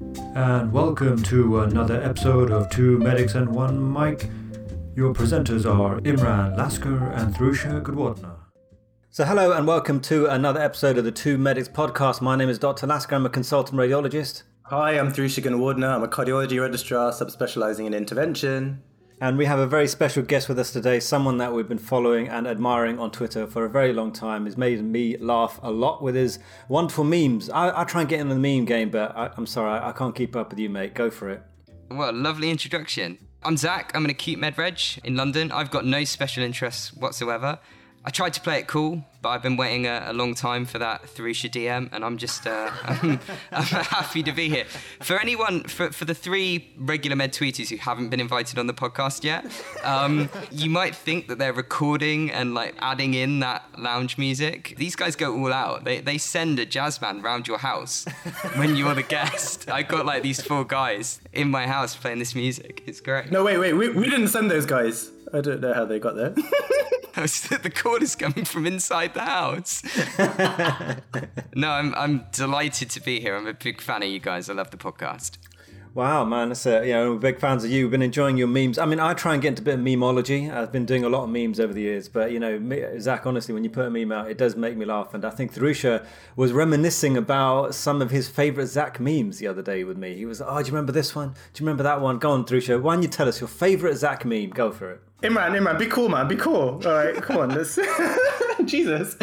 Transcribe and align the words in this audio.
And 0.00 0.72
welcome 0.72 1.22
to 1.24 1.60
another 1.60 2.02
episode 2.02 2.50
of 2.50 2.68
Two 2.68 2.98
Medics 2.98 3.34
and 3.34 3.48
One 3.48 3.92
Mic. 3.92 4.28
Your 4.94 5.14
presenters 5.14 5.64
are 5.64 6.00
Imran 6.00 6.56
Lasker 6.56 7.10
and 7.14 7.34
Thrusha 7.34 7.82
Goodwardner. 7.82 8.36
So, 9.08 9.24
hello 9.24 9.52
and 9.52 9.66
welcome 9.66 10.00
to 10.00 10.26
another 10.26 10.60
episode 10.60 10.98
of 10.98 11.04
the 11.04 11.12
Two 11.12 11.38
Medics 11.38 11.68
podcast. 11.68 12.20
My 12.20 12.36
name 12.36 12.50
is 12.50 12.58
Dr. 12.58 12.86
Lasker. 12.86 13.14
I'm 13.14 13.24
a 13.24 13.30
consultant 13.30 13.78
radiologist. 13.80 14.42
Hi, 14.64 14.98
I'm 14.98 15.12
Thrusha 15.12 15.58
Wardner. 15.58 15.88
I'm 15.88 16.02
a 16.02 16.08
cardiology 16.08 16.60
registrar 16.60 17.10
subspecializing 17.12 17.86
in 17.86 17.94
intervention. 17.94 18.82
And 19.18 19.38
we 19.38 19.46
have 19.46 19.58
a 19.58 19.66
very 19.66 19.88
special 19.88 20.22
guest 20.22 20.46
with 20.46 20.58
us 20.58 20.70
today, 20.70 21.00
someone 21.00 21.38
that 21.38 21.54
we've 21.54 21.66
been 21.66 21.78
following 21.78 22.28
and 22.28 22.46
admiring 22.46 22.98
on 22.98 23.10
Twitter 23.10 23.46
for 23.46 23.64
a 23.64 23.68
very 23.68 23.94
long 23.94 24.12
time. 24.12 24.44
He's 24.44 24.58
made 24.58 24.84
me 24.84 25.16
laugh 25.16 25.58
a 25.62 25.70
lot 25.70 26.02
with 26.02 26.14
his 26.14 26.38
wonderful 26.68 27.02
memes. 27.02 27.48
I, 27.48 27.80
I 27.80 27.84
try 27.84 28.02
and 28.02 28.10
get 28.10 28.20
in 28.20 28.28
the 28.28 28.34
meme 28.34 28.66
game, 28.66 28.90
but 28.90 29.16
I, 29.16 29.30
am 29.38 29.46
sorry, 29.46 29.70
I, 29.70 29.88
I 29.88 29.92
can't 29.92 30.14
keep 30.14 30.36
up 30.36 30.50
with 30.50 30.58
you, 30.58 30.68
mate. 30.68 30.92
Go 30.92 31.08
for 31.08 31.30
it. 31.30 31.42
Well, 31.90 32.12
lovely 32.12 32.50
introduction. 32.50 33.16
I'm 33.42 33.56
Zach. 33.56 33.90
I'm 33.94 34.04
an 34.04 34.10
acute 34.10 34.38
med 34.38 34.58
reg 34.58 34.78
in 35.02 35.16
London. 35.16 35.50
I've 35.50 35.70
got 35.70 35.86
no 35.86 36.04
special 36.04 36.42
interests 36.42 36.92
whatsoever. 36.92 37.58
I 38.06 38.10
tried 38.10 38.34
to 38.34 38.40
play 38.40 38.60
it 38.60 38.68
cool, 38.68 39.04
but 39.20 39.30
I've 39.30 39.42
been 39.42 39.56
waiting 39.56 39.88
a, 39.88 40.04
a 40.06 40.12
long 40.12 40.36
time 40.36 40.64
for 40.64 40.78
that 40.78 41.02
Thrusha 41.02 41.50
DM, 41.50 41.88
and 41.90 42.04
I'm 42.04 42.18
just 42.18 42.46
uh, 42.46 42.70
I'm, 42.84 43.18
I'm, 43.50 43.64
happy 43.64 44.22
to 44.22 44.30
be 44.30 44.48
here. 44.48 44.64
For 45.02 45.18
anyone, 45.18 45.64
for, 45.64 45.90
for 45.90 46.04
the 46.04 46.14
three 46.14 46.72
regular 46.78 47.16
med 47.16 47.32
tweeters 47.32 47.68
who 47.68 47.78
haven't 47.78 48.10
been 48.10 48.20
invited 48.20 48.60
on 48.60 48.68
the 48.68 48.74
podcast 48.74 49.24
yet, 49.24 49.44
um, 49.82 50.30
you 50.52 50.70
might 50.70 50.94
think 50.94 51.26
that 51.26 51.38
they're 51.38 51.52
recording 51.52 52.30
and 52.30 52.54
like 52.54 52.76
adding 52.78 53.14
in 53.14 53.40
that 53.40 53.64
lounge 53.76 54.18
music. 54.18 54.76
These 54.78 54.94
guys 54.94 55.16
go 55.16 55.36
all 55.36 55.52
out. 55.52 55.82
They, 55.82 56.00
they 56.00 56.16
send 56.16 56.60
a 56.60 56.64
jazz 56.64 56.98
band 56.98 57.24
round 57.24 57.48
your 57.48 57.58
house 57.58 58.04
when 58.54 58.76
you're 58.76 58.94
the 58.94 59.02
guest. 59.02 59.68
I 59.68 59.82
got 59.82 60.06
like 60.06 60.22
these 60.22 60.40
four 60.40 60.64
guys 60.64 61.20
in 61.32 61.50
my 61.50 61.66
house 61.66 61.96
playing 61.96 62.20
this 62.20 62.36
music. 62.36 62.84
It's 62.86 63.00
great. 63.00 63.32
No, 63.32 63.42
wait, 63.42 63.58
wait, 63.58 63.72
we, 63.72 63.88
we 63.88 64.08
didn't 64.08 64.28
send 64.28 64.48
those 64.48 64.64
guys. 64.64 65.10
I 65.32 65.40
don't 65.40 65.60
know 65.60 65.74
how 65.74 65.84
they 65.84 65.98
got 65.98 66.16
there. 66.16 66.30
the 67.16 67.72
call 67.74 68.02
is 68.02 68.14
coming 68.14 68.44
from 68.44 68.66
inside 68.66 69.14
the 69.14 69.22
house. 69.22 69.82
no, 71.54 71.70
I'm 71.70 71.94
I'm 71.94 72.26
delighted 72.32 72.90
to 72.90 73.00
be 73.00 73.20
here. 73.20 73.36
I'm 73.36 73.46
a 73.46 73.54
big 73.54 73.80
fan 73.80 74.02
of 74.02 74.08
you 74.08 74.20
guys. 74.20 74.50
I 74.50 74.54
love 74.54 74.70
the 74.70 74.76
podcast. 74.76 75.38
Wow, 75.96 76.26
man, 76.26 76.48
that's 76.48 76.66
a, 76.66 76.86
you 76.86 76.92
know, 76.92 77.12
we're 77.12 77.18
big 77.18 77.40
fans 77.40 77.64
of 77.64 77.70
you. 77.70 77.84
We've 77.84 77.90
been 77.90 78.02
enjoying 78.02 78.36
your 78.36 78.48
memes. 78.48 78.76
I 78.76 78.84
mean, 78.84 79.00
I 79.00 79.14
try 79.14 79.32
and 79.32 79.40
get 79.40 79.48
into 79.48 79.62
a 79.62 79.64
bit 79.64 79.74
of 79.76 79.80
memology. 79.80 80.52
I've 80.52 80.70
been 80.70 80.84
doing 80.84 81.04
a 81.04 81.08
lot 81.08 81.24
of 81.24 81.30
memes 81.30 81.58
over 81.58 81.72
the 81.72 81.80
years, 81.80 82.06
but 82.06 82.32
you 82.32 82.38
know, 82.38 82.98
Zach, 82.98 83.24
honestly, 83.24 83.54
when 83.54 83.64
you 83.64 83.70
put 83.70 83.86
a 83.86 83.90
meme 83.90 84.12
out, 84.12 84.30
it 84.30 84.36
does 84.36 84.56
make 84.56 84.76
me 84.76 84.84
laugh. 84.84 85.14
And 85.14 85.24
I 85.24 85.30
think 85.30 85.54
Thrusha 85.54 86.04
was 86.36 86.52
reminiscing 86.52 87.16
about 87.16 87.74
some 87.74 88.02
of 88.02 88.10
his 88.10 88.28
favorite 88.28 88.66
Zach 88.66 89.00
memes 89.00 89.38
the 89.38 89.46
other 89.46 89.62
day 89.62 89.84
with 89.84 89.96
me. 89.96 90.14
He 90.18 90.26
was, 90.26 90.42
oh, 90.42 90.62
do 90.62 90.66
you 90.66 90.74
remember 90.74 90.92
this 90.92 91.14
one? 91.14 91.28
Do 91.54 91.62
you 91.62 91.66
remember 91.66 91.84
that 91.84 92.02
one? 92.02 92.18
Go 92.18 92.30
on, 92.32 92.44
Thrusha. 92.44 92.78
Why 92.78 92.94
don't 92.94 93.02
you 93.02 93.08
tell 93.08 93.26
us 93.26 93.40
your 93.40 93.48
favorite 93.48 93.96
Zach 93.96 94.26
meme? 94.26 94.50
Go 94.50 94.72
for 94.72 94.90
it. 94.90 95.00
Imran, 95.22 95.58
Imran, 95.58 95.78
be 95.78 95.86
cool, 95.86 96.08
man. 96.08 96.28
Be 96.28 96.36
cool. 96.36 96.80
All 96.84 96.92
right, 96.92 97.14
come 97.16 97.38
on. 97.38 97.48
Let's... 97.50 97.78
Jesus. 98.64 99.14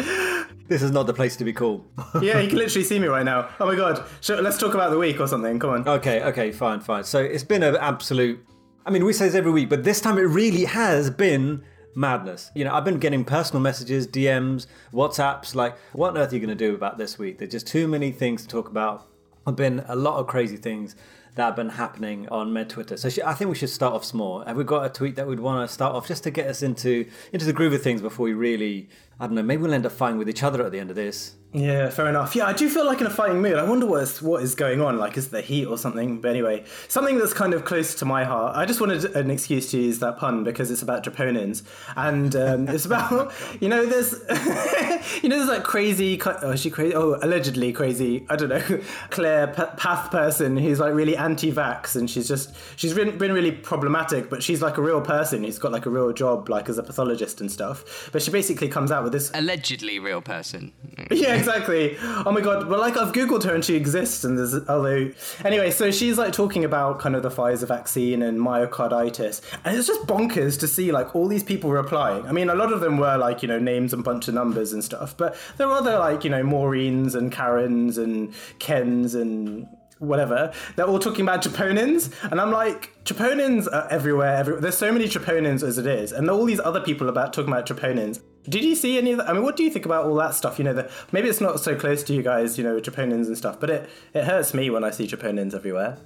This 0.66 0.82
is 0.82 0.90
not 0.90 1.06
the 1.06 1.14
place 1.14 1.36
to 1.36 1.44
be 1.44 1.52
cool. 1.52 1.84
yeah, 2.20 2.40
you 2.40 2.48
can 2.48 2.58
literally 2.58 2.84
see 2.84 2.98
me 2.98 3.06
right 3.06 3.24
now. 3.24 3.48
Oh 3.60 3.66
my 3.66 3.76
god. 3.76 4.04
So 4.20 4.40
let's 4.40 4.58
talk 4.58 4.74
about 4.74 4.90
the 4.90 4.98
week 4.98 5.20
or 5.20 5.28
something. 5.28 5.58
Come 5.58 5.70
on. 5.70 5.88
Okay, 5.88 6.22
okay, 6.24 6.50
fine, 6.50 6.80
fine. 6.80 7.04
So 7.04 7.20
it's 7.20 7.44
been 7.44 7.62
an 7.62 7.76
absolute. 7.76 8.44
I 8.86 8.90
mean, 8.90 9.04
we 9.04 9.12
say 9.12 9.26
this 9.26 9.34
every 9.34 9.52
week, 9.52 9.68
but 9.68 9.84
this 9.84 10.00
time 10.00 10.18
it 10.18 10.22
really 10.22 10.64
has 10.64 11.10
been 11.10 11.62
madness. 11.94 12.50
You 12.54 12.64
know, 12.64 12.74
I've 12.74 12.84
been 12.84 12.98
getting 12.98 13.24
personal 13.24 13.62
messages, 13.62 14.06
DMs, 14.06 14.66
WhatsApps, 14.92 15.54
like, 15.54 15.76
what 15.92 16.10
on 16.10 16.18
earth 16.18 16.32
are 16.32 16.34
you 16.34 16.40
going 16.40 16.56
to 16.56 16.66
do 16.66 16.74
about 16.74 16.98
this 16.98 17.18
week? 17.18 17.38
There's 17.38 17.52
just 17.52 17.66
too 17.66 17.86
many 17.86 18.10
things 18.10 18.42
to 18.42 18.48
talk 18.48 18.68
about. 18.68 19.06
There 19.46 19.52
have 19.52 19.56
been 19.56 19.84
a 19.88 19.96
lot 19.96 20.18
of 20.18 20.26
crazy 20.26 20.56
things 20.56 20.96
that 21.34 21.44
have 21.44 21.56
been 21.56 21.70
happening 21.70 22.28
on 22.28 22.52
Med 22.52 22.70
Twitter. 22.70 22.96
So 22.96 23.08
I 23.24 23.34
think 23.34 23.48
we 23.48 23.56
should 23.56 23.70
start 23.70 23.94
off 23.94 24.04
small. 24.04 24.44
Have 24.44 24.56
we 24.56 24.64
got 24.64 24.84
a 24.84 24.88
tweet 24.88 25.16
that 25.16 25.26
we'd 25.26 25.40
want 25.40 25.68
to 25.68 25.72
start 25.72 25.94
off 25.94 26.06
just 26.06 26.22
to 26.24 26.30
get 26.30 26.46
us 26.46 26.62
into 26.62 27.06
into 27.32 27.44
the 27.44 27.52
groove 27.52 27.72
of 27.72 27.82
things 27.82 28.00
before 28.00 28.24
we 28.24 28.32
really 28.32 28.88
I 29.18 29.26
don't 29.26 29.34
know, 29.34 29.42
maybe 29.42 29.62
we'll 29.62 29.74
end 29.74 29.86
up 29.86 29.92
fighting 29.92 30.18
with 30.18 30.28
each 30.28 30.42
other 30.42 30.64
at 30.64 30.72
the 30.72 30.78
end 30.80 30.90
of 30.90 30.96
this. 30.96 31.36
Yeah, 31.54 31.88
fair 31.88 32.08
enough. 32.08 32.34
Yeah, 32.34 32.46
I 32.46 32.52
do 32.52 32.68
feel 32.68 32.84
like 32.84 33.00
in 33.00 33.06
a 33.06 33.10
fighting 33.10 33.40
mood. 33.40 33.54
I 33.54 33.62
wonder 33.62 33.86
what 33.86 34.02
is, 34.02 34.20
what 34.20 34.42
is 34.42 34.56
going 34.56 34.80
on. 34.80 34.98
Like, 34.98 35.16
is 35.16 35.28
the 35.28 35.40
heat 35.40 35.66
or 35.66 35.78
something? 35.78 36.20
But 36.20 36.32
anyway, 36.32 36.64
something 36.88 37.16
that's 37.16 37.32
kind 37.32 37.54
of 37.54 37.64
close 37.64 37.94
to 37.94 38.04
my 38.04 38.24
heart. 38.24 38.56
I 38.56 38.64
just 38.64 38.80
wanted 38.80 39.04
an 39.14 39.30
excuse 39.30 39.70
to 39.70 39.78
use 39.78 40.00
that 40.00 40.16
pun 40.16 40.42
because 40.42 40.72
it's 40.72 40.82
about 40.82 41.04
troponins, 41.04 41.62
and 41.94 42.34
um, 42.34 42.68
it's 42.74 42.86
about 42.86 43.32
you 43.60 43.68
know 43.68 43.86
there's 43.86 44.14
you 45.22 45.28
know 45.28 45.36
there's 45.36 45.48
like 45.48 45.62
crazy. 45.62 46.20
Oh, 46.24 46.56
she 46.56 46.70
crazy? 46.70 46.92
Oh, 46.92 47.20
allegedly 47.22 47.72
crazy. 47.72 48.26
I 48.28 48.34
don't 48.34 48.48
know. 48.48 48.80
Claire 49.10 49.46
Path 49.46 50.10
person 50.10 50.56
who's 50.56 50.80
like 50.80 50.92
really 50.92 51.16
anti-vax, 51.16 51.94
and 51.94 52.10
she's 52.10 52.26
just 52.26 52.52
she's 52.74 52.94
been 52.94 53.16
been 53.16 53.32
really 53.32 53.52
problematic. 53.52 54.28
But 54.28 54.42
she's 54.42 54.60
like 54.60 54.76
a 54.76 54.82
real 54.82 55.00
person 55.00 55.44
who's 55.44 55.60
got 55.60 55.70
like 55.70 55.86
a 55.86 55.90
real 55.90 56.12
job, 56.12 56.48
like 56.48 56.68
as 56.68 56.78
a 56.78 56.82
pathologist 56.82 57.40
and 57.40 57.52
stuff. 57.52 58.10
But 58.10 58.22
she 58.22 58.32
basically 58.32 58.66
comes 58.66 58.90
out 58.90 59.03
with 59.04 59.12
this 59.12 59.30
allegedly 59.34 59.98
real 59.98 60.20
person. 60.20 60.72
Yeah 61.10 61.34
exactly. 61.34 61.96
Oh 62.00 62.32
my 62.32 62.40
god. 62.40 62.68
Well, 62.68 62.80
like 62.80 62.96
I've 62.96 63.12
googled 63.12 63.42
her 63.42 63.54
and 63.54 63.64
she 63.64 63.74
exists, 63.74 64.24
and 64.24 64.38
there's 64.38 64.54
although 64.68 65.10
anyway, 65.44 65.70
so 65.70 65.90
she's 65.90 66.16
like 66.16 66.32
talking 66.32 66.64
about 66.64 66.98
kind 66.98 67.14
of 67.14 67.22
the 67.22 67.28
Pfizer 67.30 67.68
vaccine 67.68 68.22
and 68.22 68.38
myocarditis, 68.38 69.42
and 69.64 69.76
it's 69.76 69.86
just 69.86 70.06
bonkers 70.06 70.58
to 70.60 70.68
see 70.68 70.92
like 70.92 71.14
all 71.14 71.28
these 71.28 71.42
people 71.42 71.70
replying. 71.70 72.26
I 72.26 72.32
mean, 72.32 72.48
a 72.48 72.54
lot 72.54 72.72
of 72.72 72.80
them 72.80 72.96
were 72.96 73.18
like 73.18 73.42
you 73.42 73.48
know 73.48 73.58
names 73.58 73.92
and 73.92 74.02
bunch 74.02 74.28
of 74.28 74.34
numbers 74.34 74.72
and 74.72 74.82
stuff, 74.82 75.16
but 75.16 75.36
there 75.58 75.68
were 75.68 75.74
other 75.74 75.98
like 75.98 76.24
you 76.24 76.30
know 76.30 76.42
Maureen's 76.42 77.14
and 77.14 77.30
Karen's 77.30 77.98
and 77.98 78.32
Ken's 78.58 79.14
and 79.14 79.68
whatever, 80.04 80.52
they're 80.76 80.86
all 80.86 80.98
talking 80.98 81.22
about 81.22 81.42
troponins, 81.42 82.12
and 82.30 82.40
I'm 82.40 82.50
like, 82.50 82.92
troponins 83.04 83.66
are 83.72 83.88
everywhere. 83.90 84.44
There's 84.44 84.78
so 84.78 84.92
many 84.92 85.06
troponins 85.06 85.62
as 85.62 85.78
it 85.78 85.86
is, 85.86 86.12
and 86.12 86.28
all 86.30 86.44
these 86.44 86.60
other 86.60 86.80
people 86.80 87.08
about 87.08 87.32
talking 87.32 87.52
about 87.52 87.66
troponins. 87.66 88.20
Did 88.48 88.64
you 88.64 88.74
see 88.74 88.98
any 88.98 89.12
of 89.12 89.18
that? 89.18 89.28
I 89.28 89.32
mean, 89.32 89.42
what 89.42 89.56
do 89.56 89.62
you 89.62 89.70
think 89.70 89.86
about 89.86 90.04
all 90.04 90.14
that 90.16 90.34
stuff? 90.34 90.58
You 90.58 90.64
know, 90.64 90.74
the, 90.74 90.90
maybe 91.12 91.28
it's 91.28 91.40
not 91.40 91.60
so 91.60 91.74
close 91.74 92.02
to 92.04 92.14
you 92.14 92.22
guys, 92.22 92.58
you 92.58 92.64
know, 92.64 92.78
troponins 92.78 93.26
and 93.26 93.38
stuff, 93.38 93.58
but 93.58 93.70
it, 93.70 93.88
it 94.12 94.24
hurts 94.24 94.52
me 94.52 94.68
when 94.70 94.84
I 94.84 94.90
see 94.90 95.06
troponins 95.06 95.54
everywhere. 95.54 95.98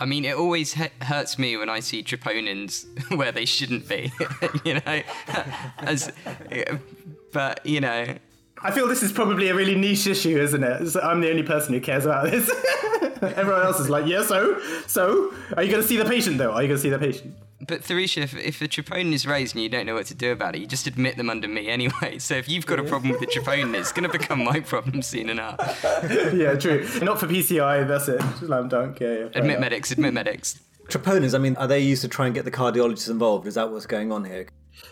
I 0.00 0.06
mean, 0.06 0.24
it 0.24 0.36
always 0.36 0.74
hurts 0.74 1.38
me 1.38 1.56
when 1.56 1.68
I 1.68 1.80
see 1.80 2.02
troponins 2.02 2.86
where 3.16 3.32
they 3.32 3.44
shouldn't 3.44 3.88
be, 3.88 4.12
you 4.64 4.74
know. 4.74 5.02
As, 5.78 6.12
but 7.32 7.64
you 7.66 7.80
know, 7.80 8.16
I 8.62 8.70
feel 8.70 8.88
this 8.88 9.02
is 9.02 9.12
probably 9.12 9.48
a 9.48 9.54
really 9.54 9.74
niche 9.74 10.06
issue, 10.06 10.38
isn't 10.38 10.62
it? 10.62 10.90
So 10.90 11.00
I'm 11.00 11.20
the 11.20 11.30
only 11.30 11.42
person 11.42 11.74
who 11.74 11.80
cares 11.80 12.04
about 12.04 12.30
this. 12.30 12.48
Everyone 13.22 13.62
else 13.62 13.80
is 13.80 13.88
like, 13.88 14.06
yeah, 14.06 14.22
so, 14.22 14.60
so, 14.86 15.32
are 15.56 15.62
you 15.62 15.70
going 15.70 15.82
to 15.82 15.88
see 15.88 15.96
the 15.96 16.04
patient 16.04 16.38
though? 16.38 16.52
Are 16.52 16.62
you 16.62 16.68
going 16.68 16.78
to 16.78 16.82
see 16.82 16.90
the 16.90 16.98
patient? 16.98 17.36
But 17.60 17.82
Thrusha, 17.82 18.22
if, 18.22 18.36
if 18.36 18.60
the 18.60 18.68
troponin 18.68 19.12
is 19.12 19.26
raised 19.26 19.54
and 19.54 19.62
you 19.62 19.68
don't 19.68 19.84
know 19.84 19.94
what 19.94 20.06
to 20.06 20.14
do 20.14 20.30
about 20.30 20.54
it, 20.54 20.60
you 20.60 20.66
just 20.66 20.86
admit 20.86 21.16
them 21.16 21.28
under 21.28 21.48
me 21.48 21.68
anyway. 21.68 22.18
So 22.18 22.34
if 22.34 22.48
you've 22.48 22.66
got 22.66 22.78
a 22.78 22.84
problem 22.84 23.10
with 23.10 23.20
the 23.20 23.26
troponin, 23.34 23.74
it's 23.74 23.92
going 23.92 24.10
to 24.10 24.16
become 24.16 24.44
my 24.44 24.60
problem 24.60 25.02
soon 25.02 25.28
enough. 25.28 25.58
yeah, 26.34 26.54
true. 26.54 26.88
Not 27.02 27.18
for 27.18 27.26
PCI, 27.26 27.86
that's 27.86 28.08
it. 28.08 28.22
Slam 28.38 28.68
dunk. 28.68 29.00
Yeah, 29.00 29.08
yeah 29.08 29.14
admit 29.26 29.44
enough. 29.44 29.60
medics, 29.60 29.90
admit 29.90 30.14
medics. 30.14 30.60
Troponins, 30.86 31.34
I 31.34 31.38
mean, 31.38 31.56
are 31.56 31.66
they 31.66 31.80
used 31.80 32.02
to 32.02 32.08
try 32.08 32.26
and 32.26 32.34
get 32.34 32.44
the 32.44 32.50
cardiologists 32.50 33.10
involved? 33.10 33.46
Is 33.46 33.56
that 33.56 33.70
what's 33.70 33.86
going 33.86 34.12
on 34.12 34.24
here? 34.24 34.46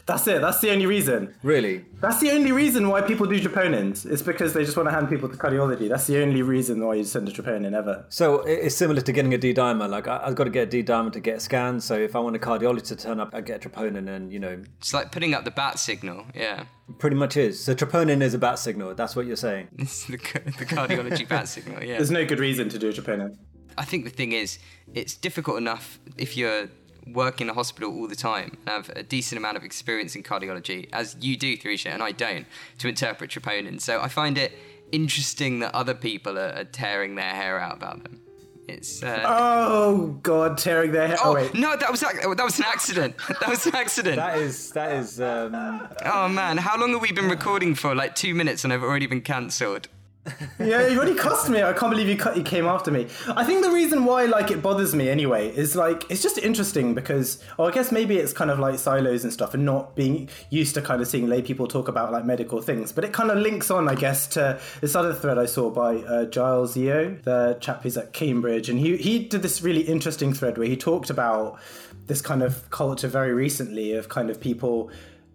That's 0.07 0.27
it. 0.29 0.41
That's 0.41 0.61
the 0.61 0.71
only 0.71 0.87
reason. 0.87 1.35
Really? 1.43 1.85
That's 2.01 2.21
the 2.21 2.31
only 2.31 2.53
reason 2.53 2.89
why 2.89 3.01
people 3.03 3.27
do 3.27 3.41
troponins. 3.41 4.07
It's 4.09 4.23
because 4.23 4.55
they 4.55 4.65
just 4.65 4.77
want 4.77 4.89
to 4.89 4.95
hand 4.95 5.09
people 5.09 5.29
to 5.29 5.37
cardiology. 5.37 5.89
That's 5.89 6.07
the 6.07 6.23
only 6.23 6.43
reason 6.43 6.85
why 6.85 6.95
you 6.95 7.03
send 7.03 7.29
a 7.29 7.33
troponin 7.33 7.75
ever. 7.75 8.07
So 8.09 8.43
it's 8.43 8.77
similar 8.77 9.01
to 9.01 9.13
getting 9.13 9.35
a 9.35 9.39
D 9.39 9.53
dimer. 9.53 9.89
Like 9.89 10.07
I've 10.07 10.37
got 10.37 10.45
to 10.45 10.51
get 10.51 10.69
a 10.69 10.71
D 10.71 10.85
dimer 10.85 11.13
to 11.13 11.19
get 11.19 11.39
a 11.39 11.41
scan. 11.41 11.81
So 11.81 11.95
if 11.97 12.15
I 12.15 12.21
want 12.21 12.37
a 12.37 12.39
cardiologist 12.39 12.87
to 12.89 12.97
turn 12.97 13.19
up, 13.19 13.35
I 13.35 13.41
get 13.41 13.65
a 13.65 13.69
troponin, 13.69 14.09
and 14.09 14.33
you 14.33 14.39
know, 14.39 14.63
it's 14.79 14.95
like 14.95 15.11
putting 15.11 15.35
up 15.35 15.45
the 15.45 15.51
bat 15.51 15.81
signal. 15.81 16.25
Yeah. 16.35 16.67
Pretty 16.99 17.17
much 17.17 17.37
is. 17.37 17.63
So 17.63 17.75
troponin 17.75 18.23
is 18.23 18.33
a 18.33 18.39
bat 18.39 18.61
signal. 18.61 18.95
That's 18.95 19.17
what 19.17 19.27
you're 19.27 19.37
saying. 19.37 19.69
It's 19.79 20.05
the, 20.05 20.13
the 20.17 20.67
cardiology 20.67 21.29
bat 21.35 21.49
signal. 21.49 21.83
Yeah. 21.83 21.97
There's 21.97 22.13
no 22.13 22.25
good 22.25 22.39
reason 22.39 22.69
to 22.69 22.79
do 22.79 22.91
a 22.91 22.93
troponin. 22.93 23.37
I 23.77 23.85
think 23.85 24.05
the 24.05 24.11
thing 24.11 24.33
is, 24.33 24.59
it's 24.95 25.15
difficult 25.17 25.59
enough 25.59 25.99
if 26.17 26.37
you're 26.37 26.69
work 27.07 27.41
in 27.41 27.49
a 27.49 27.55
hospital 27.55 27.93
all 27.93 28.09
the 28.09 28.17
time 28.17 28.57
and 28.67 28.69
have 28.69 28.89
a 28.97 29.03
decent 29.03 29.39
amount 29.39 29.57
of 29.57 29.65
experience 29.65 30.17
in 30.17 30.23
cardiology, 30.23 30.89
as 30.93 31.17
you 31.21 31.37
do, 31.37 31.57
Thrusha, 31.57 31.91
and 31.91 32.03
I 32.03 32.13
don't, 32.13 32.47
to 32.79 32.89
interpret 32.89 33.31
troponin. 33.31 33.81
So 33.81 34.01
I 34.01 34.09
find 34.09 34.37
it 34.39 34.53
interesting 34.93 35.61
that 35.61 35.75
other 35.75 35.95
people 35.95 36.39
are, 36.39 36.53
are 36.57 36.65
tearing 36.65 37.15
their 37.15 37.31
hair 37.31 37.61
out 37.61 37.77
about 37.77 38.03
them. 38.03 38.23
It's 38.69 39.01
uh, 39.01 39.23
oh 39.25 40.19
god, 40.23 40.59
tearing 40.59 40.91
their 40.91 41.07
hair. 41.07 41.17
Oh, 41.23 41.31
oh 41.31 41.35
wait, 41.35 41.55
no, 41.55 41.77
that 41.77 41.89
was 41.89 42.01
that 42.01 42.45
was 42.45 42.59
an 42.59 42.65
accident. 42.67 43.15
That 43.41 43.49
was 43.49 43.65
an 43.67 43.77
accident. 43.77 44.17
that 44.17 44.39
is 44.39 44.73
that 44.73 44.93
is. 44.93 45.21
Um... 45.21 45.89
Oh 46.05 46.29
man, 46.29 46.57
how 46.57 46.77
long 46.77 46.91
have 46.91 47.01
we 47.01 47.13
been 47.13 47.29
recording 47.29 47.77
for? 47.77 47.95
Like 47.95 48.17
two 48.17 48.35
minutes, 48.35 48.65
and 48.65 48.73
I've 48.73 48.83
already 48.83 49.07
been 49.07 49.21
cancelled. 49.21 49.87
yeah, 50.59 50.87
you 50.87 51.01
really 51.01 51.15
cussed 51.15 51.49
me. 51.49 51.63
I 51.63 51.73
can't 51.73 51.91
believe. 51.91 52.09
You 52.09 52.43
came 52.43 52.67
after 52.67 52.91
me. 52.91 53.07
I 53.29 53.45
think 53.45 53.63
the 53.65 53.71
reason 53.71 54.05
why 54.05 54.25
like 54.25 54.51
it 54.51 54.63
bothers 54.63 54.95
me 54.95 55.09
anyway 55.09 55.49
is 55.49 55.77
like 55.77 56.11
it's 56.11 56.23
just 56.23 56.39
interesting 56.39 56.95
because, 56.95 57.43
or 57.59 57.69
I 57.69 57.73
guess 57.73 57.93
maybe 57.93 58.17
it's 58.17 58.33
kind 58.33 58.51
of 58.51 58.59
like 58.59 58.79
silos 58.79 59.25
and 59.25 59.33
stuff, 59.33 59.55
and 59.55 59.65
not 59.65 59.95
being 59.95 60.29
used 60.51 60.75
to 60.75 60.83
kind 60.83 61.01
of 61.01 61.09
seeing 61.09 61.29
lay 61.29 61.43
people 61.43 61.67
talk 61.67 61.89
about 61.89 62.13
like 62.13 62.25
medical 62.25 62.61
things. 62.61 62.93
But 62.93 63.05
it 63.05 63.13
kind 63.13 63.31
of 63.31 63.39
links 63.39 63.71
on, 63.71 63.89
I 63.89 63.95
guess, 63.95 64.27
to 64.29 64.61
this 64.81 64.95
other 64.95 65.15
thread 65.15 65.39
I 65.39 65.47
saw 65.47 65.71
by 65.71 65.97
uh, 65.97 66.25
Giles 66.27 66.77
Yeo, 66.77 67.17
the 67.23 67.57
chap 67.61 67.83
who's 67.83 67.97
at 67.97 68.13
Cambridge, 68.13 68.69
and 68.69 68.79
he 68.79 68.97
he 68.97 69.21
did 69.21 69.43
this 69.43 69.63
really 69.63 69.83
interesting 69.83 70.33
thread 70.33 70.59
where 70.59 70.69
he 70.69 70.77
talked 70.77 71.11
about 71.11 71.59
this 72.07 72.21
kind 72.21 72.43
of 72.43 72.69
culture 72.71 73.09
very 73.09 73.33
recently 73.33 73.93
of 73.93 74.09
kind 74.09 74.31
of 74.31 74.41
people 74.41 74.91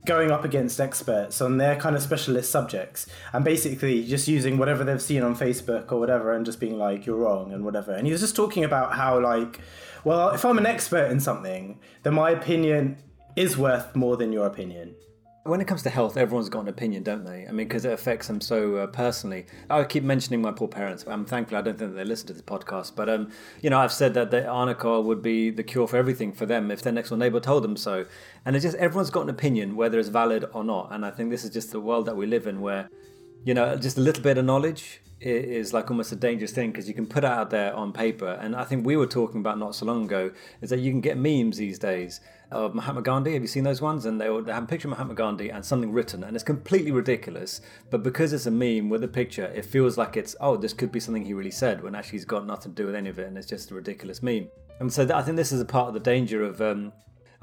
going 0.06 0.32
up 0.32 0.44
against 0.44 0.80
experts 0.80 1.42
on 1.42 1.58
their 1.58 1.76
kind 1.76 1.96
of 1.96 2.02
specialist 2.02 2.50
subjects 2.50 3.06
and 3.34 3.46
basically 3.46 4.04
just 4.06 4.28
using 4.28 4.58
whatever 4.58 4.84
they've 4.84 5.02
seen 5.02 5.22
on 5.22 5.36
Facebook 5.36 5.92
or 5.92 6.00
whatever 6.00 6.34
and 6.34 6.46
just 6.46 6.60
being 6.60 6.78
like, 6.78 7.06
you're 7.06 7.18
wrong 7.18 7.54
and 7.54 7.64
whatever. 7.64 7.94
And 7.94 8.08
he 8.08 8.12
was 8.12 8.22
just 8.22 8.36
talking 8.36 8.64
about 8.64 8.96
how, 8.96 9.20
like, 9.20 9.60
well, 10.04 10.30
if 10.30 10.44
I'm 10.44 10.58
an 10.58 10.66
expert 10.66 11.12
in 11.12 11.20
something, 11.20 11.80
then 12.04 12.16
my 12.16 12.32
opinion 12.32 12.98
is 13.36 13.58
worth 13.58 13.96
more 13.96 14.18
than 14.18 14.34
your 14.34 14.48
opinion. 14.48 14.96
When 15.44 15.60
it 15.60 15.66
comes 15.66 15.82
to 15.84 15.90
health, 15.90 16.18
everyone's 16.18 16.50
got 16.50 16.62
an 16.62 16.68
opinion, 16.68 17.02
don't 17.02 17.24
they? 17.26 17.48
I 17.48 17.52
mean, 17.52 17.68
because 17.68 17.84
it 17.84 17.92
affects 17.92 18.28
them 18.28 18.40
so 18.40 18.76
uh, 18.76 18.88
personally. 18.88 19.48
I 19.72 19.84
keep 19.86 20.04
mentioning 20.04 20.40
my 20.40 20.52
poor 20.52 20.68
parents. 20.68 21.04
I'm 21.08 21.26
thankful 21.26 21.58
I 21.58 21.62
don't 21.62 21.80
think 21.80 21.96
they 21.96 22.04
listen 22.04 22.28
to 22.28 22.34
this 22.34 22.44
podcast, 22.44 22.96
but 22.96 23.10
um, 23.10 23.32
you 23.60 23.72
know, 23.72 23.80
I've 23.80 23.92
said 23.92 24.14
that 24.14 24.30
the 24.30 24.46
Arnica 24.46 25.02
would 25.02 25.24
be 25.24 25.50
the 25.50 25.64
cure 25.64 25.88
for 25.88 25.98
everything 25.98 26.32
for 26.32 26.46
them 26.46 26.70
if 26.70 26.84
their 26.84 26.94
next 26.94 27.10
door 27.10 27.18
neighbor 27.18 27.40
told 27.40 27.64
them 27.64 27.76
so. 27.76 28.06
And 28.46 28.56
it's 28.56 28.62
just 28.62 28.78
everyone's 28.78 29.10
got 29.10 29.24
an 29.24 29.30
opinion, 29.30 29.76
whether 29.76 29.98
it's 29.98 30.10
valid 30.10 30.46
or 30.54 30.64
not. 30.64 30.90
And 30.92 31.04
I 31.04 31.10
think 31.10 31.32
this 31.32 31.44
is 31.44 31.50
just 31.50 31.72
the 31.72 31.80
world 31.80 32.06
that 32.06 32.16
we 32.16 32.28
live 32.28 32.46
in, 32.46 32.62
where 32.62 32.88
you 33.44 33.56
know, 33.56 33.76
just 33.78 33.98
a 33.98 34.02
little 34.02 34.22
bit 34.22 34.38
of 34.38 34.46
knowledge 34.46 35.02
is 35.22 35.72
like 35.72 35.90
almost 35.92 36.12
a 36.12 36.16
dangerous 36.16 36.52
thing 36.52 36.72
because 36.72 36.88
you 36.88 36.94
can 36.94 37.06
put 37.06 37.24
it 37.24 37.30
out 37.30 37.52
there 37.52 37.74
on 37.76 37.94
paper. 37.94 38.40
And 38.42 38.56
I 38.56 38.64
think 38.64 38.86
we 38.86 38.98
were 38.98 39.06
talking 39.06 39.40
about 39.40 39.60
not 39.60 39.76
so 39.76 39.86
long 39.86 40.06
ago 40.06 40.32
is 40.62 40.72
that 40.72 40.80
you 40.80 40.92
can 40.92 41.02
get 41.02 41.18
memes 41.18 41.58
these 41.58 41.78
days 41.78 42.22
of 42.52 42.74
Mahatma 42.74 43.02
Gandhi. 43.02 43.34
Have 43.34 43.42
you 43.42 43.48
seen 43.48 43.64
those 43.64 43.82
ones? 43.82 44.06
And 44.06 44.20
they, 44.20 44.28
they 44.42 44.52
have 44.52 44.64
a 44.64 44.68
picture 44.68 44.88
of 44.88 44.92
Mahatma 44.92 45.14
Gandhi 45.14 45.50
and 45.50 45.64
something 45.64 45.92
written, 45.92 46.24
and 46.24 46.36
it's 46.36 46.44
completely 46.44 46.92
ridiculous. 46.92 47.62
But 47.90 48.04
because 48.04 48.34
it's 48.34 48.48
a 48.48 48.52
meme 48.52 48.90
with 48.90 49.04
a 49.04 49.08
picture, 49.08 49.46
it 49.46 49.66
feels 49.66 49.98
like 49.98 50.18
it's 50.18 50.36
oh, 50.42 50.58
this 50.58 50.74
could 50.74 50.92
be 50.92 51.00
something 51.00 51.24
he 51.24 51.34
really 51.34 51.52
said 51.52 51.84
when 51.84 51.96
actually 51.96 52.18
he's 52.18 52.26
got 52.26 52.46
nothing 52.46 52.74
to 52.74 52.82
do 52.82 52.88
with 52.88 52.96
any 52.96 53.10
of 53.10 53.20
it, 53.20 53.28
and 53.28 53.38
it's 53.38 53.48
just 53.48 53.72
a 53.72 53.76
ridiculous 53.76 54.24
meme. 54.24 54.48
And 54.80 54.92
so 54.92 55.08
I 55.14 55.22
think 55.22 55.38
this 55.38 55.52
is 55.52 55.62
a 55.62 55.66
part 55.66 55.88
of 55.90 55.94
the 55.94 56.00
danger 56.00 56.44
of 56.44 56.60
um, 56.62 56.92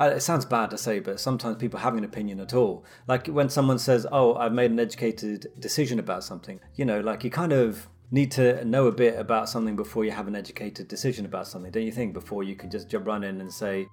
it 0.07 0.23
sounds 0.23 0.45
bad 0.45 0.71
to 0.71 0.79
say, 0.79 1.01
but 1.01 1.21
sometimes 1.21 1.57
people 1.57 1.81
having 1.81 1.99
an 1.99 2.05
opinion 2.05 2.41
at 2.41 2.55
all. 2.55 2.85
Like 3.07 3.27
when 3.27 3.49
someone 3.49 3.79
says, 3.79 4.07
"Oh, 4.13 4.35
I've 4.35 4.53
made 4.53 4.71
an 4.71 4.79
educated 4.79 5.49
decision 5.59 5.99
about 5.99 6.25
something," 6.25 6.61
you 6.75 6.85
know, 6.85 7.01
like 7.01 7.25
you 7.25 7.31
kind 7.31 7.53
of 7.53 7.89
need 8.11 8.31
to 8.33 8.65
know 8.65 8.87
a 8.87 8.93
bit 8.93 9.19
about 9.19 9.49
something 9.49 9.77
before 9.77 10.05
you 10.05 10.11
have 10.13 10.29
an 10.29 10.37
educated 10.37 10.89
decision 10.89 11.27
about 11.27 11.47
something, 11.47 11.71
don't 11.71 11.83
you 11.83 11.93
think? 11.93 12.15
Before 12.15 12.43
you 12.43 12.57
can 12.57 12.71
just 12.71 12.89
jump 12.89 13.07
run 13.07 13.23
in 13.25 13.41
and 13.41 13.53
say, 13.53 13.87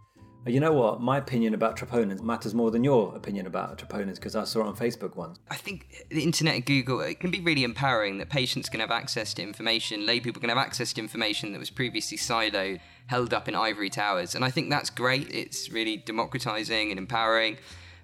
you 0.53 0.59
know 0.59 0.73
what? 0.73 1.01
My 1.01 1.17
opinion 1.17 1.55
about 1.55 1.75
troponins 1.75 2.21
matters 2.21 2.53
more 2.53 2.69
than 2.69 2.83
your 2.83 3.15
opinion 3.15 3.47
about 3.47 3.79
troponins 3.79 4.15
because 4.15 4.35
I 4.35 4.43
saw 4.43 4.61
it 4.61 4.67
on 4.67 4.75
Facebook 4.75 5.15
once. 5.15 5.39
I 5.49 5.55
think 5.55 6.05
the 6.09 6.21
internet 6.21 6.55
and 6.55 6.65
Google 6.65 6.99
it 7.01 7.19
can 7.19 7.31
be 7.31 7.41
really 7.41 7.63
empowering 7.63 8.19
that 8.19 8.29
patients 8.29 8.69
can 8.69 8.79
have 8.79 8.91
access 8.91 9.33
to 9.35 9.41
information, 9.41 10.05
lay 10.05 10.19
people 10.19 10.39
can 10.39 10.49
have 10.49 10.57
access 10.59 10.93
to 10.93 11.01
information 11.01 11.51
that 11.53 11.59
was 11.59 11.71
previously 11.71 12.17
siloed, 12.17 12.79
held 13.07 13.33
up 13.33 13.47
in 13.47 13.55
ivory 13.55 13.89
towers. 13.89 14.35
And 14.35 14.45
I 14.45 14.51
think 14.51 14.69
that's 14.69 14.91
great. 14.91 15.31
It's 15.33 15.71
really 15.71 15.97
democratizing 15.97 16.91
and 16.91 16.99
empowering. 16.99 17.57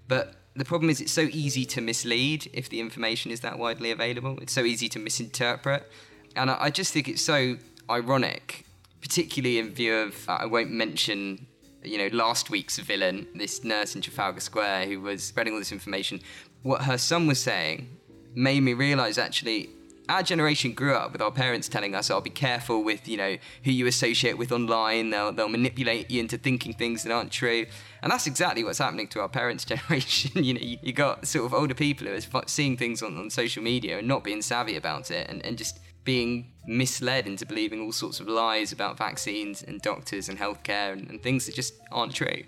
But 0.08 0.34
the 0.56 0.66
problem 0.66 0.90
is 0.90 1.00
it's 1.00 1.12
so 1.12 1.30
easy 1.32 1.64
to 1.66 1.82
mislead 1.82 2.50
if 2.54 2.70
the 2.70 2.80
information 2.80 3.32
is 3.32 3.42
that 3.42 3.60
widely 3.60 3.92
available. 3.92 4.40
It's 4.42 4.54
so 4.54 4.64
easy 4.64 4.90
to 4.90 5.00
misinterpret. 5.00 5.90
And 6.36 6.50
I 6.50 6.70
just 6.72 6.92
think 6.92 7.08
it's 7.08 7.22
so 7.22 7.58
ironic, 7.90 8.66
particularly 9.00 9.60
in 9.60 9.74
view 9.74 9.96
of, 9.96 10.16
I 10.28 10.46
won't 10.46 10.72
mention 10.72 11.48
you 11.84 11.98
know, 11.98 12.08
last 12.16 12.50
week's 12.50 12.78
villain, 12.80 13.28
this 13.36 13.64
nurse 13.64 13.96
in 13.96 14.02
Trafalgar 14.02 14.40
Square 14.40 14.88
who 14.88 15.02
was 15.02 15.24
spreading 15.24 15.54
all 15.54 15.60
this 15.60 15.72
information, 15.72 16.22
what 16.64 16.84
her 16.84 16.98
son 16.98 17.28
was 17.28 17.40
saying 17.40 17.98
made 18.36 18.62
me 18.62 18.74
realize 18.74 19.18
actually 19.18 19.70
our 20.10 20.24
generation 20.24 20.74
grew 20.74 20.94
up 20.94 21.14
with 21.14 21.22
our 21.22 21.32
parents 21.32 21.70
telling 21.70 21.96
us, 21.96 22.10
"I'll 22.10 22.18
oh, 22.18 22.22
be 22.22 22.30
careful 22.30 22.84
with 22.84 23.08
you 23.08 23.18
know 23.18 23.38
who 23.64 23.72
you 23.72 23.88
associate 23.88 24.38
with 24.38 24.52
online. 24.52 25.10
They'll 25.10 25.32
they'll 25.32 25.48
manipulate 25.48 26.12
you 26.12 26.20
into 26.20 26.38
thinking 26.38 26.74
things 26.74 27.04
that 27.04 27.14
aren't 27.14 27.32
true." 27.32 27.66
And 28.02 28.12
that's 28.12 28.28
exactly 28.28 28.64
what's 28.64 28.80
happening 28.80 29.08
to 29.10 29.22
our 29.22 29.30
parents' 29.30 29.64
generation. 29.74 30.44
you 30.44 30.54
know, 30.54 30.60
you, 30.62 30.78
you, 30.82 30.92
got 30.92 31.28
sort 31.28 31.46
of 31.46 31.54
older 31.54 31.74
people 31.74 32.08
who 32.08 32.14
are 32.14 32.44
seeing 32.48 32.78
things 32.78 33.02
on, 33.02 33.18
on 33.18 33.30
social 33.30 33.64
media 33.64 34.00
and 34.00 34.08
not 34.08 34.24
being 34.24 34.42
savvy 34.42 34.76
about 34.76 35.12
it, 35.12 35.30
and, 35.30 35.46
and 35.46 35.58
just 35.58 35.80
being 36.04 36.51
misled 36.68 37.28
into 37.28 37.46
believing 37.46 37.82
all 37.82 37.92
sorts 37.92 38.20
of 38.20 38.28
lies 38.28 38.72
about 38.72 38.98
vaccines 38.98 39.64
and 39.64 39.82
doctors 39.82 40.30
and 40.30 40.38
healthcare 40.38 40.94
and, 40.94 41.10
and 41.10 41.22
things 41.24 41.46
that 41.46 41.56
just 41.56 41.74
aren't 41.92 42.14
true. 42.14 42.44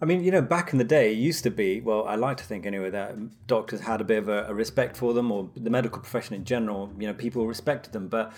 I 0.00 0.06
mean, 0.06 0.22
you 0.22 0.30
know, 0.30 0.42
back 0.42 0.72
in 0.72 0.78
the 0.78 0.84
day, 0.84 1.12
it 1.12 1.16
used 1.16 1.44
to 1.44 1.50
be, 1.50 1.80
well, 1.80 2.06
I 2.06 2.16
like 2.16 2.36
to 2.38 2.44
think 2.44 2.66
anyway, 2.66 2.90
that 2.90 3.16
doctors 3.46 3.80
had 3.80 4.00
a 4.00 4.04
bit 4.04 4.18
of 4.18 4.28
a, 4.28 4.46
a, 4.46 4.54
respect 4.54 4.96
for 4.96 5.14
them, 5.14 5.32
or 5.32 5.48
the 5.56 5.70
medical 5.70 6.00
profession 6.00 6.34
in 6.34 6.44
general, 6.44 6.92
you 6.98 7.06
know, 7.06 7.14
people 7.14 7.46
respected 7.46 7.92
them. 7.92 8.08
But 8.08 8.32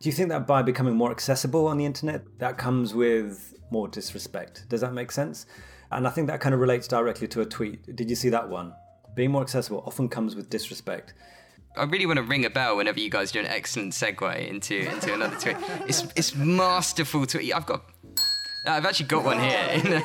do 0.00 0.08
you 0.08 0.12
think 0.12 0.30
that 0.30 0.46
by 0.46 0.62
becoming 0.62 0.96
more 0.96 1.10
accessible 1.10 1.68
on 1.68 1.78
the 1.78 1.84
internet, 1.84 2.22
that 2.38 2.58
comes 2.58 2.94
with 2.94 3.54
more 3.70 3.88
disrespect? 3.88 4.64
Does 4.68 4.80
that 4.80 4.94
make 4.94 5.12
sense? 5.12 5.46
And 5.92 6.08
I 6.08 6.10
think 6.10 6.26
that 6.28 6.40
kind 6.40 6.54
of 6.54 6.60
relates 6.60 6.88
directly 6.88 7.28
to 7.28 7.42
a 7.42 7.46
tweet. 7.46 7.94
Did 7.94 8.10
you 8.10 8.16
see 8.16 8.30
that 8.30 8.48
one? 8.48 8.72
Being 9.14 9.30
more 9.30 9.42
accessible 9.42 9.84
often 9.86 10.08
comes 10.08 10.34
with 10.34 10.50
disrespect. 10.50 11.14
I 11.76 11.84
really 11.84 12.06
want 12.06 12.18
to 12.18 12.22
ring 12.22 12.44
a 12.44 12.50
bell 12.50 12.76
whenever 12.76 13.00
you 13.00 13.08
guys 13.08 13.32
do 13.32 13.40
an 13.40 13.46
excellent 13.46 13.92
segue 13.92 14.48
into 14.48 14.76
into 14.90 15.14
another 15.14 15.36
tweet. 15.36 15.56
It's 15.88 16.04
it's 16.16 16.34
masterful 16.34 17.26
tweet. 17.26 17.54
I've 17.54 17.66
got. 17.66 17.84
I've 18.64 18.86
actually 18.86 19.06
got 19.06 19.24
one 19.24 19.40
here. 19.40 20.04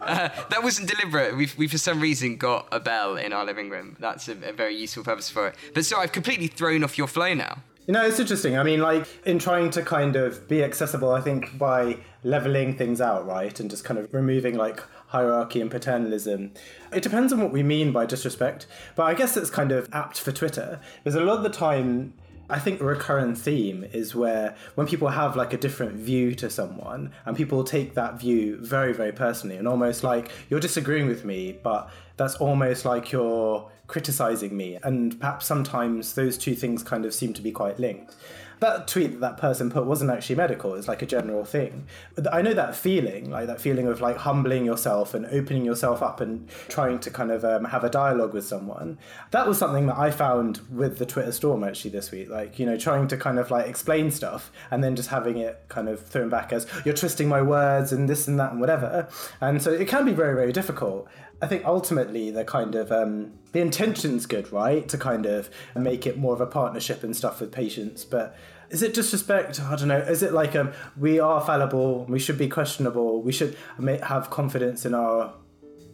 uh, 0.00 0.28
that 0.48 0.62
wasn't 0.62 0.88
deliberate. 0.88 1.36
We've, 1.36 1.54
we, 1.58 1.68
for 1.68 1.76
some 1.76 2.00
reason, 2.00 2.38
got 2.38 2.66
a 2.72 2.80
bell 2.80 3.18
in 3.18 3.34
our 3.34 3.44
living 3.44 3.68
room. 3.68 3.94
That's 4.00 4.26
a, 4.28 4.32
a 4.48 4.54
very 4.54 4.74
useful 4.74 5.04
purpose 5.04 5.28
for 5.28 5.48
it. 5.48 5.56
But 5.74 5.84
so 5.84 5.98
I've 5.98 6.12
completely 6.12 6.46
thrown 6.46 6.82
off 6.82 6.96
your 6.96 7.06
flow 7.06 7.34
now. 7.34 7.58
You 7.86 7.92
know, 7.92 8.06
it's 8.06 8.18
interesting. 8.20 8.56
I 8.56 8.62
mean, 8.62 8.80
like, 8.80 9.06
in 9.26 9.38
trying 9.38 9.68
to 9.70 9.82
kind 9.82 10.16
of 10.16 10.48
be 10.48 10.62
accessible, 10.62 11.10
I 11.10 11.20
think 11.20 11.58
by 11.58 11.98
leveling 12.22 12.76
things 12.76 13.02
out, 13.02 13.26
right, 13.26 13.58
and 13.60 13.68
just 13.68 13.84
kind 13.84 13.98
of 13.98 14.12
removing, 14.14 14.56
like, 14.56 14.82
hierarchy 15.08 15.60
and 15.60 15.70
paternalism. 15.70 16.52
It 16.92 17.02
depends 17.02 17.32
on 17.32 17.40
what 17.40 17.52
we 17.52 17.62
mean 17.62 17.92
by 17.92 18.06
disrespect, 18.06 18.66
but 18.94 19.04
I 19.04 19.14
guess 19.14 19.36
it's 19.36 19.50
kind 19.50 19.72
of 19.72 19.88
apt 19.92 20.20
for 20.20 20.32
Twitter 20.32 20.80
because 21.02 21.14
a 21.14 21.20
lot 21.20 21.38
of 21.38 21.42
the 21.42 21.50
time 21.50 22.14
I 22.50 22.58
think 22.58 22.80
a 22.80 22.84
recurrent 22.84 23.36
theme 23.36 23.84
is 23.92 24.14
where 24.14 24.56
when 24.74 24.86
people 24.86 25.08
have 25.08 25.36
like 25.36 25.52
a 25.52 25.58
different 25.58 25.96
view 25.96 26.34
to 26.36 26.48
someone 26.48 27.12
and 27.26 27.36
people 27.36 27.62
take 27.62 27.94
that 27.94 28.18
view 28.18 28.56
very, 28.58 28.94
very 28.94 29.12
personally 29.12 29.56
and 29.56 29.68
almost 29.68 30.02
like 30.02 30.30
you're 30.48 30.60
disagreeing 30.60 31.08
with 31.08 31.26
me, 31.26 31.58
but 31.62 31.90
that's 32.16 32.36
almost 32.36 32.86
like 32.86 33.12
you're 33.12 33.70
criticizing 33.86 34.56
me. 34.56 34.78
And 34.82 35.20
perhaps 35.20 35.44
sometimes 35.44 36.14
those 36.14 36.38
two 36.38 36.54
things 36.54 36.82
kind 36.82 37.04
of 37.04 37.12
seem 37.12 37.34
to 37.34 37.42
be 37.42 37.52
quite 37.52 37.78
linked 37.78 38.14
that 38.60 38.88
tweet 38.88 39.12
that 39.12 39.20
that 39.20 39.36
person 39.36 39.70
put 39.70 39.86
wasn't 39.86 40.10
actually 40.10 40.36
medical. 40.36 40.74
It's 40.74 40.88
like 40.88 41.02
a 41.02 41.06
general 41.06 41.44
thing. 41.44 41.86
I 42.32 42.42
know 42.42 42.54
that 42.54 42.74
feeling, 42.74 43.30
like 43.30 43.46
that 43.46 43.60
feeling 43.60 43.86
of 43.86 44.00
like 44.00 44.16
humbling 44.16 44.64
yourself 44.64 45.14
and 45.14 45.26
opening 45.26 45.64
yourself 45.64 46.02
up 46.02 46.20
and 46.20 46.48
trying 46.68 46.98
to 47.00 47.10
kind 47.10 47.30
of 47.30 47.44
um, 47.44 47.64
have 47.66 47.84
a 47.84 47.90
dialogue 47.90 48.34
with 48.34 48.46
someone. 48.46 48.98
That 49.30 49.46
was 49.46 49.58
something 49.58 49.86
that 49.86 49.98
I 49.98 50.10
found 50.10 50.60
with 50.70 50.98
the 50.98 51.06
Twitter 51.06 51.32
storm 51.32 51.64
actually 51.64 51.90
this 51.90 52.10
week. 52.10 52.28
Like 52.28 52.58
you 52.58 52.66
know, 52.66 52.76
trying 52.76 53.08
to 53.08 53.16
kind 53.16 53.38
of 53.38 53.50
like 53.50 53.68
explain 53.68 54.10
stuff 54.10 54.50
and 54.70 54.82
then 54.82 54.96
just 54.96 55.10
having 55.10 55.38
it 55.38 55.64
kind 55.68 55.88
of 55.88 56.04
thrown 56.04 56.28
back 56.28 56.52
as 56.52 56.66
you're 56.84 56.94
twisting 56.94 57.28
my 57.28 57.42
words 57.42 57.92
and 57.92 58.08
this 58.08 58.26
and 58.28 58.38
that 58.40 58.52
and 58.52 58.60
whatever. 58.60 59.08
And 59.40 59.62
so 59.62 59.72
it 59.72 59.88
can 59.88 60.04
be 60.04 60.12
very 60.12 60.34
very 60.34 60.52
difficult. 60.52 61.08
I 61.40 61.46
think 61.46 61.64
ultimately 61.64 62.30
the 62.30 62.44
kind 62.44 62.74
of 62.74 62.90
um, 62.90 63.32
the 63.52 63.60
intention's 63.60 64.26
good, 64.26 64.52
right? 64.52 64.88
To 64.88 64.98
kind 64.98 65.26
of 65.26 65.50
make 65.76 66.06
it 66.06 66.18
more 66.18 66.34
of 66.34 66.40
a 66.40 66.46
partnership 66.46 67.04
and 67.04 67.16
stuff 67.16 67.40
with 67.40 67.52
patients, 67.52 68.04
but 68.04 68.36
is 68.70 68.82
it 68.82 68.94
disrespect? 68.94 69.60
I 69.60 69.76
don't 69.76 69.88
know. 69.88 69.98
Is 69.98 70.22
it 70.22 70.32
like 70.32 70.54
um, 70.56 70.72
we 70.96 71.20
are 71.20 71.40
fallible? 71.40 72.04
We 72.06 72.18
should 72.18 72.38
be 72.38 72.48
questionable. 72.48 73.22
We 73.22 73.32
should 73.32 73.56
have 74.02 74.30
confidence 74.30 74.84
in 74.84 74.94
our, 74.94 75.34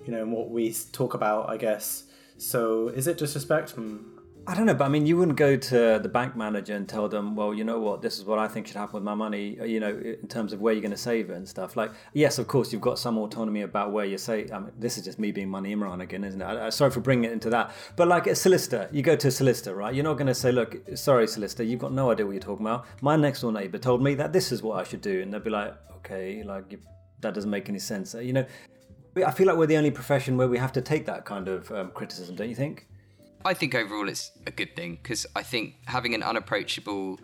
you 0.05 0.13
know, 0.13 0.23
in 0.23 0.31
what 0.31 0.51
we 0.51 0.75
talk 0.93 1.15
about. 1.15 1.49
I 1.49 1.57
guess. 1.57 2.05
So 2.39 2.89
is 2.89 3.07
it 3.07 3.19
disrespect? 3.19 3.73
Hmm. 3.73 4.14
I 4.47 4.55
don't 4.55 4.67
know, 4.67 4.75
but 4.75 4.85
I 4.85 4.89
mean, 4.89 5.07
you 5.07 5.17
wouldn't 5.17 5.39
go 5.39 5.57
to 5.57 5.99
the 6.03 6.09
bank 6.09 6.37
manager 6.37 6.75
and 6.75 6.87
tell 6.87 7.09
them, 7.09 7.35
well, 7.35 7.55
you 7.55 7.65
know 7.65 7.81
what, 7.81 8.03
this 8.03 8.19
is 8.19 8.27
what 8.27 8.39
I 8.39 8.47
think 8.47 8.67
should 8.67 8.77
happen 8.77 8.95
with 8.95 9.03
my 9.03 9.15
money, 9.15 9.59
uh, 9.59 9.65
you 9.65 9.81
know, 9.81 9.89
in 9.89 10.29
terms 10.29 10.53
of 10.53 10.61
where 10.61 10.75
you're 10.75 10.83
going 10.83 10.91
to 10.91 10.99
save 10.99 11.31
it 11.31 11.35
and 11.35 11.49
stuff. 11.49 11.77
Like, 11.77 11.93
yes, 12.13 12.39
of 12.39 12.47
course, 12.47 12.71
you've 12.71 12.83
got 12.83 12.99
some 12.99 13.17
autonomy 13.17 13.63
about 13.63 13.93
where 13.93 14.05
you 14.05 14.19
say, 14.19 14.47
I 14.53 14.59
mean, 14.59 14.73
this 14.79 14.99
is 14.99 15.05
just 15.05 15.19
me 15.19 15.33
being 15.33 15.49
Money 15.49 15.75
Imran 15.75 16.03
again, 16.03 16.25
isn't 16.25 16.43
it? 16.43 16.45
I, 16.45 16.69
sorry 16.69 16.91
for 16.91 17.01
bringing 17.01 17.25
it 17.25 17.33
into 17.33 17.49
that. 17.51 17.73
But 17.97 18.09
like 18.09 18.27
a 18.27 18.35
solicitor, 18.35 18.89
you 18.93 19.01
go 19.03 19.17
to 19.17 19.29
a 19.29 19.31
solicitor, 19.31 19.75
right? 19.75 19.95
You're 19.95 20.05
not 20.05 20.15
going 20.15 20.27
to 20.27 20.35
say, 20.35 20.53
look, 20.53 20.77
sorry, 20.95 21.27
solicitor, 21.27 21.63
you've 21.63 21.81
got 21.81 21.93
no 21.93 22.11
idea 22.11 22.27
what 22.27 22.33
you're 22.33 22.41
talking 22.41 22.67
about. 22.67 22.85
My 23.01 23.17
next 23.17 23.41
door 23.41 23.53
neighbor 23.53 23.79
told 23.79 24.03
me 24.03 24.15
that 24.17 24.35
this 24.35 24.53
is 24.53 24.63
what 24.63 24.79
I 24.79 24.85
should 24.85 25.01
do. 25.01 25.23
And 25.23 25.33
they'll 25.33 25.41
be 25.41 25.49
like, 25.49 25.75
okay, 25.99 26.43
like, 26.43 26.79
that 27.21 27.33
doesn't 27.33 27.51
make 27.51 27.71
any 27.71 27.79
sense. 27.79 28.15
You 28.15 28.35
know, 28.35 28.47
I 29.25 29.31
feel 29.31 29.47
like 29.47 29.57
we're 29.57 29.67
the 29.67 29.79
only 29.79 29.91
profession 29.91 30.37
where 30.37 30.49
we 30.49 30.59
have 30.59 30.73
to 30.73 30.83
take 30.83 31.07
that 31.07 31.25
kind 31.25 31.49
of 31.49 31.71
um, 31.73 31.93
criticism, 31.93 32.37
don't 32.37 32.51
you 32.51 32.55
think? 32.57 32.89
I 33.47 33.53
think 33.53 33.75
overall 33.75 34.09
it's 34.09 34.31
a 34.47 34.51
good 34.51 34.75
thing 34.75 34.99
because 35.03 35.27
I 35.37 35.43
think 35.43 35.75
having 35.85 36.15
an 36.15 36.23
unapproachable 36.23 37.21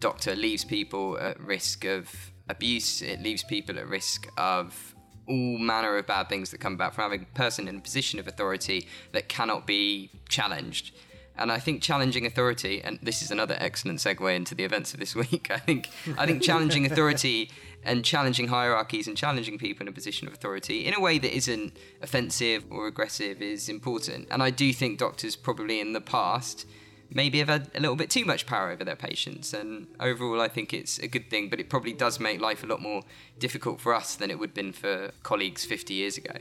doctor 0.00 0.34
leaves 0.34 0.64
people 0.64 1.18
at 1.18 1.38
risk 1.40 1.84
of 1.84 2.10
abuse. 2.48 3.02
It 3.02 3.20
leaves 3.20 3.44
people 3.44 3.78
at 3.78 3.86
risk 3.86 4.28
of 4.38 4.94
all 5.28 5.58
manner 5.58 5.96
of 5.98 6.06
bad 6.06 6.30
things 6.30 6.50
that 6.52 6.58
come 6.58 6.72
about 6.72 6.94
from 6.94 7.02
having 7.02 7.22
a 7.30 7.34
person 7.36 7.68
in 7.68 7.76
a 7.76 7.80
position 7.80 8.18
of 8.18 8.26
authority 8.26 8.88
that 9.12 9.28
cannot 9.28 9.66
be 9.66 10.10
challenged. 10.30 10.94
And 11.38 11.52
I 11.52 11.58
think 11.58 11.82
challenging 11.82 12.26
authority, 12.26 12.82
and 12.82 12.98
this 13.02 13.22
is 13.22 13.30
another 13.30 13.56
excellent 13.58 14.00
segue 14.00 14.34
into 14.34 14.54
the 14.54 14.64
events 14.64 14.92
of 14.92 15.00
this 15.00 15.14
week. 15.14 15.48
I 15.50 15.58
think 15.58 15.88
I 16.16 16.26
think 16.26 16.42
challenging 16.42 16.86
authority 16.90 17.50
and 17.84 18.04
challenging 18.04 18.48
hierarchies 18.48 19.06
and 19.06 19.16
challenging 19.16 19.56
people 19.58 19.84
in 19.84 19.88
a 19.88 19.92
position 19.92 20.26
of 20.26 20.34
authority 20.34 20.84
in 20.84 20.94
a 20.94 21.00
way 21.00 21.18
that 21.18 21.34
isn't 21.34 21.76
offensive 22.02 22.64
or 22.70 22.86
aggressive 22.86 23.40
is 23.40 23.68
important. 23.68 24.26
And 24.30 24.42
I 24.42 24.50
do 24.50 24.72
think 24.72 24.98
doctors 24.98 25.36
probably 25.36 25.80
in 25.80 25.92
the 25.92 26.00
past 26.00 26.66
maybe 27.10 27.38
have 27.38 27.48
had 27.48 27.70
a 27.74 27.80
little 27.80 27.96
bit 27.96 28.10
too 28.10 28.24
much 28.24 28.46
power 28.46 28.70
over 28.70 28.84
their 28.84 28.96
patients. 28.96 29.54
And 29.54 29.86
overall, 30.00 30.40
I 30.40 30.48
think 30.48 30.74
it's 30.74 30.98
a 30.98 31.08
good 31.08 31.30
thing, 31.30 31.48
but 31.48 31.60
it 31.60 31.70
probably 31.70 31.92
does 31.92 32.20
make 32.20 32.40
life 32.40 32.62
a 32.62 32.66
lot 32.66 32.82
more 32.82 33.02
difficult 33.38 33.80
for 33.80 33.94
us 33.94 34.16
than 34.16 34.30
it 34.30 34.38
would 34.38 34.50
have 34.50 34.54
been 34.54 34.72
for 34.72 35.12
colleagues 35.22 35.64
50 35.64 35.94
years 35.94 36.18
ago. 36.18 36.34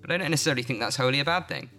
But 0.00 0.10
I 0.10 0.16
don't 0.18 0.30
necessarily 0.30 0.62
think 0.62 0.80
that's 0.80 0.96
wholly 0.96 1.20
a 1.20 1.24
bad 1.24 1.48
thing. 1.48 1.70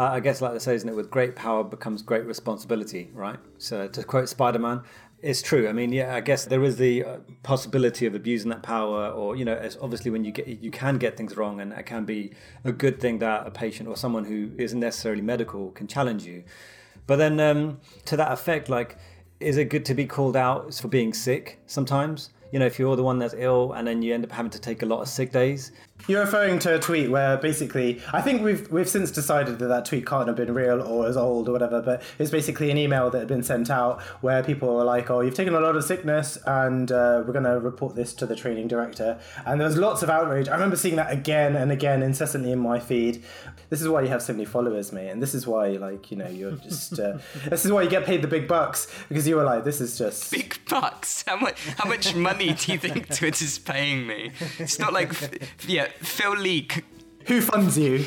Uh, 0.00 0.12
I 0.12 0.20
guess, 0.20 0.40
like 0.40 0.54
they 0.54 0.58
say, 0.58 0.74
isn't 0.74 0.88
it? 0.88 0.96
With 0.96 1.10
great 1.10 1.36
power 1.36 1.62
becomes 1.62 2.00
great 2.00 2.24
responsibility, 2.24 3.10
right? 3.12 3.38
So, 3.58 3.86
to 3.86 4.02
quote 4.02 4.30
Spider 4.30 4.58
Man, 4.58 4.80
it's 5.20 5.42
true. 5.42 5.68
I 5.68 5.74
mean, 5.74 5.92
yeah, 5.92 6.14
I 6.14 6.22
guess 6.22 6.46
there 6.46 6.64
is 6.64 6.78
the 6.78 7.04
uh, 7.04 7.16
possibility 7.42 8.06
of 8.06 8.14
abusing 8.14 8.48
that 8.48 8.62
power, 8.62 9.10
or 9.10 9.36
you 9.36 9.44
know, 9.44 9.60
obviously 9.82 10.10
when 10.10 10.24
you 10.24 10.32
get 10.32 10.46
you 10.46 10.70
can 10.70 10.96
get 10.96 11.18
things 11.18 11.36
wrong, 11.36 11.60
and 11.60 11.74
it 11.74 11.84
can 11.84 12.06
be 12.06 12.32
a 12.64 12.72
good 12.72 12.98
thing 12.98 13.18
that 13.18 13.46
a 13.46 13.50
patient 13.50 13.90
or 13.90 13.94
someone 13.94 14.24
who 14.24 14.52
isn't 14.56 14.80
necessarily 14.80 15.20
medical 15.20 15.70
can 15.72 15.86
challenge 15.86 16.24
you. 16.24 16.44
But 17.06 17.16
then, 17.16 17.38
um, 17.38 17.78
to 18.06 18.16
that 18.16 18.32
effect, 18.32 18.70
like, 18.70 18.96
is 19.38 19.58
it 19.58 19.66
good 19.66 19.84
to 19.84 19.92
be 19.92 20.06
called 20.06 20.34
out 20.34 20.72
for 20.72 20.88
being 20.88 21.12
sick 21.12 21.60
sometimes? 21.66 22.30
You 22.52 22.58
know, 22.58 22.66
if 22.66 22.78
you're 22.78 22.96
the 22.96 23.02
one 23.02 23.18
that's 23.18 23.34
ill 23.36 23.74
and 23.74 23.86
then 23.86 24.00
you 24.00 24.14
end 24.14 24.24
up 24.24 24.32
having 24.32 24.50
to 24.52 24.58
take 24.58 24.82
a 24.82 24.86
lot 24.86 25.02
of 25.02 25.08
sick 25.08 25.30
days, 25.30 25.72
you're 26.08 26.20
referring 26.20 26.58
to 26.60 26.74
a 26.74 26.78
tweet 26.78 27.10
where 27.10 27.36
basically, 27.36 28.00
I 28.12 28.20
think 28.20 28.42
we've 28.42 28.70
we've 28.70 28.88
since 28.88 29.10
decided 29.10 29.58
that 29.58 29.66
that 29.66 29.84
tweet 29.84 30.06
can't 30.06 30.26
have 30.26 30.36
been 30.36 30.52
real 30.54 30.82
or 30.82 31.08
is 31.08 31.16
old 31.16 31.48
or 31.48 31.52
whatever. 31.52 31.80
But 31.80 32.02
it's 32.18 32.30
basically 32.30 32.70
an 32.70 32.78
email 32.78 33.10
that 33.10 33.18
had 33.18 33.28
been 33.28 33.42
sent 33.42 33.70
out 33.70 34.00
where 34.20 34.42
people 34.42 34.74
were 34.74 34.84
like, 34.84 35.10
"Oh, 35.10 35.20
you've 35.20 35.34
taken 35.34 35.54
a 35.54 35.60
lot 35.60 35.76
of 35.76 35.84
sickness, 35.84 36.38
and 36.46 36.90
uh, 36.90 37.22
we're 37.26 37.32
going 37.32 37.44
to 37.44 37.60
report 37.60 37.94
this 37.94 38.14
to 38.14 38.26
the 38.26 38.36
training 38.36 38.68
director." 38.68 39.18
And 39.46 39.60
there 39.60 39.68
was 39.68 39.76
lots 39.76 40.02
of 40.02 40.10
outrage. 40.10 40.48
I 40.48 40.54
remember 40.54 40.76
seeing 40.76 40.96
that 40.96 41.12
again 41.12 41.56
and 41.56 41.70
again 41.70 42.02
incessantly 42.02 42.52
in 42.52 42.58
my 42.58 42.80
feed. 42.80 43.22
This 43.68 43.80
is 43.80 43.88
why 43.88 44.02
you 44.02 44.08
have 44.08 44.22
so 44.22 44.32
many 44.32 44.44
followers, 44.44 44.92
mate, 44.92 45.10
and 45.10 45.22
this 45.22 45.34
is 45.34 45.46
why, 45.46 45.68
like, 45.68 46.10
you 46.10 46.16
know, 46.16 46.28
you're 46.28 46.52
just. 46.52 46.98
Uh, 46.98 47.18
this 47.48 47.64
is 47.64 47.72
why 47.72 47.82
you 47.82 47.90
get 47.90 48.04
paid 48.04 48.22
the 48.22 48.28
big 48.28 48.48
bucks 48.48 48.88
because 49.08 49.26
you 49.28 49.36
were 49.36 49.44
like, 49.44 49.64
"This 49.64 49.80
is 49.80 49.98
just 49.98 50.30
big 50.32 50.58
bucks." 50.68 51.24
How 51.26 51.36
much? 51.36 51.60
How 51.78 51.88
much 51.88 52.14
money 52.14 52.54
do 52.54 52.72
you 52.72 52.78
think 52.78 53.08
Twitter's 53.14 53.58
paying 53.58 54.06
me? 54.06 54.32
It's 54.58 54.78
not 54.78 54.92
like, 54.92 55.12
yeah 55.66 55.89
Phil 55.98 56.36
Lee. 56.36 56.68
Who 57.26 57.40
funds 57.40 57.78
you? 57.78 58.04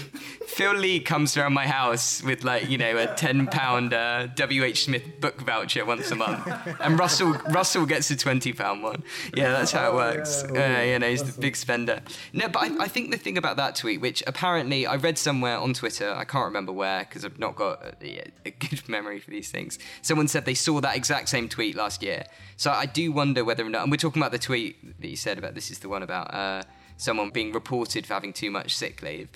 Phil 0.53 0.75
Lee 0.75 0.99
comes 0.99 1.35
around 1.35 1.53
my 1.53 1.65
house 1.65 2.21
with 2.21 2.43
like 2.43 2.69
you 2.69 2.77
know 2.77 2.95
a 2.97 3.07
ten 3.15 3.47
pound 3.47 3.93
uh, 3.93 4.27
W 4.27 4.63
H 4.63 4.85
Smith 4.85 5.19
book 5.19 5.41
voucher 5.41 5.83
once 5.85 6.11
a 6.11 6.15
month, 6.15 6.47
and 6.79 6.99
Russell 6.99 7.33
Russell 7.49 7.85
gets 7.85 8.11
a 8.11 8.15
twenty 8.15 8.53
pound 8.53 8.83
one. 8.83 9.03
Yeah, 9.35 9.51
that's 9.51 9.71
how 9.71 9.91
it 9.91 9.95
works. 9.95 10.43
Uh, 10.43 10.83
you 10.85 10.99
know, 10.99 11.09
he's 11.09 11.23
the 11.23 11.39
big 11.41 11.55
spender. 11.55 12.01
No, 12.33 12.49
but 12.49 12.59
I, 12.59 12.83
I, 12.83 12.87
think 12.87 13.11
the 13.11 13.17
thing 13.17 13.37
about 13.37 13.57
that 13.57 13.75
tweet, 13.75 13.99
which 14.01 14.23
apparently 14.27 14.85
I 14.85 14.95
read 14.95 15.17
somewhere 15.17 15.57
on 15.57 15.73
Twitter, 15.73 16.13
I 16.13 16.23
can't 16.23 16.45
remember 16.45 16.71
where 16.71 16.99
because 16.99 17.25
I've 17.25 17.39
not 17.39 17.55
got 17.55 17.83
a, 18.03 18.31
a 18.45 18.51
good 18.51 18.87
memory 18.89 19.19
for 19.19 19.31
these 19.31 19.49
things. 19.49 19.79
Someone 20.01 20.27
said 20.27 20.45
they 20.45 20.53
saw 20.53 20.81
that 20.81 20.95
exact 20.95 21.29
same 21.29 21.49
tweet 21.49 21.75
last 21.75 22.03
year. 22.03 22.25
So 22.57 22.71
I 22.71 22.85
do 22.85 23.11
wonder 23.11 23.43
whether 23.43 23.65
or 23.65 23.69
not. 23.69 23.83
And 23.83 23.91
we're 23.91 23.97
talking 23.97 24.21
about 24.21 24.31
the 24.31 24.39
tweet 24.39 25.01
that 25.01 25.07
you 25.07 25.15
said 25.15 25.37
about 25.37 25.55
this 25.55 25.71
is 25.71 25.79
the 25.79 25.89
one 25.89 26.03
about. 26.03 26.33
Uh, 26.33 26.63
someone 26.97 27.29
being 27.29 27.51
reported 27.51 28.05
for 28.05 28.13
having 28.13 28.33
too 28.33 28.51
much 28.51 28.75
sick 28.75 29.01
leave. 29.01 29.29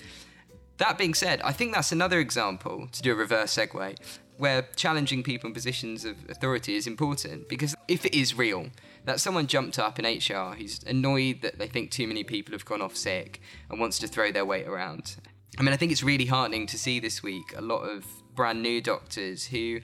That 0.78 0.96
being 0.96 1.14
said, 1.14 1.40
I 1.42 1.52
think 1.52 1.74
that's 1.74 1.92
another 1.92 2.20
example, 2.20 2.88
to 2.92 3.02
do 3.02 3.12
a 3.12 3.16
reverse 3.16 3.56
segue, 3.56 3.96
where 4.36 4.62
challenging 4.76 5.24
people 5.24 5.48
in 5.48 5.54
positions 5.54 6.04
of 6.04 6.16
authority 6.28 6.76
is 6.76 6.86
important. 6.86 7.48
Because 7.48 7.74
if 7.88 8.04
it 8.04 8.14
is 8.14 8.36
real, 8.36 8.68
that 9.04 9.20
someone 9.20 9.48
jumped 9.48 9.78
up 9.78 9.98
in 9.98 10.04
HR 10.04 10.54
who's 10.54 10.80
annoyed 10.84 11.42
that 11.42 11.58
they 11.58 11.66
think 11.66 11.90
too 11.90 12.06
many 12.06 12.22
people 12.22 12.52
have 12.52 12.64
gone 12.64 12.80
off 12.80 12.96
sick 12.96 13.40
and 13.70 13.80
wants 13.80 13.98
to 13.98 14.06
throw 14.06 14.30
their 14.30 14.44
weight 14.44 14.68
around. 14.68 15.16
I 15.58 15.62
mean, 15.62 15.72
I 15.72 15.76
think 15.76 15.90
it's 15.90 16.04
really 16.04 16.26
heartening 16.26 16.66
to 16.68 16.78
see 16.78 17.00
this 17.00 17.22
week 17.22 17.54
a 17.56 17.60
lot 17.60 17.80
of 17.80 18.04
brand 18.36 18.62
new 18.62 18.80
doctors 18.80 19.46
who 19.46 19.80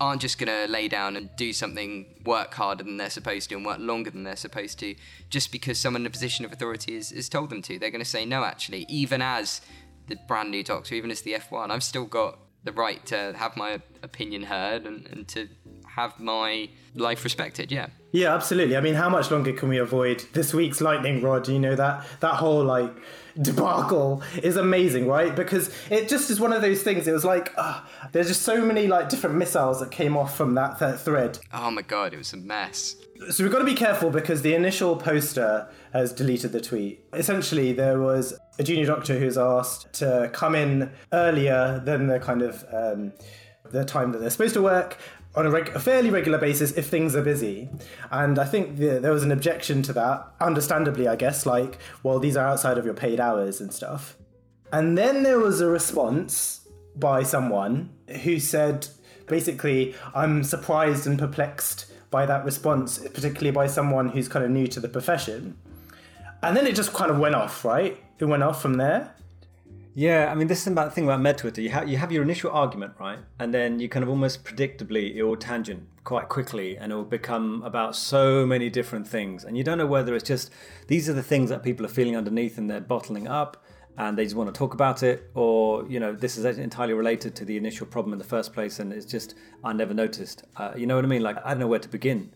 aren't 0.00 0.20
just 0.20 0.38
going 0.38 0.48
to 0.48 0.70
lay 0.70 0.88
down 0.88 1.16
and 1.16 1.30
do 1.36 1.52
something, 1.52 2.06
work 2.24 2.54
harder 2.54 2.82
than 2.84 2.96
they're 2.96 3.10
supposed 3.10 3.48
to 3.50 3.56
and 3.56 3.64
work 3.64 3.78
longer 3.78 4.10
than 4.10 4.24
they're 4.24 4.36
supposed 4.36 4.78
to, 4.80 4.94
just 5.30 5.52
because 5.52 5.78
someone 5.78 6.02
in 6.02 6.06
a 6.06 6.10
position 6.10 6.44
of 6.44 6.52
authority 6.52 6.94
has, 6.96 7.10
has 7.10 7.28
told 7.28 7.50
them 7.50 7.62
to. 7.62 7.78
They're 7.78 7.90
going 7.90 8.04
to 8.04 8.10
say 8.10 8.24
no, 8.24 8.44
actually, 8.44 8.86
even 8.88 9.22
as 9.22 9.60
the 10.08 10.16
brand 10.28 10.50
new 10.50 10.62
doctor, 10.62 10.94
even 10.94 11.10
as 11.10 11.22
the 11.22 11.34
F1, 11.34 11.70
I've 11.70 11.82
still 11.82 12.06
got 12.06 12.38
the 12.64 12.72
right 12.72 13.04
to 13.06 13.34
have 13.36 13.56
my 13.56 13.80
opinion 14.02 14.42
heard 14.42 14.86
and, 14.86 15.06
and 15.06 15.28
to 15.28 15.48
have 15.86 16.18
my 16.18 16.68
life 16.94 17.22
respected. 17.24 17.70
Yeah. 17.70 17.88
Yeah, 18.14 18.32
absolutely. 18.32 18.76
I 18.76 18.80
mean, 18.80 18.94
how 18.94 19.08
much 19.08 19.32
longer 19.32 19.52
can 19.52 19.68
we 19.68 19.78
avoid 19.78 20.24
this 20.34 20.54
week's 20.54 20.80
lightning 20.80 21.20
rod? 21.20 21.48
You 21.48 21.58
know 21.58 21.74
that 21.74 22.06
that 22.20 22.34
whole 22.34 22.62
like 22.62 22.94
debacle 23.42 24.22
is 24.40 24.56
amazing, 24.56 25.08
right? 25.08 25.34
Because 25.34 25.74
it 25.90 26.08
just 26.08 26.30
is 26.30 26.38
one 26.38 26.52
of 26.52 26.62
those 26.62 26.84
things. 26.84 27.08
It 27.08 27.12
was 27.12 27.24
like 27.24 27.52
uh, 27.56 27.80
there's 28.12 28.28
just 28.28 28.42
so 28.42 28.64
many 28.64 28.86
like 28.86 29.08
different 29.08 29.34
missiles 29.34 29.80
that 29.80 29.90
came 29.90 30.16
off 30.16 30.36
from 30.36 30.54
that 30.54 30.78
th- 30.78 31.00
thread. 31.00 31.40
Oh 31.52 31.72
my 31.72 31.82
god, 31.82 32.14
it 32.14 32.18
was 32.18 32.32
a 32.32 32.36
mess. 32.36 32.94
So 33.30 33.42
we've 33.42 33.52
got 33.52 33.58
to 33.58 33.64
be 33.64 33.74
careful 33.74 34.10
because 34.10 34.42
the 34.42 34.54
initial 34.54 34.94
poster 34.94 35.68
has 35.92 36.12
deleted 36.12 36.52
the 36.52 36.60
tweet. 36.60 37.04
Essentially, 37.14 37.72
there 37.72 37.98
was 37.98 38.32
a 38.60 38.62
junior 38.62 38.86
doctor 38.86 39.18
who's 39.18 39.36
asked 39.36 39.92
to 39.94 40.30
come 40.32 40.54
in 40.54 40.92
earlier 41.12 41.82
than 41.84 42.06
the 42.06 42.20
kind 42.20 42.42
of 42.42 42.64
um, 42.72 43.12
the 43.70 43.84
time 43.84 44.12
that 44.12 44.18
they're 44.18 44.30
supposed 44.30 44.54
to 44.54 44.62
work 44.62 44.98
on 45.34 45.46
a, 45.46 45.50
reg- 45.50 45.70
a, 45.74 45.80
fairly 45.80 46.10
regular 46.10 46.38
basis 46.38 46.72
if 46.72 46.86
things 46.86 47.16
are 47.16 47.22
busy. 47.22 47.68
And 48.10 48.38
I 48.38 48.44
think 48.44 48.76
the, 48.76 49.00
there 49.00 49.12
was 49.12 49.24
an 49.24 49.32
objection 49.32 49.82
to 49.82 49.92
that, 49.94 50.26
understandably, 50.40 51.08
I 51.08 51.16
guess, 51.16 51.44
like, 51.44 51.78
well, 52.02 52.18
these 52.18 52.36
are 52.36 52.46
outside 52.46 52.78
of 52.78 52.84
your 52.84 52.94
paid 52.94 53.18
hours 53.18 53.60
and 53.60 53.72
stuff. 53.72 54.16
And 54.72 54.96
then 54.96 55.22
there 55.22 55.38
was 55.38 55.60
a 55.60 55.66
response 55.66 56.66
by 56.96 57.22
someone 57.22 57.90
who 58.22 58.38
said, 58.38 58.86
basically, 59.26 59.94
I'm 60.14 60.44
surprised 60.44 61.06
and 61.06 61.18
perplexed 61.18 61.86
by 62.10 62.26
that 62.26 62.44
response, 62.44 62.98
particularly 62.98 63.50
by 63.50 63.66
someone 63.66 64.08
who's 64.08 64.28
kind 64.28 64.44
of 64.44 64.50
new 64.50 64.68
to 64.68 64.80
the 64.80 64.88
profession. 64.88 65.56
And 66.42 66.56
then 66.56 66.66
it 66.66 66.76
just 66.76 66.92
kind 66.92 67.10
of 67.10 67.18
went 67.18 67.34
off, 67.34 67.64
right? 67.64 67.98
It 68.18 68.26
went 68.26 68.42
off 68.42 68.62
from 68.62 68.74
there. 68.74 69.14
Yeah, 69.96 70.28
I 70.28 70.34
mean, 70.34 70.48
this 70.48 70.62
is 70.62 70.66
about 70.66 70.86
the 70.86 70.90
thing 70.90 71.04
about 71.04 71.20
med 71.20 71.38
Twitter. 71.38 71.60
You 71.60 71.68
have 71.68 71.88
you 71.88 71.96
have 71.98 72.10
your 72.10 72.24
initial 72.24 72.50
argument, 72.50 72.94
right, 72.98 73.20
and 73.38 73.54
then 73.54 73.78
you 73.78 73.88
kind 73.88 74.02
of 74.02 74.08
almost 74.08 74.42
predictably 74.42 75.14
it 75.14 75.22
will 75.22 75.36
tangent 75.36 75.84
quite 76.02 76.28
quickly, 76.28 76.76
and 76.76 76.90
it 76.90 76.96
will 76.96 77.04
become 77.04 77.62
about 77.62 77.94
so 77.94 78.44
many 78.44 78.68
different 78.68 79.06
things, 79.06 79.44
and 79.44 79.56
you 79.56 79.62
don't 79.62 79.78
know 79.78 79.86
whether 79.86 80.16
it's 80.16 80.26
just 80.26 80.50
these 80.88 81.08
are 81.08 81.12
the 81.12 81.22
things 81.22 81.48
that 81.50 81.62
people 81.62 81.86
are 81.86 81.88
feeling 81.88 82.16
underneath 82.16 82.58
and 82.58 82.68
they're 82.68 82.80
bottling 82.80 83.28
up, 83.28 83.64
and 83.96 84.18
they 84.18 84.24
just 84.24 84.34
want 84.34 84.52
to 84.52 84.58
talk 84.58 84.74
about 84.74 85.04
it, 85.04 85.30
or 85.34 85.86
you 85.88 86.00
know, 86.00 86.12
this 86.12 86.36
is 86.36 86.44
entirely 86.58 86.92
related 86.92 87.36
to 87.36 87.44
the 87.44 87.56
initial 87.56 87.86
problem 87.86 88.12
in 88.12 88.18
the 88.18 88.24
first 88.24 88.52
place, 88.52 88.80
and 88.80 88.92
it's 88.92 89.06
just 89.06 89.36
I 89.62 89.72
never 89.74 89.94
noticed. 89.94 90.42
Uh, 90.56 90.72
you 90.76 90.86
know 90.88 90.96
what 90.96 91.04
I 91.04 91.08
mean? 91.08 91.22
Like 91.22 91.36
I 91.44 91.50
don't 91.50 91.60
know 91.60 91.68
where 91.68 91.78
to 91.78 91.88
begin. 91.88 92.32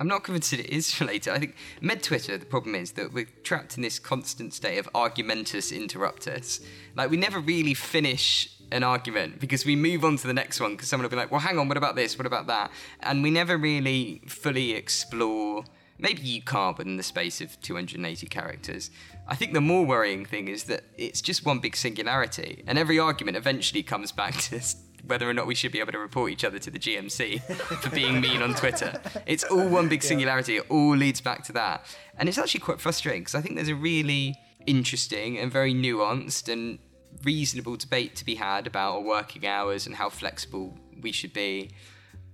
I'm 0.00 0.08
not 0.08 0.22
convinced 0.22 0.52
that 0.52 0.60
it 0.60 0.70
is 0.70 1.00
related. 1.00 1.32
I 1.32 1.38
think 1.38 1.56
med 1.80 2.02
Twitter, 2.02 2.38
the 2.38 2.46
problem 2.46 2.74
is 2.74 2.92
that 2.92 3.12
we're 3.12 3.28
trapped 3.42 3.76
in 3.76 3.82
this 3.82 3.98
constant 3.98 4.54
state 4.54 4.78
of 4.78 4.88
argumentus 4.94 5.72
interruptus. 5.72 6.64
Like, 6.94 7.10
we 7.10 7.16
never 7.16 7.40
really 7.40 7.74
finish 7.74 8.50
an 8.70 8.84
argument 8.84 9.40
because 9.40 9.64
we 9.64 9.74
move 9.74 10.04
on 10.04 10.16
to 10.16 10.26
the 10.26 10.34
next 10.34 10.60
one 10.60 10.72
because 10.72 10.88
someone 10.88 11.04
will 11.04 11.10
be 11.10 11.16
like, 11.16 11.30
well, 11.30 11.40
hang 11.40 11.58
on, 11.58 11.68
what 11.68 11.76
about 11.76 11.96
this? 11.96 12.18
What 12.18 12.26
about 12.26 12.46
that? 12.46 12.70
And 13.00 13.22
we 13.22 13.30
never 13.30 13.56
really 13.56 14.22
fully 14.26 14.72
explore. 14.72 15.64
Maybe 15.98 16.22
you 16.22 16.42
can't 16.42 16.78
within 16.78 16.96
the 16.96 17.02
space 17.02 17.40
of 17.40 17.60
280 17.60 18.26
characters. 18.26 18.90
I 19.26 19.34
think 19.34 19.52
the 19.52 19.60
more 19.60 19.84
worrying 19.84 20.24
thing 20.24 20.48
is 20.48 20.64
that 20.64 20.84
it's 20.96 21.20
just 21.20 21.44
one 21.44 21.58
big 21.58 21.76
singularity, 21.76 22.62
and 22.66 22.78
every 22.78 22.98
argument 22.98 23.36
eventually 23.36 23.82
comes 23.82 24.12
back 24.12 24.36
to 24.42 24.60
whether 25.08 25.28
or 25.28 25.34
not 25.34 25.46
we 25.46 25.54
should 25.54 25.72
be 25.72 25.80
able 25.80 25.92
to 25.92 25.98
report 25.98 26.30
each 26.30 26.44
other 26.44 26.58
to 26.58 26.70
the 26.70 26.78
GMC 26.78 27.42
for 27.80 27.90
being 27.90 28.20
mean 28.20 28.42
on 28.42 28.54
Twitter. 28.54 29.00
It's 29.26 29.42
all 29.44 29.66
one 29.66 29.88
big 29.88 30.02
singularity. 30.02 30.56
It 30.56 30.66
all 30.70 30.94
leads 30.94 31.20
back 31.20 31.42
to 31.44 31.52
that. 31.54 31.84
And 32.18 32.28
it's 32.28 32.38
actually 32.38 32.60
quite 32.60 32.80
frustrating 32.80 33.22
because 33.22 33.34
I 33.34 33.40
think 33.40 33.56
there's 33.56 33.68
a 33.68 33.74
really 33.74 34.36
interesting 34.66 35.38
and 35.38 35.50
very 35.50 35.72
nuanced 35.74 36.52
and 36.52 36.78
reasonable 37.24 37.76
debate 37.76 38.14
to 38.16 38.24
be 38.24 38.34
had 38.34 38.66
about 38.66 39.04
working 39.04 39.46
hours 39.46 39.86
and 39.86 39.96
how 39.96 40.10
flexible 40.10 40.78
we 41.00 41.10
should 41.10 41.32
be. 41.32 41.70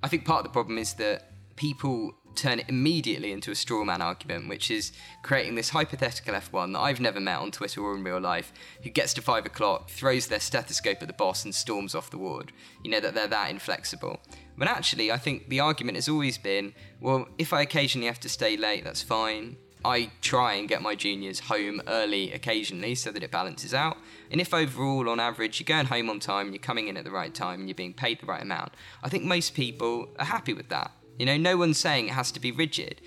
I 0.02 0.08
think 0.08 0.24
part 0.24 0.40
of 0.40 0.44
the 0.44 0.50
problem 0.50 0.76
is 0.78 0.94
that 0.94 1.30
people 1.56 2.14
turn 2.34 2.60
it 2.60 2.68
immediately 2.68 3.32
into 3.32 3.50
a 3.50 3.54
straw 3.54 3.84
man 3.84 4.02
argument, 4.02 4.48
which 4.48 4.70
is 4.70 4.92
creating 5.22 5.54
this 5.54 5.70
hypothetical 5.70 6.34
F1 6.34 6.72
that 6.72 6.80
I've 6.80 7.00
never 7.00 7.20
met 7.20 7.38
on 7.38 7.50
Twitter 7.50 7.80
or 7.80 7.94
in 7.94 8.04
real 8.04 8.20
life, 8.20 8.52
who 8.82 8.90
gets 8.90 9.14
to 9.14 9.22
five 9.22 9.46
o'clock, 9.46 9.88
throws 9.88 10.26
their 10.26 10.40
stethoscope 10.40 10.98
at 11.00 11.08
the 11.08 11.14
boss, 11.14 11.44
and 11.44 11.54
storms 11.54 11.94
off 11.94 12.10
the 12.10 12.18
ward. 12.18 12.52
You 12.82 12.90
know, 12.90 13.00
that 13.00 13.14
they're 13.14 13.26
that 13.28 13.50
inflexible. 13.50 14.20
But 14.56 14.68
actually, 14.68 15.10
I 15.10 15.18
think 15.18 15.48
the 15.48 15.60
argument 15.60 15.96
has 15.96 16.08
always 16.08 16.38
been 16.38 16.74
well, 17.00 17.28
if 17.38 17.52
I 17.52 17.62
occasionally 17.62 18.06
have 18.06 18.20
to 18.20 18.28
stay 18.28 18.56
late, 18.56 18.84
that's 18.84 19.02
fine. 19.02 19.56
I 19.84 20.10
try 20.22 20.54
and 20.54 20.66
get 20.66 20.80
my 20.80 20.94
juniors 20.94 21.40
home 21.40 21.82
early 21.86 22.32
occasionally 22.32 22.94
so 22.94 23.12
that 23.12 23.22
it 23.22 23.30
balances 23.30 23.74
out. 23.74 23.98
And 24.30 24.40
if 24.40 24.54
overall, 24.54 25.10
on 25.10 25.20
average, 25.20 25.60
you're 25.60 25.66
going 25.66 25.86
home 25.86 26.08
on 26.08 26.20
time, 26.20 26.52
you're 26.52 26.58
coming 26.58 26.88
in 26.88 26.96
at 26.96 27.04
the 27.04 27.10
right 27.10 27.34
time, 27.34 27.60
and 27.60 27.68
you're 27.68 27.74
being 27.74 27.92
paid 27.92 28.20
the 28.20 28.26
right 28.26 28.40
amount, 28.40 28.72
I 29.02 29.10
think 29.10 29.24
most 29.24 29.54
people 29.54 30.08
are 30.18 30.24
happy 30.24 30.54
with 30.54 30.70
that. 30.70 30.90
You 31.18 31.26
know, 31.26 31.36
no 31.36 31.56
one's 31.56 31.78
saying 31.78 32.08
it 32.08 32.12
has 32.12 32.32
to 32.32 32.40
be 32.40 32.52
rigid. 32.52 33.00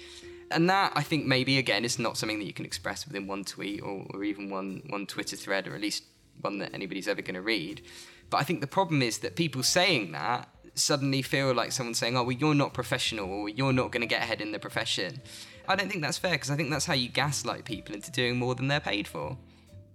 And 0.49 0.69
that, 0.69 0.93
I 0.95 1.03
think, 1.03 1.25
maybe 1.25 1.57
again, 1.57 1.83
is 1.83 1.99
not 1.99 2.17
something 2.17 2.39
that 2.39 2.45
you 2.45 2.53
can 2.53 2.65
express 2.65 3.05
within 3.05 3.27
one 3.27 3.43
tweet 3.43 3.81
or, 3.81 4.05
or 4.11 4.23
even 4.23 4.49
one, 4.49 4.81
one 4.89 5.05
Twitter 5.05 5.35
thread, 5.35 5.67
or 5.67 5.75
at 5.75 5.81
least 5.81 6.03
one 6.41 6.59
that 6.59 6.73
anybody's 6.73 7.07
ever 7.07 7.21
going 7.21 7.35
to 7.35 7.41
read. 7.41 7.81
But 8.29 8.37
I 8.37 8.43
think 8.43 8.61
the 8.61 8.67
problem 8.67 9.01
is 9.01 9.19
that 9.19 9.35
people 9.35 9.63
saying 9.63 10.11
that 10.13 10.47
suddenly 10.73 11.21
feel 11.21 11.53
like 11.53 11.71
someone's 11.71 11.97
saying, 11.97 12.17
oh, 12.17 12.23
well, 12.23 12.31
you're 12.31 12.55
not 12.55 12.73
professional 12.73 13.29
or 13.29 13.49
you're 13.49 13.73
not 13.73 13.91
going 13.91 14.01
to 14.01 14.07
get 14.07 14.21
ahead 14.21 14.41
in 14.41 14.51
the 14.51 14.59
profession. 14.59 15.21
I 15.67 15.75
don't 15.75 15.89
think 15.89 16.01
that's 16.01 16.17
fair 16.17 16.31
because 16.31 16.51
I 16.51 16.55
think 16.55 16.69
that's 16.69 16.85
how 16.85 16.93
you 16.93 17.09
gaslight 17.09 17.65
people 17.65 17.95
into 17.95 18.11
doing 18.11 18.37
more 18.37 18.55
than 18.55 18.67
they're 18.67 18.79
paid 18.79 19.07
for. 19.07 19.37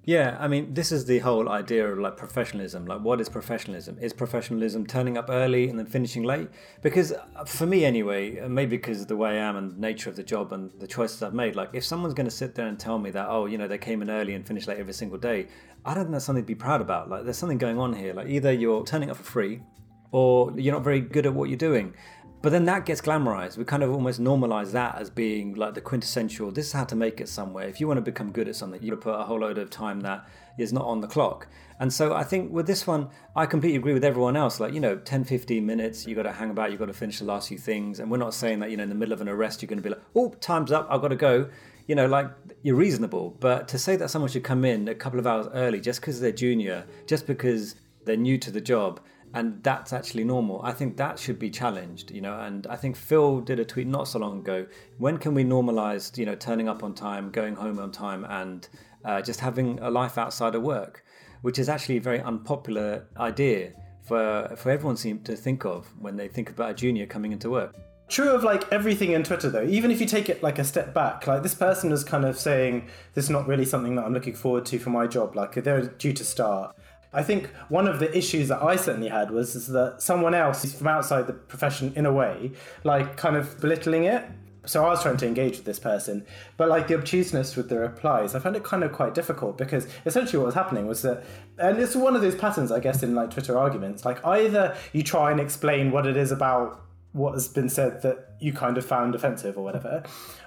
Yeah, 0.05 0.37
I 0.41 0.49
mean, 0.49 0.75
this 0.75 0.91
is 0.91 1.05
the 1.05 1.21
whole 1.21 1.49
idea 1.49 1.87
of 1.87 1.97
like 2.01 2.17
professionalism. 2.17 2.87
Like, 2.87 3.03
what 3.03 3.21
is 3.21 3.29
professionalism? 3.29 3.99
Is 4.01 4.13
professionalism 4.13 4.85
turning 4.85 5.17
up 5.17 5.31
early 5.31 5.69
and 5.69 5.79
then 5.79 5.87
finishing 5.87 6.25
late? 6.25 6.49
Because 6.81 7.13
uh, 7.13 7.45
for 7.45 7.67
me, 7.67 7.85
anyway, 7.85 8.41
uh, 8.41 8.49
maybe 8.49 8.77
because 8.79 9.03
of 9.03 9.07
the 9.07 9.17
way 9.17 9.39
I 9.39 9.45
am 9.45 9.55
and 9.55 9.71
the 9.71 9.81
nature 9.81 10.11
of 10.11 10.17
the 10.17 10.25
job 10.25 10.53
and 10.53 10.73
the 10.81 10.89
choices 10.89 11.23
I've 11.23 11.35
made, 11.35 11.55
like, 11.55 11.71
if 11.73 11.85
someone's 11.85 12.15
going 12.15 12.27
to 12.27 12.33
sit 12.33 12.57
there 12.57 12.67
and 12.67 12.81
tell 12.81 12.99
me 12.99 13.13
that, 13.13 13.29
oh, 13.29 13.47
you 13.47 13.59
know, 13.59 13.69
they 13.69 13.79
came 13.79 14.03
in 14.03 14.11
early 14.11 14.35
and 14.35 14.45
finished 14.45 14.67
late 14.67 14.79
every 14.79 14.93
single 14.93 15.19
day, 15.19 15.47
I 15.85 15.95
don't 15.95 16.05
think 16.05 16.15
that's 16.15 16.25
something 16.25 16.43
to 16.43 16.49
be 16.49 16.57
proud 16.57 16.81
about. 16.81 17.09
Like, 17.09 17.23
there's 17.23 17.39
something 17.39 17.59
going 17.59 17.79
on 17.79 17.93
here. 17.93 18.13
Like, 18.13 18.27
either 18.27 18.53
you're 18.53 18.85
turning 18.85 19.09
up 19.09 19.19
for 19.19 19.23
free 19.23 19.63
or 20.11 20.53
you're 20.57 20.75
not 20.75 20.83
very 20.83 21.01
good 21.01 21.27
at 21.27 21.35
what 21.35 21.49
you're 21.49 21.57
doing. 21.57 21.95
But 22.43 22.51
then 22.51 22.65
that 22.65 22.87
gets 22.87 23.01
glamorized. 23.01 23.57
We 23.57 23.65
kind 23.65 23.85
of 23.85 23.93
almost 23.93 24.21
normalize 24.21 24.73
that 24.73 24.97
as 24.97 25.11
being 25.11 25.55
like 25.55 25.75
the 25.75 25.81
quintessential. 25.81 26.51
This 26.51 26.67
is 26.67 26.73
how 26.73 26.83
to 26.85 26.97
make 26.97 27.21
it 27.21 27.29
somewhere. 27.29 27.69
If 27.69 27.81
you 27.81 27.87
want 27.87 27.99
to 27.99 28.03
become 28.03 28.33
good 28.33 28.49
at 28.49 28.57
something, 28.57 28.83
you 28.83 28.97
put 28.97 29.15
a 29.15 29.23
whole 29.23 29.39
load 29.39 29.59
of 29.59 29.71
time 29.71 30.01
that 30.01 30.27
is 30.59 30.73
not 30.73 30.85
on 30.85 31.01
the 31.01 31.07
clock. 31.07 31.47
And 31.79 31.93
so 31.93 32.15
I 32.15 32.25
think 32.25 32.53
with 32.53 32.67
this 32.67 32.85
one, 32.85 33.11
I 33.37 33.47
completely 33.47 33.77
agree 33.77 33.95
with 33.95 34.05
everyone 34.05 34.37
else. 34.37 34.59
Like, 34.59 34.75
you 34.75 34.81
know, 34.81 34.97
10, 34.97 35.23
15 35.23 35.65
minutes, 35.65 36.05
you 36.05 36.17
got 36.17 36.25
to 36.25 36.33
hang 36.33 36.51
about, 36.51 36.73
you 36.73 36.79
got 36.79 36.87
to 36.87 36.93
finish 36.93 37.21
the 37.21 37.25
last 37.25 37.47
few 37.47 37.59
things. 37.59 38.01
And 38.01 38.11
we're 38.11 38.17
not 38.19 38.35
saying 38.35 38.59
that, 38.59 38.73
you 38.73 38.77
know, 38.77 38.83
in 38.83 38.89
the 38.89 38.97
middle 38.97 39.13
of 39.13 39.21
an 39.21 39.29
arrest, 39.29 39.63
you're 39.63 39.69
going 39.69 39.81
to 39.81 39.83
be 39.83 39.91
like, 39.91 40.03
oh, 40.17 40.31
time's 40.41 40.73
up, 40.73 40.89
I've 40.91 41.01
got 41.01 41.09
to 41.09 41.17
go. 41.17 41.49
You 41.87 41.95
know, 41.95 42.07
like, 42.07 42.29
you're 42.63 42.77
reasonable. 42.77 43.37
But 43.39 43.69
to 43.69 43.79
say 43.79 43.95
that 43.97 44.11
someone 44.11 44.31
should 44.31 44.45
come 44.45 44.65
in 44.65 44.89
a 44.89 44.97
couple 44.97 45.21
of 45.21 45.29
hours 45.29 45.47
early 45.55 45.81
just 45.81 46.01
because 46.01 46.21
they're 46.21 46.33
junior, 46.33 46.87
just 47.07 47.27
because 47.27 47.77
they're 48.05 48.17
new 48.17 48.37
to 48.39 48.51
the 48.51 48.61
job, 48.61 49.01
and 49.35 49.63
that's 49.63 49.93
actually 49.93 50.25
normal. 50.25 50.61
I 50.63 50.73
think 50.73 50.97
that 50.97 51.19
should 51.19 51.39
be 51.39 51.51
challenged, 51.51 52.11
you 52.11 52.21
know. 52.21 52.39
And 52.39 52.67
I 52.67 52.77
think 52.77 52.97
Phil 52.97 53.41
did 53.41 53.59
a 53.59 53.65
tweet 53.65 53.87
not 53.87 54.09
so 54.09 54.19
long 54.19 54.41
ago. 54.41 54.67
When 54.99 55.19
can 55.19 55.35
we 55.35 55.45
normalize, 55.45 56.17
you 56.19 56.27
know, 56.27 56.35
turning 56.35 56.69
up 56.69 56.83
on 56.83 56.95
time, 56.95 57.31
going 57.31 57.55
home 57.55 57.79
on 57.79 57.91
time, 57.93 58.25
and 58.25 58.69
uh, 59.05 59.23
just 59.23 59.41
having 59.41 59.79
a 59.81 59.91
life 59.91 60.19
outside 60.19 60.55
of 60.55 60.63
work, 60.63 61.05
which 61.43 61.59
is 61.59 61.69
actually 61.69 61.97
a 61.97 62.01
very 62.01 62.21
unpopular 62.21 63.07
idea 63.17 63.73
for 64.03 64.53
for 64.57 64.71
everyone 64.71 64.97
to 64.97 65.37
think 65.37 65.65
of 65.65 65.87
when 65.99 66.17
they 66.17 66.29
think 66.29 66.51
about 66.51 66.71
a 66.71 66.75
junior 66.75 67.07
coming 67.07 67.33
into 67.33 67.51
work. 67.51 67.75
True 68.09 68.33
of 68.33 68.45
like 68.45 68.71
everything 68.71 69.13
in 69.13 69.25
Twitter 69.25 69.49
though. 69.49 69.65
Even 69.65 69.91
if 69.91 69.99
you 69.99 70.07
take 70.07 70.29
it 70.29 70.43
like 70.43 70.59
a 70.59 70.65
step 70.65 70.93
back, 70.93 71.27
like 71.27 71.43
this 71.43 71.55
person 71.55 71.91
is 71.93 72.05
kind 72.05 72.27
of 72.27 72.39
saying 72.39 72.89
this 73.15 73.25
is 73.25 73.31
not 73.31 73.49
really 73.49 73.65
something 73.65 73.95
that 73.97 74.05
I'm 74.05 74.13
looking 74.13 74.35
forward 74.35 74.67
to 74.67 74.79
for 74.79 74.91
my 74.91 75.07
job. 75.07 75.35
Like 75.35 75.55
they're 75.55 75.87
due 75.87 76.13
to 76.13 76.25
start 76.25 76.77
I 77.13 77.23
think 77.23 77.49
one 77.69 77.87
of 77.87 77.99
the 77.99 78.17
issues 78.17 78.49
that 78.49 78.63
I 78.63 78.77
certainly 78.77 79.09
had 79.09 79.31
was 79.31 79.55
is 79.55 79.67
that 79.69 80.01
someone 80.01 80.35
else 80.35 80.73
from 80.75 80.87
outside 80.87 81.27
the 81.27 81.33
profession, 81.33 81.93
in 81.95 82.07
a 82.07 82.13
way, 82.13 82.53
like 82.85 83.17
kind 83.17 83.37
of 83.37 83.61
belittling 83.61 84.05
it. 84.05 84.25
So 84.65 84.85
I 84.85 84.91
was 84.91 85.03
trying 85.03 85.17
to 85.17 85.27
engage 85.27 85.57
with 85.57 85.65
this 85.65 85.81
person, 85.81 86.25
but 86.57 86.69
like 86.69 86.87
the 86.87 86.95
obtuseness 86.95 87.57
with 87.57 87.69
the 87.69 87.81
replies, 87.81 88.37
I 88.37 88.39
found 88.39 88.55
it 88.55 88.63
kind 88.63 88.85
of 88.85 88.93
quite 88.93 89.13
difficult 89.13 89.59
because 89.59 89.89
essentially 90.07 90.39
what 90.39 90.47
was 90.47 90.55
happening 90.55 90.87
was 90.87 91.03
that, 91.03 91.25
and 91.59 91.81
it's 91.81 91.97
one 91.97 92.15
of 92.15 92.23
those 92.23 92.37
patterns, 92.37 92.71
I 92.71 92.79
guess, 92.79 93.03
in 93.03 93.17
like 93.17 93.33
Twitter 93.33 93.59
arguments. 93.59 94.05
Like 94.05 94.25
either 94.25 94.77
you 94.93 95.03
try 95.03 95.33
and 95.33 95.41
explain 95.41 95.91
what 95.91 96.07
it 96.07 96.17
is 96.17 96.31
about 96.31 96.81
what 97.13 97.33
has 97.35 97.49
been 97.49 97.69
said 97.69 98.03
that 98.03 98.37
you 98.41 98.53
kind 98.53 98.79
of 98.79 98.85
found 98.85 99.15
offensive 99.15 99.59
or 99.59 99.65
whatever, 99.65 100.03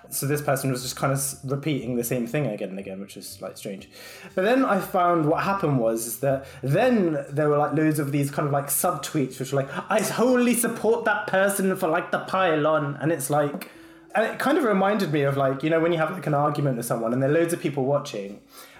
so 0.09 0.25
this 0.25 0.41
person 0.41 0.71
was 0.71 0.83
just 0.83 0.95
kind 0.95 1.13
of 1.13 1.21
repeating 1.43 1.95
the 1.95 2.03
same 2.03 2.27
thing 2.27 2.47
again 2.47 2.69
and 2.69 2.79
again, 2.79 2.99
which 2.99 3.17
is 3.17 3.41
like 3.41 3.57
strange. 3.57 3.89
But 4.33 4.43
then 4.43 4.65
I 4.65 4.79
found 4.79 5.25
what 5.25 5.43
happened 5.43 5.79
was 5.79 6.19
that 6.19 6.45
then 6.61 7.25
there 7.29 7.49
were 7.49 7.57
like 7.57 7.73
loads 7.73 7.99
of 7.99 8.11
these 8.11 8.31
kind 8.31 8.47
of 8.47 8.53
like 8.53 8.67
subtweets, 8.67 9.39
which 9.39 9.51
were 9.51 9.61
like, 9.61 9.91
I 9.91 10.01
wholly 10.01 10.53
support 10.53 11.05
that 11.05 11.27
person 11.27 11.75
for 11.75 11.87
like 11.87 12.11
the 12.11 12.19
pylon. 12.19 12.97
And 13.01 13.11
it's 13.11 13.29
like, 13.29 13.71
and 14.13 14.25
it 14.25 14.39
kind 14.39 14.57
of 14.57 14.63
reminded 14.63 15.11
me 15.11 15.23
of 15.23 15.37
like, 15.37 15.63
you 15.63 15.69
know, 15.69 15.79
when 15.79 15.91
you 15.91 15.97
have 15.97 16.11
like 16.11 16.27
an 16.27 16.33
argument 16.33 16.77
with 16.77 16.85
someone 16.85 17.13
and 17.13 17.21
there 17.21 17.29
are 17.29 17.33
loads 17.33 17.53
of 17.53 17.59
people 17.59 17.85
watching 17.85 18.39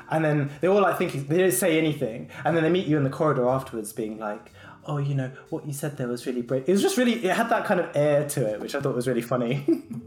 and 0.09 0.23
then 0.23 0.51
they're 0.61 0.69
all 0.69 0.81
like 0.81 0.97
thinking, 0.97 1.25
they 1.25 1.37
don't 1.37 1.51
say 1.51 1.77
anything. 1.77 2.29
And 2.43 2.55
then 2.55 2.63
they 2.63 2.69
meet 2.69 2.87
you 2.87 2.97
in 2.97 3.03
the 3.03 3.09
corridor 3.09 3.47
afterwards 3.47 3.93
being 3.93 4.17
like, 4.17 4.51
oh, 4.87 4.97
you 4.97 5.15
know, 5.15 5.31
what 5.49 5.65
you 5.65 5.73
said 5.73 5.97
there 5.97 6.07
was 6.07 6.25
really 6.25 6.41
brave. 6.41 6.63
It 6.67 6.71
was 6.71 6.81
just 6.81 6.97
really, 6.97 7.13
it 7.13 7.35
had 7.35 7.49
that 7.49 7.65
kind 7.65 7.79
of 7.79 7.95
air 7.95 8.27
to 8.29 8.45
it, 8.45 8.59
which 8.59 8.75
I 8.75 8.81
thought 8.81 8.95
was 8.95 9.07
really 9.07 9.21
funny. 9.21 9.65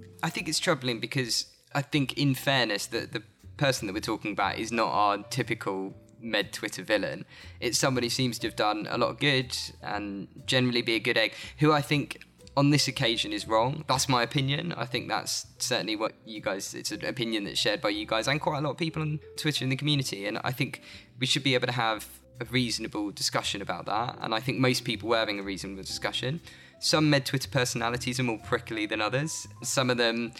I 0.23 0.31
think 0.31 0.49
it's 0.49 0.59
troubling 0.59 1.01
because 1.01 1.47
I 1.75 1.83
think, 1.83 2.19
in 2.19 2.35
fairness, 2.35 2.87
that 2.87 3.13
the 3.13 3.23
person 3.57 3.87
that 3.87 3.93
we're 3.93 4.01
talking 4.01 4.33
about 4.33 4.59
is 4.59 4.73
not 4.73 4.89
our 4.89 5.19
typical 5.25 5.95
med 6.21 6.53
Twitter 6.53 6.83
villain. 6.83 7.25
It's 7.61 7.79
somebody 7.79 8.07
who 8.07 8.11
seems 8.11 8.39
to 8.41 8.49
have 8.49 8.57
done 8.57 8.87
a 8.91 8.99
lot 8.99 9.11
of 9.11 9.19
good 9.19 9.57
and 9.83 10.29
generally 10.47 10.83
be 10.83 10.95
a 10.95 11.01
good 11.01 11.17
egg, 11.17 11.35
who 11.59 11.73
I 11.73 11.81
think 11.81 12.25
on 12.57 12.71
this 12.71 12.89
occasion 12.89 13.33
is 13.33 13.47
wrong. 13.47 13.85
That's 13.87 14.09
my 14.09 14.23
opinion. 14.23 14.73
I 14.73 14.85
think 14.85 15.09
that's 15.09 15.47
certainly 15.59 15.95
what 15.95 16.15
you 16.25 16.41
guys, 16.41 16.75
it's 16.75 16.91
an 16.91 17.05
opinion 17.05 17.45
that's 17.45 17.59
shared 17.59 17.81
by 17.81 17.91
you 17.91 18.05
guys 18.05 18.27
and 18.27 18.41
quite 18.41 18.59
a 18.59 18.61
lot 18.61 18.71
of 18.71 18.77
people 18.77 19.01
on 19.03 19.21
Twitter 19.37 19.63
in 19.65 19.71
the 19.71 19.77
community. 19.77 20.27
And 20.27 20.41
I 20.43 20.51
think 20.51 20.83
we 21.21 21.27
should 21.27 21.45
be 21.45 21.55
able 21.55 21.69
to 21.69 21.73
have 21.73 22.09
a 22.41 22.45
reasonable 22.47 23.11
discussion 23.11 23.63
about 23.63 23.87
that. 23.87 24.19
And 24.21 24.35
I 24.35 24.41
think 24.41 24.59
most 24.59 24.85
people 24.85 25.09
were 25.09 25.19
having 25.19 25.39
a 25.39 25.43
reasonable 25.43 25.83
discussion. 25.83 26.41
Some 26.81 27.11
med 27.11 27.27
Twitter 27.27 27.49
personalities 27.49 28.21
are 28.21 28.25
more 28.25 28.39
prickly 28.39 28.87
than 28.87 29.01
others. 29.01 29.49
Some 29.63 29.91
of 29.91 29.97
them 29.97 30.33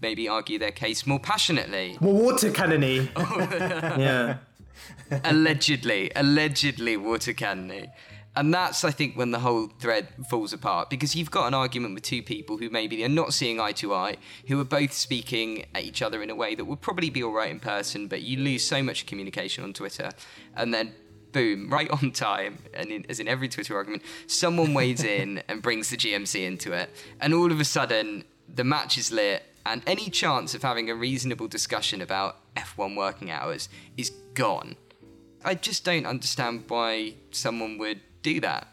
maybe 0.00 0.28
argue 0.28 0.58
their 0.58 0.72
case 0.72 1.06
more 1.06 1.20
passionately. 1.20 1.96
More 2.00 2.14
water 2.14 2.50
cannony. 2.50 3.08
yeah. 3.16 4.38
allegedly, 5.24 6.10
allegedly 6.16 6.96
water 6.96 7.32
cannony. 7.32 7.90
And 8.36 8.52
that's, 8.52 8.82
I 8.82 8.90
think, 8.90 9.16
when 9.16 9.30
the 9.30 9.38
whole 9.38 9.68
thread 9.78 10.08
falls 10.28 10.52
apart 10.52 10.90
because 10.90 11.14
you've 11.14 11.30
got 11.30 11.46
an 11.46 11.54
argument 11.54 11.94
with 11.94 12.02
two 12.02 12.20
people 12.20 12.58
who 12.58 12.68
maybe 12.68 13.04
are 13.04 13.08
not 13.08 13.32
seeing 13.32 13.60
eye 13.60 13.72
to 13.72 13.94
eye, 13.94 14.16
who 14.48 14.60
are 14.60 14.64
both 14.64 14.92
speaking 14.92 15.66
at 15.74 15.84
each 15.84 16.02
other 16.02 16.20
in 16.20 16.30
a 16.30 16.34
way 16.34 16.56
that 16.56 16.64
would 16.64 16.80
probably 16.80 17.10
be 17.10 17.22
all 17.22 17.32
right 17.32 17.50
in 17.50 17.60
person, 17.60 18.08
but 18.08 18.22
you 18.22 18.38
lose 18.38 18.64
so 18.64 18.82
much 18.82 19.06
communication 19.06 19.62
on 19.62 19.72
Twitter. 19.72 20.10
And 20.56 20.74
then 20.74 20.94
boom, 21.34 21.68
right 21.68 21.90
on 21.90 22.12
time, 22.12 22.58
and 22.72 22.90
in, 22.90 23.04
as 23.10 23.20
in 23.20 23.28
every 23.28 23.48
Twitter 23.48 23.76
argument, 23.76 24.02
someone 24.26 24.72
wades 24.72 25.04
in 25.18 25.42
and 25.48 25.60
brings 25.60 25.90
the 25.90 25.98
GMC 25.98 26.46
into 26.46 26.72
it, 26.72 26.88
and 27.20 27.34
all 27.34 27.52
of 27.52 27.60
a 27.60 27.64
sudden 27.64 28.24
the 28.48 28.64
match 28.64 28.96
is 28.96 29.12
lit, 29.12 29.42
and 29.66 29.82
any 29.86 30.08
chance 30.08 30.54
of 30.54 30.62
having 30.62 30.88
a 30.88 30.94
reasonable 30.94 31.48
discussion 31.48 32.00
about 32.00 32.36
F1 32.56 32.96
working 32.96 33.30
hours 33.30 33.68
is 33.98 34.10
gone. 34.32 34.76
I 35.44 35.54
just 35.54 35.84
don't 35.84 36.06
understand 36.06 36.64
why 36.68 37.14
someone 37.30 37.76
would 37.78 38.00
do 38.22 38.40
that. 38.40 38.68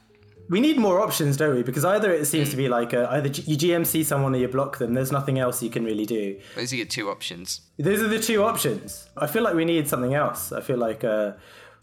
We 0.49 0.59
need 0.59 0.77
more 0.77 0.99
options, 0.99 1.37
don't 1.37 1.55
we? 1.55 1.63
Because 1.63 1.85
either 1.85 2.11
it 2.11 2.25
seems 2.25 2.49
to 2.49 2.57
be 2.57 2.67
like 2.67 2.91
a, 2.91 3.09
either 3.11 3.29
you 3.29 3.57
GMC 3.57 4.03
someone 4.03 4.35
or 4.35 4.37
you 4.37 4.49
block 4.49 4.79
them. 4.79 4.93
There's 4.93 5.11
nothing 5.11 5.39
else 5.39 5.63
you 5.63 5.69
can 5.69 5.85
really 5.85 6.05
do. 6.05 6.39
Those 6.55 6.73
are 6.73 6.75
your 6.75 6.85
two 6.85 7.09
options. 7.09 7.61
Those 7.79 8.01
are 8.01 8.09
the 8.09 8.19
two 8.19 8.43
options. 8.43 9.07
I 9.15 9.27
feel 9.27 9.43
like 9.43 9.55
we 9.55 9.63
need 9.63 9.87
something 9.87 10.13
else. 10.13 10.51
I 10.51 10.59
feel 10.59 10.77
like 10.77 11.05
uh, 11.05 11.33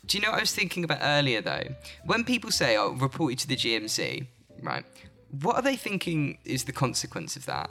do 0.09 0.19
you 0.19 0.23
know 0.23 0.31
what 0.31 0.39
I 0.39 0.41
was 0.41 0.55
thinking 0.55 0.85
about 0.85 0.99
earlier 1.03 1.41
though? 1.41 1.69
When 2.05 2.25
people 2.25 2.51
say, 2.51 2.77
"Oh, 2.77 2.93
report 2.93 3.31
you 3.33 3.37
to 3.37 3.49
the 3.49 3.57
GMC," 3.57 4.27
right? 4.63 4.85
What 5.31 5.57
are 5.57 5.63
they 5.63 5.77
thinking 5.77 6.39
is 6.45 6.65
the 6.65 6.73
consequence 6.73 7.37
of 7.37 7.47
that? 7.47 7.71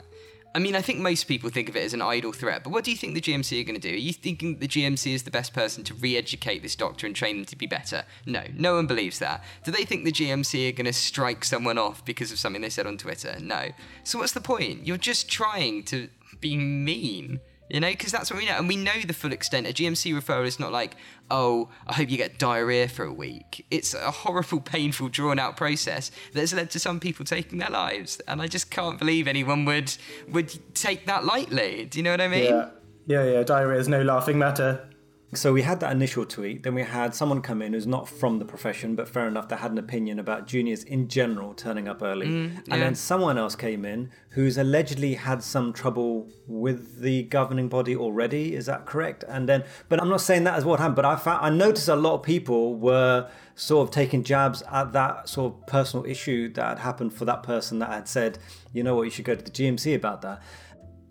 I 0.55 0.59
mean, 0.59 0.75
I 0.75 0.81
think 0.81 0.99
most 0.99 1.25
people 1.25 1.49
think 1.49 1.69
of 1.69 1.75
it 1.75 1.83
as 1.83 1.93
an 1.93 2.01
idle 2.01 2.31
threat, 2.31 2.63
but 2.63 2.71
what 2.71 2.83
do 2.83 2.91
you 2.91 2.97
think 2.97 3.13
the 3.13 3.21
GMC 3.21 3.61
are 3.61 3.63
going 3.63 3.79
to 3.79 3.87
do? 3.89 3.93
Are 3.93 3.97
you 3.97 4.13
thinking 4.13 4.57
the 4.57 4.67
GMC 4.67 5.13
is 5.13 5.23
the 5.23 5.31
best 5.31 5.53
person 5.53 5.83
to 5.83 5.93
re 5.93 6.17
educate 6.17 6.63
this 6.63 6.75
doctor 6.75 7.05
and 7.05 7.15
train 7.15 7.37
them 7.37 7.45
to 7.45 7.55
be 7.55 7.67
better? 7.67 8.05
No, 8.25 8.43
no 8.53 8.75
one 8.75 8.87
believes 8.87 9.19
that. 9.19 9.43
Do 9.63 9.71
they 9.71 9.83
think 9.83 10.05
the 10.05 10.11
GMC 10.11 10.69
are 10.69 10.71
going 10.71 10.85
to 10.85 10.93
strike 10.93 11.43
someone 11.43 11.77
off 11.77 12.03
because 12.05 12.31
of 12.31 12.39
something 12.39 12.61
they 12.61 12.69
said 12.69 12.87
on 12.87 12.97
Twitter? 12.97 13.37
No. 13.39 13.69
So 14.03 14.19
what's 14.19 14.31
the 14.31 14.41
point? 14.41 14.85
You're 14.85 14.97
just 14.97 15.29
trying 15.29 15.83
to 15.85 16.09
be 16.39 16.55
mean. 16.55 17.39
You 17.69 17.81
know, 17.81 17.89
because 17.89 18.11
that's 18.11 18.31
what 18.31 18.39
we 18.39 18.45
know. 18.45 18.57
And 18.57 18.67
we 18.67 18.77
know 18.77 18.93
the 19.05 19.13
full 19.13 19.33
extent. 19.33 19.67
A 19.67 19.73
GMC 19.73 20.13
referral 20.13 20.45
is 20.45 20.59
not 20.59 20.71
like, 20.71 20.95
oh, 21.29 21.69
I 21.85 21.93
hope 21.95 22.09
you 22.09 22.17
get 22.17 22.39
diarrhea 22.39 22.87
for 22.87 23.03
a 23.03 23.11
week. 23.11 23.65
It's 23.69 23.93
a 23.93 24.09
horrible, 24.09 24.61
painful, 24.61 25.09
drawn 25.09 25.37
out 25.37 25.57
process 25.57 26.11
that 26.33 26.39
has 26.39 26.53
led 26.53 26.69
to 26.71 26.79
some 26.79 26.99
people 26.99 27.25
taking 27.25 27.59
their 27.59 27.69
lives. 27.69 28.21
And 28.27 28.41
I 28.41 28.47
just 28.47 28.71
can't 28.71 28.97
believe 28.97 29.27
anyone 29.27 29.65
would 29.65 29.93
would 30.29 30.75
take 30.75 31.05
that 31.07 31.25
lightly. 31.25 31.85
Do 31.85 31.99
you 31.99 32.03
know 32.03 32.11
what 32.11 32.21
I 32.21 32.27
mean? 32.29 32.45
Yeah, 32.45 32.69
yeah, 33.05 33.23
yeah. 33.23 33.43
Diarrhea 33.43 33.79
is 33.79 33.87
no 33.89 34.01
laughing 34.01 34.37
matter. 34.37 34.87
So 35.33 35.51
we 35.51 35.61
had 35.61 35.81
that 35.81 35.91
initial 35.91 36.25
tweet, 36.25 36.63
then 36.63 36.73
we 36.73 36.83
had 36.83 37.13
someone 37.13 37.41
come 37.41 37.61
in 37.61 37.73
who's 37.73 37.85
not 37.85 38.07
from 38.07 38.39
the 38.39 38.45
profession, 38.45 38.95
but 38.95 39.09
fair 39.09 39.27
enough, 39.27 39.49
that 39.49 39.57
had 39.57 39.71
an 39.71 39.77
opinion 39.77 40.19
about 40.19 40.47
juniors 40.47 40.83
in 40.85 41.09
general 41.09 41.53
turning 41.53 41.89
up 41.89 42.01
early. 42.01 42.27
Mm, 42.27 42.53
yeah. 42.53 42.73
And 42.73 42.81
then 42.81 42.95
someone 42.95 43.37
else 43.37 43.53
came 43.53 43.83
in 43.83 44.09
who's 44.29 44.57
allegedly 44.57 45.15
had 45.15 45.43
some 45.43 45.73
trouble 45.73 46.29
with 46.47 47.01
the 47.01 47.23
governing 47.23 47.67
body 47.67 47.93
already. 47.93 48.55
Is 48.55 48.67
that 48.67 48.85
correct? 48.85 49.25
And 49.27 49.49
then, 49.49 49.65
but 49.89 50.01
I'm 50.01 50.07
not 50.07 50.21
saying 50.21 50.45
that 50.45 50.53
as 50.53 50.63
what 50.63 50.79
happened. 50.79 50.95
But 50.95 51.05
I 51.05 51.17
found 51.17 51.45
I 51.45 51.49
noticed 51.49 51.89
a 51.89 51.97
lot 51.97 52.13
of 52.13 52.23
people 52.23 52.75
were 52.75 53.29
sort 53.55 53.85
of 53.85 53.93
taking 53.93 54.23
jabs 54.23 54.63
at 54.71 54.93
that 54.93 55.27
sort 55.27 55.53
of 55.53 55.67
personal 55.67 56.05
issue 56.05 56.53
that 56.53 56.65
had 56.65 56.79
happened 56.79 57.11
for 57.11 57.25
that 57.25 57.43
person 57.43 57.79
that 57.79 57.89
had 57.89 58.07
said, 58.07 58.39
you 58.71 58.81
know 58.81 58.95
what, 58.95 59.03
you 59.03 59.09
should 59.09 59.25
go 59.25 59.35
to 59.35 59.43
the 59.43 59.51
GMC 59.51 59.93
about 59.93 60.21
that. 60.21 60.41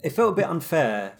It 0.03 0.11
felt 0.11 0.33
a 0.33 0.37
bit 0.37 0.47
unfair 0.47 1.19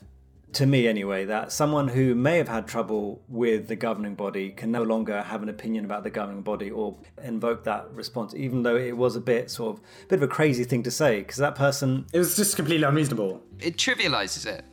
to 0.57 0.67
me 0.67 0.87
anyway, 0.89 1.25
that 1.27 1.53
someone 1.53 1.89
who 1.89 2.15
may 2.15 2.39
have 2.39 2.49
had 2.49 2.67
trouble 2.67 3.23
with 3.29 3.69
the 3.69 3.77
governing 3.77 4.15
body 4.15 4.51
can 4.51 4.71
no 4.71 4.83
longer 4.83 5.23
have 5.23 5.43
an 5.43 5.49
opinion 5.49 5.85
about 5.85 6.03
the 6.03 6.11
governing 6.11 6.43
body 6.43 6.71
or 6.71 6.97
invoke 7.23 7.65
that 7.65 7.91
response, 7.93 8.35
even 8.35 8.63
though 8.63 8.77
it 8.77 8.97
was 8.97 9.17
a 9.17 9.21
bit 9.21 9.51
sort 9.51 9.77
of 9.77 9.83
a 10.05 10.07
bit 10.09 10.17
of 10.17 10.23
a 10.23 10.29
crazy 10.29 10.65
thing 10.65 10.83
to 10.83 10.91
say, 10.91 11.21
because 11.21 11.37
that 11.37 11.55
person, 11.55 12.07
It 12.13 12.19
was 12.19 12.37
just 12.37 12.57
completely 12.57 12.87
unreasonable. 12.87 13.43
It 13.61 13.77
trivializes 13.77 14.47
it. 14.47 14.65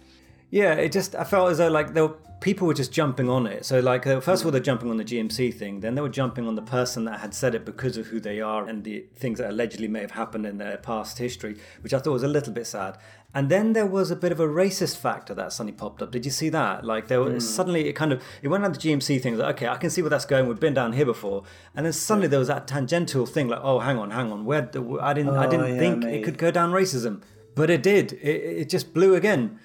yeah, 0.50 0.74
it 0.74 0.92
just 0.92 1.16
I 1.16 1.24
felt 1.24 1.52
as 1.52 1.58
though 1.58 1.70
like 1.70 1.94
there 1.94 2.08
were 2.08 2.16
people 2.40 2.68
were 2.68 2.74
just 2.74 2.92
jumping 2.92 3.30
on 3.30 3.48
it. 3.48 3.66
So 3.66 3.80
like 3.80 4.06
uh, 4.06 4.20
first 4.20 4.42
of 4.42 4.46
all 4.48 4.52
they're 4.52 4.60
jumping 4.62 4.90
on 4.90 4.98
the 4.98 5.06
GMC 5.06 5.54
thing, 5.54 5.80
then 5.80 5.96
they 5.96 6.02
were 6.02 6.10
jumping 6.10 6.46
on 6.46 6.56
the 6.56 6.62
person 6.62 7.06
that 7.06 7.22
had 7.22 7.34
said 7.34 7.56
it 7.56 7.64
because 7.66 7.96
of 7.96 8.08
who 8.08 8.20
they 8.20 8.42
are 8.42 8.68
and 8.68 8.84
the 8.84 9.06
things 9.16 9.40
that 9.40 9.50
allegedly 9.50 9.88
may 9.88 10.02
have 10.02 10.12
happened 10.12 10.46
in 10.46 10.58
their 10.58 10.76
past 10.78 11.18
history, 11.18 11.58
which 11.82 11.94
I 11.94 12.00
thought 12.00 12.12
was 12.12 12.24
a 12.24 12.28
little 12.28 12.52
bit 12.54 12.68
sad. 12.68 12.98
And 13.36 13.50
then 13.50 13.74
there 13.74 13.88
was 13.88 14.12
a 14.12 14.16
bit 14.16 14.32
of 14.32 14.40
a 14.40 14.48
racist 14.48 14.98
factor 14.98 15.34
that 15.34 15.52
suddenly 15.52 15.74
popped 15.74 16.04
up. 16.04 16.12
Did 16.12 16.24
you 16.24 16.30
see 16.30 16.50
that? 16.50 16.86
Like 16.86 17.08
there 17.08 17.20
was 17.20 17.44
hmm. 17.44 17.50
suddenly 17.50 17.90
it 17.90 17.94
kind 17.94 18.14
of 18.14 18.22
it 18.44 18.50
went 18.50 18.64
on 18.64 18.72
the 18.72 18.78
GMC 18.78 19.22
thing. 19.22 19.38
Like, 19.38 19.56
okay, 19.56 19.68
I 19.68 19.78
can 19.78 19.90
see 19.90 20.02
where 20.02 20.10
that's 20.10 20.26
going. 20.26 20.48
We've 20.48 20.60
been 20.60 20.76
down 20.76 20.94
here 20.94 21.06
before, 21.06 21.44
and 21.76 21.86
then 21.86 21.94
suddenly 21.94 22.28
there 22.28 22.40
was 22.40 22.48
that 22.50 22.68
tangential 22.68 23.26
thing. 23.26 23.48
Like, 23.48 23.62
oh, 23.64 23.80
hang 23.80 23.98
on, 23.98 24.12
hang 24.12 24.32
on. 24.32 24.46
Where 24.46 24.70
I 25.02 25.14
didn't 25.14 25.36
I 25.36 25.48
Oh, 25.48 25.50
didn't 25.50 25.74
yeah, 25.74 25.80
think 25.80 26.04
it 26.06 26.24
could 26.24 26.38
go 26.38 26.52
down 26.52 26.72
racism, 26.72 27.24
but 27.56 27.70
it 27.70 27.82
did. 27.82 28.14
It, 28.14 28.62
it 28.62 28.70
just 28.70 28.94
blew 28.94 29.16
again. 29.16 29.60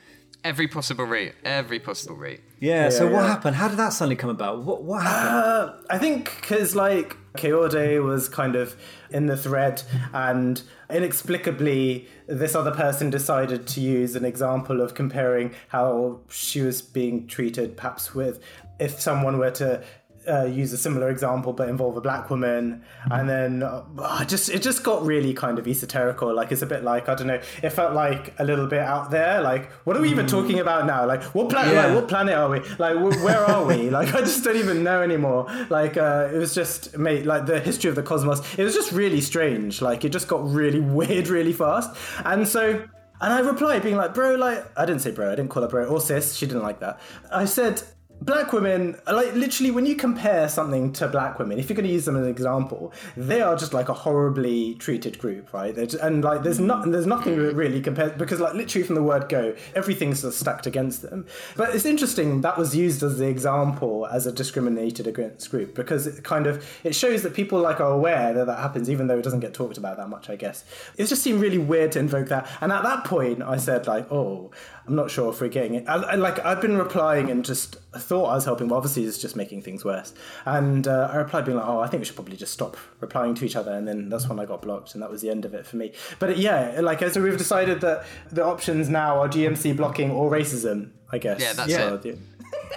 Every 0.44 0.68
possible 0.68 1.05
route. 1.05 1.35
Every 1.44 1.81
possible 1.81 2.16
route. 2.16 2.40
Yeah, 2.61 2.90
so 2.90 3.07
Yeah, 3.07 3.12
what 3.12 3.24
happened? 3.27 3.57
How 3.57 3.68
did 3.68 3.79
that 3.79 3.92
suddenly 3.92 4.16
come 4.16 4.31
about? 4.31 4.62
What 4.62 4.83
what 4.83 5.03
happened? 5.03 5.70
Uh, 5.70 5.72
I 5.90 5.98
think 5.98 6.37
because 6.40 6.74
like 6.77 7.16
Keorde 7.37 8.03
was 8.03 8.29
kind 8.29 8.57
of 8.57 8.77
in 9.11 9.27
the 9.27 9.37
thread, 9.37 9.83
and 10.12 10.62
inexplicably, 10.90 12.09
this 12.27 12.55
other 12.55 12.70
person 12.72 13.11
decided 13.11 13.66
to 13.68 13.81
use 13.81 14.14
an 14.14 14.24
example 14.24 14.81
of 14.81 14.94
comparing 14.94 15.55
how 15.68 16.20
she 16.29 16.61
was 16.62 16.83
being 16.83 17.27
treated, 17.27 17.77
perhaps 17.77 18.14
with 18.14 18.40
if 18.79 19.01
someone 19.01 19.38
were 19.38 19.51
to. 19.53 19.83
Uh, 20.29 20.45
use 20.45 20.73
a 20.73 20.77
similar 20.77 21.09
example, 21.09 21.53
but 21.53 21.69
involve 21.69 21.97
a 21.97 22.01
black 22.01 22.29
woman, 22.31 22.83
and 23.11 23.29
then 23.29 23.62
uh, 23.62 24.25
just 24.25 24.49
it 24.51 24.62
just 24.62 24.83
got 24.83 25.05
really 25.05 25.33
kind 25.33 25.59
of 25.59 25.64
esoterical. 25.64 26.35
Like 26.35 26.53
it's 26.53 26.62
a 26.62 26.67
bit 26.67 26.85
like 26.85 27.09
I 27.09 27.14
don't 27.14 27.27
know. 27.27 27.41
It 27.62 27.71
felt 27.71 27.95
like 27.95 28.35
a 28.38 28.45
little 28.45 28.67
bit 28.67 28.81
out 28.81 29.11
there. 29.11 29.41
Like 29.41 29.71
what 29.85 29.97
are 29.97 30.01
we 30.01 30.11
even 30.11 30.27
talking 30.27 30.59
about 30.59 30.87
now? 30.87 31.07
Like 31.07 31.23
what 31.35 31.49
planet? 31.49 31.75
Yeah. 31.75 31.87
Like, 31.87 31.95
what 31.95 32.09
planet 32.09 32.35
are 32.35 32.49
we? 32.51 32.61
Like 32.79 32.97
wh- 32.97 33.25
where 33.25 33.45
are 33.45 33.64
we? 33.64 33.88
Like 33.99 34.14
I 34.14 34.21
just 34.21 34.45
don't 34.45 34.57
even 34.57 34.85
know 34.85 35.03
anymore. 35.03 35.47
Like 35.71 35.97
uh, 35.97 36.29
it 36.33 36.37
was 36.37 36.55
just 36.55 36.97
mate, 36.97 37.27
like 37.27 37.47
the 37.47 37.59
history 37.59 37.88
of 37.88 37.97
the 37.97 38.03
cosmos. 38.03 38.41
It 38.59 38.62
was 38.62 38.75
just 38.75 38.93
really 38.93 39.21
strange. 39.21 39.81
Like 39.83 40.05
it 40.05 40.11
just 40.11 40.29
got 40.29 40.49
really 40.49 40.81
weird 40.99 41.29
really 41.29 41.53
fast. 41.53 41.91
And 42.25 42.47
so 42.47 42.85
and 43.21 43.33
I 43.33 43.41
replied 43.41 43.83
being 43.83 43.97
like, 43.97 44.14
bro, 44.14 44.35
like 44.37 44.64
I 44.79 44.85
didn't 44.87 45.03
say 45.03 45.11
bro, 45.11 45.33
I 45.33 45.35
didn't 45.35 45.49
call 45.51 45.62
her 45.62 45.69
bro 45.69 45.87
or 45.87 46.01
sis. 46.01 46.35
She 46.35 46.47
didn't 46.47 46.62
like 46.62 46.81
that. 46.81 47.01
I 47.33 47.45
said. 47.47 47.83
Black 48.20 48.52
women, 48.52 48.96
like 49.07 49.33
literally, 49.35 49.70
when 49.70 49.87
you 49.87 49.94
compare 49.94 50.48
something 50.48 50.92
to 50.94 51.07
black 51.07 51.38
women, 51.38 51.59
if 51.59 51.68
you're 51.68 51.76
going 51.76 51.87
to 51.87 51.92
use 51.92 52.04
them 52.04 52.16
as 52.16 52.24
an 52.24 52.31
example, 52.31 52.92
they 53.16 53.40
are 53.40 53.57
just 53.57 53.72
like 53.72 53.88
a 53.88 53.94
horribly 53.94 54.74
treated 54.74 55.18
group, 55.18 55.52
right? 55.52 55.74
Just, 55.74 55.94
and 56.02 56.24
like, 56.24 56.42
there's 56.42 56.59
not, 56.59 56.90
there's 56.90 57.07
nothing 57.07 57.37
really 57.37 57.81
compared 57.81 58.18
because, 58.18 58.40
like, 58.40 58.54
literally 58.54 58.85
from 58.85 58.96
the 58.96 59.02
word 59.02 59.28
go, 59.28 59.54
everything's 59.74 60.22
just 60.22 60.40
stacked 60.40 60.66
against 60.66 61.02
them. 61.02 61.26
But 61.57 61.74
it's 61.74 61.85
interesting 61.85 62.40
that 62.40 62.59
was 62.59 62.74
used 62.74 63.02
as 63.02 63.18
the 63.18 63.28
example 63.28 64.07
as 64.07 64.26
a 64.26 64.33
discriminated 64.33 65.07
against 65.07 65.50
group 65.50 65.74
because 65.74 66.07
it 66.07 66.24
kind 66.24 66.46
of 66.46 66.66
it 66.85 66.94
shows 66.94 67.22
that 67.22 67.35
people 67.35 67.61
like 67.61 67.81
are 67.81 67.92
aware 67.92 68.33
that 68.35 68.46
that 68.46 68.59
happens, 68.59 68.90
even 68.90 69.07
though 69.07 69.18
it 69.18 69.22
doesn't 69.22 69.40
get 69.40 69.54
talked 69.54 69.78
about 69.78 69.96
that 69.96 70.09
much. 70.09 70.28
I 70.28 70.37
guess 70.37 70.64
it 70.96 71.07
just 71.07 71.22
seemed 71.22 71.40
really 71.40 71.59
weird 71.59 71.92
to 71.92 72.00
invoke 72.00 72.28
that. 72.28 72.48
And 72.61 72.72
at 72.72 72.83
that 72.83 73.04
point, 73.04 73.42
I 73.42 73.59
said 73.59 73.87
like, 73.87 74.11
oh, 74.11 74.50
I'm 74.88 74.96
not 74.96 75.11
sure 75.11 75.31
if 75.31 75.40
we're 75.40 75.48
getting 75.48 75.74
it. 75.74 75.85
And, 75.87 76.03
and 76.05 76.22
like 76.22 76.44
I've 76.44 76.61
been 76.61 76.77
replying 76.77 77.31
and 77.31 77.44
just 77.44 77.77
thought 77.96 78.27
I 78.27 78.35
was 78.35 78.44
helping, 78.44 78.68
but 78.68 78.77
obviously 78.77 79.05
it's 79.05 79.18
just 79.18 79.37
making 79.37 79.62
things 79.62 79.85
worse. 79.85 80.14
And 80.46 80.88
uh, 80.88 81.11
I 81.12 81.16
replied 81.16 81.44
being 81.44 81.59
like, 81.59 81.66
oh, 81.66 81.81
I 81.81 81.88
think 81.88 82.01
we 82.01 82.05
should 82.07 82.16
probably 82.16 82.37
just 82.37 82.53
stop 82.53 82.77
replying 83.01 83.35
to 83.37 83.44
each 83.44 83.55
other. 83.57 83.72
And 83.72 83.87
then 83.87 84.09
that's 84.09 84.29
when 84.29 84.40
I 84.40 84.46
got 84.46 84.62
blocked, 84.62 84.94
and 84.94 85.03
that 85.03 85.11
was 85.11 85.20
the 85.20 85.31
end 85.31 85.44
of 85.44 85.53
it 85.55 85.66
for 85.66 85.77
me. 85.77 85.92
But 86.18 86.38
yeah, 86.38 86.81
like 86.83 87.01
so 87.11 87.22
we've 87.22 87.37
decided 87.38 87.81
that 87.83 88.05
the 88.31 88.44
options 88.44 88.88
now 88.88 89.20
are 89.20 89.29
GMC 89.29 89.77
blocking 89.77 90.11
or 90.11 90.31
racism. 90.31 90.90
I 91.12 91.18
guess. 91.18 91.40
Yeah, 91.40 91.53
that's 91.53 91.72
So, 91.74 91.94
it. 92.03 92.05
yeah. 92.05 92.12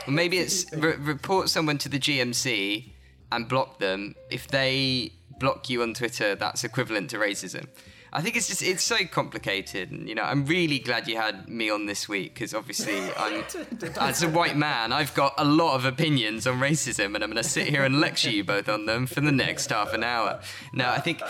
Or 0.08 0.12
maybe 0.12 0.38
it's 0.38 0.66
re- 0.74 0.96
report 0.98 1.50
someone 1.50 1.78
to 1.80 1.90
the 1.90 2.00
GMC 2.00 2.90
and 3.32 3.48
block 3.48 3.80
them. 3.80 4.16
If 4.30 4.48
they 4.48 5.12
block 5.40 5.70
you 5.70 5.82
on 5.82 5.94
Twitter, 5.94 6.36
that's 6.36 6.64
equivalent 6.64 7.10
to 7.12 7.18
racism. 7.18 7.68
I 8.14 8.22
think 8.22 8.36
it's 8.36 8.48
just 8.48 8.62
it's 8.62 8.84
so 8.84 8.98
complicated, 9.06 9.92
and 9.92 10.10
you 10.10 10.16
know 10.16 10.24
I'm 10.24 10.46
really 10.46 10.80
glad 10.80 11.08
you 11.08 11.16
had 11.16 11.48
me 11.48 11.70
on 11.70 11.86
this 11.86 12.10
week 12.10 12.34
because 12.34 12.54
obviously 12.54 13.00
I'm 13.18 13.44
as 14.00 14.22
a 14.22 14.30
white 14.30 14.58
man 14.58 14.92
I've 14.92 15.14
got 15.14 15.34
a 15.38 15.46
lot 15.46 15.76
of 15.76 15.86
opinions 15.86 16.46
on 16.46 16.60
racism, 16.60 17.16
and 17.16 17.24
I'm 17.24 17.32
going 17.32 17.42
to 17.42 17.48
sit 17.48 17.68
here 17.68 17.84
and 17.84 18.02
lecture 18.02 18.30
you 18.30 18.44
both 18.44 18.68
on 18.68 18.86
them 18.86 19.06
for 19.08 19.22
the 19.22 19.32
next 19.32 19.70
half 19.70 19.94
an 19.94 20.04
hour. 20.04 20.42
Now 20.74 20.92
I 20.92 21.00
think 21.00 21.22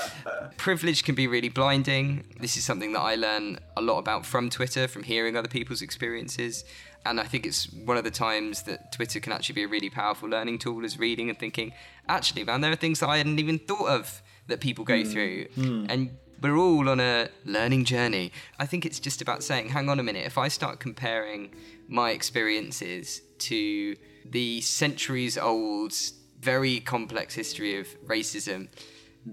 privilege 0.58 1.04
can 1.04 1.14
be 1.14 1.28
really 1.28 1.50
blinding. 1.50 2.26
This 2.40 2.58
is 2.58 2.66
something 2.66 2.94
that 2.94 3.02
I 3.02 3.14
learn 3.14 3.60
a 3.78 3.82
lot 3.82 4.00
about 4.00 4.26
from 4.26 4.50
Twitter, 4.50 4.88
from 4.88 5.04
hearing 5.04 5.38
other 5.38 5.50
people's 5.50 5.84
experiences. 5.84 6.66
And 7.06 7.20
I 7.20 7.24
think 7.24 7.46
it's 7.46 7.72
one 7.72 7.98
of 7.98 8.04
the 8.04 8.12
times 8.12 8.64
that 8.64 8.92
Twitter 8.92 9.20
can 9.20 9.34
actually 9.34 9.56
be 9.56 9.64
a 9.64 9.68
really 9.68 9.90
powerful 9.90 10.30
learning 10.30 10.60
tool 10.60 10.86
is 10.86 11.00
reading 11.00 11.30
and 11.30 11.40
thinking, 11.40 11.74
actually, 12.08 12.44
man, 12.44 12.62
there 12.62 12.72
are 12.72 12.76
things 12.76 13.00
that 13.00 13.10
I 13.10 13.18
hadn't 13.18 13.40
even 13.40 13.58
thought 13.58 13.88
of 13.88 14.22
that 14.48 14.60
people 14.60 14.86
go 14.86 15.04
through. 15.04 15.48
And 15.90 16.12
we're 16.42 16.58
all 16.58 16.90
on 16.90 17.00
a 17.00 17.30
learning 17.46 17.86
journey. 17.86 18.32
I 18.60 18.66
think 18.66 18.86
it's 18.86 19.00
just 19.00 19.22
about 19.22 19.44
saying, 19.44 19.70
hang 19.70 19.90
on 19.90 20.00
a 20.00 20.04
minute, 20.04 20.26
if 20.26 20.38
I 20.38 20.48
start 20.48 20.80
comparing 20.80 21.54
my 21.88 22.12
experiences 22.12 23.22
to 23.40 23.96
the 24.26 24.62
centuries 24.62 25.38
old, 25.38 25.94
very 26.40 26.80
complex 26.80 27.36
history 27.36 27.80
of 27.80 27.88
racism, 28.06 28.68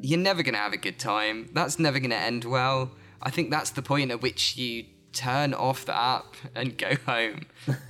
you're 0.01 0.19
never 0.19 0.43
going 0.43 0.55
to 0.55 0.61
have 0.61 0.73
a 0.73 0.79
good 0.79 0.99
time. 0.99 1.49
That's 1.53 1.79
never 1.79 1.99
going 1.99 2.11
to 2.11 2.17
end 2.17 2.45
well. 2.45 2.91
I 3.23 3.31
think 3.31 3.51
that's 3.51 3.71
the 3.71 3.83
point 3.83 4.11
at 4.11 4.21
which 4.21 4.57
you 4.57 4.85
turn 5.13 5.55
off 5.55 5.87
the 5.87 5.97
app 5.97 6.37
and 6.55 6.77
go 6.77 6.95
home, 7.07 7.47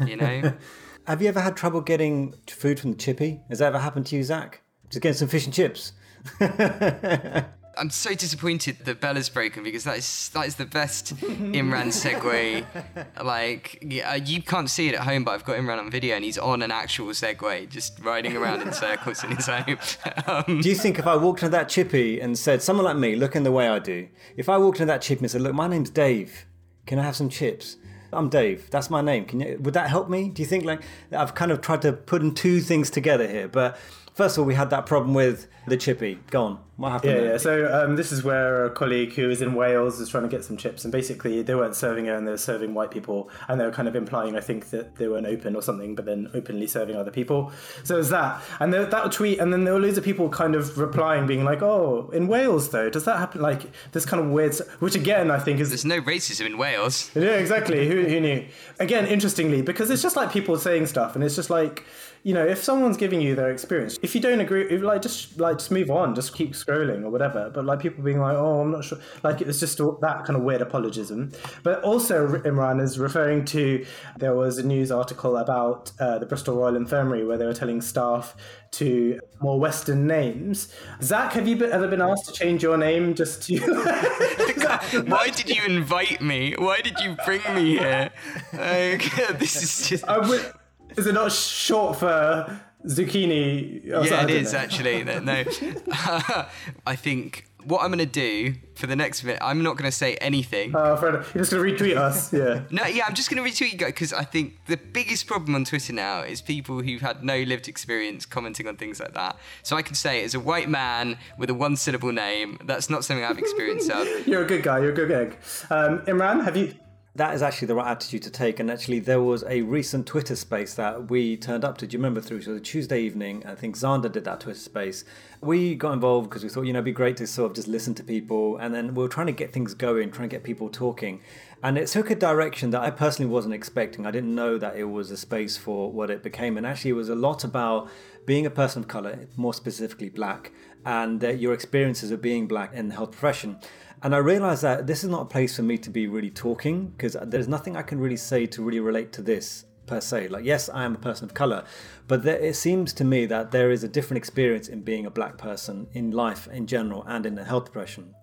you 0.07 0.17
know? 0.17 0.55
Have 1.07 1.23
you 1.23 1.29
ever 1.29 1.41
had 1.41 1.57
trouble 1.57 1.81
getting 1.81 2.35
food 2.47 2.79
from 2.79 2.93
the 2.93 2.99
chippy? 2.99 3.41
Has 3.49 3.61
that 3.61 3.69
ever 3.69 3.79
happened 3.79 4.07
to 4.07 4.17
you, 4.17 4.23
Zach? 4.23 4.61
Just 4.91 5.03
getting 5.03 5.17
some 5.17 5.29
fish 5.29 5.47
and 5.47 5.55
chips. 5.55 5.93
I'm 7.79 7.91
so 7.91 8.15
disappointed 8.15 8.79
that 8.85 9.01
Bella's 9.01 9.29
broken 9.29 9.63
because 9.63 9.85
that 9.85 9.99
is 9.99 10.31
that 10.35 10.47
is 10.47 10.57
the 10.57 10.67
best 10.67 11.15
Imran 11.17 11.89
segue. 11.89 12.65
Like, 13.23 13.79
yeah, 13.83 14.15
you 14.15 14.43
can't 14.43 14.71
see 14.71 14.89
it 14.89 14.95
at 14.95 15.03
home, 15.03 15.25
but 15.25 15.33
I've 15.33 15.45
got 15.45 15.57
Imran 15.59 15.79
on 15.79 15.91
video 15.91 16.17
and 16.17 16.25
he's 16.25 16.39
on 16.39 16.63
an 16.63 16.71
actual 16.71 17.09
Segway, 17.09 17.69
just 17.69 17.99
riding 18.01 18.37
around 18.37 18.63
in 18.63 18.73
circles 18.73 19.23
in 19.25 19.37
his 19.37 19.47
home. 19.53 19.79
Um, 20.27 20.61
Do 20.61 20.69
you 20.69 20.75
think 20.75 20.99
if 20.99 21.07
I 21.07 21.17
walked 21.17 21.43
into 21.43 21.51
that 21.51 21.69
chippy 21.69 22.21
and 22.21 22.39
said, 22.39 22.63
someone 22.63 22.85
like 22.85 22.97
me, 22.97 23.17
looking 23.17 23.43
the 23.43 23.53
way 23.53 23.69
I 23.69 23.79
do, 23.79 24.09
if 24.37 24.49
I 24.49 24.57
walked 24.59 24.79
into 24.79 24.87
that 24.93 25.03
chippy 25.03 25.23
and 25.23 25.31
said, 25.31 25.43
look, 25.43 25.55
my 25.55 25.69
name's 25.69 25.91
Dave, 25.91 26.47
can 26.87 26.99
I 26.99 27.03
have 27.03 27.17
some 27.17 27.29
chips? 27.29 27.77
I'm 28.13 28.29
Dave. 28.29 28.71
That's 28.71 28.89
my 28.89 29.03
name. 29.03 29.27
Can 29.27 29.41
you? 29.41 29.59
Would 29.61 29.75
that 29.75 29.91
help 29.91 30.09
me? 30.09 30.31
Do 30.31 30.41
you 30.41 30.49
think 30.49 30.65
like 30.65 30.81
I've 31.13 31.35
kind 31.35 31.53
of 31.53 31.61
tried 31.61 31.83
to 31.83 31.93
put 31.93 32.23
in 32.23 32.35
two 32.35 32.61
things 32.61 32.89
together 32.89 33.29
here? 33.29 33.49
But 33.49 33.77
first 34.19 34.37
of 34.37 34.41
all, 34.41 34.47
we 34.47 34.55
had 34.55 34.69
that 34.71 34.85
problem 34.85 35.15
with 35.15 35.47
the 35.69 35.77
chippy. 35.77 36.19
Go 36.31 36.43
on. 36.43 36.59
What 36.77 36.91
happened? 36.91 37.13
Yeah, 37.13 37.21
there? 37.21 37.33
yeah. 37.33 37.39
So 37.39 37.85
um, 37.85 37.97
this 37.97 38.11
is 38.11 38.25
where 38.25 38.65
a 38.67 38.71
colleague 38.71 39.13
who 39.13 39.29
was 39.29 39.43
in 39.43 39.55
Wales 39.55 39.99
was 39.99 40.09
trying 40.09 40.25
to 40.25 40.29
get 40.29 40.45
some 40.45 40.57
chips, 40.57 40.85
and 40.85 40.91
basically 40.93 41.43
they 41.43 41.55
weren't 41.55 41.77
serving 41.77 42.07
her, 42.07 42.17
and 42.17 42.27
they 42.27 42.33
were 42.33 42.37
serving 42.37 42.75
white 42.75 42.91
people, 42.91 43.31
and 43.49 43.61
they 43.61 43.65
were 43.65 43.73
kind 43.73 43.87
of 43.87 43.95
implying, 43.95 44.37
I 44.37 44.41
think, 44.41 44.71
that 44.71 44.97
they 44.97 45.07
weren't 45.07 45.27
open 45.27 45.55
or 45.55 45.63
something, 45.63 45.95
but 45.95 46.05
then 46.05 46.31
openly 46.35 46.67
serving 46.67 46.97
other 46.97 47.11
people. 47.11 47.53
So 47.85 47.95
it 47.95 47.99
was 47.99 48.11
that, 48.11 48.43
and 48.59 48.73
there, 48.73 48.87
that 48.87 49.13
tweet, 49.13 49.39
and 49.39 49.53
then 49.53 49.65
there 49.65 49.75
were 49.75 49.81
loads 49.81 49.99
of 49.99 50.05
people 50.05 50.29
kind 50.29 50.57
of 50.57 50.79
replying, 50.79 51.27
being 51.27 51.45
like, 51.45 51.63
"Oh, 51.63 52.11
in 52.13 52.27
Wales 52.27 52.71
though, 52.71 52.91
does 52.91 53.05
that 53.05 53.19
happen?" 53.19 53.41
Like 53.41 53.63
this 53.93 54.05
kind 54.05 54.23
of 54.23 54.31
weird, 54.31 54.57
which 54.81 54.95
again 54.95 55.31
I 55.31 55.39
think 55.39 55.61
is 55.61 55.71
There's 55.71 55.85
no 55.85 56.01
racism 56.01 56.47
in 56.47 56.59
Wales. 56.59 57.11
yeah, 57.15 57.39
exactly. 57.45 57.89
who, 57.89 58.03
who 58.03 58.21
knew? 58.21 58.47
Again, 58.81 59.07
interestingly, 59.07 59.63
because 59.63 59.91
it's 59.91 60.03
just 60.03 60.17
like 60.17 60.33
people 60.33 60.57
saying 60.59 60.87
stuff, 60.87 61.15
and 61.15 61.25
it's 61.25 61.37
just 61.37 61.51
like, 61.51 61.85
you 62.23 62.35
know, 62.35 62.45
if 62.45 62.63
someone's 62.63 62.97
giving 62.97 63.21
you 63.21 63.35
their 63.35 63.51
experience, 63.51 63.99
if 64.03 64.15
you 64.15 64.21
don't 64.21 64.41
agree, 64.41 64.63
if, 64.69 64.83
like 64.83 65.03
just 65.03 65.39
like 65.39 65.59
just 65.59 65.71
move 65.71 65.91
on, 65.91 66.15
just 66.15 66.35
keep 66.35 66.53
scrolling 66.53 67.05
or 67.05 67.11
whatever. 67.11 67.51
But 67.51 67.65
like 67.65 67.81
people 67.81 68.03
being 68.05 68.21
like, 68.21 68.37
oh, 68.37 68.61
I'm 68.61 68.71
not 68.71 68.85
sure, 68.85 68.99
like 69.23 69.41
it's 69.41 69.61
just 69.61 69.81
all- 69.81 69.99
that 70.03 70.25
kind 70.25 70.37
of 70.37 70.43
weird 70.43 70.63
apologism. 70.63 71.33
But 71.63 71.83
also, 71.83 72.27
Imran 72.29 72.81
is 72.83 72.99
referring 72.99 73.45
to 73.47 73.85
there 74.19 74.35
was 74.35 74.59
a 74.59 74.67
news 74.67 74.91
article 74.91 75.37
about 75.37 75.93
uh, 76.01 76.19
the 76.19 76.27
Bristol 76.27 76.57
Royal 76.57 76.77
Infirmary 76.77 77.25
where 77.25 77.39
they 77.39 77.47
were 77.47 77.55
telling 77.55 77.81
staff 77.81 78.37
to 78.73 79.19
more 79.41 79.59
Western 79.59 80.07
names. 80.07 80.73
Zach, 81.03 81.33
have 81.33 81.49
you 81.49 81.57
been, 81.57 81.73
ever 81.73 81.89
been 81.89 82.03
asked 82.03 82.27
to 82.27 82.33
change 82.33 82.63
your 82.63 82.77
name 82.77 83.15
just 83.15 83.43
to? 83.45 83.59
Why 85.07 85.31
did 85.31 85.49
you 85.49 85.63
invite 85.65 86.21
me? 86.21 86.55
Why 86.59 86.81
did 86.83 86.99
you 87.01 87.17
bring 87.25 87.41
me 87.55 87.79
here? 87.79 88.11
Like, 88.53 89.05
this 89.39 89.63
is 89.63 89.89
just. 89.89 90.05
I 90.09 90.19
would- 90.19 90.53
is 90.97 91.07
it 91.07 91.15
not 91.15 91.33
short 91.33 91.99
for 91.99 92.61
zucchini? 92.87 93.85
Yeah, 93.85 94.03
it 94.27 94.53
know. 94.53 94.59
actually. 94.59 95.05
No. 95.05 95.45
I 96.87 96.97
think 96.97 97.49
what 97.65 97.83
I'm 97.83 97.91
gonna 97.91 98.07
do 98.07 98.55
for 98.75 98.87
the 98.87 98.97
next 98.97 99.23
bit, 99.23 99.39
I'm 99.41 99.63
not 99.63 99.77
gonna 99.77 99.93
say 99.93 100.15
anything. 100.17 100.75
Uh, 100.75 100.97
Fred, 100.97 101.15
you're 101.35 101.45
just 101.45 101.51
gonna 101.51 101.63
retweet 101.63 101.97
us, 101.97 102.33
yeah. 102.33 102.63
No, 102.71 102.87
yeah, 102.87 103.05
I'm 103.07 103.15
just 103.15 103.31
going 103.31 103.43
to 103.43 103.49
retweet 103.49 103.73
you 103.73 103.79
guys 103.79 103.89
because 103.89 104.13
I 104.13 104.25
think 104.25 104.59
the 104.67 104.77
biggest 104.77 105.27
problem 105.27 105.55
on 105.55 105.65
Twitter 105.65 105.93
now 105.93 106.23
is 106.23 106.41
people 106.41 106.83
who've 106.83 107.01
had 107.01 107.25
no 107.25 107.43
lived 107.43 107.69
experience 107.69 108.27
commenting 108.27 108.67
on 108.67 108.77
things 108.77 109.01
like 109.01 109.15
that. 109.15 109.37
So 109.63 109.77
I 109.77 109.83
can 109.83 109.95
say, 109.95 110.25
as 110.25 110.35
a 110.35 110.41
white 110.41 110.69
man 110.69 111.19
with 111.37 111.51
a 111.51 111.55
one 111.55 111.77
syllable 111.77 112.13
name, 112.13 112.59
that's 112.65 112.89
not 112.89 113.05
something 113.05 113.25
I've 113.25 113.39
experienced 113.39 113.91
of. 113.91 114.27
You're 114.27 114.43
a 114.43 114.47
good 114.47 114.63
guy. 114.63 114.79
You're 114.79 114.93
a 114.93 114.95
good 114.95 115.11
egg. 115.11 115.37
Um, 115.71 116.01
Imran, 116.01 116.45
have 116.45 116.57
you? 116.57 116.75
That 117.19 117.35
is 117.35 117.43
actually 117.43 117.67
the 117.67 117.75
right 117.75 117.89
attitude 117.89 118.23
to 118.23 118.31
take. 118.31 118.61
And 118.61 118.71
actually, 118.71 119.01
there 119.01 119.21
was 119.21 119.43
a 119.49 119.63
recent 119.63 120.07
Twitter 120.07 120.37
space 120.37 120.75
that 120.75 121.11
we 121.11 121.37
turned 121.37 121.65
up 121.65 121.77
to. 121.79 121.87
Do 121.89 121.95
you 121.95 121.99
remember 121.99 122.21
through? 122.21 122.43
So, 122.43 122.55
the 122.55 122.61
Tuesday 122.61 123.01
evening, 123.01 123.43
I 123.45 123.57
think 123.57 123.77
Xander 123.77 124.11
did 124.11 124.25
that 124.25 124.39
Twitter 124.39 124.61
space. 124.61 125.05
We 125.41 125.75
got 125.75 125.95
involved 125.95 126.31
because 126.31 126.45
we 126.45 126.49
thought, 126.49 126.63
you 126.63 126.73
know, 126.73 126.79
it'd 126.79 126.85
be 126.85 126.93
great 126.93 127.17
to 127.17 127.27
sort 127.27 127.51
of 127.51 127.57
just 127.57 127.67
listen 127.67 127.93
to 127.97 128.05
people. 128.05 128.57
And 128.59 128.73
then 128.73 128.95
we 128.95 129.05
are 129.05 129.09
trying 129.09 129.27
to 129.27 129.33
get 129.33 129.53
things 129.53 129.75
going, 129.75 130.13
trying 130.13 130.29
to 130.29 130.37
get 130.37 130.45
people 130.45 130.69
talking. 130.69 131.21
And 131.61 131.77
it 131.77 131.89
took 131.89 132.09
a 132.09 132.15
direction 132.15 132.71
that 132.71 132.83
I 132.83 132.91
personally 132.91 133.29
wasn't 133.29 133.53
expecting. 133.53 134.07
I 134.07 134.13
didn't 134.13 134.33
know 134.33 134.57
that 134.57 134.77
it 134.77 134.85
was 134.85 135.11
a 135.11 135.17
space 135.17 135.57
for 135.57 135.91
what 135.91 136.11
it 136.11 136.23
became. 136.23 136.57
And 136.57 136.65
actually, 136.65 136.93
it 136.93 137.01
was 137.03 137.09
a 137.09 137.17
lot 137.17 137.43
about 137.43 137.91
being 138.27 138.47
a 138.47 138.51
person 138.51 138.83
of 138.83 138.89
color, 138.89 139.27
more 139.37 139.55
specifically 139.55 140.09
black, 140.09 140.53
and 140.87 141.25
uh, 141.25 141.31
your 141.31 141.53
experiences 141.53 142.13
of 142.13 142.23
being 142.23 142.47
black 142.47 142.73
in 142.75 142.89
the 142.89 142.95
health 142.95 143.11
profession. 143.11 143.59
And 144.03 144.15
I 144.15 144.19
realized 144.19 144.63
that 144.63 144.87
this 144.87 145.03
is 145.03 145.11
not 145.11 145.23
a 145.23 145.25
place 145.25 145.57
for 145.57 145.63
me 145.63 145.77
to 145.79 145.91
be 145.91 146.07
really 146.07 146.31
talking 146.31 146.89
because 146.89 147.17
there's 147.21 147.49
nothing 147.49 147.77
I 147.77 147.83
can 147.83 147.99
really 147.99 148.17
say 148.17 148.47
to 148.47 148.63
really 148.63 148.81
relate 148.81 149.13
to 149.15 149.23
this 149.23 149.65
per 149.87 150.01
se. 150.01 150.29
Like, 150.29 150.45
yes, 150.45 150.69
I 150.69 150.85
am 150.85 150.95
a 150.95 150.99
person 150.99 151.25
of 151.25 151.35
color, 151.35 151.65
but 152.07 152.23
there, 152.23 152.39
it 152.39 152.55
seems 152.55 152.93
to 152.93 153.05
me 153.05 153.27
that 153.27 153.51
there 153.51 153.73
is 153.73 153.83
a 153.83 153.89
different 153.89 154.19
experience 154.19 154.69
in 154.69 154.83
being 154.83 155.07
a 155.07 155.11
black 155.11 155.37
person 155.37 155.89
in 155.93 156.13
life 156.13 156.47
in 156.49 156.67
general 156.67 157.03
and 157.09 157.27
in 157.27 157.35
the 157.35 157.45
health 157.45 157.73
profession. 157.73 158.15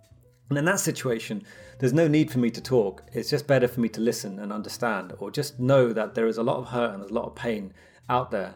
And 0.49 0.57
in 0.57 0.65
that 0.65 0.79
situation, 0.79 1.43
there's 1.79 1.91
no 1.91 2.07
need 2.07 2.31
for 2.31 2.37
me 2.39 2.51
to 2.51 2.61
talk. 2.61 3.03
It's 3.11 3.29
just 3.29 3.47
better 3.47 3.67
for 3.67 3.81
me 3.81 3.89
to 3.89 3.99
listen 3.99 4.39
and 4.39 4.53
understand, 4.53 5.13
or 5.17 5.29
just 5.29 5.59
know 5.59 5.91
that 5.91 6.13
there 6.15 6.27
is 6.27 6.37
a 6.37 6.43
lot 6.43 6.57
of 6.57 6.67
hurt 6.67 6.93
and 6.93 7.01
there's 7.01 7.11
a 7.11 7.15
lot 7.15 7.25
of 7.25 7.35
pain 7.35 7.73
out 8.07 8.31
there. 8.31 8.55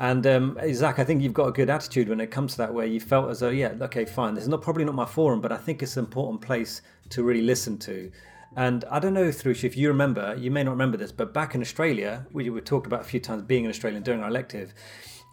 And 0.00 0.26
um, 0.26 0.58
Zach, 0.72 0.98
I 0.98 1.04
think 1.04 1.22
you've 1.22 1.34
got 1.34 1.48
a 1.48 1.52
good 1.52 1.68
attitude 1.68 2.08
when 2.08 2.20
it 2.20 2.30
comes 2.30 2.52
to 2.52 2.58
that, 2.58 2.72
where 2.72 2.86
you 2.86 3.00
felt 3.00 3.28
as 3.28 3.40
though, 3.40 3.50
yeah, 3.50 3.74
okay, 3.82 4.06
fine. 4.06 4.32
This 4.32 4.44
is 4.44 4.48
not 4.48 4.62
probably 4.62 4.86
not 4.86 4.94
my 4.94 5.04
forum, 5.04 5.42
but 5.42 5.52
I 5.52 5.58
think 5.58 5.82
it's 5.82 5.98
an 5.98 6.04
important 6.06 6.40
place 6.40 6.80
to 7.10 7.22
really 7.22 7.42
listen 7.42 7.76
to. 7.80 8.10
And 8.56 8.82
I 8.90 8.98
don't 8.98 9.12
know, 9.12 9.30
Thrush, 9.30 9.62
if 9.62 9.76
you 9.76 9.88
remember, 9.88 10.34
you 10.38 10.50
may 10.50 10.64
not 10.64 10.70
remember 10.70 10.96
this, 10.96 11.12
but 11.12 11.34
back 11.34 11.54
in 11.54 11.60
Australia, 11.60 12.26
we 12.32 12.48
talked 12.62 12.86
about 12.86 13.02
a 13.02 13.04
few 13.04 13.20
times 13.20 13.42
being 13.42 13.64
in 13.64 13.70
Australia 13.70 14.00
during 14.00 14.22
our 14.22 14.30
elective. 14.30 14.72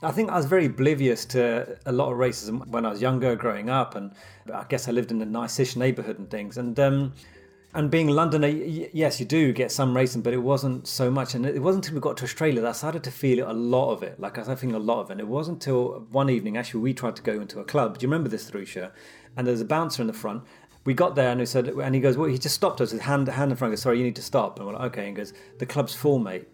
I 0.03 0.11
think 0.11 0.29
I 0.29 0.35
was 0.35 0.45
very 0.45 0.65
oblivious 0.65 1.23
to 1.27 1.77
a 1.85 1.91
lot 1.93 2.11
of 2.11 2.17
racism 2.17 2.67
when 2.67 2.85
I 2.85 2.89
was 2.89 3.01
younger, 3.01 3.37
growing 3.37 3.69
up, 3.69 3.95
and 3.95 4.11
I 4.53 4.65
guess 4.67 4.89
I 4.89 4.91
lived 4.91 5.11
in 5.11 5.21
a 5.21 5.25
nice-ish 5.25 5.77
neighbourhood 5.77 6.19
and 6.19 6.29
things. 6.29 6.57
And 6.57 6.77
um, 6.77 7.13
and 7.77 7.91
being 7.91 8.07
Londoner, 8.07 8.47
uh, 8.47 8.51
y- 8.51 8.89
yes, 8.91 9.19
you 9.19 9.25
do 9.27 9.53
get 9.53 9.71
some 9.71 9.95
racing, 9.95 10.23
but 10.23 10.33
it 10.33 10.39
wasn't 10.39 10.87
so 10.87 11.11
much. 11.11 11.35
And 11.35 11.45
it 11.45 11.61
wasn't 11.61 11.85
until 11.85 11.95
we 11.95 12.01
got 12.01 12.17
to 12.17 12.23
Australia 12.23 12.59
that 12.61 12.69
I 12.69 12.71
started 12.71 13.03
to 13.03 13.11
feel 13.11 13.49
a 13.49 13.53
lot 13.53 13.91
of 13.91 14.01
it. 14.01 14.19
Like 14.19 14.39
I 14.39 14.41
started 14.41 14.59
feeling 14.59 14.75
a 14.75 14.79
lot 14.79 15.01
of 15.01 15.09
it. 15.09 15.13
And 15.13 15.21
it 15.21 15.27
wasn't 15.27 15.57
until 15.57 16.07
one 16.09 16.27
evening, 16.27 16.57
actually, 16.57 16.81
we 16.81 16.95
tried 16.95 17.15
to 17.17 17.21
go 17.21 17.33
into 17.33 17.59
a 17.59 17.63
club. 17.63 17.99
Do 17.99 18.03
you 18.03 18.09
remember 18.09 18.29
this, 18.29 18.49
Thrusha? 18.49 18.91
And 19.35 19.45
there's 19.45 19.61
a 19.61 19.65
bouncer 19.65 20.01
in 20.01 20.07
the 20.07 20.13
front. 20.13 20.41
We 20.85 20.95
got 20.95 21.13
there 21.13 21.29
and 21.29 21.39
he 21.39 21.45
said, 21.45 21.67
and 21.67 21.93
he 21.93 22.01
goes, 22.01 22.17
well, 22.17 22.27
he 22.27 22.39
just 22.39 22.55
stopped 22.55 22.81
us 22.81 22.93
with 22.93 23.03
hand, 23.03 23.27
hand 23.27 23.51
in 23.51 23.57
front. 23.57 23.71
He 23.71 23.73
goes, 23.73 23.83
sorry, 23.83 23.99
you 23.99 24.05
need 24.05 24.15
to 24.15 24.23
stop. 24.23 24.57
And 24.57 24.67
we're 24.67 24.73
like, 24.73 24.93
okay. 24.93 25.07
And 25.07 25.15
goes, 25.15 25.33
the 25.59 25.67
club's 25.67 25.93
full, 25.93 26.17
mate. 26.17 26.47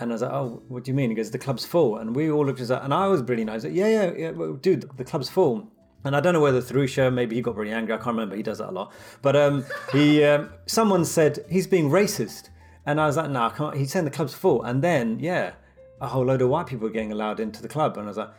And 0.00 0.10
I 0.10 0.14
was 0.14 0.22
like, 0.22 0.32
oh, 0.32 0.62
what 0.68 0.84
do 0.84 0.90
you 0.90 0.94
mean? 0.94 1.08
He 1.08 1.16
goes, 1.16 1.30
the 1.30 1.38
club's 1.38 1.64
full. 1.64 1.96
And 1.96 2.14
we 2.14 2.30
all 2.30 2.44
looked 2.44 2.60
at 2.60 2.68
that. 2.68 2.82
And 2.82 2.92
I 2.92 3.06
was 3.06 3.22
really 3.22 3.44
nice. 3.44 3.64
Like, 3.64 3.72
yeah, 3.72 3.88
yeah, 3.88 4.12
yeah, 4.18 4.52
dude, 4.60 4.90
the 4.98 5.04
club's 5.04 5.30
full. 5.30 5.71
And 6.04 6.16
I 6.16 6.20
don't 6.20 6.34
know 6.34 6.40
whether 6.40 6.60
Thrusha, 6.60 7.12
maybe 7.12 7.36
he 7.36 7.42
got 7.42 7.56
really 7.56 7.72
angry. 7.72 7.94
I 7.94 7.98
can't 7.98 8.08
remember. 8.08 8.34
He 8.36 8.42
does 8.42 8.58
that 8.58 8.70
a 8.70 8.72
lot. 8.72 8.92
But 9.20 9.36
um, 9.36 9.64
he, 9.92 10.24
um, 10.30 10.50
someone 10.66 11.04
said 11.04 11.44
he's 11.48 11.66
being 11.66 11.90
racist. 11.90 12.48
And 12.84 13.00
I 13.00 13.06
was 13.06 13.16
like, 13.16 13.26
no, 13.26 13.40
nah, 13.40 13.46
I 13.46 13.50
can't. 13.50 13.76
He's 13.76 13.92
saying 13.92 14.04
the 14.04 14.10
club's 14.10 14.34
full. 14.34 14.62
And 14.62 14.82
then, 14.82 15.20
yeah, 15.20 15.52
a 16.00 16.08
whole 16.08 16.24
load 16.24 16.42
of 16.42 16.48
white 16.48 16.66
people 16.66 16.88
were 16.88 16.92
getting 16.92 17.12
allowed 17.12 17.38
into 17.38 17.62
the 17.62 17.68
club. 17.68 17.96
And 17.96 18.06
I 18.06 18.08
was 18.08 18.16
like, 18.16 18.30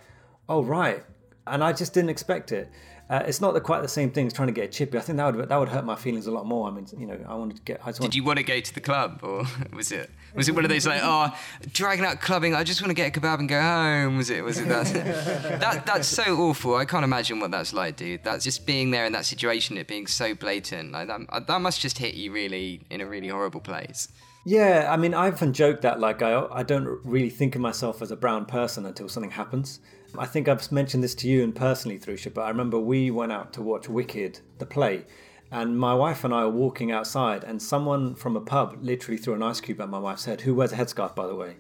oh, 0.50 0.64
right. 0.64 1.04
And 1.48 1.64
I 1.64 1.72
just 1.72 1.94
didn't 1.94 2.10
expect 2.10 2.52
it. 2.52 2.70
Uh, 3.14 3.22
it's 3.28 3.40
not 3.40 3.54
the, 3.54 3.62
quite 3.62 3.84
the 3.84 3.88
same 3.88 4.10
thing 4.10 4.26
as 4.26 4.34
trying 4.34 4.48
to 4.48 4.54
get 4.54 4.66
a 4.66 4.68
chippy. 4.68 4.98
I 4.98 5.02
think 5.02 5.18
that 5.18 5.36
would 5.36 5.48
that 5.48 5.56
would 5.56 5.70
hurt 5.70 5.86
my 5.86 5.96
feelings 5.96 6.26
a 6.26 6.32
lot 6.32 6.48
more. 6.48 6.68
I 6.68 6.72
mean, 6.72 6.88
you 6.98 7.06
know, 7.06 7.20
I 7.28 7.36
wanted 7.36 7.58
to 7.58 7.62
get. 7.62 7.80
Wanted 7.86 8.02
Did 8.02 8.16
you 8.16 8.24
want 8.24 8.38
to 8.38 8.44
go 8.44 8.60
to 8.60 8.74
the 8.74 8.82
club, 8.82 9.20
or 9.22 9.46
was 9.72 9.92
it 9.92 10.10
was 10.34 10.50
it 10.50 10.56
one 10.56 10.66
of 10.66 10.72
those 10.72 10.88
like, 10.88 11.02
oh, 11.04 11.32
dragging 11.74 12.06
out 12.06 12.22
clubbing? 12.22 12.56
I 12.56 12.64
just 12.64 12.82
want 12.82 12.90
to 12.90 12.96
get 12.96 13.16
a 13.16 13.20
kebab 13.20 13.38
and 13.38 13.48
go 13.48 13.62
home. 13.62 14.18
Was 14.18 14.32
it? 14.32 14.44
Was 14.44 14.58
it 14.58 14.68
that? 14.68 14.88
that 15.60 15.86
that's 15.86 16.08
so 16.08 16.24
awful. 16.38 16.76
I 16.76 16.86
can't 16.86 17.04
imagine 17.04 17.40
what 17.40 17.52
that's 17.52 17.72
like, 17.72 17.98
dude. 17.98 18.24
That's 18.24 18.44
just 18.44 18.66
being 18.66 18.90
there 18.90 19.06
in 19.06 19.14
that 19.14 19.26
situation, 19.26 19.78
it 19.78 19.88
being 19.88 20.08
so 20.08 20.34
blatant. 20.34 20.92
Like 20.92 21.08
that, 21.08 21.46
that 21.46 21.62
must 21.62 21.82
just 21.82 22.00
hit 22.00 22.16
you 22.16 22.32
really 22.32 22.82
in 22.90 23.00
a 23.00 23.06
really 23.06 23.28
horrible 23.28 23.62
place. 23.62 24.08
Yeah, 24.44 24.90
I 24.92 24.98
mean, 24.98 25.14
I 25.14 25.30
often 25.30 25.54
joke 25.54 25.82
that 25.82 26.00
like 26.00 26.24
I 26.24 26.48
I 26.52 26.64
don't 26.64 26.88
really 27.04 27.30
think 27.30 27.54
of 27.54 27.62
myself 27.62 28.02
as 28.02 28.10
a 28.10 28.16
brown 28.16 28.46
person 28.46 28.88
until 28.88 29.08
something 29.08 29.30
happens. 29.30 29.82
I 30.18 30.28
think 30.28 30.48
I've 30.48 30.72
mentioned 30.72 31.04
this 31.04 31.16
to 31.16 31.28
you 31.28 31.44
and 31.44 31.56
personally, 31.56 31.98
Thrusha, 31.98 32.32
but 32.32 32.42
I 32.42 32.50
remember 32.50 32.80
we 32.80 33.10
went 33.10 33.32
out 33.32 33.52
to 33.54 33.64
watch 33.64 33.90
Wicked, 33.90 34.40
the 34.60 34.66
play, 34.66 35.06
and 35.52 35.78
my 35.78 35.96
wife 35.96 36.24
and 36.24 36.32
I 36.32 36.46
were 36.46 36.52
walking 36.52 36.92
outside, 36.92 37.44
and 37.44 37.60
someone 37.60 38.14
from 38.14 38.36
a 38.36 38.42
pub 38.42 38.78
literally 38.82 39.18
threw 39.18 39.34
an 39.34 39.42
ice 39.42 39.60
cube 39.60 39.82
at 39.82 39.90
my 39.90 39.98
wife's 39.98 40.26
head, 40.26 40.42
who 40.42 40.54
wears 40.54 40.72
a 40.72 40.76
headscarf, 40.76 41.16
by 41.16 41.26
the 41.26 41.36
way. 41.36 41.56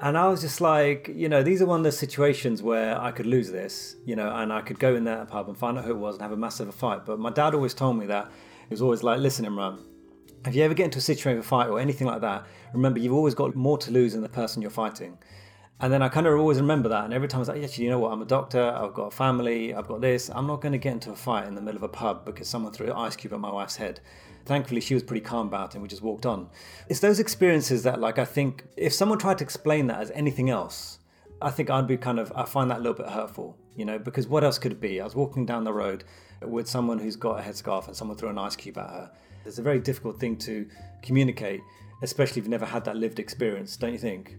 And 0.00 0.16
I 0.16 0.28
was 0.28 0.40
just 0.40 0.62
like, 0.62 1.10
you 1.14 1.28
know, 1.28 1.42
these 1.42 1.60
are 1.60 1.66
one 1.66 1.80
of 1.80 1.84
those 1.84 1.98
situations 1.98 2.62
where 2.62 2.98
I 3.00 3.10
could 3.10 3.26
lose 3.26 3.50
this, 3.50 3.96
you 4.06 4.16
know, 4.16 4.34
and 4.34 4.50
I 4.50 4.62
could 4.62 4.78
go 4.78 4.96
in 4.96 5.04
that 5.04 5.28
pub 5.28 5.48
and 5.48 5.56
find 5.56 5.78
out 5.78 5.84
who 5.84 5.90
it 5.90 5.98
was 5.98 6.16
and 6.16 6.22
have 6.22 6.32
a 6.32 6.36
massive 6.36 6.74
fight. 6.74 7.04
But 7.04 7.18
my 7.18 7.30
dad 7.30 7.54
always 7.54 7.74
told 7.74 7.98
me 7.98 8.06
that 8.06 8.30
he 8.68 8.72
was 8.72 8.82
always 8.82 9.02
like, 9.02 9.20
listen, 9.20 9.44
Imran, 9.44 9.78
if 10.46 10.54
you 10.54 10.62
ever 10.62 10.74
get 10.74 10.84
into 10.84 10.98
a 10.98 11.02
situation 11.02 11.38
of 11.38 11.44
a 11.44 11.48
fight 11.48 11.68
or 11.68 11.78
anything 11.78 12.06
like 12.06 12.22
that, 12.22 12.46
remember 12.72 12.98
you've 12.98 13.14
always 13.14 13.34
got 13.34 13.54
more 13.54 13.78
to 13.78 13.90
lose 13.90 14.12
than 14.14 14.22
the 14.22 14.28
person 14.28 14.62
you're 14.62 14.70
fighting. 14.70 15.16
And 15.80 15.92
then 15.92 16.02
I 16.02 16.08
kind 16.08 16.26
of 16.26 16.38
always 16.38 16.58
remember 16.58 16.88
that. 16.90 17.04
And 17.04 17.12
every 17.12 17.28
time 17.28 17.38
I 17.38 17.40
was 17.40 17.48
like, 17.48 17.62
actually, 17.62 17.84
you 17.84 17.90
know 17.90 17.98
what? 17.98 18.12
I'm 18.12 18.22
a 18.22 18.26
doctor. 18.26 18.62
I've 18.62 18.94
got 18.94 19.06
a 19.06 19.10
family. 19.10 19.74
I've 19.74 19.88
got 19.88 20.00
this. 20.00 20.30
I'm 20.30 20.46
not 20.46 20.60
going 20.60 20.72
to 20.72 20.78
get 20.78 20.92
into 20.92 21.10
a 21.10 21.16
fight 21.16 21.46
in 21.46 21.54
the 21.54 21.60
middle 21.60 21.76
of 21.76 21.82
a 21.82 21.88
pub 21.88 22.24
because 22.24 22.48
someone 22.48 22.72
threw 22.72 22.86
an 22.86 22.92
ice 22.92 23.16
cube 23.16 23.32
at 23.32 23.40
my 23.40 23.52
wife's 23.52 23.76
head. 23.76 24.00
Thankfully, 24.46 24.80
she 24.80 24.94
was 24.94 25.02
pretty 25.02 25.24
calm 25.24 25.48
about 25.48 25.70
it 25.70 25.74
and 25.74 25.82
we 25.82 25.88
just 25.88 26.02
walked 26.02 26.26
on. 26.26 26.48
It's 26.88 27.00
those 27.00 27.18
experiences 27.18 27.82
that, 27.82 27.98
like, 27.98 28.18
I 28.18 28.24
think 28.24 28.64
if 28.76 28.92
someone 28.92 29.18
tried 29.18 29.38
to 29.38 29.44
explain 29.44 29.88
that 29.88 30.00
as 30.00 30.10
anything 30.12 30.48
else, 30.48 31.00
I 31.42 31.50
think 31.50 31.70
I'd 31.70 31.86
be 31.86 31.96
kind 31.96 32.20
of, 32.20 32.32
I 32.36 32.44
find 32.44 32.70
that 32.70 32.78
a 32.78 32.80
little 32.80 32.94
bit 32.94 33.08
hurtful, 33.08 33.56
you 33.74 33.84
know, 33.84 33.98
because 33.98 34.28
what 34.28 34.44
else 34.44 34.58
could 34.58 34.72
it 34.72 34.80
be? 34.80 35.00
I 35.00 35.04
was 35.04 35.14
walking 35.14 35.44
down 35.44 35.64
the 35.64 35.72
road 35.72 36.04
with 36.40 36.68
someone 36.68 36.98
who's 36.98 37.16
got 37.16 37.40
a 37.40 37.42
headscarf 37.42 37.88
and 37.88 37.96
someone 37.96 38.16
threw 38.16 38.28
an 38.28 38.38
ice 38.38 38.54
cube 38.54 38.78
at 38.78 38.88
her. 38.88 39.10
It's 39.44 39.58
a 39.58 39.62
very 39.62 39.80
difficult 39.80 40.20
thing 40.20 40.36
to 40.38 40.66
communicate, 41.02 41.60
especially 42.02 42.40
if 42.40 42.44
you've 42.44 42.48
never 42.48 42.66
had 42.66 42.84
that 42.84 42.96
lived 42.96 43.18
experience, 43.18 43.76
don't 43.76 43.92
you 43.92 43.98
think? 43.98 44.36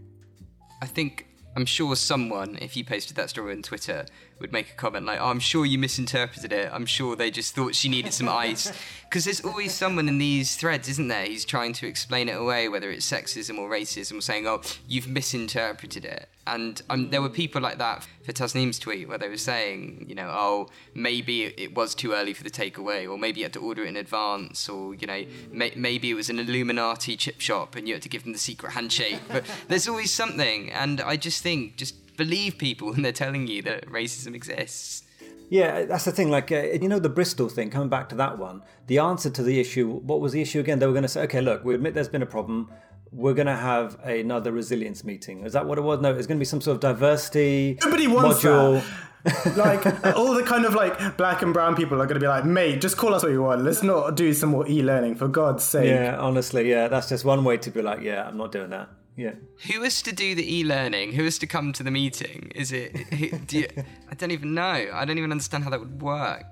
I 0.82 0.86
think 0.86 1.28
I'm 1.56 1.66
sure 1.66 1.96
someone, 1.96 2.58
if 2.62 2.76
you 2.76 2.84
posted 2.84 3.16
that 3.18 3.30
story 3.30 3.54
on 3.54 3.62
Twitter, 3.62 4.06
would 4.40 4.52
make 4.52 4.70
a 4.70 4.74
comment 4.74 5.06
like, 5.06 5.20
oh, 5.22 5.28
I'm 5.28 5.40
sure 5.40 5.66
you 5.66 5.78
misinterpreted 5.78 6.52
it. 6.52 6.70
I'm 6.72 6.86
sure 6.86 7.16
they 7.16 7.32
just 7.32 7.56
thought 7.56 7.74
she 7.74 7.88
needed 7.88 8.14
some 8.14 8.28
ice. 8.48 8.72
Because 9.04 9.24
there's 9.26 9.46
always 9.46 9.74
someone 9.74 10.10
in 10.10 10.18
these 10.18 10.58
threads, 10.58 10.90
isn't 10.90 11.08
there? 11.08 11.26
He's 11.26 11.46
trying 11.46 11.72
to 11.74 11.88
explain 11.88 12.28
it 12.28 12.34
away, 12.34 12.68
whether 12.68 12.92
it's 12.92 13.10
sexism 13.10 13.58
or 13.58 13.70
racism, 13.70 14.18
or 14.18 14.22
saying, 14.22 14.46
oh, 14.46 14.62
you've 14.88 15.08
misinterpreted 15.08 16.04
it. 16.04 16.28
And 16.48 16.82
um, 16.90 17.10
there 17.12 17.22
were 17.22 17.30
people 17.30 17.62
like 17.62 17.78
that 17.78 18.06
for 18.24 18.34
Tasneem's 18.34 18.78
tweet 18.78 19.08
where 19.08 19.18
they 19.18 19.30
were 19.30 19.38
saying, 19.38 20.06
you 20.10 20.16
know, 20.16 20.30
oh, 20.30 20.68
maybe 20.94 21.46
it 21.46 21.74
was 21.74 21.96
too 21.96 22.12
early 22.12 22.34
for 22.34 22.44
the 22.44 22.50
takeaway, 22.50 23.10
or 23.10 23.18
maybe 23.18 23.40
you 23.40 23.46
had 23.46 23.54
to 23.54 23.62
order 23.62 23.86
it 23.86 23.88
in 23.88 23.96
advance, 23.96 24.68
or, 24.68 24.94
you 24.96 25.08
know, 25.08 25.24
may- 25.50 25.74
maybe 25.76 26.12
it 26.12 26.14
was 26.14 26.30
an 26.30 26.40
Illuminati 26.40 27.16
chip 27.16 27.40
shop 27.40 27.76
and 27.76 27.88
you 27.88 27.94
had 27.94 28.04
to 28.04 28.10
give 28.10 28.24
them 28.24 28.34
the 28.34 28.40
secret 28.40 28.74
handshake. 28.74 29.20
But 29.30 29.46
there's 29.70 29.88
always 29.88 30.12
something. 30.12 30.72
And 30.72 31.00
I 31.00 31.16
just 31.16 31.42
think, 31.42 31.78
just 31.78 31.96
believe 32.18 32.58
people 32.58 32.88
when 32.92 33.02
they're 33.02 33.12
telling 33.12 33.48
you 33.48 33.62
that 33.64 33.86
racism 33.88 34.36
exists. 34.36 35.04
Yeah, 35.50 35.86
that's 35.86 36.06
the 36.06 36.12
thing. 36.12 36.30
Like, 36.32 36.52
uh, 36.52 36.64
you 36.82 36.88
know, 36.88 37.00
the 37.00 37.10
Bristol 37.10 37.50
thing, 37.50 37.70
coming 37.70 37.90
back 37.90 38.10
to 38.10 38.16
that 38.16 38.38
one, 38.38 38.64
the 38.88 38.98
answer 38.98 39.30
to 39.30 39.44
the 39.44 39.60
issue, 39.60 40.00
what 40.00 40.20
was 40.20 40.32
the 40.32 40.42
issue 40.42 40.60
again? 40.60 40.80
They 40.80 40.88
were 40.88 40.94
going 40.94 41.04
to 41.04 41.10
say, 41.10 41.22
okay, 41.24 41.42
look, 41.42 41.64
we 41.64 41.76
admit 41.76 41.94
there's 41.94 42.10
been 42.10 42.24
a 42.24 42.28
problem. 42.28 42.72
We're 43.12 43.36
going 43.36 43.48
to 43.48 43.56
have 43.56 44.00
another 44.04 44.52
resilience 44.52 45.04
meeting. 45.04 45.46
Is 45.46 45.54
that 45.54 45.66
what 45.68 45.78
it 45.78 45.82
was? 45.82 46.02
No, 46.02 46.14
it's 46.14 46.28
going 46.28 46.38
to 46.38 46.42
be 46.42 46.46
some 46.46 46.62
sort 46.62 46.76
of 46.76 46.82
diversity 46.82 47.78
Nobody 47.84 48.08
wants 48.08 48.44
module. 48.44 48.82
that. 48.82 48.86
like 49.56 50.16
all 50.16 50.36
the 50.36 50.44
kind 50.44 50.66
of 50.66 50.76
like 50.76 51.18
black 51.18 51.42
and 51.42 51.52
brown 51.52 51.76
people 51.76 52.00
are 52.00 52.06
going 52.06 52.16
to 52.16 52.20
be 52.20 52.28
like, 52.28 52.46
mate, 52.46 52.80
just 52.80 52.96
call 52.96 53.14
us 53.14 53.24
what 53.24 53.32
you 53.32 53.42
want. 53.42 53.64
Let's 53.64 53.82
not 53.82 54.16
do 54.16 54.34
some 54.34 54.50
more 54.50 54.68
e-learning 54.68 55.16
for 55.16 55.28
God's 55.28 55.64
sake. 55.64 55.90
Yeah, 55.90 56.18
honestly, 56.18 56.70
yeah, 56.70 56.88
that's 56.88 57.10
just 57.10 57.26
one 57.26 57.44
way 57.44 57.58
to 57.58 57.72
be 57.72 57.82
like, 57.82 58.02
yeah, 58.02 58.28
I'm 58.28 58.38
not 58.38 58.52
doing 58.52 58.70
that. 58.70 58.90
Yeah. 59.18 59.34
Who 59.72 59.84
is 59.84 60.02
to 60.02 60.14
do 60.14 60.36
the 60.36 60.58
e-learning? 60.58 61.14
Who 61.14 61.26
is 61.26 61.40
to 61.40 61.48
come 61.48 61.72
to 61.74 61.84
the 61.84 61.92
meeting? 61.92 62.52
Is 62.54 62.72
it? 62.72 62.96
Who, 62.96 63.38
do 63.40 63.60
you, 63.60 63.68
I 64.12 64.16
don't 64.16 64.32
even 64.32 64.54
know. 64.54 64.90
I 64.94 65.06
don't 65.06 65.18
even 65.18 65.32
understand 65.32 65.64
how 65.64 65.70
that 65.70 65.80
would 65.80 66.02
work. 66.02 66.44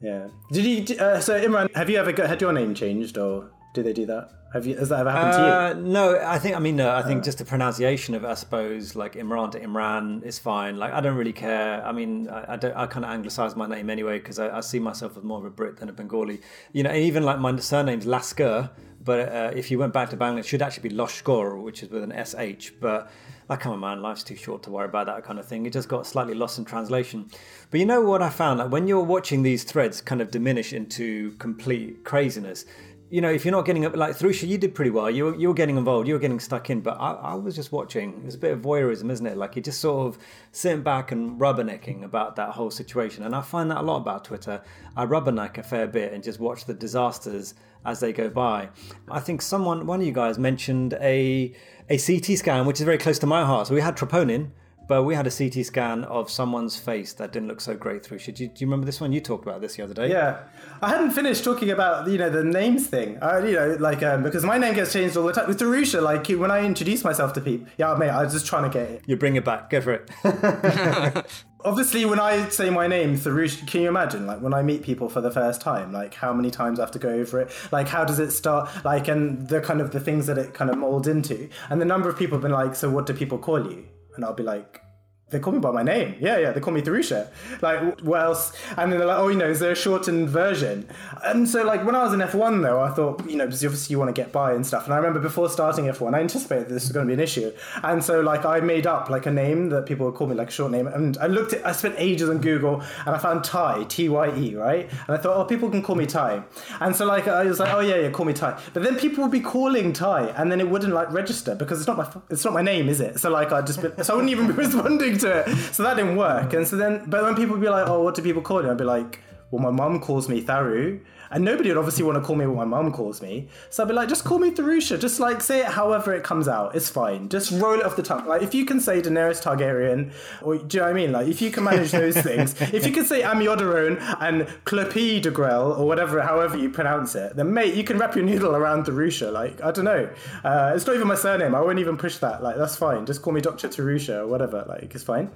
Yeah. 0.00 0.28
Did 0.52 0.90
you? 0.90 0.96
Uh, 0.98 1.20
so 1.20 1.40
Imran, 1.40 1.74
have 1.74 1.90
you 1.90 1.98
ever 1.98 2.12
got, 2.12 2.28
had 2.28 2.40
your 2.40 2.52
name 2.52 2.74
changed, 2.74 3.18
or 3.18 3.50
do 3.74 3.82
they 3.82 3.92
do 3.92 4.06
that? 4.06 4.30
Have 4.52 4.66
you? 4.66 4.76
Has 4.76 4.90
that 4.90 5.00
ever 5.00 5.10
happened 5.10 5.32
to 5.32 5.38
you? 5.38 5.44
Uh, 5.44 5.88
no, 5.92 6.20
I 6.24 6.38
think 6.38 6.56
I 6.56 6.60
mean 6.60 6.76
no, 6.76 6.94
I 6.94 7.02
think 7.02 7.24
just 7.24 7.38
the 7.38 7.44
pronunciation 7.44 8.14
of 8.14 8.24
it, 8.24 8.28
I 8.28 8.34
suppose 8.34 8.94
like 8.94 9.14
Imran 9.14 9.50
to 9.52 9.60
Imran 9.60 10.22
is 10.22 10.38
fine. 10.38 10.78
Like 10.78 10.92
I 10.92 11.00
don't 11.00 11.16
really 11.16 11.32
care. 11.32 11.84
I 11.84 11.92
mean 11.92 12.28
I, 12.28 12.54
I 12.54 12.56
don't 12.56 12.74
I 12.76 12.86
kind 12.86 13.04
of 13.04 13.10
anglicize 13.10 13.56
my 13.56 13.66
name 13.66 13.90
anyway 13.90 14.18
because 14.18 14.38
I, 14.38 14.58
I 14.58 14.60
see 14.60 14.78
myself 14.78 15.16
as 15.16 15.24
more 15.24 15.38
of 15.38 15.44
a 15.44 15.50
Brit 15.50 15.78
than 15.78 15.88
a 15.88 15.92
Bengali. 15.92 16.40
You 16.72 16.84
know, 16.84 16.90
and 16.90 17.02
even 17.02 17.24
like 17.24 17.38
my 17.38 17.56
surname's 17.56 18.06
Lasker, 18.06 18.70
but 19.06 19.28
uh, 19.28 19.50
if 19.54 19.70
you 19.70 19.78
went 19.78 19.92
back 19.92 20.10
to 20.10 20.16
Bangla, 20.16 20.40
it 20.40 20.46
should 20.46 20.60
actually 20.60 20.88
be 20.88 20.94
Loshkor, 20.94 21.62
which 21.62 21.82
is 21.82 21.88
with 21.88 22.02
an 22.02 22.12
sh. 22.24 22.70
But 22.80 23.10
like, 23.48 23.60
come 23.60 23.72
on, 23.72 23.80
man, 23.80 24.02
life's 24.02 24.24
too 24.24 24.34
short 24.34 24.64
to 24.64 24.70
worry 24.70 24.86
about 24.86 25.06
that 25.06 25.22
kind 25.22 25.38
of 25.38 25.46
thing. 25.46 25.64
It 25.64 25.72
just 25.72 25.88
got 25.88 26.06
slightly 26.06 26.34
lost 26.34 26.58
in 26.58 26.64
translation. 26.64 27.30
But 27.70 27.78
you 27.78 27.86
know 27.86 28.02
what 28.02 28.20
I 28.20 28.28
found? 28.28 28.58
Like 28.58 28.72
when 28.72 28.88
you're 28.88 29.04
watching 29.04 29.44
these 29.44 29.62
threads 29.62 30.00
kind 30.00 30.20
of 30.20 30.32
diminish 30.32 30.72
into 30.72 31.30
complete 31.38 32.04
craziness, 32.04 32.66
you 33.08 33.20
know, 33.20 33.30
if 33.30 33.44
you're 33.44 33.52
not 33.52 33.64
getting 33.64 33.84
up, 33.84 33.94
like 33.96 34.16
Tharusha, 34.16 34.48
you 34.48 34.58
did 34.58 34.74
pretty 34.74 34.90
well. 34.90 35.08
You 35.10 35.26
were, 35.26 35.36
you 35.36 35.48
were 35.48 35.54
getting 35.54 35.76
involved, 35.76 36.08
you 36.08 36.14
were 36.14 36.20
getting 36.20 36.40
stuck 36.40 36.70
in. 36.70 36.80
But 36.80 36.96
I, 37.00 37.12
I 37.12 37.34
was 37.34 37.54
just 37.54 37.70
watching. 37.70 38.22
It's 38.26 38.34
a 38.34 38.38
bit 38.38 38.52
of 38.52 38.60
voyeurism, 38.60 39.10
isn't 39.10 39.26
it? 39.26 39.36
Like 39.36 39.54
you're 39.54 39.62
just 39.62 39.80
sort 39.80 40.06
of 40.06 40.18
sitting 40.52 40.82
back 40.82 41.12
and 41.12 41.40
rubbernecking 41.40 42.02
about 42.02 42.36
that 42.36 42.50
whole 42.50 42.70
situation. 42.70 43.24
And 43.24 43.34
I 43.34 43.42
find 43.42 43.70
that 43.70 43.78
a 43.78 43.82
lot 43.82 43.98
about 43.98 44.24
Twitter. 44.24 44.60
I 44.96 45.06
rubberneck 45.06 45.58
a 45.58 45.62
fair 45.62 45.86
bit 45.86 46.12
and 46.12 46.22
just 46.22 46.40
watch 46.40 46.64
the 46.64 46.74
disasters 46.74 47.54
as 47.84 48.00
they 48.00 48.12
go 48.12 48.28
by. 48.28 48.70
I 49.08 49.20
think 49.20 49.40
someone, 49.40 49.86
one 49.86 50.00
of 50.00 50.06
you 50.06 50.12
guys 50.12 50.38
mentioned 50.38 50.94
a 50.94 51.54
a 51.88 51.98
CT 51.98 52.38
scan, 52.38 52.66
which 52.66 52.80
is 52.80 52.84
very 52.84 52.98
close 52.98 53.18
to 53.20 53.26
my 53.26 53.44
heart. 53.44 53.68
So 53.68 53.74
we 53.74 53.80
had 53.80 53.96
troponin. 53.96 54.50
But 54.88 55.02
we 55.02 55.14
had 55.14 55.26
a 55.26 55.30
CT 55.30 55.66
scan 55.66 56.04
of 56.04 56.30
someone's 56.30 56.76
face 56.76 57.12
that 57.14 57.32
didn't 57.32 57.48
look 57.48 57.60
so 57.60 57.74
great 57.74 58.04
through. 58.04 58.18
Do 58.18 58.30
you, 58.30 58.48
do 58.48 58.54
you 58.58 58.66
remember 58.66 58.86
this 58.86 59.00
one? 59.00 59.12
You 59.12 59.20
talked 59.20 59.44
about 59.44 59.60
this 59.60 59.76
the 59.76 59.82
other 59.82 59.94
day. 59.94 60.10
Yeah, 60.10 60.44
I 60.80 60.90
hadn't 60.90 61.10
finished 61.10 61.42
talking 61.42 61.70
about 61.70 62.08
you 62.08 62.18
know 62.18 62.30
the 62.30 62.44
names 62.44 62.86
thing. 62.86 63.18
Uh, 63.20 63.38
you 63.44 63.54
know, 63.54 63.76
like 63.80 64.02
um, 64.02 64.22
because 64.22 64.44
my 64.44 64.58
name 64.58 64.74
gets 64.74 64.92
changed 64.92 65.16
all 65.16 65.26
the 65.26 65.32
time 65.32 65.48
with 65.48 65.58
Darusha. 65.58 66.02
Like 66.02 66.28
when 66.28 66.50
I 66.50 66.64
introduce 66.64 67.02
myself 67.02 67.32
to 67.34 67.40
people, 67.40 67.66
yeah, 67.76 67.94
mate, 67.94 68.10
I 68.10 68.22
was 68.22 68.32
just 68.32 68.46
trying 68.46 68.70
to 68.70 68.78
get 68.78 68.88
it. 68.88 69.02
You 69.06 69.16
bring 69.16 69.36
it 69.36 69.44
back. 69.44 69.70
Go 69.70 69.80
for 69.80 69.92
it. 69.92 71.26
Obviously, 71.64 72.04
when 72.04 72.20
I 72.20 72.48
say 72.50 72.70
my 72.70 72.86
name, 72.86 73.16
Tharush, 73.16 73.66
can 73.66 73.82
you 73.82 73.88
imagine? 73.88 74.24
Like 74.24 74.40
when 74.40 74.54
I 74.54 74.62
meet 74.62 74.82
people 74.82 75.08
for 75.08 75.20
the 75.20 75.32
first 75.32 75.60
time, 75.60 75.92
like 75.92 76.14
how 76.14 76.32
many 76.32 76.52
times 76.52 76.78
I 76.78 76.82
have 76.84 76.92
to 76.92 77.00
go 77.00 77.08
over 77.08 77.40
it? 77.40 77.50
Like 77.72 77.88
how 77.88 78.04
does 78.04 78.20
it 78.20 78.30
start? 78.30 78.70
Like 78.84 79.08
and 79.08 79.48
the 79.48 79.60
kind 79.60 79.80
of 79.80 79.90
the 79.90 79.98
things 79.98 80.26
that 80.26 80.38
it 80.38 80.54
kind 80.54 80.70
of 80.70 80.78
molds 80.78 81.08
into, 81.08 81.48
and 81.70 81.80
the 81.80 81.84
number 81.84 82.08
of 82.08 82.16
people 82.16 82.36
have 82.36 82.42
been 82.42 82.52
like, 82.52 82.76
so 82.76 82.88
what 82.88 83.06
do 83.06 83.14
people 83.14 83.38
call 83.38 83.68
you? 83.68 83.84
And 84.16 84.24
I'll 84.24 84.34
be 84.34 84.42
like, 84.42 84.82
they 85.30 85.40
call 85.40 85.52
me 85.52 85.58
by 85.58 85.72
my 85.72 85.82
name. 85.82 86.14
Yeah, 86.20 86.38
yeah, 86.38 86.52
they 86.52 86.60
call 86.60 86.72
me 86.72 86.82
Tharusha. 86.82 87.28
Like, 87.60 88.00
what 88.02 88.22
else? 88.22 88.52
And 88.76 88.92
then 88.92 89.00
they're 89.00 89.08
like, 89.08 89.18
oh, 89.18 89.26
you 89.26 89.36
know, 89.36 89.48
is 89.48 89.58
there 89.58 89.72
a 89.72 89.74
shortened 89.74 90.30
version? 90.30 90.88
And 91.24 91.48
so, 91.48 91.64
like, 91.64 91.84
when 91.84 91.96
I 91.96 92.04
was 92.04 92.12
in 92.12 92.20
F1, 92.20 92.62
though, 92.62 92.80
I 92.80 92.90
thought, 92.90 93.28
you 93.28 93.36
know, 93.36 93.44
because 93.44 93.64
obviously 93.64 93.94
you 93.94 93.98
want 93.98 94.14
to 94.14 94.22
get 94.22 94.30
by 94.30 94.52
and 94.52 94.64
stuff. 94.64 94.84
And 94.84 94.94
I 94.94 94.98
remember 94.98 95.18
before 95.18 95.48
starting 95.48 95.86
F1, 95.86 96.14
I 96.14 96.20
anticipated 96.20 96.68
this 96.68 96.84
was 96.84 96.92
going 96.92 97.08
to 97.08 97.10
be 97.10 97.14
an 97.14 97.18
issue. 97.18 97.50
And 97.82 98.04
so, 98.04 98.20
like, 98.20 98.44
I 98.44 98.60
made 98.60 98.86
up, 98.86 99.10
like, 99.10 99.26
a 99.26 99.32
name 99.32 99.70
that 99.70 99.86
people 99.86 100.06
would 100.06 100.14
call 100.14 100.28
me, 100.28 100.36
like, 100.36 100.50
a 100.50 100.52
short 100.52 100.70
name. 100.70 100.86
And 100.86 101.18
I 101.18 101.26
looked 101.26 101.54
at, 101.54 101.66
I 101.66 101.72
spent 101.72 101.96
ages 101.98 102.30
on 102.30 102.38
Google 102.38 102.80
and 103.04 103.16
I 103.16 103.18
found 103.18 103.42
Ty, 103.42 103.82
T 103.88 104.08
Y 104.08 104.38
E, 104.38 104.54
right? 104.54 104.88
And 105.08 105.16
I 105.16 105.20
thought, 105.20 105.36
oh, 105.36 105.44
people 105.44 105.68
can 105.70 105.82
call 105.82 105.96
me 105.96 106.06
Ty. 106.06 106.44
And 106.78 106.94
so, 106.94 107.04
like, 107.04 107.26
I 107.26 107.42
was 107.46 107.58
like, 107.58 107.74
oh, 107.74 107.80
yeah, 107.80 107.96
yeah, 107.96 108.10
call 108.10 108.26
me 108.26 108.32
Ty. 108.32 108.60
But 108.72 108.84
then 108.84 108.96
people 108.96 109.24
would 109.24 109.32
be 109.32 109.40
calling 109.40 109.92
Ty 109.92 110.28
and 110.36 110.52
then 110.52 110.60
it 110.60 110.70
wouldn't, 110.70 110.94
like, 110.94 111.12
register 111.12 111.56
because 111.56 111.80
it's 111.80 111.88
not 111.88 111.96
my, 111.96 112.08
it's 112.30 112.44
not 112.44 112.54
my 112.54 112.62
name, 112.62 112.88
is 112.88 113.00
it? 113.00 113.18
So, 113.18 113.28
like, 113.28 113.50
I 113.50 113.60
just, 113.62 113.80
so 113.80 114.12
I 114.12 114.14
wouldn't 114.14 114.30
even 114.30 114.46
be 114.46 114.52
responding 114.66 115.15
to 115.18 115.40
it. 115.40 115.56
So 115.72 115.82
that 115.82 115.96
didn't 115.96 116.16
work. 116.16 116.52
And 116.52 116.66
so 116.66 116.76
then, 116.76 117.04
but 117.06 117.22
when 117.22 117.34
people 117.34 117.56
be 117.56 117.68
like, 117.68 117.88
oh, 117.88 118.02
what 118.02 118.14
do 118.14 118.22
people 118.22 118.42
call 118.42 118.62
you? 118.62 118.70
I'd 118.70 118.78
be 118.78 118.84
like, 118.84 119.20
well, 119.50 119.62
my 119.62 119.70
mum 119.70 120.00
calls 120.00 120.28
me 120.28 120.42
Tharu. 120.42 121.00
And 121.30 121.44
nobody 121.44 121.70
would 121.70 121.78
obviously 121.78 122.04
want 122.04 122.16
to 122.16 122.22
call 122.22 122.36
me 122.36 122.46
what 122.46 122.56
my 122.56 122.64
mum 122.64 122.92
calls 122.92 123.20
me. 123.20 123.48
So 123.70 123.82
I'd 123.82 123.88
be 123.88 123.94
like, 123.94 124.08
just 124.08 124.24
call 124.24 124.38
me 124.38 124.50
Tharusha. 124.50 125.00
Just 125.00 125.20
like 125.20 125.40
say 125.40 125.60
it 125.60 125.66
however 125.66 126.14
it 126.14 126.22
comes 126.22 126.48
out. 126.48 126.74
It's 126.74 126.88
fine. 126.88 127.28
Just 127.28 127.50
roll 127.52 127.80
it 127.80 127.84
off 127.84 127.96
the 127.96 128.02
tongue. 128.02 128.26
Like 128.26 128.42
if 128.42 128.54
you 128.54 128.64
can 128.64 128.80
say 128.80 129.00
Daenerys 129.00 129.42
Targaryen, 129.42 130.12
or 130.42 130.58
do 130.58 130.76
you 130.76 130.80
know 130.80 130.86
what 130.86 130.90
I 130.90 130.94
mean? 130.94 131.12
Like 131.12 131.28
if 131.28 131.42
you 131.42 131.50
can 131.50 131.64
manage 131.64 131.90
those 131.90 132.16
things, 132.16 132.60
if 132.60 132.86
you 132.86 132.92
can 132.92 133.04
say 133.04 133.22
Amiodarone 133.22 133.98
and 134.20 134.42
Clopidogrel 134.64 135.78
or 135.78 135.86
whatever, 135.86 136.20
however 136.22 136.56
you 136.56 136.70
pronounce 136.70 137.14
it, 137.14 137.36
then 137.36 137.52
mate, 137.52 137.74
you 137.74 137.84
can 137.84 137.98
wrap 137.98 138.14
your 138.14 138.24
noodle 138.24 138.54
around 138.54 138.84
Tharusha. 138.86 139.32
Like 139.32 139.62
I 139.62 139.70
don't 139.70 139.84
know. 139.84 140.08
Uh, 140.44 140.72
it's 140.74 140.86
not 140.86 140.94
even 140.94 141.08
my 141.08 141.14
surname. 141.14 141.54
I 141.54 141.60
won't 141.60 141.78
even 141.78 141.96
push 141.96 142.18
that. 142.18 142.42
Like 142.42 142.56
that's 142.56 142.76
fine. 142.76 143.06
Just 143.06 143.22
call 143.22 143.32
me 143.32 143.40
Doctor 143.40 143.68
Tharusha 143.68 144.20
or 144.20 144.26
whatever. 144.26 144.64
Like 144.68 144.94
it's 144.94 145.04
fine. 145.04 145.30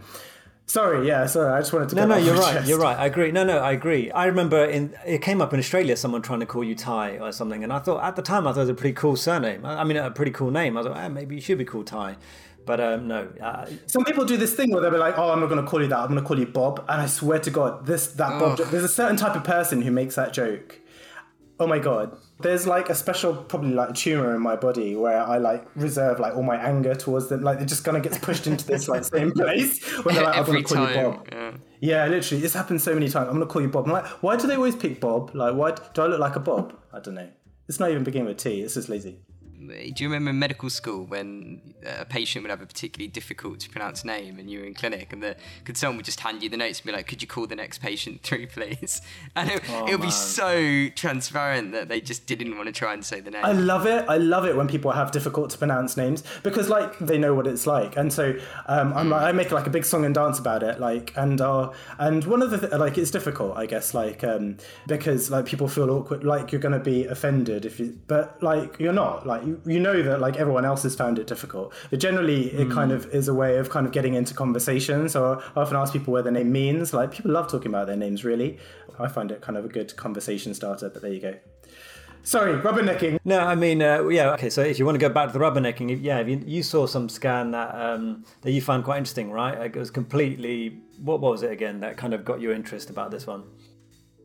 Sorry, 0.70 1.04
yeah, 1.04 1.26
sorry. 1.26 1.52
I 1.52 1.58
just 1.58 1.72
wanted 1.72 1.88
to. 1.88 1.96
No, 1.96 2.06
no, 2.06 2.16
you're 2.16 2.36
right. 2.36 2.54
chest. 2.54 2.68
You're 2.68 2.78
right. 2.78 2.96
I 2.96 3.06
agree. 3.06 3.32
No, 3.32 3.42
no, 3.42 3.58
I 3.58 3.72
agree. 3.72 4.08
I 4.12 4.26
remember 4.26 4.64
in 4.64 4.94
it 5.04 5.20
came 5.20 5.42
up 5.42 5.52
in 5.52 5.58
Australia, 5.58 5.96
someone 5.96 6.22
trying 6.22 6.38
to 6.38 6.46
call 6.46 6.62
you 6.62 6.76
Ty 6.76 7.18
or 7.18 7.32
something, 7.32 7.64
and 7.64 7.72
I 7.72 7.80
thought 7.80 8.04
at 8.04 8.14
the 8.14 8.22
time 8.22 8.46
I 8.46 8.52
thought 8.52 8.60
it 8.60 8.62
was 8.62 8.68
a 8.68 8.74
pretty 8.74 8.94
cool 8.94 9.16
surname. 9.16 9.66
I 9.66 9.80
I 9.80 9.84
mean, 9.84 9.96
a 9.96 10.12
pretty 10.12 10.30
cool 10.30 10.52
name. 10.52 10.76
I 10.76 10.84
thought, 10.84 10.96
ah, 10.96 11.08
maybe 11.08 11.34
you 11.34 11.40
should 11.40 11.58
be 11.58 11.64
called 11.64 11.88
Ty, 11.88 12.18
but 12.66 12.80
um, 12.80 13.08
no. 13.08 13.32
Uh, 13.42 13.66
Some 13.86 14.04
people 14.04 14.24
do 14.24 14.36
this 14.36 14.54
thing 14.54 14.70
where 14.70 14.80
they'll 14.80 14.92
be 14.92 14.96
like, 14.96 15.18
"Oh, 15.18 15.30
I'm 15.32 15.40
not 15.40 15.48
going 15.48 15.60
to 15.60 15.68
call 15.68 15.82
you 15.82 15.88
that. 15.88 15.98
I'm 15.98 16.06
going 16.10 16.20
to 16.20 16.24
call 16.24 16.38
you 16.38 16.46
Bob." 16.46 16.84
And 16.88 17.00
I 17.00 17.06
swear 17.06 17.40
to 17.40 17.50
God, 17.50 17.84
this 17.86 18.06
that 18.12 18.38
Bob. 18.38 18.58
There's 18.58 18.84
a 18.84 18.88
certain 18.88 19.16
type 19.16 19.34
of 19.34 19.42
person 19.42 19.82
who 19.82 19.90
makes 19.90 20.14
that 20.14 20.32
joke. 20.32 20.78
Oh 21.58 21.66
my 21.66 21.80
God. 21.80 22.16
There's 22.42 22.66
like 22.66 22.88
a 22.88 22.94
special, 22.94 23.34
probably 23.34 23.72
like 23.72 23.94
tumor 23.94 24.34
in 24.34 24.40
my 24.42 24.56
body 24.56 24.96
where 24.96 25.20
I 25.22 25.38
like 25.38 25.66
reserve 25.76 26.20
like 26.20 26.34
all 26.34 26.42
my 26.42 26.56
anger 26.56 26.94
towards 26.94 27.28
them. 27.28 27.42
Like 27.42 27.60
it 27.60 27.66
just 27.66 27.84
kind 27.84 27.96
of 27.96 28.02
gets 28.02 28.18
pushed 28.18 28.46
into 28.46 28.66
this 28.66 28.88
like 28.88 29.04
same 29.04 29.32
place 29.42 29.84
when 30.04 30.14
they're 30.14 30.24
like, 30.24 30.36
"I'm 30.36 30.44
to 30.44 30.62
call 30.62 30.88
you 30.88 30.94
time. 30.94 31.04
Bob." 31.12 31.28
Yeah. 31.30 31.52
Yeah, 31.82 32.06
literally, 32.06 32.42
this 32.42 32.52
happens 32.52 32.82
so 32.82 32.92
many 32.92 33.08
times. 33.08 33.28
I'm 33.28 33.34
gonna 33.34 33.46
call 33.46 33.62
you 33.62 33.68
Bob. 33.68 33.86
I'm 33.86 33.92
like, 33.92 34.06
why 34.22 34.36
do 34.36 34.46
they 34.46 34.56
always 34.56 34.76
pick 34.76 35.00
Bob? 35.00 35.34
Like, 35.34 35.54
why 35.54 35.72
do 35.94 36.02
I 36.02 36.06
look 36.06 36.20
like 36.20 36.36
a 36.36 36.40
Bob? 36.40 36.74
I 36.92 37.00
don't 37.00 37.14
know. 37.14 37.28
It's 37.68 37.80
not 37.80 37.90
even 37.90 38.04
beginning 38.04 38.28
with 38.28 38.36
T. 38.36 38.60
It's 38.60 38.74
just 38.74 38.88
lazy. 38.88 39.20
Do 39.70 40.04
you 40.04 40.08
remember 40.08 40.30
in 40.30 40.38
medical 40.38 40.70
school 40.70 41.04
when 41.04 41.60
a 41.86 42.04
patient 42.04 42.42
would 42.42 42.50
have 42.50 42.60
a 42.60 42.66
particularly 42.66 43.08
difficult 43.08 43.60
to 43.60 43.70
pronounce 43.70 44.04
name 44.04 44.38
and 44.38 44.50
you 44.50 44.60
were 44.60 44.66
in 44.66 44.74
clinic 44.74 45.12
and 45.12 45.22
the 45.22 45.36
consultant 45.64 45.98
would 45.98 46.04
just 46.06 46.20
hand 46.20 46.42
you 46.42 46.48
the 46.48 46.56
notes 46.56 46.80
and 46.80 46.86
be 46.86 46.92
like, 46.92 47.06
could 47.06 47.22
you 47.22 47.28
call 47.28 47.46
the 47.46 47.56
next 47.56 47.78
patient 47.78 48.22
through, 48.22 48.46
please? 48.56 49.00
And 49.36 49.50
it, 49.50 49.60
Oh, 49.72 49.86
it 49.86 49.92
would 49.92 50.00
be 50.02 50.10
so 50.10 50.88
transparent 50.96 51.72
that 51.72 51.88
they 51.88 52.00
just 52.00 52.26
didn't 52.26 52.56
want 52.56 52.66
to 52.66 52.72
try 52.72 52.92
and 52.92 53.04
say 53.04 53.20
the 53.20 53.30
name. 53.30 53.44
I 53.44 53.52
love 53.52 53.86
it. 53.86 54.04
I 54.08 54.16
love 54.16 54.44
it 54.46 54.56
when 54.56 54.66
people 54.68 54.90
have 54.90 55.10
difficult 55.12 55.50
to 55.50 55.58
pronounce 55.58 55.96
names 55.96 56.22
because 56.42 56.68
like 56.68 56.98
they 56.98 57.18
know 57.18 57.34
what 57.34 57.46
it's 57.46 57.66
like, 57.66 57.96
and 57.96 58.12
so 58.12 58.34
um, 58.66 58.92
I'm 58.94 59.10
like, 59.10 59.22
I 59.22 59.32
make 59.32 59.50
like 59.52 59.66
a 59.66 59.70
big 59.70 59.84
song 59.84 60.04
and 60.04 60.14
dance 60.14 60.38
about 60.38 60.62
it. 60.62 60.80
Like 60.80 61.12
and 61.16 61.40
uh, 61.40 61.70
and 61.98 62.24
one 62.24 62.42
of 62.42 62.50
the 62.50 62.58
th- 62.58 62.72
like 62.72 62.98
it's 62.98 63.10
difficult, 63.10 63.56
I 63.56 63.66
guess, 63.66 63.94
like 63.94 64.24
um, 64.24 64.56
because 64.86 65.30
like 65.30 65.46
people 65.46 65.68
feel 65.68 65.90
awkward, 65.90 66.24
like 66.24 66.52
you're 66.52 66.60
gonna 66.60 66.80
be 66.80 67.04
offended 67.06 67.64
if 67.64 67.78
you, 67.78 67.98
but 68.06 68.42
like 68.42 68.78
you're 68.80 68.92
not. 68.92 69.26
Like 69.26 69.44
you, 69.44 69.59
you 69.64 69.80
know 69.80 70.02
that 70.02 70.20
like 70.20 70.36
everyone 70.36 70.64
else 70.64 70.82
has 70.84 70.94
found 70.94 71.18
it 71.18 71.26
difficult, 71.26 71.72
but 71.90 71.98
generally 72.00 72.50
it 72.52 72.70
kind 72.70 72.92
of 72.92 73.06
is 73.14 73.28
a 73.28 73.34
way 73.34 73.58
of 73.58 73.70
kind 73.70 73.86
of 73.86 73.92
getting 73.92 74.14
into 74.14 74.34
conversation. 74.34 75.08
So 75.08 75.42
I 75.56 75.60
often 75.60 75.76
ask 75.76 75.92
people 75.92 76.12
where 76.12 76.22
their 76.22 76.32
name 76.32 76.52
means. 76.52 76.92
Like 76.92 77.12
people 77.12 77.30
love 77.32 77.50
talking 77.50 77.68
about 77.68 77.86
their 77.86 77.96
names. 77.96 78.24
Really, 78.24 78.58
I 78.98 79.08
find 79.08 79.30
it 79.30 79.40
kind 79.40 79.56
of 79.58 79.64
a 79.64 79.68
good 79.68 79.96
conversation 79.96 80.54
starter. 80.54 80.88
But 80.88 81.02
there 81.02 81.12
you 81.12 81.20
go. 81.20 81.34
Sorry, 82.22 82.52
rubbernecking. 82.60 83.18
No, 83.24 83.38
I 83.40 83.54
mean, 83.54 83.80
uh, 83.80 84.06
yeah, 84.08 84.32
okay. 84.34 84.50
So 84.50 84.60
if 84.62 84.78
you 84.78 84.84
want 84.84 84.94
to 84.96 84.98
go 85.00 85.08
back 85.08 85.32
to 85.32 85.32
the 85.32 85.42
rubbernecking, 85.42 85.90
if- 85.90 86.00
yeah, 86.00 86.18
if 86.18 86.28
you, 86.28 86.42
you 86.46 86.62
saw 86.62 86.86
some 86.86 87.08
scan 87.08 87.52
that 87.52 87.74
um, 87.74 88.24
that 88.42 88.52
you 88.52 88.60
found 88.60 88.84
quite 88.84 88.98
interesting, 88.98 89.30
right? 89.30 89.58
Like, 89.58 89.74
It 89.74 89.78
was 89.78 89.90
completely. 89.90 90.82
What 91.02 91.20
was 91.22 91.42
it 91.42 91.50
again 91.50 91.80
that 91.80 91.96
kind 91.96 92.12
of 92.12 92.24
got 92.26 92.40
your 92.42 92.52
interest 92.52 92.90
about 92.90 93.10
this 93.10 93.26
one? 93.26 93.44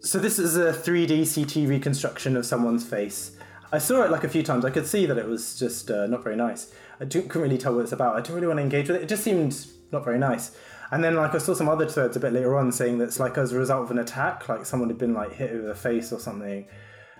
So 0.01 0.19
this 0.19 0.37
is 0.37 0.55
a 0.57 0.71
3D 0.73 1.23
CT 1.33 1.67
reconstruction 1.69 2.35
of 2.37 2.45
someone's 2.45 2.85
face. 2.85 3.34
I 3.71 3.79
saw 3.79 4.03
it 4.03 4.11
like 4.11 4.23
a 4.23 4.29
few 4.29 4.43
times. 4.43 4.63
I 4.63 4.69
could 4.69 4.87
see 4.87 5.05
that 5.05 5.17
it 5.17 5.27
was 5.27 5.57
just 5.57 5.89
uh, 5.89 6.07
not 6.07 6.23
very 6.23 6.35
nice. 6.35 6.71
I 6.99 7.05
couldn't 7.05 7.35
really 7.35 7.57
tell 7.57 7.75
what 7.75 7.81
it's 7.81 7.91
about. 7.91 8.15
I 8.15 8.21
didn't 8.21 8.35
really 8.35 8.47
want 8.47 8.57
to 8.57 8.63
engage 8.63 8.87
with 8.87 8.97
it. 8.97 9.03
It 9.03 9.09
just 9.09 9.23
seemed 9.23 9.65
not 9.91 10.05
very 10.05 10.19
nice. 10.19 10.55
And 10.91 11.03
then 11.03 11.15
like 11.15 11.33
I 11.33 11.39
saw 11.39 11.53
some 11.53 11.67
other 11.67 11.87
threads 11.87 12.15
a 12.15 12.19
bit 12.19 12.33
later 12.33 12.57
on 12.57 12.71
saying 12.71 12.99
that's 12.99 13.19
like 13.19 13.37
as 13.37 13.51
a 13.51 13.57
result 13.57 13.83
of 13.83 13.91
an 13.91 13.99
attack, 13.99 14.47
like 14.47 14.65
someone 14.65 14.89
had 14.89 14.97
been 14.97 15.13
like 15.13 15.33
hit 15.33 15.51
over 15.51 15.67
the 15.67 15.75
face 15.75 16.11
or 16.11 16.19
something. 16.19 16.67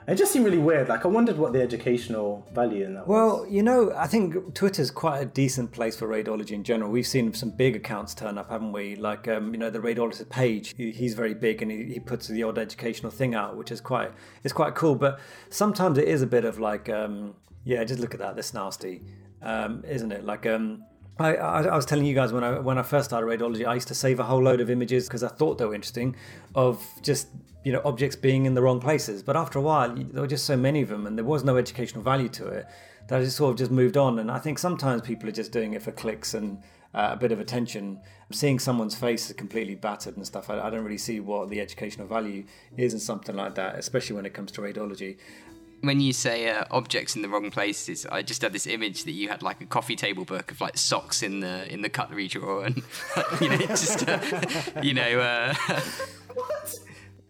It 0.07 0.15
just 0.15 0.31
seemed 0.31 0.45
really 0.45 0.59
weird. 0.59 0.87
Like 0.87 1.03
I 1.03 1.07
wondered 1.07 1.37
what 1.37 1.51
the 1.53 1.61
educational 1.61 2.45
value 2.53 2.85
in 2.85 2.93
that 2.93 3.07
was. 3.07 3.15
Well, 3.15 3.47
you 3.49 3.63
know, 3.63 3.91
I 3.95 4.05
think 4.05 4.53
Twitter's 4.53 4.91
quite 4.91 5.19
a 5.19 5.25
decent 5.25 5.71
place 5.71 5.97
for 5.97 6.07
radiology 6.07 6.51
in 6.51 6.63
general. 6.63 6.91
We've 6.91 7.07
seen 7.07 7.33
some 7.33 7.49
big 7.49 7.75
accounts 7.75 8.13
turn 8.13 8.37
up, 8.37 8.51
haven't 8.51 8.71
we? 8.71 8.95
Like, 8.95 9.27
um, 9.27 9.51
you 9.51 9.59
know, 9.59 9.71
the 9.71 9.79
radiologist 9.79 10.29
page. 10.29 10.75
He, 10.77 10.91
he's 10.91 11.15
very 11.15 11.33
big, 11.33 11.63
and 11.63 11.71
he, 11.71 11.85
he 11.85 11.99
puts 11.99 12.27
the 12.27 12.43
odd 12.43 12.59
educational 12.59 13.11
thing 13.11 13.33
out, 13.33 13.57
which 13.57 13.71
is 13.71 13.81
quite 13.81 14.11
it's 14.43 14.53
quite 14.53 14.75
cool. 14.75 14.95
But 14.95 15.19
sometimes 15.49 15.97
it 15.97 16.07
is 16.07 16.21
a 16.21 16.27
bit 16.27 16.45
of 16.45 16.59
like, 16.59 16.87
um, 16.87 17.33
yeah, 17.63 17.83
just 17.83 17.99
look 17.99 18.13
at 18.13 18.19
that. 18.19 18.35
That's 18.35 18.53
nasty, 18.53 19.01
um, 19.41 19.83
isn't 19.87 20.11
it? 20.11 20.23
Like, 20.23 20.45
um, 20.45 20.83
I, 21.17 21.35
I, 21.35 21.61
I 21.63 21.75
was 21.75 21.85
telling 21.85 22.05
you 22.05 22.13
guys 22.13 22.33
when 22.33 22.43
I 22.43 22.59
when 22.59 22.77
I 22.77 22.83
first 22.83 23.05
started 23.05 23.27
radiology, 23.27 23.65
I 23.65 23.75
used 23.75 23.87
to 23.87 23.95
save 23.95 24.19
a 24.19 24.23
whole 24.23 24.43
load 24.43 24.59
of 24.59 24.69
images 24.69 25.07
because 25.07 25.23
I 25.23 25.29
thought 25.29 25.57
they 25.57 25.65
were 25.65 25.75
interesting, 25.75 26.15
of 26.53 26.85
just 27.01 27.27
you 27.63 27.71
know 27.71 27.81
objects 27.85 28.15
being 28.15 28.45
in 28.45 28.53
the 28.53 28.61
wrong 28.61 28.79
places. 28.79 29.23
But 29.23 29.37
after 29.37 29.59
a 29.59 29.61
while, 29.61 29.95
there 29.95 30.21
were 30.21 30.27
just 30.27 30.45
so 30.45 30.57
many 30.57 30.81
of 30.81 30.89
them, 30.89 31.07
and 31.07 31.17
there 31.17 31.25
was 31.25 31.43
no 31.43 31.57
educational 31.57 32.03
value 32.03 32.29
to 32.29 32.47
it 32.47 32.67
that 33.07 33.19
I 33.19 33.23
just 33.23 33.37
sort 33.37 33.51
of 33.51 33.57
just 33.57 33.71
moved 33.71 33.97
on. 33.97 34.19
And 34.19 34.29
I 34.31 34.39
think 34.39 34.59
sometimes 34.59 35.01
people 35.01 35.29
are 35.29 35.33
just 35.33 35.51
doing 35.51 35.73
it 35.73 35.81
for 35.81 35.91
clicks 35.91 36.33
and 36.33 36.61
uh, 36.93 37.09
a 37.11 37.17
bit 37.17 37.31
of 37.31 37.39
attention. 37.39 37.99
Seeing 38.31 38.57
someone's 38.57 38.95
face 38.95 39.29
is 39.29 39.35
completely 39.35 39.75
battered 39.75 40.17
and 40.17 40.25
stuff, 40.25 40.49
I, 40.49 40.59
I 40.59 40.69
don't 40.69 40.83
really 40.83 40.97
see 40.97 41.19
what 41.19 41.49
the 41.49 41.61
educational 41.61 42.07
value 42.07 42.45
is 42.77 42.93
in 42.93 42.99
something 42.99 43.35
like 43.35 43.55
that, 43.55 43.77
especially 43.77 44.15
when 44.15 44.25
it 44.25 44.33
comes 44.33 44.51
to 44.53 44.61
radiology. 44.61 45.17
When 45.81 45.99
you 45.99 46.13
say 46.13 46.49
uh, 46.49 46.65
objects 46.71 47.15
in 47.15 47.21
the 47.21 47.29
wrong 47.29 47.51
places, 47.51 48.05
I 48.05 48.21
just 48.21 48.41
had 48.41 48.53
this 48.53 48.65
image 48.65 49.03
that 49.03 49.11
you 49.11 49.29
had 49.29 49.43
like 49.43 49.61
a 49.61 49.65
coffee 49.65 49.95
table 49.95 50.25
book 50.25 50.51
of 50.51 50.59
like 50.61 50.77
socks 50.77 51.21
in 51.21 51.41
the 51.41 51.71
in 51.71 51.81
the 51.81 51.89
cutlery 51.89 52.27
drawer, 52.27 52.65
and 52.65 52.81
you 53.41 53.49
know, 53.49 53.57
just 53.57 54.07
uh, 54.07 54.19
you 54.81 54.93
know, 54.93 55.19
uh, 55.19 55.53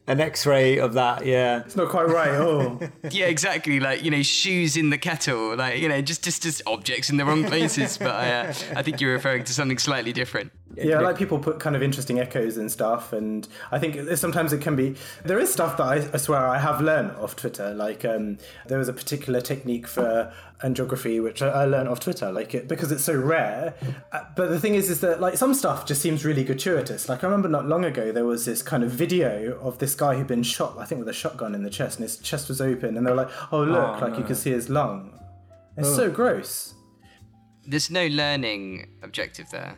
An 0.08 0.22
X-ray 0.22 0.78
of 0.78 0.93
that, 0.93 1.26
yeah. 1.26 1.62
it's 1.62 1.76
not 1.76 1.89
quite 1.89 2.08
right. 2.08 2.30
Oh, 2.30 2.80
yeah, 3.10 3.26
exactly, 3.26 3.80
like 3.80 4.04
you 4.04 4.12
know, 4.12 4.22
shoes 4.22 4.78
in 4.78 4.91
the 4.91 5.00
kettle, 5.00 5.56
like 5.56 5.80
you 5.80 5.89
know, 5.89 6.00
just 6.02 6.24
just 6.24 6.43
just 6.43 6.62
objects 6.68 7.10
in 7.10 7.18
the 7.18 7.26
wrong 7.26 7.43
places. 7.43 7.98
but 7.98 8.14
I, 8.14 8.32
uh, 8.32 8.54
I 8.76 8.84
think 8.84 9.02
you're 9.02 9.14
referring 9.14 9.46
to 9.46 9.54
something 9.54 9.80
slightly 9.80 10.14
different. 10.14 10.52
Yeah. 10.78 10.99
I 10.99 11.01
Like 11.01 11.17
people 11.17 11.39
put 11.39 11.59
kind 11.59 11.76
of 11.76 11.84
interesting 11.84 12.19
echoes 12.19 12.57
and 12.57 12.71
stuff, 12.71 13.13
and 13.13 13.47
I 13.71 13.80
think 13.80 14.17
sometimes 14.17 14.53
it 14.53 14.61
can 14.61 14.76
be. 14.76 14.95
There 15.23 15.39
is 15.39 15.51
stuff 15.51 15.78
that 15.78 15.84
I, 15.84 16.09
I 16.13 16.17
swear 16.17 16.39
I 16.45 16.57
have 16.57 16.82
learned 16.82 17.11
off 17.17 17.36
Twitter. 17.36 17.73
Like 17.73 18.05
um, 18.05 18.38
there 18.67 18.78
was 18.78 18.88
a 18.89 18.93
particular 18.93 19.41
technique 19.41 19.88
for 19.88 20.34
angiography 20.63 21.21
which 21.21 21.41
I, 21.41 21.49
I 21.49 21.65
learned 21.65 21.89
off 21.89 21.99
Twitter, 21.99 22.32
like 22.32 22.55
it 22.55 22.67
because 22.67 22.91
it's 22.91 23.03
so 23.03 23.13
rare. 23.15 23.73
Uh, 24.11 24.21
but 24.36 24.49
the 24.49 24.59
thing 24.59 24.76
is, 24.76 24.89
is 24.89 25.01
that 25.01 25.19
like 25.19 25.38
some 25.38 25.53
stuff 25.53 25.86
just 25.86 26.01
seems 26.01 26.23
really 26.26 26.43
gratuitous. 26.43 27.09
Like 27.09 27.23
I 27.23 27.28
remember 27.28 27.49
not 27.49 27.67
long 27.67 27.86
ago 27.86 28.11
there 28.11 28.26
was 28.26 28.45
this 28.45 28.61
kind 28.61 28.84
of 28.84 28.91
video 28.91 29.59
of 29.59 29.80
this 29.80 29.95
guy 29.95 30.15
who'd 30.15 30.28
been 30.28 30.43
shot, 30.43 30.78
I 30.78 30.86
think 30.86 30.99
with 30.99 31.09
a 31.09 31.13
shotgun 31.13 31.55
in 31.55 31.63
the 31.63 31.69
chest, 31.69 31.99
and 31.99 32.03
his 32.03 32.17
chest 32.17 32.49
was 32.49 32.61
open, 32.61 32.97
and 32.97 33.05
they 33.05 33.11
were 33.11 33.17
like, 33.17 33.32
"Oh 33.51 33.63
look, 33.63 34.01
Oh, 34.01 34.05
like 34.05 34.17
you 34.17 34.23
can 34.23 34.36
see 34.36 34.51
his 34.51 34.69
lung." 34.69 35.19
It's 35.78 35.93
so 35.93 36.09
gross. 36.09 36.73
There's 37.67 37.89
no 37.89 38.07
learning 38.07 38.88
objective 39.03 39.49
there. 39.51 39.76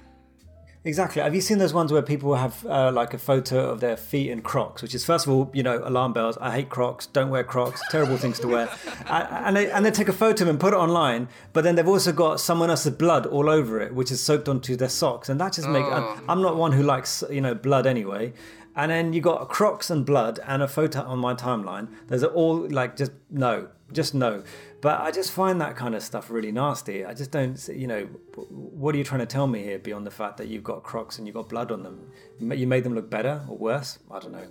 Exactly. 0.87 1.21
Have 1.21 1.35
you 1.35 1.41
seen 1.41 1.57
those 1.57 1.73
ones 1.73 1.91
where 1.91 2.01
people 2.01 2.35
have 2.35 2.65
uh, 2.65 2.93
like 2.93 3.13
a 3.13 3.17
photo 3.17 3.69
of 3.69 3.81
their 3.81 3.97
feet 3.97 4.29
in 4.31 4.41
Crocs, 4.41 4.81
which 4.81 4.95
is 4.95 5.03
first 5.03 5.27
of 5.27 5.33
all, 5.33 5.51
you 5.53 5.61
know, 5.61 5.81
alarm 5.83 6.13
bells. 6.13 6.37
I 6.37 6.51
hate 6.51 6.69
Crocs. 6.69 7.07
Don't 7.07 7.29
wear 7.29 7.43
Crocs. 7.43 7.81
Terrible 7.91 8.15
things 8.15 8.39
to 8.39 8.47
wear. 8.47 8.69
and, 9.07 9.27
and 9.29 9.57
they 9.57 9.69
and 9.69 9.85
they 9.85 9.91
take 9.91 10.07
a 10.07 10.13
photo 10.13 10.49
and 10.49 10.57
put 10.57 10.73
it 10.73 10.77
online. 10.77 11.27
But 11.51 11.65
then 11.65 11.75
they've 11.75 11.87
also 11.87 12.13
got 12.13 12.39
someone 12.39 12.69
else's 12.69 12.93
blood 12.93 13.25
all 13.25 13.49
over 13.49 13.81
it, 13.81 13.93
which 13.93 14.11
is 14.11 14.21
soaked 14.21 14.47
onto 14.47 14.77
their 14.77 14.87
socks, 14.87 15.27
and 15.27 15.41
that 15.41 15.53
just 15.53 15.67
makes. 15.67 15.89
Oh. 15.91 16.21
I'm 16.29 16.41
not 16.41 16.55
one 16.55 16.71
who 16.71 16.83
likes 16.83 17.21
you 17.29 17.41
know 17.41 17.53
blood 17.53 17.85
anyway. 17.85 18.31
And 18.73 18.89
then 18.89 19.11
you 19.11 19.19
got 19.19 19.49
Crocs 19.49 19.89
and 19.89 20.05
blood 20.05 20.39
and 20.47 20.61
a 20.61 20.69
photo 20.69 21.01
on 21.01 21.19
my 21.19 21.33
timeline. 21.33 21.89
There's 22.07 22.23
all 22.23 22.69
like 22.69 22.95
just 22.95 23.11
no, 23.29 23.67
just 23.91 24.13
no. 24.13 24.43
But 24.79 25.01
I 25.01 25.11
just 25.11 25.31
find 25.31 25.59
that 25.59 25.75
kind 25.75 25.95
of 25.95 26.03
stuff 26.03 26.29
really 26.29 26.51
nasty. 26.51 27.03
I 27.03 27.13
just 27.13 27.31
don't, 27.31 27.67
you 27.67 27.87
know, 27.87 28.03
what 28.49 28.93
are 28.93 28.97
you 28.97 29.03
trying 29.03 29.21
to 29.21 29.25
tell 29.25 29.47
me 29.47 29.63
here 29.63 29.79
beyond 29.79 30.05
the 30.05 30.11
fact 30.11 30.37
that 30.37 30.47
you've 30.47 30.63
got 30.63 30.83
Crocs 30.83 31.17
and 31.17 31.25
you've 31.25 31.35
got 31.35 31.49
blood 31.49 31.71
on 31.71 31.83
them? 31.83 32.11
You 32.39 32.67
made 32.67 32.83
them 32.83 32.93
look 32.93 33.09
better 33.09 33.43
or 33.47 33.57
worse? 33.57 33.97
I 34.11 34.19
don't 34.19 34.33
know. 34.33 34.47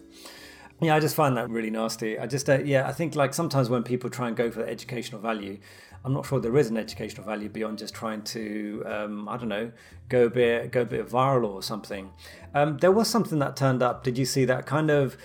Yeah, 0.80 0.96
I 0.96 1.00
just 1.00 1.14
find 1.14 1.36
that 1.36 1.48
really 1.48 1.70
nasty. 1.70 2.18
I 2.18 2.26
just, 2.26 2.50
uh, 2.50 2.58
yeah, 2.58 2.88
I 2.88 2.92
think 2.92 3.14
like 3.14 3.34
sometimes 3.34 3.70
when 3.70 3.82
people 3.82 4.10
try 4.10 4.26
and 4.28 4.36
go 4.36 4.50
for 4.50 4.64
educational 4.66 5.20
value, 5.20 5.58
I'm 6.04 6.12
not 6.12 6.26
sure 6.26 6.38
there 6.40 6.56
is 6.56 6.68
an 6.68 6.76
educational 6.76 7.24
value 7.24 7.48
beyond 7.48 7.78
just 7.78 7.94
trying 7.94 8.22
to, 8.22 8.82
um, 8.84 9.28
I 9.28 9.36
don't 9.36 9.48
know, 9.48 9.72
go 10.08 10.26
a 10.26 10.30
bit, 10.30 10.72
go 10.72 10.82
a 10.82 10.84
bit 10.84 11.08
viral 11.08 11.54
or 11.54 11.62
something. 11.62 12.10
Um, 12.52 12.78
there 12.78 12.92
was 12.92 13.08
something 13.08 13.38
that 13.38 13.56
turned 13.56 13.82
up. 13.82 14.02
Did 14.02 14.18
you 14.18 14.24
see 14.24 14.44
that 14.44 14.66
kind 14.66 14.90
of? 14.90 15.16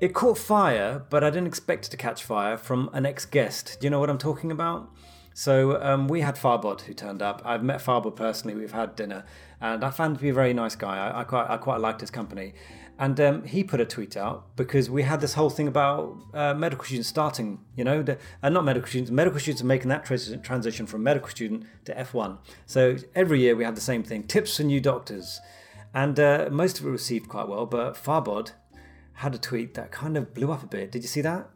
It 0.00 0.14
caught 0.14 0.38
fire, 0.38 1.04
but 1.10 1.24
I 1.24 1.30
didn't 1.30 1.48
expect 1.48 1.86
it 1.86 1.90
to 1.90 1.96
catch 1.96 2.22
fire 2.22 2.56
from 2.56 2.88
an 2.92 3.04
ex-guest. 3.04 3.78
Do 3.80 3.86
you 3.86 3.90
know 3.90 3.98
what 3.98 4.08
I'm 4.08 4.18
talking 4.18 4.52
about? 4.52 4.88
So 5.34 5.82
um, 5.82 6.06
we 6.06 6.20
had 6.20 6.36
Farbod 6.36 6.82
who 6.82 6.94
turned 6.94 7.20
up. 7.20 7.42
I've 7.44 7.64
met 7.64 7.80
Farbod 7.80 8.14
personally. 8.14 8.54
We've 8.54 8.72
had 8.72 8.94
dinner, 8.94 9.24
and 9.60 9.84
I 9.84 9.90
found 9.90 10.12
him 10.12 10.16
to 10.18 10.22
be 10.22 10.28
a 10.28 10.34
very 10.34 10.54
nice 10.54 10.76
guy. 10.76 10.96
I, 10.96 11.20
I 11.20 11.24
quite 11.24 11.50
I 11.50 11.56
quite 11.56 11.80
liked 11.80 12.00
his 12.00 12.10
company, 12.10 12.54
and 12.96 13.18
um, 13.20 13.42
he 13.44 13.64
put 13.64 13.80
a 13.80 13.84
tweet 13.84 14.16
out 14.16 14.56
because 14.56 14.88
we 14.88 15.02
had 15.02 15.20
this 15.20 15.34
whole 15.34 15.50
thing 15.50 15.66
about 15.66 16.16
uh, 16.32 16.54
medical 16.54 16.84
students 16.84 17.08
starting. 17.08 17.58
You 17.76 17.82
know, 17.82 18.02
the, 18.02 18.18
uh, 18.40 18.50
not 18.50 18.64
medical 18.64 18.88
students. 18.88 19.10
Medical 19.10 19.40
students 19.40 19.62
are 19.62 19.66
making 19.66 19.88
that 19.88 20.04
trans- 20.04 20.36
transition 20.42 20.86
from 20.86 21.02
medical 21.02 21.28
student 21.28 21.66
to 21.86 21.94
F1. 21.94 22.38
So 22.66 22.96
every 23.16 23.40
year 23.40 23.56
we 23.56 23.64
had 23.64 23.76
the 23.76 23.80
same 23.80 24.04
thing: 24.04 24.24
tips 24.24 24.56
for 24.56 24.62
new 24.62 24.80
doctors, 24.80 25.40
and 25.92 26.18
uh, 26.20 26.48
most 26.50 26.78
of 26.78 26.86
it 26.86 26.90
received 26.90 27.28
quite 27.28 27.48
well. 27.48 27.66
But 27.66 27.94
Farbod 27.94 28.52
had 29.18 29.34
a 29.34 29.38
tweet 29.38 29.74
that 29.74 29.90
kind 29.90 30.16
of 30.16 30.32
blew 30.32 30.52
up 30.52 30.62
a 30.62 30.66
bit. 30.66 30.92
Did 30.92 31.02
you 31.02 31.08
see 31.08 31.22
that? 31.22 31.50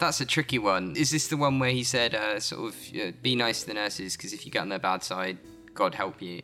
That's 0.00 0.20
a 0.20 0.26
tricky 0.26 0.58
one. 0.58 0.96
Is 0.96 1.12
this 1.12 1.28
the 1.28 1.36
one 1.36 1.60
where 1.60 1.70
he 1.70 1.84
said, 1.84 2.16
uh, 2.16 2.40
sort 2.40 2.68
of, 2.68 2.76
uh, 3.00 3.12
be 3.22 3.36
nice 3.36 3.60
to 3.60 3.68
the 3.68 3.74
nurses 3.74 4.16
because 4.16 4.32
if 4.32 4.44
you 4.44 4.50
get 4.50 4.62
on 4.62 4.68
their 4.68 4.80
bad 4.80 5.04
side, 5.04 5.38
God 5.72 5.94
help 5.94 6.20
you? 6.20 6.42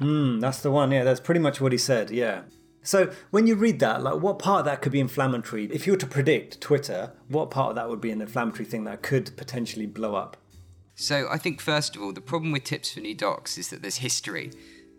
Mm, 0.00 0.42
that's 0.42 0.60
the 0.60 0.70
one. 0.70 0.92
Yeah, 0.92 1.02
that's 1.02 1.20
pretty 1.20 1.40
much 1.40 1.62
what 1.62 1.72
he 1.72 1.78
said. 1.78 2.10
Yeah. 2.10 2.42
So 2.82 3.10
when 3.30 3.46
you 3.46 3.54
read 3.54 3.80
that, 3.80 4.02
like, 4.02 4.20
what 4.20 4.38
part 4.38 4.60
of 4.60 4.64
that 4.66 4.82
could 4.82 4.92
be 4.92 5.00
inflammatory? 5.00 5.64
If 5.72 5.86
you 5.86 5.94
were 5.94 5.98
to 5.98 6.06
predict 6.06 6.60
Twitter, 6.60 7.12
what 7.28 7.50
part 7.50 7.70
of 7.70 7.76
that 7.76 7.88
would 7.88 8.02
be 8.02 8.10
an 8.10 8.20
inflammatory 8.20 8.66
thing 8.66 8.84
that 8.84 9.00
could 9.00 9.34
potentially 9.38 9.86
blow 9.86 10.14
up? 10.14 10.36
So 10.94 11.26
I 11.30 11.38
think 11.38 11.62
first 11.62 11.96
of 11.96 12.02
all, 12.02 12.12
the 12.12 12.20
problem 12.20 12.52
with 12.52 12.64
tips 12.64 12.92
for 12.92 13.00
new 13.00 13.14
docs 13.14 13.56
is 13.56 13.70
that 13.70 13.80
there's 13.80 13.98
history. 13.98 14.50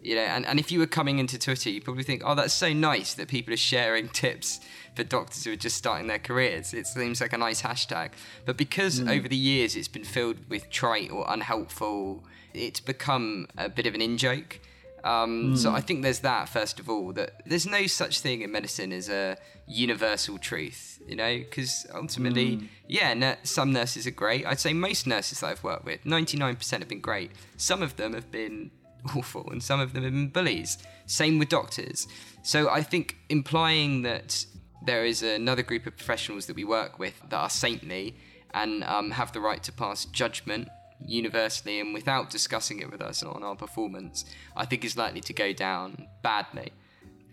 You 0.02 0.16
know, 0.16 0.22
and, 0.22 0.46
and 0.46 0.60
if 0.60 0.72
you 0.72 0.80
were 0.80 0.88
coming 0.88 1.20
into 1.20 1.38
Twitter, 1.38 1.70
you 1.70 1.82
probably 1.82 2.04
think, 2.04 2.22
oh, 2.26 2.34
that's 2.34 2.54
so 2.54 2.72
nice 2.72 3.14
that 3.16 3.28
people 3.28 3.54
are 3.54 3.58
sharing 3.58 4.08
tips 4.24 4.60
for 4.96 5.04
doctors 5.04 5.44
who 5.44 5.54
are 5.54 5.58
just 5.58 5.78
starting 5.78 6.08
their 6.08 6.20
careers. 6.20 6.74
It 6.74 6.88
seems 6.88 7.22
like 7.22 7.34
a 7.34 7.38
nice 7.38 7.62
hashtag. 7.62 8.12
But 8.46 8.58
because 8.58 9.00
mm. 9.00 9.10
over 9.16 9.28
the 9.28 9.36
years 9.36 9.76
it's 9.76 9.88
been 9.88 10.04
filled 10.04 10.38
with 10.50 10.70
trite 10.70 11.12
or 11.12 11.26
unhelpful, 11.28 12.24
it's 12.54 12.80
become 12.80 13.48
a 13.58 13.70
bit 13.70 13.86
of 13.86 13.94
an 13.94 14.02
in 14.02 14.18
joke. 14.18 14.60
Um, 15.04 15.56
So 15.56 15.72
mm. 15.72 15.76
I 15.76 15.82
think 15.82 16.04
there's 16.04 16.20
that 16.20 16.50
first 16.50 16.80
of 16.80 16.90
all 16.90 17.14
that 17.14 17.42
there's 17.46 17.66
no 17.66 17.88
such 17.88 18.20
thing 18.20 18.42
in 18.42 18.52
medicine 18.52 18.92
as 18.92 19.10
a 19.10 19.38
universal 19.68 20.38
truth, 20.38 21.02
you 21.08 21.16
know, 21.16 21.38
because 21.38 21.86
ultimately, 21.94 22.58
mm. 22.58 22.68
yeah, 22.88 23.14
nu- 23.14 23.36
some 23.44 23.72
nurses 23.72 24.06
are 24.08 24.12
great. 24.12 24.46
I'd 24.46 24.60
say 24.60 24.74
most 24.74 25.08
nurses 25.08 25.40
that 25.40 25.48
I've 25.48 25.64
worked 25.64 25.86
with, 25.86 26.04
99% 26.04 26.80
have 26.80 26.88
been 26.88 27.00
great. 27.00 27.32
Some 27.56 27.82
of 27.82 27.96
them 27.96 28.14
have 28.14 28.32
been 28.32 28.72
awful, 29.16 29.50
and 29.52 29.62
some 29.62 29.80
of 29.80 29.94
them 29.94 30.04
have 30.04 30.14
been 30.14 30.30
bullies. 30.30 30.78
Same 31.06 31.40
with 31.40 31.50
doctors. 31.50 32.08
So 32.44 32.70
I 32.70 32.82
think 32.82 33.18
implying 33.30 34.04
that 34.04 34.46
there 34.86 35.06
is 35.06 35.24
another 35.24 35.64
group 35.64 35.86
of 35.86 35.98
professionals 35.98 36.46
that 36.46 36.56
we 36.56 36.64
work 36.64 37.00
with 37.00 37.22
that 37.30 37.38
are 37.38 37.50
saintly 37.50 38.16
and 38.54 38.84
um, 38.84 39.12
have 39.12 39.32
the 39.32 39.40
right 39.40 39.62
to 39.64 39.72
pass 39.72 40.06
judgment 40.06 40.70
universally 41.06 41.80
and 41.80 41.94
without 41.94 42.30
discussing 42.30 42.80
it 42.80 42.92
with 42.92 43.02
us 43.02 43.24
on 43.24 43.44
our 43.44 43.56
performance, 43.56 44.26
I 44.56 44.66
think 44.66 44.84
is 44.84 44.98
likely 44.98 45.22
to 45.22 45.34
go 45.34 45.54
down 45.54 46.08
badly. 46.24 46.72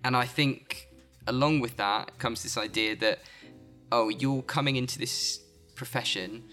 And 0.04 0.16
I 0.16 0.24
think 0.24 0.88
along 1.26 1.60
with 1.60 1.76
that 1.76 2.18
comes 2.18 2.42
this 2.42 2.56
idea 2.56 2.96
that, 2.96 3.20
oh, 3.90 4.08
you're 4.08 4.42
coming 4.42 4.76
into 4.76 4.98
this 4.98 5.40
profession 5.74 6.44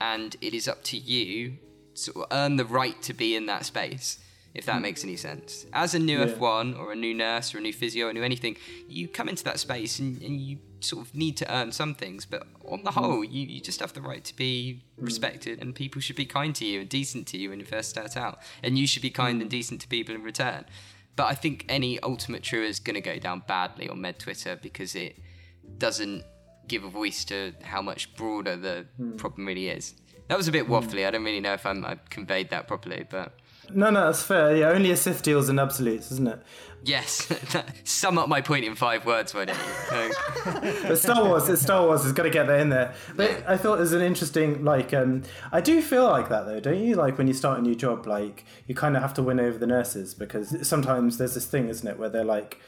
and 0.00 0.36
it 0.40 0.54
is 0.54 0.68
up 0.68 0.82
to 0.84 0.96
you 0.96 1.58
to 1.94 2.26
earn 2.30 2.56
the 2.56 2.64
right 2.64 3.00
to 3.02 3.12
be 3.12 3.36
in 3.36 3.46
that 3.46 3.64
space, 3.64 4.18
if 4.54 4.66
that 4.66 4.82
makes 4.82 5.02
any 5.02 5.16
sense. 5.16 5.66
As 5.72 5.94
a 5.94 5.98
new 5.98 6.20
Yeah. 6.20 6.26
F1 6.26 6.78
or 6.78 6.92
a 6.92 6.96
new 6.96 7.14
nurse 7.14 7.54
or 7.54 7.58
a 7.58 7.60
new 7.60 7.72
physio 7.72 8.06
or 8.06 8.10
a 8.10 8.12
new 8.12 8.22
anything, 8.22 8.56
you 8.88 9.08
come 9.08 9.28
into 9.28 9.44
that 9.44 9.58
space 9.58 9.98
and, 9.98 10.20
and 10.22 10.40
you 10.40 10.58
sort 10.80 11.06
of 11.06 11.14
need 11.14 11.36
to 11.38 11.54
earn 11.54 11.72
some 11.72 11.94
things, 11.94 12.26
but 12.26 12.46
on 12.66 12.84
the 12.84 12.90
mm. 12.90 12.94
whole, 12.94 13.24
you, 13.24 13.46
you 13.46 13.60
just 13.60 13.80
have 13.80 13.92
the 13.92 14.02
right 14.02 14.24
to 14.24 14.36
be 14.36 14.82
mm. 14.98 15.04
respected, 15.04 15.60
and 15.60 15.74
people 15.74 16.00
should 16.00 16.16
be 16.16 16.26
kind 16.26 16.54
to 16.56 16.64
you 16.64 16.80
and 16.80 16.88
decent 16.88 17.26
to 17.28 17.38
you 17.38 17.50
when 17.50 17.60
you 17.60 17.66
first 17.66 17.90
start 17.90 18.16
out, 18.16 18.38
and 18.62 18.78
you 18.78 18.86
should 18.86 19.02
be 19.02 19.10
kind 19.10 19.40
and 19.40 19.48
mm. 19.48 19.52
decent 19.52 19.80
to 19.80 19.88
people 19.88 20.14
in 20.14 20.22
return. 20.22 20.64
But 21.16 21.26
I 21.26 21.34
think 21.34 21.66
any 21.68 22.00
ultimate 22.00 22.42
true 22.42 22.64
is 22.64 22.80
going 22.80 22.94
to 22.94 23.00
go 23.00 23.18
down 23.18 23.42
badly 23.46 23.88
on 23.88 24.00
Med 24.00 24.18
Twitter 24.18 24.58
because 24.60 24.94
it 24.94 25.18
doesn't 25.78 26.24
give 26.66 26.84
a 26.84 26.88
voice 26.88 27.24
to 27.26 27.52
how 27.62 27.82
much 27.82 28.14
broader 28.16 28.56
the 28.56 28.86
problem 29.18 29.46
really 29.46 29.68
is. 29.68 29.94
That 30.28 30.38
was 30.38 30.48
a 30.48 30.52
bit 30.52 30.66
waffly. 30.68 31.06
I 31.06 31.10
don't 31.10 31.24
really 31.24 31.40
know 31.40 31.52
if 31.52 31.66
I'm, 31.66 31.84
I 31.84 31.98
conveyed 32.08 32.48
that 32.50 32.66
properly, 32.66 33.06
but 33.10 33.34
No, 33.70 33.90
no, 33.90 34.06
that's 34.06 34.22
fair. 34.22 34.56
Yeah, 34.56 34.70
only 34.70 34.90
a 34.90 34.96
Sith 34.96 35.22
deals 35.22 35.48
in 35.48 35.58
absolutes, 35.58 36.10
isn't 36.12 36.28
it? 36.28 36.42
yes, 36.84 37.32
sum 37.84 38.18
up 38.18 38.28
my 38.28 38.40
point 38.40 38.64
in 38.64 38.74
five 38.74 39.06
words, 39.06 39.34
why 39.34 39.44
don't 39.44 39.56
you? 39.56 40.14
But 40.88 40.98
Star 40.98 41.24
Wars, 41.24 41.48
it's 41.48 41.62
Star 41.62 41.86
Wars 41.86 42.02
has 42.02 42.12
got 42.12 42.24
to 42.24 42.30
get 42.30 42.46
that 42.46 42.60
in 42.60 42.68
there. 42.68 42.94
But 43.14 43.44
I 43.48 43.56
thought 43.56 43.76
it 43.76 43.80
was 43.80 43.92
an 43.92 44.02
interesting, 44.02 44.64
like, 44.64 44.92
um, 44.92 45.22
I 45.50 45.60
do 45.60 45.80
feel 45.80 46.04
like 46.04 46.28
that 46.28 46.46
though, 46.46 46.60
don't 46.60 46.80
you? 46.80 46.94
Like 46.94 47.18
when 47.18 47.26
you 47.26 47.34
start 47.34 47.58
a 47.58 47.62
new 47.62 47.74
job, 47.74 48.06
like 48.06 48.44
you 48.66 48.74
kind 48.74 48.96
of 48.96 49.02
have 49.02 49.14
to 49.14 49.22
win 49.22 49.40
over 49.40 49.58
the 49.58 49.66
nurses 49.66 50.14
because 50.14 50.66
sometimes 50.66 51.18
there's 51.18 51.34
this 51.34 51.46
thing, 51.46 51.68
isn't 51.68 51.86
it, 51.86 51.98
where 51.98 52.08
they're 52.08 52.24
like 52.24 52.60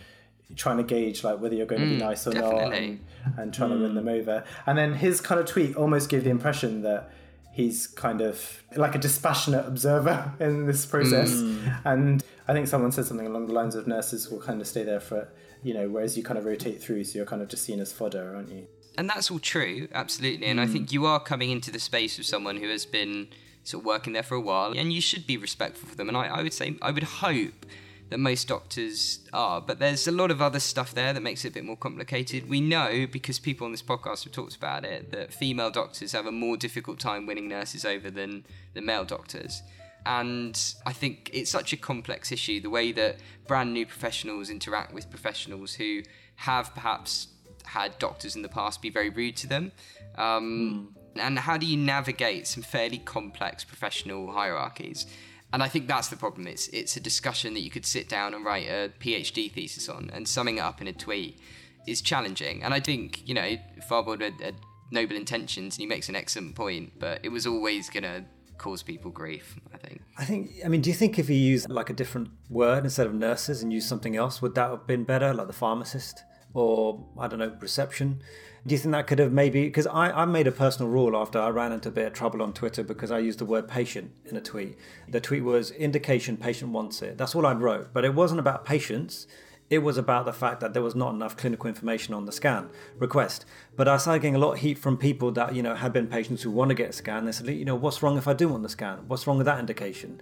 trying 0.57 0.77
to 0.77 0.83
gauge 0.83 1.25
like 1.25 1.41
whether 1.41 1.55
you're 1.55 1.67
going 1.67 1.83
to 1.83 1.89
be 1.89 1.97
nice 1.97 2.27
or 2.27 2.33
not, 2.33 2.73
and, 2.73 3.01
and 3.37 3.55
trying 3.55 3.71
to 3.71 3.77
win 3.77 3.95
them 3.95 4.09
over. 4.09 4.45
And 4.67 4.79
then 4.79 4.95
his 4.95 5.21
kind 5.21 5.41
of 5.41 5.47
tweet 5.47 5.77
almost 5.77 6.09
gave 6.09 6.25
the 6.25 6.31
impression 6.31 6.83
that 6.83 7.11
he's 7.55 7.87
kind 7.87 8.21
of 8.21 8.63
like 8.77 8.95
a 8.95 8.99
dispassionate 8.99 9.67
observer 9.67 10.33
in 10.41 10.67
this 10.67 10.85
process. 10.85 11.33
Mm. 11.33 11.81
And 11.85 12.25
I 12.47 12.53
think 12.53 12.67
someone 12.67 12.93
said 12.93 13.07
something 13.07 13.27
along 13.27 13.47
the 13.47 13.55
lines 13.55 13.75
of 13.75 13.87
nurses 13.87 14.31
will 14.31 14.41
kind 14.41 14.61
of 14.61 14.67
stay 14.67 14.83
there 14.83 15.01
for, 15.01 15.29
you 15.63 15.73
know, 15.73 15.89
whereas 15.89 16.17
you 16.17 16.23
kind 16.23 16.39
of 16.39 16.45
rotate 16.45 16.83
through, 16.83 17.05
so 17.05 17.17
you're 17.17 17.27
kind 17.27 17.41
of 17.41 17.49
just 17.49 17.65
seen 17.65 17.81
as 17.81 17.93
fodder, 17.93 18.35
aren't 18.35 18.51
you? 18.51 18.67
and 18.97 19.09
that's 19.09 19.31
all 19.31 19.39
true, 19.39 19.89
absolutely. 19.93 20.47
And 20.47 20.61
I 20.61 20.67
mm. 20.67 20.73
think 20.73 20.93
you 20.93 21.07
are 21.07 21.21
coming 21.21 21.51
into 21.51 21.71
the 21.71 21.81
space 21.81 22.19
of 22.19 22.25
someone 22.25 22.57
who 22.57 22.69
has 22.69 22.87
been 22.87 23.29
sort 23.65 23.83
of 23.83 23.87
working 23.87 24.13
there 24.13 24.23
for 24.23 24.35
a 24.35 24.41
while, 24.41 24.73
and 24.73 24.93
you 24.93 25.01
should 25.01 25.27
be 25.27 25.37
respectful 25.37 25.89
for 25.89 25.97
them. 25.97 26.09
And 26.09 26.17
I, 26.17 26.27
I 26.27 26.43
would 26.43 26.53
say, 26.53 26.77
I 26.83 26.91
would 26.91 27.03
hope 27.03 27.67
that 28.11 28.19
most 28.19 28.49
doctors 28.49 29.21
are, 29.33 29.61
but 29.61 29.79
there's 29.79 30.07
a 30.07 30.13
lot 30.13 30.31
of 30.31 30.43
other 30.43 30.61
stuff 30.61 30.95
there 30.95 31.13
that 31.13 31.23
makes 31.23 31.45
it 31.45 31.49
a 31.49 31.53
bit 31.53 31.65
more 31.65 31.77
complicated. 31.77 32.49
We 32.49 32.61
know 32.61 33.07
because 33.11 33.39
people 33.39 33.65
on 33.65 33.73
this 33.73 33.83
podcast 33.83 34.25
have 34.25 34.33
talked 34.33 34.57
about 34.57 34.85
it 34.85 35.11
that 35.13 35.33
female 35.33 35.71
doctors 35.71 36.13
have 36.13 36.27
a 36.27 36.33
more 36.33 36.57
difficult 36.57 36.99
time 36.99 37.27
winning 37.27 37.49
nurses 37.49 37.85
over 37.85 38.11
than 38.11 38.45
the 38.75 38.83
male 38.83 39.05
doctors. 39.05 39.63
And 40.07 40.59
I 40.85 40.93
think 40.93 41.31
it's 41.33 41.51
such 41.51 41.73
a 41.73 41.79
complex 41.79 42.31
issue 42.31 42.61
the 42.61 42.71
way 42.71 42.93
that 42.93 43.17
brand 43.47 43.73
new 43.73 43.87
professionals 43.87 44.51
interact 44.51 44.93
with 44.93 45.09
professionals 45.09 45.75
who 45.75 46.03
have 46.37 46.75
perhaps 46.75 47.29
had 47.65 47.99
doctors 47.99 48.37
in 48.37 48.43
the 48.43 48.49
past 48.49 48.83
be 48.83 48.91
very 48.91 49.09
rude 49.09 49.37
to 49.37 49.47
them. 49.47 49.73
Um, 50.17 50.95
And 51.17 51.39
how 51.39 51.57
do 51.57 51.65
you 51.65 51.77
navigate 51.77 52.47
some 52.47 52.63
fairly 52.63 52.99
complex 52.99 53.65
professional 53.65 54.33
hierarchies? 54.33 55.07
And 55.55 55.63
I 55.63 55.69
think 55.69 55.87
that's 55.87 56.09
the 56.09 56.17
problem. 56.17 56.49
It's 56.49 56.67
it's 56.69 56.97
a 56.97 57.01
discussion 57.01 57.55
that 57.55 57.61
you 57.61 57.71
could 57.71 57.87
sit 57.87 58.09
down 58.09 58.35
and 58.35 58.45
write 58.45 58.67
a 58.67 58.91
PhD 58.99 59.53
thesis 59.53 59.89
on, 59.89 60.11
and 60.13 60.27
summing 60.27 60.59
it 60.59 60.63
up 60.63 60.81
in 60.81 60.89
a 60.89 60.93
tweet 60.93 61.39
is 61.87 62.03
challenging. 62.03 62.65
And 62.65 62.75
I 62.75 62.81
think 62.81 63.27
you 63.29 63.35
know 63.35 63.57
Farbod 63.89 64.21
had, 64.21 64.41
had 64.41 64.57
noble 64.91 65.15
intentions, 65.15 65.77
and 65.77 65.81
he 65.81 65.87
makes 65.87 66.09
an 66.09 66.17
excellent 66.17 66.57
point, 66.57 66.99
but 66.99 67.21
it 67.23 67.29
was 67.29 67.47
always 67.47 67.89
gonna 67.89 68.25
cause 68.59 68.83
people 68.83 69.13
grief. 69.13 69.55
I 69.73 69.77
think. 69.77 70.03
I 70.19 70.25
think. 70.25 70.51
I 70.65 70.67
mean, 70.67 70.81
do 70.81 70.91
you 70.91 70.97
think 70.97 71.21
if 71.21 71.29
he 71.29 71.37
used 71.37 71.71
like 71.71 71.89
a 71.89 71.95
different 71.95 72.31
word 72.51 72.83
instead 72.83 73.07
of 73.07 73.15
nurses 73.15 73.63
and 73.63 73.73
used 73.73 73.89
something 73.89 74.17
else, 74.17 74.43
would 74.43 74.57
that 74.57 74.71
have 74.71 74.89
been 74.89 75.05
better, 75.05 75.33
like 75.33 75.47
the 75.47 75.53
pharmacist 75.53 76.25
or 76.53 77.07
I 77.17 77.29
don't 77.29 77.39
know, 77.39 77.57
reception? 77.61 78.23
Do 78.67 78.75
you 78.75 78.79
think 78.79 78.93
that 78.93 79.07
could 79.07 79.19
have 79.19 79.33
maybe? 79.33 79.65
Because 79.65 79.87
I, 79.87 80.11
I 80.11 80.25
made 80.25 80.47
a 80.47 80.53
personal 80.53 80.91
rule 80.91 81.17
after 81.17 81.39
I 81.39 81.51
ran 81.51 81.73
into 81.73 81.91
a 81.91 81.93
bit 81.93 82.07
of 82.07 82.15
trouble 82.15 82.41
on 82.41 82.55
Twitter 82.55 82.83
because 82.83 83.11
I 83.11 83.19
used 83.19 83.39
the 83.39 83.45
word 83.45 83.69
patient 83.69 84.13
in 84.25 84.37
a 84.37 84.41
tweet. 84.41 84.79
The 85.09 85.21
tweet 85.21 85.45
was 85.45 85.71
indication 85.73 86.39
patient 86.39 86.73
wants 86.73 87.03
it. 87.03 87.19
That's 87.19 87.35
all 87.35 87.45
I 87.45 87.53
wrote, 87.53 87.93
but 87.93 88.07
it 88.07 88.15
wasn't 88.15 88.41
about 88.41 88.65
patients. 88.65 89.27
It 89.69 89.79
was 89.79 89.99
about 89.99 90.25
the 90.25 90.33
fact 90.33 90.61
that 90.61 90.73
there 90.73 90.83
was 90.83 90.95
not 90.95 91.15
enough 91.15 91.37
clinical 91.37 91.69
information 91.69 92.15
on 92.15 92.25
the 92.25 92.33
scan 92.33 92.71
request. 92.99 93.45
But 93.77 93.89
I 93.89 93.97
started 93.99 94.21
getting 94.21 94.37
a 94.37 94.39
lot 94.39 94.53
of 94.53 94.59
heat 94.61 94.79
from 94.79 94.97
people 94.97 95.31
that 95.33 95.55
you 95.55 95.63
know 95.63 95.75
had 95.75 95.93
been 95.93 96.07
patients 96.07 96.43
who 96.43 96.51
want 96.51 96.71
to 96.71 96.75
get 96.75 96.91
a 96.91 96.93
scan. 96.93 97.27
They 97.27 97.33
said, 97.33 97.49
you 97.49 97.65
know, 97.67 97.75
what's 97.75 98.03
wrong 98.03 98.17
if 98.17 98.27
I 98.27 98.33
do 98.33 98.49
want 98.49 98.63
the 98.63 98.69
scan? 98.71 99.05
What's 99.09 99.27
wrong 99.27 99.37
with 99.37 99.47
that 99.47 99.59
indication? 99.59 100.21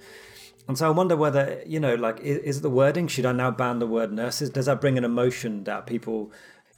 And 0.68 0.78
so 0.78 0.86
I 0.86 0.90
wonder 0.90 1.16
whether, 1.16 1.62
you 1.66 1.80
know, 1.80 1.94
like, 1.94 2.20
is, 2.20 2.38
is 2.38 2.60
the 2.60 2.70
wording? 2.70 3.08
Should 3.08 3.26
I 3.26 3.32
now 3.32 3.50
ban 3.50 3.78
the 3.80 3.86
word 3.86 4.12
nurses? 4.12 4.50
Does 4.50 4.66
that 4.66 4.80
bring 4.80 4.96
an 4.96 5.04
emotion 5.04 5.64
that 5.64 5.86
people, 5.86 6.30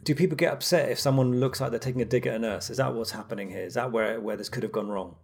do 0.05 0.15
people 0.15 0.37
get 0.37 0.53
upset 0.53 0.91
if 0.91 1.01
someone 1.01 1.41
looks 1.41 1.61
like 1.61 1.71
they're 1.71 1.81
taking 1.81 2.03
a 2.03 2.05
dig 2.05 2.27
at 2.27 2.35
a 2.35 2.39
nurse? 2.39 2.71
Is 2.71 2.77
that 2.77 2.95
what's 2.95 3.13
happening 3.13 3.51
here? 3.51 3.63
Is 3.63 3.75
that 3.75 3.91
where, 3.91 4.21
where 4.21 4.37
this 4.37 4.49
could 4.49 4.63
have 4.63 4.73
gone 4.73 4.89
wrong? 4.89 5.17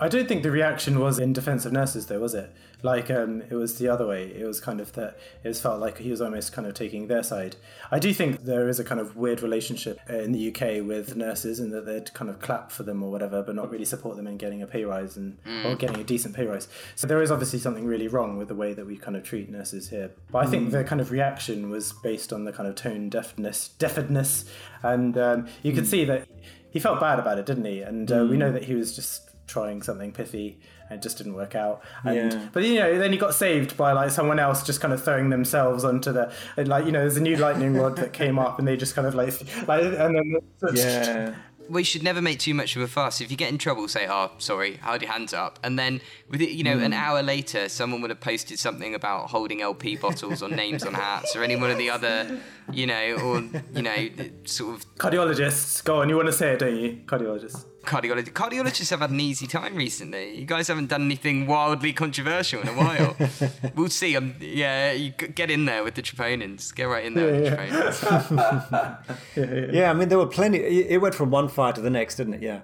I 0.00 0.08
don't 0.08 0.28
think 0.28 0.44
the 0.44 0.50
reaction 0.50 1.00
was 1.00 1.18
in 1.18 1.32
defense 1.32 1.64
of 1.64 1.72
nurses, 1.72 2.06
though, 2.06 2.20
was 2.20 2.34
it? 2.34 2.54
Like, 2.82 3.10
um, 3.10 3.42
it 3.42 3.54
was 3.54 3.78
the 3.78 3.88
other 3.88 4.06
way. 4.06 4.26
It 4.26 4.44
was 4.44 4.60
kind 4.60 4.80
of 4.80 4.92
that 4.92 5.18
it 5.42 5.48
was 5.48 5.60
felt 5.60 5.80
like 5.80 5.98
he 5.98 6.10
was 6.10 6.20
almost 6.20 6.52
kind 6.52 6.68
of 6.68 6.74
taking 6.74 7.08
their 7.08 7.24
side. 7.24 7.56
I 7.90 7.98
do 7.98 8.14
think 8.14 8.44
there 8.44 8.68
is 8.68 8.78
a 8.78 8.84
kind 8.84 9.00
of 9.00 9.16
weird 9.16 9.42
relationship 9.42 9.98
in 10.08 10.30
the 10.30 10.48
UK 10.48 10.86
with 10.86 11.16
nurses, 11.16 11.58
and 11.58 11.72
that 11.72 11.84
they'd 11.84 12.14
kind 12.14 12.30
of 12.30 12.38
clap 12.38 12.70
for 12.70 12.84
them 12.84 13.02
or 13.02 13.10
whatever, 13.10 13.42
but 13.42 13.56
not 13.56 13.70
really 13.70 13.84
support 13.84 14.16
them 14.16 14.28
in 14.28 14.36
getting 14.36 14.62
a 14.62 14.66
pay 14.68 14.84
rise 14.84 15.16
and 15.16 15.36
or 15.64 15.74
getting 15.74 15.98
a 15.98 16.04
decent 16.04 16.36
pay 16.36 16.46
rise. 16.46 16.68
So 16.94 17.08
there 17.08 17.20
is 17.20 17.32
obviously 17.32 17.58
something 17.58 17.84
really 17.84 18.06
wrong 18.06 18.36
with 18.36 18.46
the 18.46 18.54
way 18.54 18.74
that 18.74 18.86
we 18.86 18.96
kind 18.96 19.16
of 19.16 19.24
treat 19.24 19.50
nurses 19.50 19.88
here. 19.88 20.12
But 20.30 20.46
I 20.46 20.50
think 20.50 20.70
the 20.70 20.84
kind 20.84 21.00
of 21.00 21.10
reaction 21.10 21.70
was 21.70 21.92
based 21.92 22.32
on 22.32 22.44
the 22.44 22.52
kind 22.52 22.68
of 22.68 22.76
tone 22.76 23.08
deafness, 23.08 23.68
deafness, 23.78 24.44
and 24.84 25.18
um, 25.18 25.48
you 25.64 25.72
could 25.72 25.88
see 25.88 26.04
that 26.04 26.28
he 26.70 26.78
felt 26.78 27.00
bad 27.00 27.18
about 27.18 27.38
it, 27.38 27.46
didn't 27.46 27.64
he? 27.64 27.80
And 27.80 28.12
uh, 28.12 28.26
we 28.28 28.36
know 28.36 28.52
that 28.52 28.64
he 28.64 28.74
was 28.74 28.94
just 28.94 29.27
trying 29.48 29.82
something 29.82 30.12
pithy 30.12 30.58
and 30.88 30.98
it 30.98 31.02
just 31.02 31.18
didn't 31.18 31.34
work 31.34 31.54
out 31.54 31.82
and 32.04 32.32
Yeah. 32.32 32.48
but 32.52 32.62
you 32.62 32.78
know 32.78 32.98
then 32.98 33.12
he 33.12 33.18
got 33.18 33.34
saved 33.34 33.76
by 33.76 33.92
like 33.92 34.10
someone 34.10 34.38
else 34.38 34.62
just 34.62 34.80
kind 34.80 34.94
of 34.94 35.02
throwing 35.02 35.30
themselves 35.30 35.84
onto 35.84 36.12
the 36.12 36.30
and, 36.56 36.68
like 36.68 36.84
you 36.84 36.92
know 36.92 37.00
there's 37.00 37.16
a 37.16 37.22
new 37.22 37.36
lightning 37.36 37.74
rod 37.74 37.96
that 37.96 38.12
came 38.12 38.38
up 38.38 38.58
and 38.58 38.68
they 38.68 38.76
just 38.76 38.94
kind 38.94 39.06
of 39.06 39.14
like 39.14 39.34
like 39.66 39.82
and 39.82 40.14
then 40.14 40.36
Yeah. 40.74 41.34
we 41.68 41.82
should 41.82 42.02
never 42.02 42.22
make 42.22 42.38
too 42.38 42.54
much 42.54 42.76
of 42.76 42.82
a 42.82 42.88
fuss. 42.88 43.20
If 43.20 43.30
you 43.30 43.36
get 43.36 43.50
in 43.50 43.58
trouble, 43.58 43.88
say, 43.88 44.06
"Oh, 44.08 44.30
sorry, 44.38 44.76
hold 44.76 45.02
your 45.02 45.10
hands 45.12 45.34
up," 45.34 45.58
and 45.62 45.78
then 45.78 46.00
with 46.30 46.40
it, 46.40 46.50
you 46.50 46.64
know, 46.64 46.78
an 46.78 46.92
hmm. 46.92 46.98
hour 46.98 47.22
later, 47.22 47.68
someone 47.68 48.00
would 48.00 48.08
have 48.08 48.20
posted 48.20 48.58
something 48.58 48.94
about 48.94 49.28
holding 49.28 49.60
LP 49.60 49.96
bottles 49.96 50.42
or 50.42 50.48
names 50.48 50.82
on 50.82 50.94
hats, 50.94 51.36
or 51.36 51.44
any 51.44 51.56
one 51.56 51.70
of 51.70 51.76
the 51.76 51.90
other, 51.90 52.40
you 52.72 52.86
know, 52.86 53.16
or 53.22 53.42
you 53.74 53.82
know, 53.82 54.08
sort 54.44 54.76
of 54.76 54.96
cardiologists 54.96 55.84
go 55.84 56.00
on 56.00 56.08
you 56.08 56.16
want 56.16 56.26
to 56.26 56.32
say 56.32 56.52
it 56.52 56.58
don't 56.58 56.76
you 56.76 57.00
cardiologists 57.06 57.64
cardiology. 57.84 58.32
Cardiologists 58.32 58.90
have 58.90 59.00
had 59.00 59.10
an 59.10 59.20
easy 59.20 59.46
time 59.46 59.74
recently. 59.74 60.38
You 60.38 60.44
guys 60.44 60.68
haven't 60.68 60.88
done 60.88 61.02
anything 61.02 61.46
wildly 61.46 61.92
controversial 61.92 62.60
in 62.60 62.68
a 62.68 62.72
while. 62.72 63.16
we'll 63.74 63.88
see. 63.88 64.16
Um, 64.16 64.34
yeah, 64.40 64.92
you 64.92 65.10
get 65.10 65.50
in 65.50 65.64
there 65.64 65.84
with 65.84 65.94
the 65.94 66.02
troponins. 66.02 66.74
Get 66.74 66.84
right 66.84 67.04
in 67.04 67.14
there 67.14 67.32
with 67.32 67.44
the 67.44 67.50
troponins. 67.50 69.72
Yeah, 69.74 69.90
I 69.90 69.94
mean, 69.94 70.08
there 70.08 70.18
were 70.18 70.26
plenty. 70.26 70.58
It 70.58 71.00
went 71.00 71.14
from 71.14 71.30
one 71.30 71.48
fire 71.48 71.72
to 71.72 71.80
the 71.80 71.90
next, 71.90 72.16
didn't 72.16 72.34
it? 72.34 72.42
Yeah. 72.42 72.60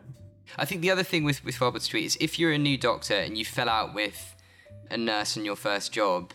I 0.57 0.65
think 0.65 0.83
the 0.83 0.91
other 0.91 1.03
thing 1.03 1.25
with 1.25 1.45
with 1.45 1.57
Farbod's 1.57 1.89
tweet 1.89 2.05
is 2.05 2.17
if 2.21 2.39
you're 2.39 2.53
a 2.53 2.59
new 2.59 2.77
doctor 2.77 3.15
and 3.15 3.37
you 3.37 3.45
fell 3.45 3.69
out 3.69 3.95
with 3.95 4.35
a 4.91 4.97
nurse 4.97 5.37
in 5.37 5.45
your 5.45 5.57
first 5.57 5.93
job, 5.93 6.33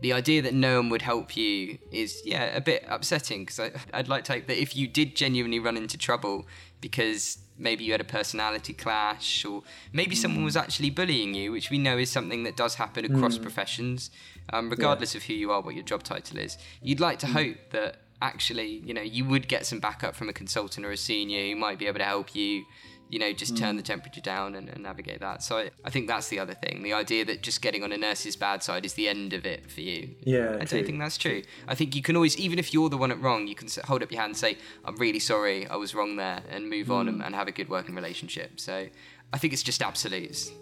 the 0.00 0.12
idea 0.12 0.42
that 0.42 0.54
no 0.54 0.80
one 0.80 0.88
would 0.90 1.02
help 1.02 1.36
you 1.36 1.78
is 1.92 2.22
yeah 2.24 2.56
a 2.56 2.60
bit 2.60 2.84
upsetting 2.88 3.44
because 3.44 3.70
I'd 3.92 4.08
like 4.08 4.24
to 4.24 4.34
hope 4.34 4.46
that 4.46 4.60
if 4.60 4.74
you 4.74 4.88
did 4.88 5.14
genuinely 5.14 5.58
run 5.58 5.76
into 5.76 5.98
trouble 5.98 6.46
because 6.80 7.38
maybe 7.60 7.84
you 7.84 7.92
had 7.92 8.00
a 8.00 8.04
personality 8.04 8.72
clash 8.72 9.44
or 9.44 9.62
maybe 9.92 10.16
someone 10.16 10.44
was 10.44 10.54
hmm. 10.54 10.60
actually 10.60 10.90
bullying 10.90 11.34
you, 11.34 11.52
which 11.52 11.70
we 11.70 11.78
know 11.78 11.98
is 11.98 12.10
something 12.10 12.42
that 12.44 12.56
does 12.56 12.74
happen 12.76 13.04
across 13.04 13.36
hmm. 13.36 13.42
professions, 13.42 14.10
um, 14.52 14.70
regardless 14.70 15.14
of 15.14 15.22
who 15.24 15.34
you 15.34 15.52
are, 15.52 15.60
what 15.60 15.74
your 15.74 15.84
job 15.84 16.02
title 16.02 16.38
is. 16.38 16.58
You'd 16.82 17.00
like 17.00 17.18
to 17.20 17.26
hmm. 17.26 17.32
hope 17.34 17.56
that 17.70 17.96
actually 18.22 18.82
you 18.84 18.92
know 18.92 19.00
you 19.00 19.24
would 19.24 19.48
get 19.48 19.64
some 19.64 19.80
backup 19.80 20.14
from 20.14 20.28
a 20.28 20.32
consultant 20.32 20.84
or 20.84 20.90
a 20.90 20.96
senior 20.96 21.40
who 21.48 21.56
might 21.56 21.78
be 21.78 21.86
able 21.86 21.98
to 21.98 22.04
help 22.04 22.34
you 22.34 22.64
you 23.10 23.18
know, 23.18 23.32
just 23.32 23.56
turn 23.56 23.76
the 23.76 23.82
temperature 23.82 24.20
down 24.20 24.54
and, 24.54 24.68
and 24.68 24.82
navigate 24.82 25.20
that. 25.20 25.42
So 25.42 25.58
I, 25.58 25.70
I 25.84 25.90
think 25.90 26.06
that's 26.06 26.28
the 26.28 26.38
other 26.38 26.54
thing. 26.54 26.82
The 26.82 26.92
idea 26.92 27.24
that 27.24 27.42
just 27.42 27.60
getting 27.60 27.82
on 27.82 27.92
a 27.92 27.98
nurse's 27.98 28.36
bad 28.36 28.62
side 28.62 28.84
is 28.84 28.94
the 28.94 29.08
end 29.08 29.32
of 29.32 29.44
it 29.44 29.70
for 29.70 29.80
you. 29.80 30.14
Yeah, 30.22 30.56
I 30.60 30.64
true. 30.64 30.78
don't 30.78 30.86
think 30.86 30.98
that's 31.00 31.18
true. 31.18 31.42
I 31.66 31.74
think 31.74 31.96
you 31.96 32.02
can 32.02 32.14
always, 32.14 32.38
even 32.38 32.58
if 32.58 32.72
you're 32.72 32.88
the 32.88 32.96
one 32.96 33.10
at 33.10 33.20
wrong, 33.20 33.48
you 33.48 33.56
can 33.56 33.68
hold 33.84 34.02
up 34.02 34.12
your 34.12 34.20
hand 34.20 34.30
and 34.30 34.36
say, 34.36 34.58
I'm 34.84 34.96
really 34.96 35.18
sorry, 35.18 35.66
I 35.66 35.76
was 35.76 35.94
wrong 35.94 36.16
there, 36.16 36.42
and 36.48 36.70
move 36.70 36.90
on 36.90 37.08
and, 37.08 37.22
and 37.22 37.34
have 37.34 37.48
a 37.48 37.52
good 37.52 37.68
working 37.68 37.94
relationship. 37.96 38.60
So 38.60 38.86
I 39.32 39.38
think 39.38 39.52
it's 39.52 39.62
just 39.62 39.82
absolutes. 39.82 40.52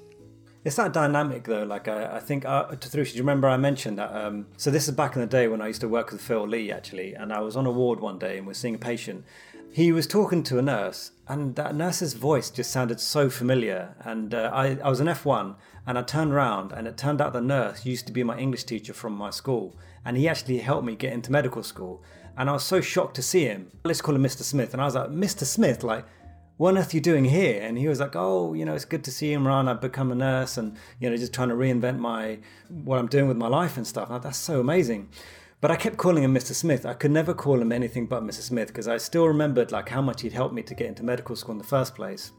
It's 0.64 0.76
that 0.76 0.92
dynamic 0.92 1.44
though. 1.44 1.62
Like 1.62 1.88
I, 1.88 2.16
I 2.16 2.20
think 2.20 2.44
uh, 2.44 2.64
do 2.74 3.00
you 3.00 3.20
remember 3.20 3.48
I 3.48 3.56
mentioned 3.56 3.98
that? 3.98 4.14
Um, 4.14 4.46
so 4.56 4.70
this 4.70 4.88
is 4.88 4.94
back 4.94 5.14
in 5.14 5.20
the 5.20 5.26
day 5.26 5.48
when 5.48 5.62
I 5.62 5.68
used 5.68 5.80
to 5.82 5.88
work 5.88 6.10
with 6.10 6.20
Phil 6.20 6.46
Lee 6.46 6.72
actually, 6.72 7.14
and 7.14 7.32
I 7.32 7.40
was 7.40 7.56
on 7.56 7.64
a 7.64 7.70
ward 7.70 8.00
one 8.00 8.18
day 8.18 8.38
and 8.38 8.46
we're 8.46 8.54
seeing 8.54 8.74
a 8.74 8.78
patient, 8.78 9.24
he 9.70 9.92
was 9.92 10.06
talking 10.06 10.42
to 10.44 10.58
a 10.58 10.62
nurse, 10.62 11.12
and 11.28 11.54
that 11.56 11.74
nurse's 11.74 12.14
voice 12.14 12.50
just 12.50 12.70
sounded 12.70 13.00
so 13.00 13.28
familiar. 13.28 13.94
And 14.00 14.34
uh, 14.34 14.50
I, 14.52 14.78
I 14.82 14.88
was 14.88 15.00
an 15.00 15.06
F1, 15.06 15.54
and 15.86 15.98
I 15.98 16.02
turned 16.02 16.32
around, 16.32 16.72
and 16.72 16.86
it 16.86 16.96
turned 16.96 17.20
out 17.20 17.32
the 17.32 17.40
nurse 17.40 17.84
used 17.84 18.06
to 18.06 18.12
be 18.12 18.22
my 18.22 18.38
English 18.38 18.64
teacher 18.64 18.92
from 18.92 19.12
my 19.12 19.30
school, 19.30 19.76
and 20.04 20.16
he 20.16 20.28
actually 20.28 20.58
helped 20.58 20.84
me 20.84 20.96
get 20.96 21.12
into 21.12 21.30
medical 21.32 21.62
school. 21.62 22.02
And 22.36 22.48
I 22.48 22.52
was 22.52 22.62
so 22.62 22.80
shocked 22.80 23.16
to 23.16 23.22
see 23.22 23.44
him. 23.44 23.70
Let's 23.84 24.00
call 24.00 24.14
him 24.14 24.22
Mr. 24.22 24.42
Smith. 24.42 24.72
And 24.72 24.80
I 24.80 24.84
was 24.84 24.94
like, 24.94 25.10
Mr. 25.10 25.44
Smith, 25.44 25.82
like, 25.82 26.04
what 26.56 26.70
on 26.70 26.78
earth 26.78 26.94
are 26.94 26.96
you 26.96 27.00
doing 27.00 27.24
here? 27.24 27.60
And 27.62 27.76
he 27.76 27.88
was 27.88 27.98
like, 27.98 28.14
oh, 28.14 28.54
you 28.54 28.64
know, 28.64 28.74
it's 28.74 28.84
good 28.84 29.02
to 29.04 29.10
see 29.10 29.32
you, 29.32 29.38
Imran. 29.38 29.68
I've 29.68 29.80
become 29.80 30.12
a 30.12 30.14
nurse 30.14 30.56
and, 30.56 30.76
you 31.00 31.10
know, 31.10 31.16
just 31.16 31.32
trying 31.32 31.48
to 31.48 31.56
reinvent 31.56 31.98
my, 31.98 32.38
what 32.68 32.98
I'm 32.98 33.08
doing 33.08 33.26
with 33.26 33.36
my 33.36 33.48
life 33.48 33.76
and 33.76 33.84
stuff. 33.86 34.08
Like, 34.10 34.22
That's 34.22 34.38
so 34.38 34.60
amazing. 34.60 35.08
But 35.60 35.72
I 35.72 35.76
kept 35.76 35.96
calling 35.96 36.22
him 36.22 36.32
Mr. 36.32 36.54
Smith. 36.54 36.86
I 36.86 36.94
could 36.94 37.10
never 37.10 37.34
call 37.34 37.60
him 37.60 37.72
anything 37.72 38.06
but 38.06 38.22
Mr. 38.22 38.42
Smith 38.42 38.68
because 38.68 38.86
I 38.86 38.96
still 38.96 39.26
remembered 39.26 39.72
like 39.72 39.88
how 39.88 40.00
much 40.00 40.22
he'd 40.22 40.32
helped 40.32 40.54
me 40.54 40.62
to 40.62 40.74
get 40.74 40.86
into 40.86 41.02
medical 41.02 41.34
school 41.34 41.52
in 41.52 41.58
the 41.58 41.64
first 41.64 41.96
place. 41.96 42.30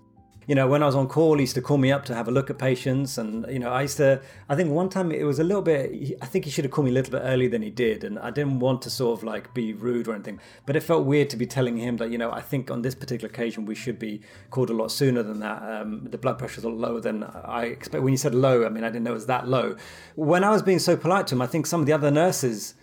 You 0.48 0.56
know, 0.56 0.68
when 0.68 0.82
I 0.82 0.88
was 0.88 0.96
on 0.96 1.08
call, 1.08 1.36
he 1.36 1.42
used 1.42 1.54
to 1.56 1.62
call 1.62 1.78
me 1.78 1.92
up 1.92 2.06
to 2.06 2.16
have 2.16 2.28
a 2.28 2.32
look 2.32 2.50
at 2.50 2.58
patients, 2.58 3.20
and 3.20 3.46
you 3.52 3.60
know, 3.60 3.70
I 3.70 3.84
used 3.84 3.98
to. 3.98 4.20
I 4.48 4.56
think 4.56 4.72
one 4.72 4.90
time 4.90 5.12
it 5.12 5.24
was 5.24 5.38
a 5.38 5.44
little 5.44 5.62
bit. 5.62 6.18
I 6.24 6.26
think 6.26 6.46
he 6.46 6.50
should 6.50 6.66
have 6.66 6.72
called 6.72 6.86
me 6.86 6.92
a 6.92 6.94
little 6.96 7.12
bit 7.12 7.22
earlier 7.24 7.50
than 7.50 7.62
he 7.62 7.70
did, 7.70 8.04
and 8.04 8.18
I 8.18 8.32
didn't 8.32 8.60
want 8.60 8.82
to 8.84 8.90
sort 8.90 9.20
of 9.20 9.24
like 9.24 9.54
be 9.54 9.74
rude 9.74 10.08
or 10.08 10.16
anything. 10.16 10.40
But 10.66 10.76
it 10.76 10.82
felt 10.82 11.06
weird 11.06 11.30
to 11.32 11.38
be 11.38 11.46
telling 11.46 11.78
him 11.78 11.98
that 11.98 12.10
you 12.10 12.18
know, 12.18 12.32
I 12.32 12.42
think 12.42 12.72
on 12.72 12.82
this 12.82 12.96
particular 12.96 13.30
occasion 13.30 13.66
we 13.66 13.76
should 13.76 14.00
be 14.00 14.22
called 14.50 14.72
a 14.72 14.74
lot 14.74 14.92
sooner 14.92 15.22
than 15.22 15.40
that. 15.42 15.62
Um, 15.62 16.08
the 16.10 16.18
blood 16.18 16.40
pressure's 16.40 16.64
a 16.64 16.70
lot 16.70 16.80
lower 16.80 17.02
than 17.02 17.26
I 17.26 17.66
expect. 17.66 18.04
When 18.04 18.14
you 18.14 18.18
said 18.18 18.34
low, 18.34 18.66
I 18.66 18.70
mean 18.70 18.84
I 18.84 18.88
didn't 18.88 19.04
know 19.04 19.12
it 19.12 19.16
was 19.16 19.28
that 19.28 19.48
low. 19.48 19.76
When 20.16 20.44
I 20.44 20.50
was 20.50 20.64
being 20.64 20.80
so 20.80 20.98
polite 20.98 21.28
to 21.28 21.36
him, 21.36 21.44
I 21.44 21.48
think 21.48 21.68
some 21.68 21.82
of 21.82 21.86
the 21.86 21.94
other 21.94 22.10
nurses 22.10 22.74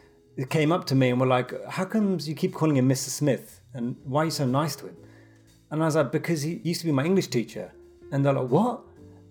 came 0.44 0.70
up 0.70 0.84
to 0.86 0.94
me 0.94 1.08
and 1.10 1.20
were 1.20 1.26
like, 1.26 1.52
"How 1.66 1.84
comes 1.84 2.28
you 2.28 2.34
keep 2.34 2.52
calling 2.52 2.76
him 2.76 2.88
Mr. 2.88 3.08
Smith? 3.08 3.60
And 3.72 3.96
why 4.04 4.22
are 4.22 4.24
you 4.26 4.30
so 4.30 4.46
nice 4.46 4.76
to 4.76 4.86
him?" 4.86 4.96
And 5.70 5.82
I 5.82 5.86
was 5.86 5.96
like, 5.96 6.12
"Because 6.12 6.42
he 6.42 6.60
used 6.62 6.80
to 6.80 6.86
be 6.86 6.92
my 6.92 7.04
English 7.04 7.28
teacher." 7.28 7.72
And 8.12 8.24
they're 8.24 8.32
like, 8.32 8.48
"What?" 8.48 8.82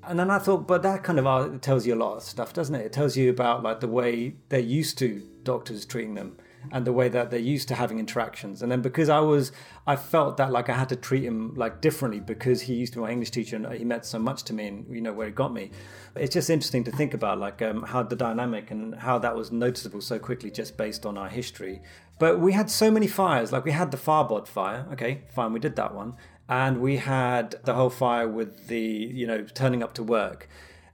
And 0.08 0.20
then 0.20 0.30
I 0.30 0.38
thought, 0.38 0.68
but 0.68 0.84
that 0.84 1.03
kind 1.03 1.18
of 1.18 1.26
uh, 1.26 1.49
tells 1.60 1.88
you 1.88 1.95
a 1.95 2.01
lot 2.06 2.18
of 2.18 2.24
stuff, 2.24 2.53
doesn't 2.53 2.76
it? 2.76 2.86
It 2.86 2.93
tells 2.93 3.18
you 3.18 3.30
about 3.30 3.64
like 3.64 3.80
the 3.80 3.88
way 3.88 4.36
they're 4.49 4.60
used 4.60 4.97
to 4.99 5.22
doctors 5.43 5.86
treating 5.86 6.14
them 6.14 6.38
and 6.72 6.86
the 6.86 6.93
way 6.93 7.09
that 7.09 7.32
they're 7.32 7.39
used 7.39 7.68
to 7.70 7.76
having 7.76 7.99
interactions. 7.99 8.61
And 8.61 8.72
then 8.72 8.82
because 8.82 9.09
I 9.09 9.20
was, 9.20 9.51
I 9.88 9.95
felt 9.95 10.38
that 10.38 10.51
like 10.51 10.70
I 10.70 10.74
had 10.74 10.89
to 10.89 10.95
treat 10.95 11.24
him 11.24 11.53
like 11.55 11.82
differently 11.82 12.20
because 12.20 12.61
he 12.61 12.74
used 12.76 12.93
to 12.93 12.99
be 12.99 13.03
my 13.03 13.11
English 13.11 13.32
teacher 13.32 13.55
and 13.55 13.72
he 13.74 13.86
meant 13.86 14.05
so 14.05 14.20
much 14.20 14.43
to 14.43 14.53
me 14.53 14.68
and 14.68 14.86
you 14.93 15.01
know 15.01 15.13
where 15.13 15.28
he 15.28 15.34
got 15.34 15.53
me. 15.53 15.72
It's 16.16 16.34
just 16.34 16.49
interesting 16.49 16.84
to 16.86 16.91
think 16.91 17.13
about 17.13 17.39
like 17.39 17.61
um, 17.61 17.84
how 17.84 18.03
the 18.03 18.16
dynamic 18.16 18.72
and 18.72 18.95
how 18.95 19.20
that 19.20 19.36
was 19.36 19.51
noticeable 19.51 20.01
so 20.01 20.20
quickly 20.20 20.51
just 20.51 20.78
based 20.78 21.05
on 21.05 21.18
our 21.18 21.30
history. 21.30 21.82
But 22.20 22.39
we 22.39 22.53
had 22.53 22.70
so 22.70 22.89
many 22.91 23.07
fires. 23.07 23.51
Like 23.51 23.66
we 23.66 23.72
had 23.72 23.91
the 23.91 23.97
Farbod 23.97 24.47
fire. 24.47 24.88
Okay, 24.93 25.22
fine, 25.34 25.53
we 25.53 25.59
did 25.59 25.76
that 25.76 25.93
one. 25.93 26.16
And 26.47 26.80
we 26.80 26.97
had 26.97 27.55
the 27.63 27.74
whole 27.74 27.89
fire 27.89 28.28
with 28.28 28.68
the 28.68 28.80
you 28.80 29.28
know 29.28 29.43
turning 29.43 29.84
up 29.84 29.93
to 29.95 30.03
work. 30.03 30.47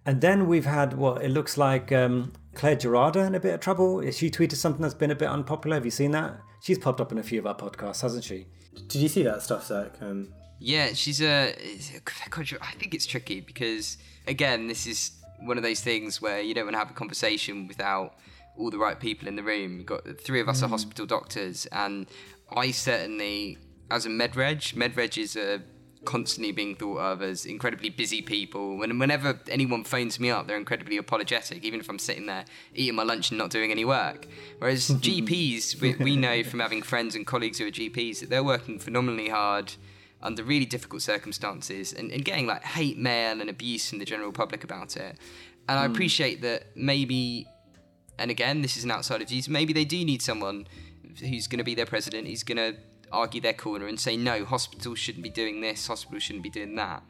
And 0.05 0.21
then 0.21 0.47
we've 0.47 0.65
had 0.65 0.93
what 0.93 1.23
it 1.23 1.29
looks 1.29 1.57
like 1.57 1.91
um, 1.91 2.33
Claire 2.53 2.75
Gerada 2.75 3.25
in 3.25 3.35
a 3.35 3.39
bit 3.39 3.53
of 3.53 3.59
trouble. 3.59 4.01
She 4.11 4.29
tweeted 4.29 4.55
something 4.55 4.81
that's 4.81 4.93
been 4.93 5.11
a 5.11 5.15
bit 5.15 5.29
unpopular. 5.29 5.75
Have 5.75 5.85
you 5.85 5.91
seen 5.91 6.11
that? 6.11 6.39
She's 6.61 6.77
popped 6.77 7.01
up 7.01 7.11
in 7.11 7.17
a 7.17 7.23
few 7.23 7.39
of 7.39 7.47
our 7.47 7.55
podcasts, 7.55 8.01
hasn't 8.01 8.23
she? 8.23 8.47
Did 8.87 9.01
you 9.01 9.07
see 9.07 9.23
that 9.23 9.41
stuff, 9.41 9.65
Zach? 9.65 9.93
Um, 10.01 10.33
Yeah, 10.59 10.93
she's 10.93 11.21
a. 11.21 11.55
I 11.55 12.71
think 12.77 12.93
it's 12.93 13.05
tricky 13.05 13.41
because 13.41 13.97
again, 14.27 14.67
this 14.67 14.85
is 14.85 15.11
one 15.39 15.57
of 15.57 15.63
those 15.63 15.81
things 15.81 16.21
where 16.21 16.41
you 16.41 16.53
don't 16.53 16.65
want 16.65 16.75
to 16.75 16.79
have 16.79 16.91
a 16.91 16.93
conversation 16.93 17.67
without 17.67 18.15
all 18.57 18.69
the 18.69 18.77
right 18.77 18.99
people 18.99 19.27
in 19.27 19.35
the 19.35 19.43
room. 19.43 19.77
You've 19.77 19.87
got 19.87 20.03
three 20.19 20.39
of 20.39 20.47
us 20.47 20.61
are 20.61 20.67
hospital 20.69 21.05
doctors, 21.05 21.65
and 21.71 22.07
I 22.55 22.71
certainly, 22.71 23.57
as 23.89 24.05
a 24.05 24.09
medreg, 24.09 24.75
medreg 24.75 25.17
is 25.17 25.35
a 25.35 25.61
constantly 26.05 26.51
being 26.51 26.75
thought 26.75 26.97
of 26.97 27.21
as 27.21 27.45
incredibly 27.45 27.89
busy 27.89 28.21
people. 28.21 28.77
When 28.77 28.97
whenever 28.97 29.39
anyone 29.49 29.83
phones 29.83 30.19
me 30.19 30.31
up, 30.31 30.47
they're 30.47 30.57
incredibly 30.57 30.97
apologetic, 30.97 31.63
even 31.63 31.79
if 31.79 31.89
I'm 31.89 31.99
sitting 31.99 32.25
there 32.25 32.45
eating 32.73 32.95
my 32.95 33.03
lunch 33.03 33.29
and 33.29 33.37
not 33.37 33.51
doing 33.51 33.71
any 33.71 33.85
work. 33.85 34.27
Whereas 34.59 34.87
GPs, 34.89 35.79
we, 35.79 35.95
we 35.95 36.15
know 36.15 36.43
from 36.43 36.59
having 36.59 36.81
friends 36.81 37.15
and 37.15 37.25
colleagues 37.25 37.59
who 37.59 37.67
are 37.67 37.71
GPs 37.71 38.19
that 38.21 38.29
they're 38.29 38.43
working 38.43 38.79
phenomenally 38.79 39.29
hard 39.29 39.73
under 40.23 40.43
really 40.43 40.65
difficult 40.65 41.01
circumstances 41.01 41.93
and, 41.93 42.11
and 42.11 42.23
getting 42.23 42.47
like 42.47 42.63
hate 42.63 42.97
mail 42.97 43.41
and 43.41 43.49
abuse 43.49 43.89
from 43.89 43.99
the 43.99 44.05
general 44.05 44.31
public 44.31 44.63
about 44.63 44.95
it. 44.95 45.17
And 45.67 45.79
I 45.79 45.85
hmm. 45.85 45.93
appreciate 45.93 46.41
that 46.41 46.75
maybe, 46.75 47.47
and 48.17 48.31
again, 48.31 48.61
this 48.61 48.77
is 48.77 48.83
an 48.83 48.91
outside 48.91 49.21
of 49.21 49.29
views, 49.29 49.47
maybe 49.47 49.73
they 49.73 49.85
do 49.85 50.03
need 50.03 50.21
someone 50.21 50.67
who's 51.19 51.47
going 51.47 51.59
to 51.59 51.63
be 51.63 51.75
their 51.75 51.85
president, 51.85 52.27
who's 52.27 52.43
going 52.43 52.57
to 52.57 52.79
argue 53.11 53.41
their 53.41 53.53
corner 53.53 53.87
and 53.87 53.99
say, 53.99 54.17
no, 54.17 54.45
hospitals 54.45 54.99
shouldn't 54.99 55.23
be 55.23 55.29
doing 55.29 55.61
this, 55.61 55.87
hospitals 55.87 56.23
shouldn't 56.23 56.43
be 56.43 56.49
doing 56.49 56.75
that. 56.75 57.03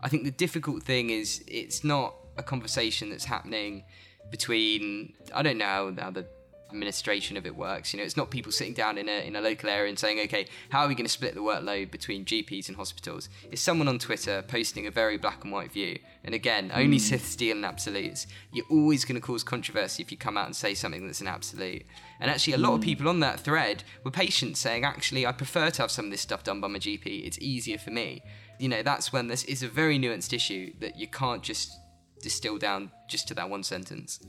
I 0.00 0.08
think 0.08 0.24
the 0.24 0.30
difficult 0.30 0.82
thing 0.82 1.10
is 1.10 1.44
it's 1.48 1.82
not 1.82 2.14
a 2.36 2.42
conversation 2.42 3.10
that's 3.10 3.24
happening 3.24 3.84
between, 4.30 5.14
I 5.34 5.42
don't 5.42 5.58
know 5.58 5.92
how 5.98 6.10
the 6.10 6.26
administration 6.70 7.36
of 7.36 7.46
it 7.46 7.56
works. 7.56 7.92
You 7.92 7.98
know, 7.98 8.04
it's 8.04 8.16
not 8.16 8.30
people 8.30 8.52
sitting 8.52 8.74
down 8.74 8.98
in 8.98 9.08
a, 9.08 9.26
in 9.26 9.36
a 9.36 9.40
local 9.40 9.68
area 9.68 9.88
and 9.88 9.98
saying, 9.98 10.20
okay, 10.20 10.46
how 10.70 10.82
are 10.82 10.88
we 10.88 10.94
going 10.94 11.06
to 11.06 11.12
split 11.12 11.34
the 11.34 11.40
workload 11.40 11.90
between 11.90 12.24
GPs 12.24 12.68
and 12.68 12.76
hospitals? 12.76 13.28
It's 13.50 13.62
someone 13.62 13.88
on 13.88 13.98
Twitter 13.98 14.42
posting 14.46 14.86
a 14.86 14.90
very 14.90 15.16
black 15.16 15.44
and 15.44 15.52
white 15.52 15.72
view. 15.72 15.98
And 16.24 16.34
again, 16.34 16.70
only 16.74 16.98
hmm. 16.98 17.02
Sith 17.02 17.26
steal 17.26 17.56
and 17.56 17.64
absolutes. 17.64 18.26
You're 18.52 18.66
always 18.70 19.04
going 19.04 19.20
to 19.20 19.26
cause 19.26 19.42
controversy 19.42 20.02
if 20.02 20.10
you 20.10 20.18
come 20.18 20.36
out 20.36 20.46
and 20.46 20.56
say 20.56 20.74
something 20.74 21.06
that's 21.06 21.20
an 21.20 21.26
absolute. 21.26 21.84
And 22.20 22.30
actually, 22.30 22.54
a 22.54 22.58
lot 22.58 22.74
of 22.74 22.80
hmm. 22.80 22.84
people 22.84 23.08
on 23.08 23.20
that 23.20 23.40
thread 23.40 23.84
were 24.04 24.10
patients 24.10 24.60
saying, 24.60 24.84
actually, 24.84 25.26
I 25.26 25.32
prefer 25.32 25.70
to 25.70 25.82
have 25.82 25.90
some 25.90 26.06
of 26.06 26.10
this 26.10 26.20
stuff 26.20 26.44
done 26.44 26.60
by 26.60 26.68
my 26.68 26.78
GP. 26.78 27.26
It's 27.26 27.38
easier 27.38 27.78
for 27.78 27.90
me. 27.90 28.22
You 28.58 28.68
know, 28.68 28.82
that's 28.82 29.12
when 29.12 29.28
this 29.28 29.44
is 29.44 29.62
a 29.62 29.68
very 29.68 29.98
nuanced 29.98 30.32
issue 30.32 30.72
that 30.80 30.98
you 30.98 31.06
can't 31.06 31.42
just 31.42 31.72
distill 32.20 32.58
down 32.58 32.90
just 33.08 33.28
to 33.28 33.34
that 33.34 33.48
one 33.48 33.62
sentence. 33.62 34.20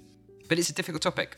But 0.48 0.60
it's 0.60 0.70
a 0.70 0.74
difficult 0.74 1.02
topic. 1.02 1.38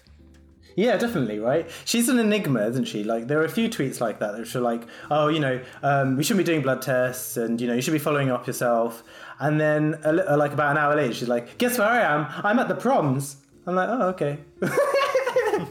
Yeah, 0.76 0.98
definitely, 0.98 1.40
right? 1.40 1.70
She's 1.86 2.08
an 2.10 2.18
enigma, 2.20 2.66
isn't 2.68 2.86
she? 2.86 3.04
Like, 3.04 3.28
there 3.28 3.40
are 3.40 3.46
a 3.46 3.50
few 3.50 3.70
tweets 3.70 4.00
like 4.00 4.20
that 4.20 4.38
which 4.38 4.56
are 4.56 4.62
like, 4.62 4.84
oh, 5.10 5.28
you 5.28 5.40
know, 5.40 5.62
um, 5.84 6.16
we 6.18 6.24
shouldn't 6.24 6.46
be 6.46 6.50
doing 6.52 6.62
blood 6.62 6.82
tests 6.82 7.38
and, 7.38 7.60
you 7.60 7.68
know, 7.68 7.74
you 7.74 7.82
should 7.82 7.92
be 7.94 8.00
following 8.00 8.30
up 8.30 8.48
yourself. 8.48 9.04
And 9.40 9.60
then, 9.60 10.00
a 10.04 10.14
li- 10.14 10.24
uh, 10.28 10.38
like, 10.38 10.54
about 10.54 10.72
an 10.72 10.78
hour 10.78 10.96
later, 10.96 11.14
she's 11.14 11.28
like, 11.28 11.58
guess 11.58 11.78
where 11.78 11.88
I 11.88 12.02
am? 12.02 12.28
I'm 12.44 12.60
at 12.60 12.68
the 12.68 12.76
proms. 12.76 13.38
I'm 13.68 13.76
like, 13.76 13.90
oh, 13.90 14.08
okay. 14.10 14.40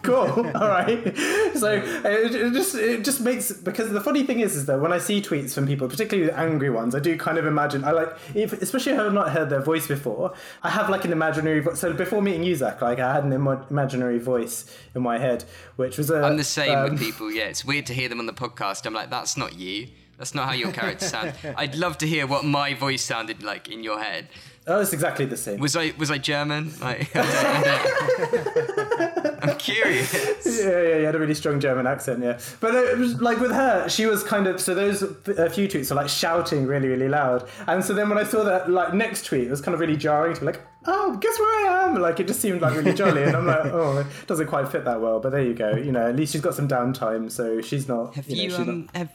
cool. 0.03 0.47
All 0.55 0.69
right. 0.69 1.17
So 1.57 1.73
it, 1.73 2.35
it 2.35 2.53
just 2.53 2.75
it 2.75 3.05
just 3.05 3.21
makes 3.21 3.53
because 3.53 3.91
the 3.91 4.01
funny 4.01 4.25
thing 4.25 4.41
is 4.41 4.57
is 4.57 4.67
that 4.67 4.81
when 4.81 4.93
I 4.93 4.99
see 4.99 5.21
tweets 5.21 5.55
from 5.55 5.67
people, 5.67 5.89
particularly 5.89 6.31
the 6.31 6.39
angry 6.39 6.71
ones, 6.71 6.95
I 6.95 7.01
do 7.01 7.17
kind 7.17 7.39
of 7.39 7.47
imagine 7.47 7.85
I 7.85 7.93
like 7.93 8.17
if, 8.35 8.53
especially 8.53 8.93
if 8.93 9.01
I've 9.01 9.13
not 9.13 9.31
heard 9.31 9.51
their 9.51 9.63
voice 9.63 9.87
before. 9.87 10.35
I 10.63 10.71
have 10.71 10.89
like 10.89 11.05
an 11.05 11.13
imaginary. 11.13 11.61
Vo- 11.61 11.75
so 11.75 11.93
before 11.93 12.23
meeting 12.23 12.43
you, 12.43 12.57
Zach, 12.57 12.81
like 12.83 12.99
I 12.99 13.13
had 13.15 13.25
an 13.25 13.33
Im- 13.33 13.65
imaginary 13.71 14.19
voice 14.19 14.75
in 14.95 15.03
my 15.03 15.19
head, 15.19 15.45
which 15.77 15.99
was 15.99 16.11
a. 16.11 16.23
I'm 16.23 16.37
the 16.37 16.45
same 16.45 16.77
um, 16.77 16.91
with 16.91 17.01
people. 17.01 17.31
Yeah, 17.31 17.45
it's 17.45 17.65
weird 17.65 17.87
to 17.87 17.95
hear 17.95 18.09
them 18.09 18.21
on 18.21 18.27
the 18.27 18.33
podcast. 18.33 18.87
I'm 18.87 18.95
like, 18.95 19.11
that's 19.11 19.37
not 19.37 19.57
you. 19.57 19.89
That's 20.21 20.35
not 20.35 20.49
how 20.49 20.53
your 20.53 20.71
character 20.71 21.07
sounds. 21.07 21.35
I'd 21.57 21.75
love 21.77 21.97
to 21.99 22.07
hear 22.07 22.27
what 22.27 22.45
my 22.45 22.75
voice 22.75 23.01
sounded 23.01 23.43
like 23.43 23.69
in 23.71 23.83
your 23.83 24.03
head. 24.03 24.29
Oh, 24.67 24.81
it's 24.81 24.93
exactly 24.93 25.25
the 25.25 25.37
same. 25.37 25.59
Was 25.59 25.75
I 25.77 25.93
was 25.99 26.11
I 26.11 26.19
German? 26.19 26.73
Like, 26.81 27.11
I 27.17 27.63
don't- 27.63 29.43
I'm 29.43 29.57
curious. 29.59 30.13
Yeah, 30.45 30.83
yeah, 30.83 30.97
you 30.99 31.05
had 31.07 31.15
a 31.15 31.19
really 31.19 31.35
strong 31.35 31.61
German 31.61 31.87
accent, 31.87 32.23
yeah. 32.23 32.39
But 32.61 32.75
it 32.75 32.99
was 32.99 33.21
like 33.23 33.41
with 33.41 33.53
her, 33.53 33.89
she 33.89 34.05
was 34.07 34.23
kind 34.23 34.47
of 34.47 34.61
so 34.61 34.75
those 34.75 35.01
a 35.03 35.49
few 35.49 35.67
tweets 35.67 35.89
were 35.91 35.97
like 35.97 36.09
shouting 36.11 36.67
really, 36.67 36.89
really 36.89 37.09
loud, 37.09 37.49
and 37.67 37.83
so 37.85 37.95
then 37.95 38.09
when 38.11 38.19
I 38.19 38.25
saw 38.25 38.45
that 38.45 38.71
like 38.71 38.93
next 38.93 39.25
tweet, 39.25 39.45
it 39.47 39.51
was 39.51 39.61
kind 39.63 39.75
of 39.75 39.81
really 39.81 39.97
jarring 39.97 40.35
to 40.35 40.41
be 40.41 40.47
like, 40.47 40.61
oh, 40.87 41.17
guess 41.17 41.39
where 41.39 41.71
I 41.71 41.85
am? 41.85 41.95
Like 42.01 42.21
it 42.21 42.27
just 42.27 42.41
seemed 42.41 42.61
like 42.61 42.75
really 42.77 42.93
jolly, 42.93 43.23
and 43.23 43.35
I'm 43.35 43.47
like, 43.47 43.65
oh, 43.73 43.99
it 43.99 44.07
doesn't 44.27 44.49
quite 44.49 44.69
fit 44.69 44.85
that 44.85 45.01
well. 45.01 45.21
But 45.21 45.31
there 45.33 45.43
you 45.43 45.55
go. 45.55 45.75
You 45.75 45.93
know, 45.93 46.07
at 46.07 46.17
least 46.17 46.33
she's 46.33 46.43
got 46.43 46.55
some 46.55 46.69
downtime, 46.69 47.31
so 47.33 47.63
she's 47.63 47.89
not. 47.89 48.15
Have 48.15 48.29
you, 48.29 48.49
know, 48.51 48.57
you, 48.57 48.63
um 48.63 48.81
not- 48.93 48.97
have 48.97 49.11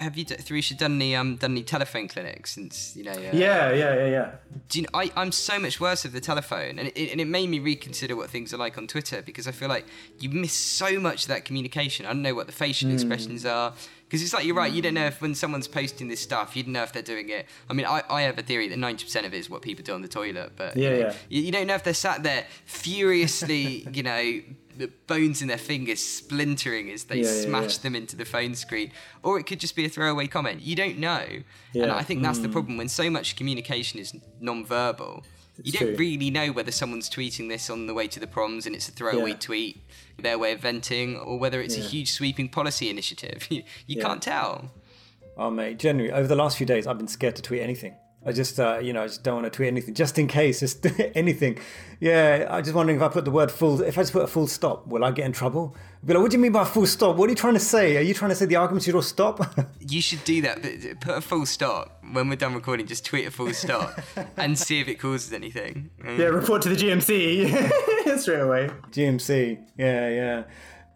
have 0.00 0.16
you 0.18 0.24
Theresa 0.24 0.74
done 0.74 0.94
any 0.96 1.14
um 1.14 1.36
done 1.36 1.52
any 1.52 1.62
telephone 1.62 2.08
clinics 2.08 2.52
since 2.54 2.96
you 2.96 3.04
know? 3.04 3.12
Uh, 3.12 3.20
Yeah, 3.20 3.72
yeah, 3.72 3.94
yeah, 3.94 4.06
yeah. 4.06 4.30
Do 4.68 4.78
you 4.78 4.82
know, 4.82 4.90
I, 4.94 5.10
I'm 5.16 5.30
so 5.32 5.58
much 5.58 5.80
worse 5.80 6.02
with 6.04 6.12
the 6.12 6.20
telephone, 6.20 6.78
and 6.78 6.88
it, 6.88 7.10
and 7.12 7.20
it 7.20 7.26
made 7.26 7.48
me 7.48 7.58
reconsider 7.58 8.16
what 8.16 8.30
things 8.30 8.52
are 8.54 8.56
like 8.56 8.76
on 8.78 8.86
Twitter 8.86 9.22
because 9.22 9.46
I 9.46 9.52
feel 9.52 9.68
like 9.68 9.86
you 10.18 10.28
miss 10.30 10.52
so 10.52 10.98
much 10.98 11.22
of 11.22 11.28
that 11.28 11.44
communication. 11.44 12.06
I 12.06 12.08
don't 12.10 12.22
know 12.22 12.34
what 12.34 12.46
the 12.46 12.52
facial 12.52 12.88
Hmm. 12.88 12.94
expressions 12.94 13.44
are 13.46 13.74
because 14.08 14.22
it's 14.22 14.32
like 14.32 14.44
you're 14.44 14.56
right. 14.56 14.72
You 14.72 14.82
don't 14.82 14.94
know 14.94 15.06
if 15.06 15.20
when 15.22 15.34
someone's 15.34 15.68
posting 15.68 16.08
this 16.08 16.20
stuff, 16.20 16.56
you 16.56 16.62
don't 16.64 16.72
know 16.72 16.82
if 16.82 16.92
they're 16.92 17.02
doing 17.02 17.28
it. 17.28 17.46
I 17.68 17.74
mean, 17.74 17.86
I, 17.86 18.02
I 18.10 18.22
have 18.22 18.38
a 18.38 18.42
theory 18.42 18.68
that 18.68 18.78
90% 18.78 19.26
of 19.26 19.32
it 19.34 19.38
is 19.38 19.48
what 19.48 19.62
people 19.62 19.84
do 19.84 19.94
on 19.94 20.02
the 20.02 20.08
toilet, 20.08 20.52
but 20.56 20.76
you 20.76 20.82
Yeah, 20.84 20.90
know, 20.90 20.98
yeah. 20.98 21.12
You, 21.28 21.42
you 21.42 21.52
don't 21.52 21.66
know 21.68 21.74
if 21.74 21.84
they're 21.84 21.94
sat 21.94 22.22
there 22.22 22.46
furiously, 22.64 23.86
you 23.92 24.02
know. 24.02 24.40
The 24.76 24.90
bones 25.06 25.42
in 25.42 25.48
their 25.48 25.58
fingers 25.58 26.00
splintering 26.00 26.90
as 26.90 27.04
they 27.04 27.20
Yeah, 27.20 27.42
smash 27.42 27.78
yeah. 27.78 27.82
them 27.82 27.96
into 27.96 28.16
the 28.16 28.24
phone 28.24 28.54
screen, 28.54 28.92
or 29.22 29.38
it 29.38 29.44
could 29.44 29.60
just 29.60 29.76
be 29.76 29.84
a 29.84 29.88
throwaway 29.88 30.26
comment. 30.26 30.62
You 30.62 30.76
don't 30.76 30.98
know, 30.98 31.24
and 31.74 31.90
I 31.90 32.02
think 32.02 32.22
that's 32.22 32.38
the 32.38 32.48
mm. 32.48 32.52
problem 32.52 32.76
when 32.76 32.88
so 32.88 33.10
much 33.10 33.36
communication 33.36 34.00
is 34.00 34.14
non-verbal. 34.40 35.24
You 35.62 35.72
don't 35.72 35.88
true. 35.88 35.96
really 35.96 36.30
know 36.30 36.52
whether 36.52 36.72
someone's 36.72 37.10
tweeting 37.10 37.48
this 37.48 37.68
on 37.68 37.86
the 37.86 37.94
way 37.94 38.06
to 38.08 38.20
the 38.20 38.26
proms 38.26 38.66
and 38.66 38.74
it's 38.74 38.88
a 38.88 38.92
throwaway 38.92 39.34
tweet, 39.34 39.82
their 40.18 40.38
way 40.38 40.52
of 40.52 40.60
venting, 40.60 41.18
or 41.18 41.38
whether 41.38 41.60
it's 41.60 41.76
a 41.76 41.80
huge 41.80 42.12
sweeping 42.12 42.48
policy 42.48 42.88
initiative. 42.88 43.46
You, 43.50 43.64
you 43.86 44.00
can't 44.00 44.22
tell. 44.22 44.70
Oh 45.36 45.50
mate, 45.50 45.78
generally 45.78 46.12
over 46.12 46.28
the 46.28 46.36
last 46.36 46.56
few 46.56 46.66
days, 46.66 46.86
I've 46.86 46.98
been 46.98 47.08
scared 47.08 47.34
to 47.36 47.42
tweet 47.42 47.62
anything. 47.62 47.96
I 48.24 48.32
just, 48.32 48.60
uh, 48.60 48.80
you 48.82 48.92
know, 48.92 49.02
I 49.02 49.06
just 49.06 49.22
don't 49.22 49.36
want 49.36 49.46
to 49.46 49.50
tweet 49.50 49.68
anything, 49.68 49.94
just 49.94 50.18
in 50.18 50.26
case, 50.26 50.60
just 50.60 50.86
anything. 51.14 51.58
Yeah, 52.00 52.46
I'm 52.50 52.62
just 52.62 52.74
wondering 52.76 52.98
if 52.98 53.02
I 53.02 53.08
put 53.08 53.24
the 53.24 53.30
word 53.30 53.50
full, 53.50 53.80
if 53.80 53.96
I 53.96 54.02
just 54.02 54.12
put 54.12 54.22
a 54.22 54.26
full 54.26 54.46
stop, 54.46 54.86
will 54.86 55.04
I 55.04 55.10
get 55.10 55.24
in 55.24 55.32
trouble? 55.32 55.74
I'd 56.02 56.06
be 56.06 56.12
like, 56.12 56.22
what 56.22 56.30
do 56.30 56.36
you 56.36 56.42
mean 56.42 56.52
by 56.52 56.64
full 56.64 56.86
stop? 56.86 57.16
What 57.16 57.28
are 57.28 57.30
you 57.30 57.36
trying 57.36 57.54
to 57.54 57.60
say? 57.60 57.96
Are 57.96 58.02
you 58.02 58.12
trying 58.12 58.30
to 58.30 58.34
say 58.34 58.44
the 58.44 58.56
argument 58.56 58.84
should 58.84 58.94
all 58.94 59.02
stop? 59.02 59.40
You 59.90 60.00
should 60.02 60.22
do 60.22 60.42
that, 60.42 60.62
but 60.62 61.00
put 61.00 61.16
a 61.16 61.20
full 61.20 61.46
stop 61.46 62.04
when 62.12 62.28
we're 62.28 62.36
done 62.36 62.54
recording. 62.54 62.86
Just 62.86 63.04
tweet 63.04 63.26
a 63.26 63.30
full 63.30 63.52
stop 63.52 63.98
and 64.36 64.56
see 64.56 64.78
if 64.80 64.86
it 64.86 65.00
causes 65.00 65.32
anything. 65.32 65.90
Yeah, 66.04 66.26
report 66.26 66.62
to 66.62 66.68
the 66.68 66.76
GMC 66.76 68.18
straight 68.20 68.40
away. 68.40 68.70
GMC, 68.92 69.58
yeah, 69.76 70.08
yeah. 70.08 70.42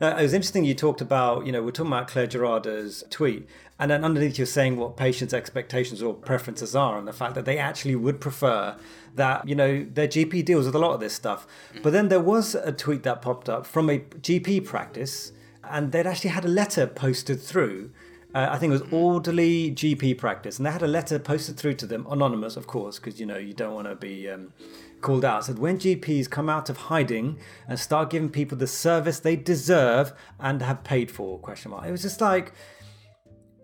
Uh, 0.01 0.17
it 0.19 0.23
was 0.23 0.35
interesting 0.35 0.65
you 0.65 0.75
talked 0.75 1.01
about, 1.01 1.47
you 1.47 1.53
know, 1.53 1.63
we're 1.63 1.71
talking 1.71 1.91
about 1.91 2.09
Claire 2.09 2.27
Gerada's 2.27 3.05
tweet, 3.11 3.49
and 3.79 3.91
then 3.91 4.05
underneath 4.05 4.39
you're 4.39 4.47
saying 4.47 4.77
what 4.77 4.97
patients' 4.97 5.35
expectations 5.35 6.03
or 6.03 6.15
preferences 6.15 6.77
are, 6.77 6.97
and 6.99 7.09
the 7.09 7.13
fact 7.13 7.35
that 7.35 7.45
they 7.45 7.59
actually 7.59 7.97
would 7.97 8.21
prefer 8.21 8.77
that, 9.15 9.49
you 9.49 9.55
know, 9.55 9.85
their 9.85 10.07
GP 10.07 10.45
deals 10.45 10.67
with 10.67 10.75
a 10.75 10.79
lot 10.79 10.93
of 10.93 11.01
this 11.01 11.13
stuff. 11.13 11.47
But 11.83 11.93
then 11.93 12.09
there 12.09 12.21
was 12.21 12.55
a 12.55 12.73
tweet 12.73 13.03
that 13.03 13.21
popped 13.21 13.49
up 13.49 13.67
from 13.67 13.91
a 13.91 13.99
GP 13.99 14.65
practice, 14.65 15.33
and 15.69 15.91
they'd 15.93 16.07
actually 16.07 16.31
had 16.31 16.45
a 16.45 16.49
letter 16.49 16.87
posted 16.87 17.41
through. 17.41 17.91
Uh, 18.35 18.49
I 18.51 18.59
think 18.59 18.71
it 18.71 18.81
was 18.81 18.93
orderly 18.93 19.71
GP 19.71 20.19
practice, 20.19 20.59
and 20.59 20.67
they 20.67 20.71
had 20.71 20.83
a 20.83 20.89
letter 20.89 21.19
posted 21.19 21.57
through 21.57 21.75
to 21.75 21.87
them, 21.87 22.07
anonymous, 22.11 22.57
of 22.57 22.67
course, 22.67 22.99
because 22.99 23.19
you 23.19 23.27
know 23.27 23.39
you 23.39 23.55
don't 23.55 23.75
want 23.75 23.89
to 23.89 23.95
be 23.95 24.29
um, 24.29 24.53
called 25.01 25.25
out. 25.25 25.45
Said 25.45 25.59
when 25.59 25.79
GPs 25.79 26.29
come 26.29 26.49
out 26.49 26.69
of 26.69 26.77
hiding 26.77 27.39
and 27.69 27.79
start 27.79 28.11
giving 28.11 28.29
people 28.31 28.59
the 28.59 28.67
service 28.67 29.21
they 29.21 29.37
deserve 29.37 30.13
and 30.41 30.63
have 30.63 30.83
paid 30.83 31.11
for? 31.11 31.39
Question 31.39 31.71
mark. 31.71 31.87
It 31.87 31.93
was 31.93 32.03
just 32.03 32.21
like 32.21 32.53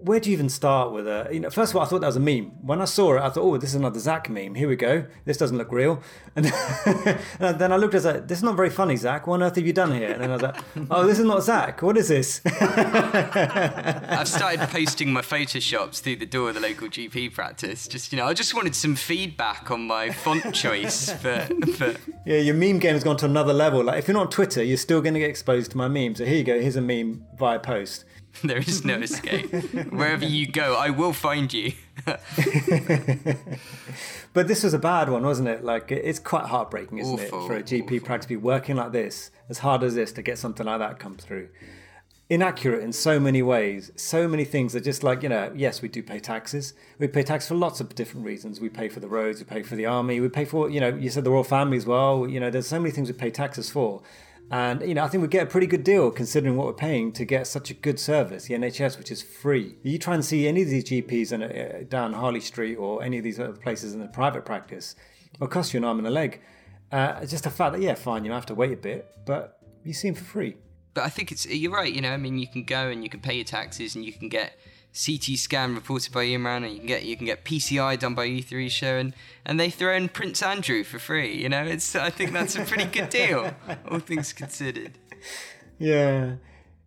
where 0.03 0.19
do 0.19 0.31
you 0.31 0.35
even 0.35 0.49
start 0.49 0.93
with 0.93 1.07
a 1.07 1.29
you 1.33 1.41
know 1.41 1.51
first 1.51 1.73
of 1.73 1.77
all 1.77 1.83
i 1.83 1.87
thought 1.87 2.01
that 2.01 2.07
was 2.07 2.17
a 2.17 2.21
meme. 2.21 2.53
When 2.63 2.81
i 2.81 2.85
saw 2.85 3.17
it 3.17 3.21
i 3.21 3.29
thought 3.29 3.43
oh 3.43 3.57
this 3.59 3.71
is 3.71 3.77
another 3.77 3.99
zach 3.99 4.29
meme. 4.29 4.55
Here 4.55 4.69
we 4.69 4.77
go. 4.77 5.05
This 5.25 5.37
doesn't 5.37 5.57
look 5.57 5.73
real. 5.73 6.03
And 7.41 7.59
then 7.59 7.73
i 7.73 7.77
looked 7.77 7.95
at 7.95 8.05
it 8.05 8.29
this 8.29 8.39
is 8.39 8.45
not 8.45 8.57
very 8.57 8.71
funny 8.71 8.97
zach. 8.97 9.27
What 9.27 9.35
on 9.35 9.43
earth 9.43 9.57
have 9.57 9.67
you 9.67 9.73
done 9.73 9.93
here? 9.93 10.11
And 10.11 10.23
then 10.23 10.31
i 10.31 10.35
was 10.35 10.43
like 10.43 10.57
oh 10.91 11.07
this 11.07 11.19
is 11.19 11.25
not 11.25 11.43
zach. 11.43 11.83
What 11.83 11.97
is 11.97 12.09
this? 12.09 12.41
I've 12.47 14.29
started 14.29 14.61
posting 14.69 15.13
my 15.13 15.23
photoshops 15.23 16.01
through 16.01 16.17
the 16.17 16.27
door 16.27 16.49
of 16.51 16.55
the 16.55 16.61
local 16.61 16.89
GP 16.89 17.35
practice. 17.35 17.87
Just 17.87 18.13
you 18.13 18.19
know, 18.19 18.27
I 18.27 18.35
just 18.35 18.55
wanted 18.55 18.75
some 18.75 18.97
feedback 18.97 19.71
on 19.71 19.87
my 19.87 20.11
font 20.11 20.55
choice, 20.55 21.13
but 21.23 21.53
but 21.79 21.97
yeah 22.25 22.39
your 22.39 22.55
meme 22.55 22.79
game 22.79 22.95
has 22.95 23.05
gone 23.05 23.17
to 23.19 23.27
another 23.27 23.53
level. 23.53 23.85
Like 23.85 23.99
if 23.99 24.09
you're 24.09 24.15
not 24.15 24.27
on 24.27 24.31
twitter 24.31 24.63
you're 24.63 24.77
still 24.77 25.01
going 25.01 25.15
to 25.15 25.21
get 25.21 25.31
exposed 25.31 25.71
to 25.73 25.77
my 25.77 25.89
meme. 25.89 26.15
So 26.15 26.25
here 26.25 26.37
you 26.37 26.45
go. 26.45 26.61
Here's 26.61 26.77
a 26.77 26.81
meme 26.81 27.27
via 27.39 27.59
post 27.59 28.05
there 28.45 28.59
is 28.59 28.85
no 28.85 28.97
escape. 28.97 29.51
Wherever 29.91 30.25
you 30.25 30.47
go, 30.47 30.77
I 30.77 30.91
will 30.91 31.13
find 31.13 31.53
you. 31.53 31.73
But 34.33 34.47
this 34.47 34.63
was 34.63 34.75
a 34.75 34.79
bad 34.79 35.09
one, 35.09 35.25
wasn't 35.25 35.49
it? 35.49 35.65
Like 35.65 35.91
it's 35.91 36.21
quite 36.21 36.47
heartbreaking, 36.47 36.99
isn't 36.99 37.15
Awful, 37.15 37.45
it, 37.45 37.49
for 37.49 37.57
a 37.57 37.63
GP 37.63 38.05
practice 38.05 38.27
to 38.27 38.29
be 38.29 38.37
working 38.37 38.77
like 38.77 38.93
this, 38.93 39.31
as 39.49 39.59
hard 39.59 39.83
as 39.83 39.97
this, 39.97 40.13
to 40.13 40.23
get 40.23 40.39
something 40.39 40.67
like 40.67 40.79
that 40.79 40.99
come 40.99 41.17
through. 41.17 41.49
Inaccurate 42.29 42.85
in 42.85 42.93
so 42.93 43.19
many 43.19 43.43
ways. 43.43 43.91
So 43.97 44.29
many 44.29 44.45
things 44.45 44.77
are 44.77 44.81
just 44.81 45.03
like 45.03 45.25
you 45.25 45.29
know. 45.29 45.53
Yes, 45.57 45.83
we 45.83 45.89
do 45.89 46.01
pay 46.01 46.21
taxes. 46.21 46.75
We 47.01 47.09
pay 47.09 47.25
tax 47.25 47.49
for 47.49 47.57
lots 47.57 47.81
of 47.81 47.93
different 47.97 48.25
reasons. 48.25 48.61
We 48.61 48.69
pay 48.69 48.89
for 48.89 49.01
the 49.01 49.09
roads. 49.09 49.41
We 49.41 49.47
pay 49.47 49.65
for 49.65 49.75
the 49.75 49.87
army. 49.87 50.21
We 50.21 50.29
pay 50.29 50.45
for 50.45 50.71
you 50.71 50.79
know. 50.79 50.95
You 50.95 51.11
said 51.11 51.25
the 51.25 51.31
royal 51.33 51.43
family 51.43 51.77
as 51.77 51.87
well. 51.87 52.29
You 52.29 52.39
know, 52.39 52.51
there's 52.51 52.69
so 52.69 52.79
many 52.79 52.93
things 52.93 53.09
we 53.09 53.15
pay 53.15 53.31
taxes 53.31 53.69
for. 53.69 54.01
And 54.51 54.83
you 54.83 54.95
know, 54.95 55.05
I 55.05 55.09
think 55.09 55.23
we 55.23 55.29
get 55.29 55.45
a 55.45 55.51
pretty 55.51 55.69
good 55.69 55.85
deal 55.85 56.11
considering 56.11 56.57
what 56.57 56.67
we're 56.67 56.73
paying 56.73 57.13
to 57.13 57.25
get 57.25 57.47
such 57.47 57.71
a 57.71 57.75
good 57.75 58.01
service, 58.01 58.47
the 58.47 58.55
NHS, 58.55 58.99
which 58.99 59.13
is 59.13 59.23
free. 59.23 59.77
You 59.85 59.97
try 59.97 60.15
and 60.15 60.25
see 60.25 60.49
any 60.49 60.63
of 60.63 60.69
these 60.69 60.85
GPs 60.85 61.33
in 61.33 61.43
a, 61.43 61.85
down 61.85 62.13
Harley 62.15 62.41
Street 62.41 62.75
or 62.75 63.03
any 63.03 63.19
of 63.19 63.25
these 63.25 63.39
other 63.39 63.53
places 63.53 63.95
in 63.95 64.01
the 64.01 64.09
private 64.09 64.45
practice, 64.45 64.97
it'll 65.35 65.47
cost 65.47 65.73
you 65.73 65.79
an 65.79 65.85
arm 65.85 65.99
and 65.99 66.07
a 66.07 66.11
leg. 66.11 66.41
Uh, 66.91 67.25
just 67.25 67.45
the 67.45 67.51
fact 67.51 67.75
that 67.75 67.81
yeah, 67.81 67.95
fine, 67.95 68.25
you 68.25 68.33
have 68.33 68.47
to 68.47 68.55
wait 68.55 68.73
a 68.73 68.77
bit, 68.77 69.07
but 69.25 69.61
you 69.85 69.93
see 69.93 70.09
them 70.09 70.17
for 70.17 70.25
free. 70.25 70.57
but 70.95 71.05
I 71.05 71.09
think 71.09 71.31
it's 71.31 71.47
you're 71.47 71.71
right. 71.71 71.93
You 71.93 72.01
know, 72.01 72.11
I 72.11 72.17
mean, 72.17 72.37
you 72.37 72.49
can 72.49 72.65
go 72.65 72.89
and 72.89 73.05
you 73.05 73.11
can 73.11 73.21
pay 73.21 73.35
your 73.35 73.45
taxes, 73.45 73.95
and 73.95 74.05
you 74.05 74.13
can 74.13 74.29
get 74.29 74.59
CT 74.93 75.39
scan 75.39 75.75
reported 75.75 76.13
by 76.13 76.25
Imran, 76.25 76.65
and 76.65 76.73
you 76.73 76.79
can 76.79 76.87
get 76.87 77.05
you 77.05 77.17
can 77.17 77.27
get 77.27 77.45
PCI 77.45 77.99
done 77.99 78.15
by 78.15 78.25
Euthanasia, 78.25 78.95
and 78.95 79.15
and 79.45 79.59
they 79.59 79.71
throw 79.71 79.95
in 79.95 80.09
Prince 80.09 80.43
Andrew 80.43 80.83
for 80.83 80.99
free. 80.99 81.37
You 81.37 81.49
know, 81.49 81.65
it's 81.65 81.95
I 81.95 82.11
think 82.11 82.33
that's 82.33 82.57
a 82.57 82.65
pretty 82.65 82.87
good 82.87 83.09
deal, 83.09 83.55
all 83.91 84.01
things 84.01 84.33
considered. 84.33 84.99
Yeah, 85.79 86.35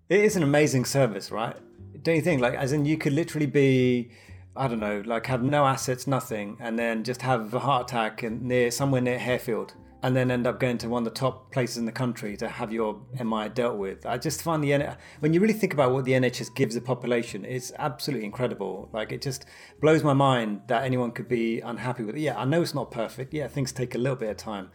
it 0.09 0.19
is 0.19 0.35
an 0.35 0.43
amazing 0.43 0.85
service, 0.85 1.31
right? 1.31 1.55
Don't 2.01 2.15
you 2.15 2.21
think? 2.21 2.41
Like, 2.41 2.55
as 2.55 2.73
in, 2.73 2.85
you 2.85 2.97
could 2.97 3.13
literally 3.13 3.45
be, 3.45 4.11
I 4.55 4.67
don't 4.67 4.79
know, 4.79 5.01
like 5.05 5.27
have 5.27 5.41
no 5.41 5.65
assets, 5.65 6.05
nothing, 6.05 6.57
and 6.59 6.77
then 6.77 7.03
just 7.03 7.21
have 7.21 7.53
a 7.53 7.59
heart 7.59 7.89
attack 7.89 8.21
and 8.21 8.41
near 8.41 8.69
somewhere 8.69 9.01
near 9.01 9.17
Harefield, 9.17 9.71
and 10.03 10.17
then 10.17 10.29
end 10.29 10.45
up 10.45 10.59
going 10.59 10.77
to 10.77 10.89
one 10.89 11.07
of 11.07 11.13
the 11.13 11.17
top 11.17 11.49
places 11.51 11.77
in 11.77 11.85
the 11.85 11.91
country 11.91 12.35
to 12.35 12.49
have 12.49 12.73
your 12.73 13.01
MI 13.23 13.47
dealt 13.47 13.77
with. 13.77 14.05
I 14.05 14.17
just 14.17 14.41
find 14.41 14.61
the 14.61 14.97
when 15.21 15.33
you 15.33 15.39
really 15.39 15.53
think 15.53 15.73
about 15.73 15.93
what 15.93 16.03
the 16.03 16.11
NHS 16.11 16.53
gives 16.53 16.75
the 16.75 16.81
population, 16.81 17.45
it's 17.45 17.71
absolutely 17.79 18.25
incredible. 18.25 18.89
Like, 18.91 19.13
it 19.13 19.21
just 19.21 19.45
blows 19.79 20.03
my 20.03 20.13
mind 20.13 20.63
that 20.67 20.83
anyone 20.83 21.11
could 21.11 21.29
be 21.29 21.61
unhappy 21.61 22.03
with 22.03 22.17
it. 22.17 22.21
Yeah, 22.21 22.37
I 22.37 22.43
know 22.43 22.61
it's 22.61 22.73
not 22.73 22.91
perfect. 22.91 23.33
Yeah, 23.33 23.47
things 23.47 23.71
take 23.71 23.95
a 23.95 23.97
little 23.97 24.17
bit 24.17 24.29
of 24.29 24.37
time. 24.37 24.71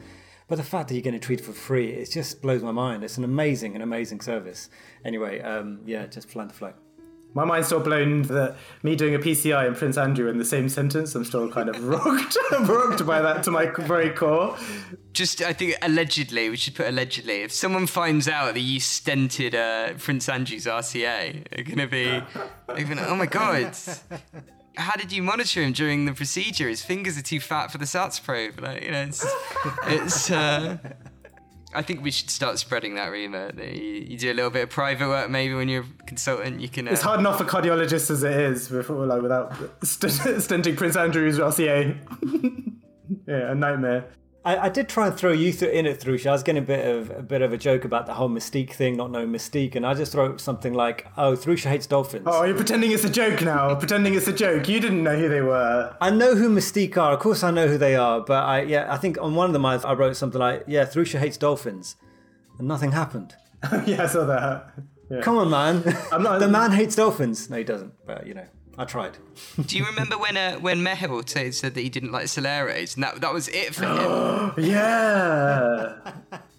But 0.48 0.56
the 0.56 0.64
fact 0.64 0.88
that 0.88 0.94
you're 0.94 1.02
getting 1.02 1.20
treated 1.20 1.44
for 1.44 1.52
free, 1.52 1.90
it 1.90 2.10
just 2.10 2.40
blows 2.40 2.62
my 2.62 2.72
mind. 2.72 3.04
It's 3.04 3.18
an 3.18 3.24
amazing, 3.24 3.76
an 3.76 3.82
amazing 3.82 4.22
service. 4.22 4.70
Anyway, 5.04 5.42
um, 5.42 5.80
yeah, 5.84 6.06
just 6.06 6.30
flying 6.30 6.48
the 6.48 6.54
flag. 6.54 6.72
My 7.34 7.44
mind's 7.44 7.66
still 7.66 7.80
blown 7.80 8.22
that 8.22 8.56
me 8.82 8.96
doing 8.96 9.14
a 9.14 9.18
PCI 9.18 9.66
and 9.66 9.76
Prince 9.76 9.96
Andrew 9.96 10.28
in 10.28 10.38
the 10.38 10.44
same 10.44 10.68
sentence. 10.68 11.14
I'm 11.14 11.24
still 11.24 11.50
kind 11.50 11.68
of 11.68 11.82
rocked, 11.88 12.36
rocked 12.60 13.06
by 13.06 13.20
that 13.20 13.42
to 13.44 13.50
my 13.50 13.66
very 13.66 14.10
core. 14.10 14.56
Just, 15.12 15.42
I 15.42 15.52
think 15.52 15.74
allegedly, 15.82 16.48
we 16.48 16.56
should 16.56 16.74
put 16.74 16.86
allegedly. 16.88 17.42
If 17.42 17.52
someone 17.52 17.86
finds 17.86 18.28
out 18.28 18.54
that 18.54 18.60
you 18.60 18.80
stented 18.80 19.54
uh, 19.54 19.94
Prince 19.98 20.28
Andrew's 20.28 20.66
RCA, 20.66 21.46
they're 21.50 21.64
gonna 21.64 21.86
be, 21.86 22.04
they're 22.04 23.06
oh 23.08 23.16
my 23.16 23.26
god. 23.26 23.76
How 24.76 24.94
did 24.94 25.12
you 25.12 25.22
monitor 25.22 25.62
him 25.62 25.72
during 25.72 26.04
the 26.04 26.12
procedure? 26.12 26.68
His 26.68 26.82
fingers 26.82 27.18
are 27.18 27.22
too 27.22 27.40
fat 27.40 27.72
for 27.72 27.78
the 27.78 27.84
SATS 27.84 28.22
probe. 28.22 28.60
Like, 28.60 28.82
you 28.84 28.92
know, 28.92 29.02
it's, 29.02 29.26
it's. 29.86 30.30
Uh, 30.30 30.78
I 31.74 31.82
think 31.82 32.02
we 32.02 32.10
should 32.10 32.30
start 32.30 32.58
spreading 32.58 32.94
that 32.94 33.08
rumor. 33.10 33.52
That 33.52 33.74
you, 33.76 33.82
you 34.08 34.18
do 34.18 34.32
a 34.32 34.34
little 34.34 34.50
bit 34.50 34.62
of 34.64 34.70
private 34.70 35.06
work, 35.08 35.28
maybe 35.30 35.54
when 35.54 35.68
you're 35.68 35.82
a 36.00 36.02
consultant. 36.04 36.60
You 36.60 36.68
can. 36.68 36.88
Uh, 36.88 36.92
It's 36.92 37.02
hard 37.02 37.20
enough 37.20 37.38
for 37.38 37.44
cardiologists 37.44 38.10
as 38.10 38.22
it 38.22 38.32
is, 38.32 38.68
before, 38.68 39.04
like 39.06 39.20
without 39.22 39.52
st- 39.84 40.12
stenting 40.40 40.76
Prince 40.76 40.96
Andrew's 40.96 41.38
RCA. 41.38 41.96
yeah, 43.26 43.50
a 43.52 43.54
nightmare. 43.54 44.06
I, 44.44 44.56
I 44.56 44.68
did 44.68 44.88
try 44.88 45.08
and 45.08 45.16
throw 45.16 45.32
you 45.32 45.52
th- 45.52 45.70
in 45.72 45.84
it, 45.84 46.00
Tharusha. 46.00 46.28
I 46.28 46.32
was 46.32 46.42
getting 46.42 46.62
a 46.62 46.66
bit 46.66 46.86
of 46.86 47.10
a 47.10 47.22
bit 47.22 47.42
of 47.42 47.52
a 47.52 47.56
joke 47.58 47.84
about 47.84 48.06
the 48.06 48.14
whole 48.14 48.28
Mystique 48.30 48.72
thing, 48.72 48.96
not 48.96 49.10
knowing 49.10 49.28
Mystique, 49.28 49.74
and 49.74 49.84
I 49.84 49.94
just 49.94 50.14
wrote 50.14 50.40
something 50.40 50.72
like, 50.74 51.06
"Oh, 51.16 51.32
Tharusha 51.32 51.68
hates 51.68 51.86
dolphins." 51.86 52.24
Oh, 52.26 52.44
you're 52.44 52.54
pretending 52.56 52.92
it's 52.92 53.04
a 53.04 53.10
joke 53.10 53.42
now. 53.42 53.74
pretending 53.74 54.14
it's 54.14 54.28
a 54.28 54.32
joke. 54.32 54.68
You 54.68 54.80
didn't 54.80 55.02
know 55.02 55.16
who 55.16 55.28
they 55.28 55.40
were. 55.40 55.94
I 56.00 56.10
know 56.10 56.34
who 56.34 56.48
Mystique 56.48 56.96
are. 56.96 57.12
Of 57.12 57.18
course, 57.20 57.42
I 57.42 57.50
know 57.50 57.66
who 57.68 57.78
they 57.78 57.96
are. 57.96 58.20
But 58.20 58.44
I, 58.44 58.62
yeah, 58.62 58.86
I 58.92 58.96
think 58.96 59.18
on 59.20 59.34
one 59.34 59.46
of 59.46 59.52
them 59.52 59.66
I, 59.66 59.74
I 59.82 59.92
wrote 59.94 60.16
something 60.16 60.40
like, 60.40 60.64
"Yeah, 60.66 60.84
Tharusha 60.84 61.18
hates 61.18 61.36
dolphins," 61.36 61.96
and 62.58 62.66
nothing 62.68 62.92
happened. 62.92 63.34
yeah, 63.86 64.04
I 64.04 64.06
saw 64.06 64.24
that. 64.26 64.72
Yeah. 65.10 65.20
Come 65.22 65.36
on, 65.38 65.50
man. 65.50 65.82
I'm 66.12 66.22
not- 66.22 66.38
the 66.44 66.48
man 66.48 66.70
hates 66.72 66.94
dolphins. 66.94 67.50
No, 67.50 67.56
he 67.56 67.64
doesn't. 67.64 67.92
But 68.06 68.26
you 68.26 68.34
know, 68.34 68.46
I 68.80 68.84
tried. 68.84 69.18
do 69.66 69.76
you 69.76 69.84
remember 69.84 70.16
when 70.16 70.36
uh, 70.36 70.54
when 70.60 70.78
Mehul 70.78 71.28
said, 71.28 71.52
said 71.54 71.74
that 71.74 71.80
he 71.80 71.88
didn't 71.88 72.12
like 72.12 72.26
Celeros, 72.26 72.94
and 72.94 73.02
that 73.02 73.20
that 73.20 73.34
was 73.34 73.48
it 73.48 73.74
for 73.74 73.84
him? 73.86 74.54
Yeah. 74.64 75.98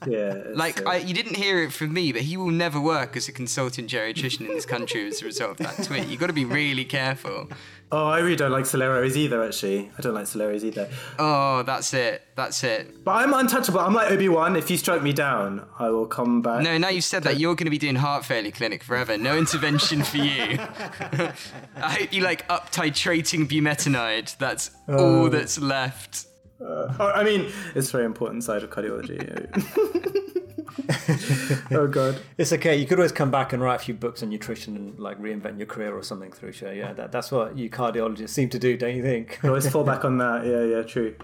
Yeah. 0.07 0.43
Like, 0.53 0.85
I, 0.85 0.97
you 0.97 1.13
didn't 1.13 1.35
hear 1.35 1.61
it 1.63 1.73
from 1.73 1.93
me, 1.93 2.13
but 2.13 2.21
he 2.21 2.37
will 2.37 2.51
never 2.51 2.79
work 2.79 3.17
as 3.17 3.27
a 3.27 3.33
consultant 3.33 3.89
geriatrician 3.89 4.41
in 4.41 4.47
this 4.47 4.65
country 4.65 5.05
as 5.07 5.21
a 5.21 5.25
result 5.25 5.51
of 5.51 5.57
that 5.57 5.83
tweet. 5.85 6.07
You've 6.07 6.19
got 6.19 6.27
to 6.27 6.33
be 6.33 6.45
really 6.45 6.85
careful. 6.85 7.49
Oh, 7.91 8.07
I 8.07 8.19
really 8.19 8.35
don't 8.35 8.51
like 8.51 8.65
Celeros 8.65 9.15
either, 9.15 9.43
actually. 9.43 9.91
I 9.97 10.01
don't 10.01 10.13
like 10.13 10.25
Celeros 10.25 10.63
either. 10.63 10.89
Oh, 11.17 11.63
that's 11.63 11.93
it. 11.93 12.21
That's 12.35 12.63
it. 12.63 13.03
But 13.03 13.11
I'm 13.17 13.33
untouchable. 13.33 13.79
I'm 13.79 13.93
like 13.93 14.11
Obi 14.11 14.29
Wan. 14.29 14.55
If 14.55 14.69
you 14.69 14.77
strike 14.77 15.01
me 15.01 15.13
down, 15.13 15.65
I 15.77 15.89
will 15.89 16.05
come 16.05 16.41
back. 16.41 16.61
No, 16.63 16.77
now 16.77 16.89
you've 16.89 17.03
said 17.03 17.23
that, 17.23 17.39
you're 17.39 17.55
going 17.55 17.65
to 17.65 17.71
be 17.71 17.77
doing 17.77 17.95
heart 17.95 18.25
failure 18.25 18.51
clinic 18.51 18.83
forever. 18.83 19.17
No 19.17 19.37
intervention 19.37 20.03
for 20.03 20.17
you. 20.17 20.59
I 21.75 21.91
hope 21.99 22.13
you 22.13 22.21
like 22.21 22.45
up 22.49 22.71
titrating 22.71 23.47
bumetanide. 23.47 24.37
That's 24.37 24.71
oh. 24.87 25.23
all 25.23 25.29
that's 25.29 25.59
left. 25.59 26.28
Oh, 26.61 27.11
I 27.15 27.23
mean, 27.23 27.51
it's 27.75 27.89
a 27.89 27.91
very 27.91 28.05
important 28.05 28.43
side 28.43 28.63
of 28.63 28.69
cardiology. 28.69 29.19
oh 31.71 31.87
god. 31.87 32.19
It's 32.37 32.53
okay. 32.53 32.75
You 32.75 32.85
could 32.85 32.99
always 32.99 33.11
come 33.11 33.31
back 33.31 33.53
and 33.53 33.61
write 33.61 33.75
a 33.75 33.83
few 33.83 33.93
books 33.93 34.23
on 34.23 34.29
nutrition 34.29 34.75
and 34.75 34.99
like 34.99 35.19
reinvent 35.19 35.57
your 35.57 35.67
career 35.67 35.95
or 35.95 36.03
something, 36.03 36.31
Tharusha. 36.31 36.75
Yeah, 36.75 36.93
that, 36.93 37.11
that's 37.11 37.31
what 37.31 37.57
you 37.57 37.69
cardiologists 37.69 38.29
seem 38.29 38.49
to 38.49 38.59
do, 38.59 38.77
don't 38.77 38.95
you 38.95 39.03
think? 39.03 39.39
Always 39.43 39.67
fall 39.69 39.83
back 39.83 40.05
on 40.05 40.17
that. 40.17 40.45
Yeah, 40.45 40.63
yeah, 40.63 40.83
true. 40.83 41.15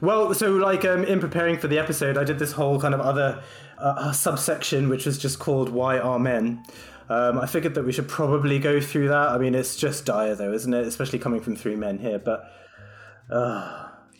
Well, 0.00 0.34
so 0.34 0.52
like 0.52 0.84
um, 0.84 1.04
in 1.04 1.20
preparing 1.20 1.58
for 1.58 1.68
the 1.68 1.78
episode, 1.78 2.16
I 2.16 2.24
did 2.24 2.38
this 2.38 2.52
whole 2.52 2.80
kind 2.80 2.94
of 2.94 3.00
other 3.00 3.42
a, 3.78 3.94
a 4.08 4.14
subsection 4.14 4.88
which 4.88 5.06
was 5.06 5.18
just 5.18 5.38
called 5.38 5.68
"Why 5.68 5.98
Are 5.98 6.18
Men." 6.18 6.62
Um, 7.08 7.38
I 7.38 7.46
figured 7.46 7.74
that 7.74 7.84
we 7.84 7.92
should 7.92 8.08
probably 8.08 8.58
go 8.58 8.80
through 8.80 9.08
that. 9.08 9.28
I 9.28 9.38
mean, 9.38 9.54
it's 9.54 9.76
just 9.76 10.06
dire, 10.06 10.34
though, 10.34 10.52
isn't 10.52 10.72
it? 10.72 10.86
Especially 10.86 11.18
coming 11.18 11.40
from 11.40 11.56
three 11.56 11.76
men 11.76 11.98
here. 11.98 12.18
But 12.18 12.50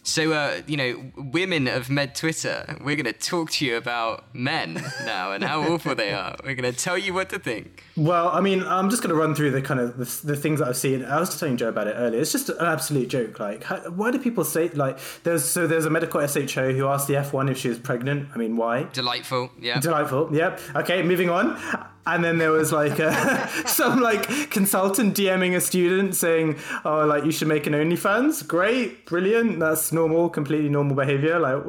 So, 0.05 0.33
uh, 0.33 0.63
you 0.67 0.77
know, 0.77 1.13
women 1.17 1.69
of 1.69 1.89
Med 1.89 2.15
Twitter, 2.15 2.77
we're 2.81 2.97
going 2.97 3.07
to 3.07 3.13
talk 3.13 3.53
to 3.53 3.67
you 3.67 3.77
about 3.77 4.35
men 4.35 4.83
now 5.05 5.33
and 5.33 5.45
how 5.45 5.63
awful 5.63 5.95
they 5.95 6.13
are. 6.13 6.37
We're 6.45 6.57
going 6.57 6.73
to 6.73 6.79
tell 6.79 6.99
you 6.99 7.15
what 7.15 7.31
to 7.31 7.39
think. 7.39 7.85
Well, 7.97 8.29
I 8.29 8.41
mean, 8.41 8.65
I'm 8.65 8.91
just 8.91 9.03
going 9.03 9.15
to 9.15 9.21
run 9.21 9.35
through 9.35 9.53
the 9.53 9.63
kind 9.63 9.79
of 9.79 9.97
the, 9.97 10.27
the 10.27 10.37
things 10.37 10.59
that 10.59 10.69
I've 10.69 10.77
seen. 10.77 11.05
I 11.05 11.21
was 11.21 11.29
just 11.29 11.41
telling 11.41 11.57
Joe 11.57 11.69
about 11.69 11.87
it 11.87 11.95
earlier. 11.97 12.21
It's 12.21 12.33
just 12.33 12.49
an 12.49 12.57
absolute 12.61 13.09
joke. 13.09 13.39
Like, 13.39 13.63
how, 13.63 13.77
why 13.91 14.11
do 14.11 14.19
people 14.19 14.45
say 14.45 14.69
like 14.71 14.99
there's 15.23 15.45
so 15.45 15.67
there's 15.67 15.85
a 15.85 15.91
medical 15.91 16.27
SHO 16.27 16.73
who 16.73 16.89
asked 16.89 17.07
the 17.07 17.15
F1 17.15 17.51
if 17.51 17.59
she 17.59 17.69
was 17.69 17.79
pregnant. 17.79 18.29
I 18.35 18.39
mean, 18.39 18.57
why? 18.57 18.85
Delightful, 18.93 19.51
yeah. 19.61 19.79
Delightful. 19.79 20.35
Yep. 20.35 20.61
Okay, 20.77 21.03
moving 21.03 21.31
on. 21.31 21.57
And 22.05 22.25
then 22.25 22.39
there 22.39 22.51
was 22.51 22.73
like 22.73 22.99
uh, 22.99 23.47
some 23.67 24.01
like 24.01 24.51
consultant 24.51 25.17
DMing 25.17 25.55
a 25.55 25.61
student 25.61 26.17
saying, 26.17 26.57
"Oh, 26.85 27.05
like 27.07 27.25
you 27.25 27.31
should 27.33 27.49
make 27.49 27.67
an 27.69 27.75
OnlyFans." 27.75 28.47
Great, 28.47 29.07
brilliant. 29.07 29.61
That's 29.61 29.93
normal, 29.93 30.29
completely 30.29 30.69
normal 30.69 30.97
behavior. 30.97 31.39
Like, 31.39 31.63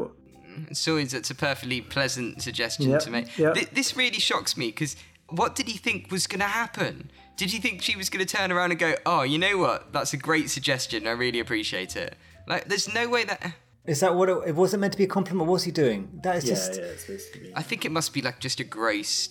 It's 0.72 0.88
always 0.88 1.14
it's 1.14 1.30
a 1.30 1.36
perfectly 1.36 1.82
pleasant 1.82 2.42
suggestion 2.42 2.90
Yep, 2.90 3.00
to 3.02 3.10
make. 3.12 3.38
yep. 3.38 3.54
Th- 3.54 3.70
this 3.72 3.96
really 3.96 4.20
shocks 4.20 4.58
me 4.58 4.68
because 4.68 4.96
what 5.30 5.56
did 5.56 5.68
he 5.68 5.78
think 5.78 6.12
was 6.12 6.26
going 6.28 6.40
to 6.42 6.48
happen? 6.48 7.12
Did 7.38 7.52
he 7.52 7.60
think 7.60 7.82
she 7.82 7.96
was 7.96 8.10
going 8.10 8.26
to 8.26 8.36
turn 8.38 8.52
around 8.52 8.72
and 8.72 8.80
go, 8.80 8.96
"Oh, 9.06 9.22
you 9.22 9.38
know 9.38 9.58
what? 9.60 9.94
That's 9.94 10.14
a 10.14 10.18
great 10.18 10.50
suggestion. 10.50 11.06
I 11.08 11.12
really 11.12 11.40
appreciate 11.40 11.96
it." 11.96 12.16
Like, 12.48 12.68
there's 12.70 12.92
no 12.92 13.08
way 13.08 13.24
that. 13.26 13.54
Is 13.86 14.00
that 14.00 14.16
what 14.16 14.30
it, 14.30 14.38
it 14.48 14.56
wasn't 14.56 14.82
meant 14.82 14.94
to 14.94 14.98
be 14.98 15.04
a 15.04 15.08
compliment? 15.08 15.48
What 15.48 15.54
was 15.54 15.64
he 15.66 15.72
doing? 15.72 16.10
That 16.24 16.38
is 16.38 16.46
yeah, 16.46 16.50
just. 16.56 16.76
yeah, 16.76 16.82
it's 16.86 17.06
supposed 17.06 17.34
to 17.34 17.40
be. 17.40 17.52
I 17.56 17.62
think 17.62 17.86
it 17.86 17.92
must 17.92 18.14
be 18.14 18.22
like 18.22 18.40
just 18.40 18.60
a 18.60 18.64
gross, 18.64 19.30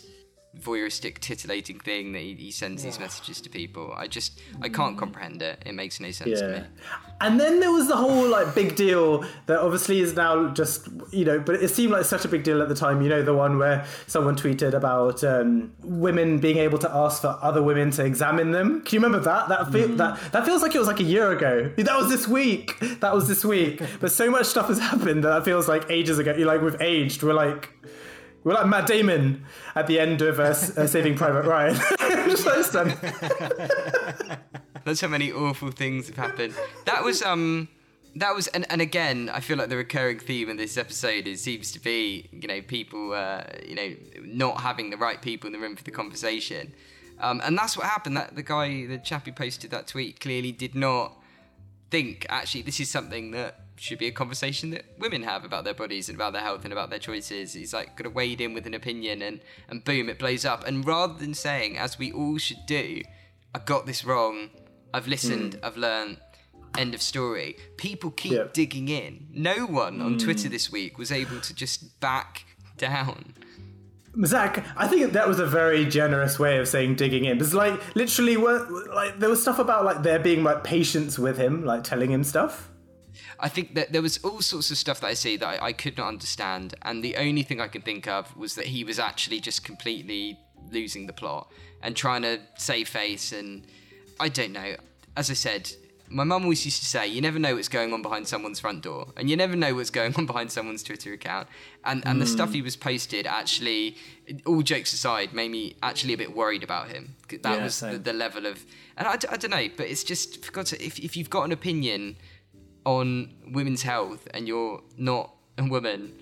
voyeuristic, 0.61 1.19
titillating 1.19 1.81
thing 1.81 2.13
that 2.13 2.21
he, 2.21 2.35
he 2.35 2.51
sends 2.51 2.83
these 2.83 2.99
messages 2.99 3.41
to 3.41 3.49
people. 3.49 3.95
I 3.97 4.07
just 4.07 4.41
I 4.61 4.69
can't 4.69 4.99
comprehend 4.99 5.43
it. 5.43 5.63
It 5.65 5.75
makes 5.75 5.99
no 5.99 6.11
sense 6.11 6.41
to 6.41 6.49
me. 6.49 6.63
And 7.21 7.41
then 7.41 7.61
there 7.61 7.71
was 7.71 7.89
the 7.89 7.97
whole 7.97 8.29
like 8.29 8.55
big 8.55 8.77
deal 8.77 9.25
that 9.47 9.61
obviously 9.61 10.01
is 10.01 10.15
now 10.15 10.49
just 10.49 10.89
you 11.11 11.25
know, 11.25 11.39
but 11.41 11.57
it 11.57 11.69
seemed 11.69 11.93
like 11.93 12.05
such 12.05 12.25
a 12.25 12.29
big 12.29 12.43
deal 12.45 12.61
at 12.61 12.69
the 12.69 12.75
time. 12.75 13.01
You 13.01 13.09
know, 13.09 13.23
the 13.23 13.35
one 13.35 13.59
where 13.59 13.87
someone 14.07 14.37
tweeted 14.37 14.75
about 14.75 15.25
um, 15.25 15.73
women 15.83 16.39
being 16.39 16.59
able 16.59 16.79
to 16.79 16.91
ask 16.95 17.23
for 17.23 17.39
other 17.41 17.63
women 17.63 17.91
to 17.93 18.05
examine 18.05 18.51
them. 18.51 18.83
Can 18.83 18.97
you 18.97 19.07
remember 19.07 19.25
that? 19.25 19.49
That 19.49 19.73
feel, 19.73 19.89
that 19.97 20.21
that 20.33 20.45
feels 20.45 20.63
like 20.63 20.75
it 20.75 20.79
was 20.79 20.89
like 20.89 21.01
a 21.01 21.05
year 21.05 21.33
ago. 21.33 21.73
That 21.77 21.97
was 21.97 22.11
this 22.11 22.29
week. 22.29 22.79
That 23.01 23.15
was 23.15 23.27
this 23.27 23.45
week. 23.45 23.83
But 24.01 24.13
so 24.13 24.31
much 24.31 24.47
stuff 24.47 24.69
has 24.69 24.79
happened 24.79 25.25
that 25.25 25.45
feels 25.45 25.67
like 25.67 25.91
ages 25.91 26.19
ago. 26.19 26.35
You 26.35 26.45
like 26.45 26.61
we've 26.61 26.81
aged. 26.81 27.23
We're 27.23 27.35
like. 27.35 27.71
We're 28.45 28.55
like 28.55 28.67
Matt 28.67 28.87
Damon 28.87 29.45
at 29.77 29.87
the 29.87 30.01
end 30.01 30.21
of 30.21 30.41
uh, 30.41 30.43
uh, 30.43 30.87
Saving 30.87 31.17
Private 31.17 31.45
Ryan. 31.45 31.77
Just 32.29 32.45
like 32.45 32.65
stunning. 32.65 32.99
That's 34.85 35.01
how 35.01 35.09
many 35.09 35.31
awful 35.31 35.71
things 35.71 36.09
have 36.09 36.17
happened. 36.17 36.55
That 36.87 37.05
was 37.05 37.23
um 37.23 37.69
that 38.17 38.35
was 38.35 38.49
and, 38.49 38.67
and 38.69 38.81
again 38.81 39.31
I 39.33 39.39
feel 39.39 39.57
like 39.57 39.69
the 39.69 39.77
recurring 39.77 40.19
theme 40.19 40.51
in 40.51 40.57
this 40.57 40.77
episode 40.77 41.29
is 41.29 41.41
seems 41.41 41.71
to 41.73 41.81
be 41.81 42.29
you 42.33 42.49
know 42.49 42.61
people 42.63 43.13
uh, 43.13 43.45
you 43.65 43.77
know 43.77 43.95
not 44.23 44.61
having 44.61 44.91
the 44.91 44.97
right 44.97 45.23
people 45.23 45.47
in 45.47 45.53
the 45.53 45.61
room 45.61 45.77
for 45.77 45.85
the 45.85 45.93
conversation. 45.93 46.75
Um, 47.21 47.41
and 47.45 47.57
that's 47.57 47.77
what 47.77 47.87
happened. 47.87 48.17
That 48.17 48.35
the 48.35 48.43
guy, 48.43 48.87
the 48.87 48.99
chap 48.99 49.27
who 49.27 49.33
posted 49.33 49.71
that 49.71 49.87
tweet, 49.87 50.19
clearly 50.19 50.51
did 50.51 50.75
not 50.75 51.17
think 51.93 52.27
actually 52.29 52.63
this 52.63 52.81
is 52.81 52.91
something 52.91 53.31
that 53.31 53.61
should 53.77 53.99
be 53.99 54.07
a 54.07 54.13
conversation 54.13 54.71
that 54.71 54.85
women 54.99 55.23
have 55.23 55.45
about 55.45 55.65
their 55.65 55.75
bodies 55.75 56.09
and 56.09 56.17
about 56.17 56.33
their 56.33 56.43
health 56.43 56.65
and 56.65 56.73
about 56.73 56.91
their 56.91 56.99
choices. 56.99 57.53
He's 57.53 57.73
like 57.73 57.97
gonna 57.97 58.11
wade 58.11 58.41
in 58.41 58.55
with 58.55 58.67
an 58.67 58.75
opinion 58.75 59.23
and 59.23 59.41
and 59.69 59.85
boom, 59.85 60.09
it 60.09 60.19
blows 60.19 60.45
up. 60.45 60.67
And 60.67 60.87
rather 60.87 61.15
than 61.15 61.35
saying, 61.35 61.79
as 61.79 61.99
we 61.99 62.13
all 62.13 62.39
should 62.39 62.65
do, 62.67 63.03
I 63.55 63.59
got 63.59 63.87
this 63.87 64.05
wrong, 64.05 64.51
I've 64.95 65.09
listened, 65.09 65.55
hmm. 65.55 65.65
I've 65.65 65.77
learned. 65.77 66.19
End 66.79 66.95
of 66.95 67.03
story. 67.03 67.59
People 67.77 68.11
keep 68.11 68.33
Yeah. 68.33 68.45
digging 68.51 68.89
in. 68.89 69.27
No 69.31 69.67
one 69.67 70.01
on 70.01 70.13
hmm. 70.13 70.19
Twitter 70.19 70.49
this 70.49 70.73
week 70.73 70.97
was 70.97 71.13
able 71.13 71.39
to 71.41 71.55
just 71.55 72.01
back 72.01 72.47
down. 72.79 73.35
Zach, 74.25 74.65
I 74.77 74.89
think 74.89 75.13
that 75.13 75.27
was 75.27 75.39
a 75.39 75.47
very 75.47 75.87
generous 75.87 76.39
way 76.39 76.59
of 76.59 76.69
saying 76.69 76.97
digging 76.97 77.25
in. 77.25 77.39
Because 77.39 77.55
like 77.55 77.81
literally, 77.95 78.37
were 78.37 78.67
like 78.95 79.19
there 79.19 79.29
was 79.29 79.41
stuff 79.41 79.59
about 79.59 79.85
like 79.85 80.03
there 80.03 80.19
being 80.19 80.43
like 80.43 80.65
patience 80.65 81.19
with 81.19 81.39
him, 81.39 81.65
like 81.65 81.85
telling 81.85 82.11
him 82.11 82.25
stuff. 82.25 82.71
I 83.43 83.49
think 83.49 83.75
that 83.75 83.93
there 83.93 84.03
was 84.03 84.19
all 84.19 84.41
sorts 84.41 84.71
of 84.71 84.79
stuff 84.79 85.01
that 85.01 85.09
I 85.09 85.15
see 85.15 85.37
that 85.37 85.47
I, 85.47 85.67
I 85.67 85.73
could 85.73 85.99
not 85.99 86.07
understand, 86.07 86.75
and 86.83 87.03
the 87.03 87.17
only 87.17 87.43
thing 87.43 87.61
I 87.61 87.67
can 87.67 87.83
think 87.83 88.07
of 88.07 88.35
was 88.37 88.55
that 88.55 88.67
he 88.67 88.85
was 88.85 89.01
actually 89.01 89.41
just 89.41 89.65
completely 89.65 90.39
losing 90.71 91.07
the 91.09 91.13
plot 91.13 91.51
and 91.83 91.97
trying 91.97 92.23
to 92.23 92.39
save 92.57 92.89
face. 92.89 93.33
And 93.33 93.67
I 94.21 94.29
don't 94.29 94.53
know. 94.53 94.77
As 95.17 95.29
I 95.29 95.35
said, 95.35 95.73
my 96.09 96.23
mum 96.23 96.45
always 96.45 96.65
used 96.65 96.81
to 96.81 96.87
say, 96.87 97.09
"You 97.09 97.21
never 97.21 97.41
know 97.41 97.57
what's 97.57 97.69
going 97.69 97.93
on 97.93 98.01
behind 98.01 98.29
someone's 98.29 98.61
front 98.61 98.83
door, 98.83 99.09
and 99.17 99.29
you 99.29 99.37
never 99.37 99.57
know 99.57 99.75
what's 99.75 99.91
going 99.91 100.15
on 100.15 100.25
behind 100.27 100.53
someone's 100.53 100.85
Twitter 100.85 101.13
account." 101.13 101.49
And 101.85 102.07
and 102.07 102.21
the 102.21 102.27
stuff 102.27 102.51
mm. 102.51 102.55
he 102.55 102.63
was 102.63 102.77
posted 102.77 103.27
actually, 103.27 103.97
all 104.47 104.63
jokes 104.63 104.93
aside, 104.93 105.33
made 105.33 105.51
me 105.51 105.75
actually 105.83 106.15
a 106.15 106.19
bit 106.19 106.37
worried 106.37 106.63
about 106.63 106.89
him. 106.89 107.17
That 107.29 107.43
Yeah, 107.45 107.65
was 107.65 107.81
the, 107.81 107.99
the 107.99 108.13
level 108.13 108.47
of, 108.47 108.65
and 108.97 109.09
I, 109.09 109.15
I 109.15 109.37
don't 109.37 109.51
know, 109.51 109.69
but 109.77 109.87
it's 109.87 110.05
just 110.05 110.45
for 110.45 110.53
God's 110.53 110.71
sake, 110.71 110.87
if 110.87 111.01
if 111.01 111.17
you've 111.17 111.31
got 111.31 111.45
an 111.45 111.53
opinion 111.53 112.17
on 112.85 113.33
women's 113.53 113.83
health 113.83 114.27
and 114.35 114.47
you're 114.49 114.83
not 114.97 115.35
a 115.59 115.65
woman, 115.65 116.13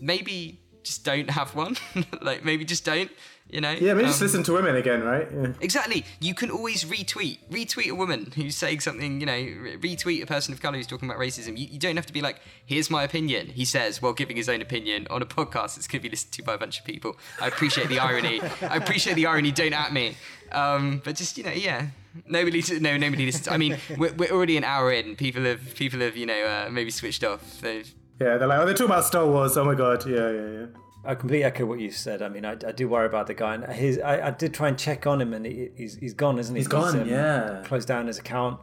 maybe 0.00 0.59
just 0.82 1.04
don't 1.04 1.30
have 1.30 1.54
one. 1.54 1.76
like 2.22 2.44
maybe 2.44 2.64
just 2.64 2.84
don't. 2.84 3.10
You 3.52 3.60
know? 3.60 3.72
Yeah, 3.72 3.94
maybe 3.94 4.06
just 4.06 4.20
Um, 4.20 4.26
listen 4.26 4.42
to 4.44 4.52
women 4.52 4.76
again, 4.76 5.02
right? 5.02 5.26
Yeah. 5.32 5.52
Exactly. 5.60 6.04
You 6.20 6.34
can 6.34 6.52
always 6.52 6.84
retweet, 6.84 7.38
retweet 7.50 7.88
a 7.88 7.96
woman 7.96 8.30
who's 8.36 8.54
saying 8.54 8.78
something. 8.78 9.18
You 9.18 9.26
know, 9.26 9.32
re- 9.32 9.76
retweet 9.76 10.22
a 10.22 10.26
person 10.26 10.54
of 10.54 10.62
color 10.62 10.76
who's 10.76 10.86
talking 10.86 11.08
about 11.10 11.20
racism. 11.20 11.58
You, 11.58 11.66
you 11.66 11.78
don't 11.80 11.96
have 11.96 12.06
to 12.06 12.12
be 12.12 12.20
like, 12.20 12.40
"Here's 12.64 12.90
my 12.90 13.02
opinion." 13.02 13.48
He 13.48 13.64
says 13.64 14.00
while 14.00 14.12
giving 14.12 14.36
his 14.36 14.48
own 14.48 14.62
opinion 14.62 15.08
on 15.10 15.20
a 15.20 15.26
podcast 15.26 15.74
that's 15.74 15.88
going 15.88 16.00
to 16.00 16.02
be 16.04 16.10
listened 16.10 16.32
to 16.34 16.42
by 16.44 16.54
a 16.54 16.58
bunch 16.58 16.78
of 16.78 16.84
people. 16.84 17.16
I 17.40 17.48
appreciate 17.48 17.88
the 17.88 17.98
irony. 17.98 18.40
I 18.62 18.76
appreciate 18.76 19.14
the 19.14 19.26
irony. 19.26 19.50
Don't 19.50 19.72
at 19.72 19.92
me. 19.92 20.16
Um, 20.52 21.02
but 21.04 21.16
just 21.16 21.36
you 21.36 21.42
know, 21.42 21.50
yeah. 21.50 21.88
Nobody, 22.26 22.60
no, 22.80 22.96
nobody 22.96 23.26
listens. 23.26 23.46
I 23.46 23.56
mean, 23.56 23.78
we're, 23.96 24.12
we're 24.14 24.30
already 24.32 24.56
an 24.56 24.64
hour 24.64 24.92
in. 24.92 25.14
People 25.14 25.44
have, 25.44 25.76
people 25.76 26.00
have, 26.00 26.16
you 26.16 26.26
know, 26.26 26.44
uh, 26.44 26.68
maybe 26.68 26.90
switched 26.90 27.22
off. 27.22 27.60
They've, 27.60 27.88
Yeah, 28.20 28.36
they're 28.36 28.46
like, 28.48 28.60
oh, 28.60 28.66
they're 28.66 28.74
talking 28.74 28.86
about 28.92 29.04
Star 29.04 29.26
Wars. 29.26 29.56
Oh 29.56 29.64
my 29.64 29.74
god, 29.74 30.06
yeah, 30.06 30.30
yeah, 30.30 30.48
yeah. 30.50 30.66
I 31.04 31.14
completely 31.14 31.44
echo 31.44 31.64
what 31.64 31.80
you 31.80 31.90
said. 31.90 32.20
I 32.20 32.28
mean, 32.28 32.44
I, 32.44 32.52
I 32.52 32.72
do 32.72 32.86
worry 32.88 33.06
about 33.06 33.26
the 33.26 33.34
guy, 33.34 33.54
and 33.54 33.64
his 33.72 33.98
I, 33.98 34.28
I 34.28 34.30
did 34.30 34.52
try 34.52 34.68
and 34.68 34.78
check 34.78 35.06
on 35.06 35.20
him, 35.20 35.32
and 35.32 35.46
he, 35.46 35.70
he's 35.76 35.94
he's 35.96 36.12
gone, 36.14 36.38
isn't 36.38 36.54
he? 36.54 36.60
He's 36.60 36.68
gone, 36.68 37.00
um, 37.00 37.08
yeah. 37.08 37.62
Closed 37.64 37.88
down 37.88 38.06
his 38.06 38.18
account. 38.18 38.60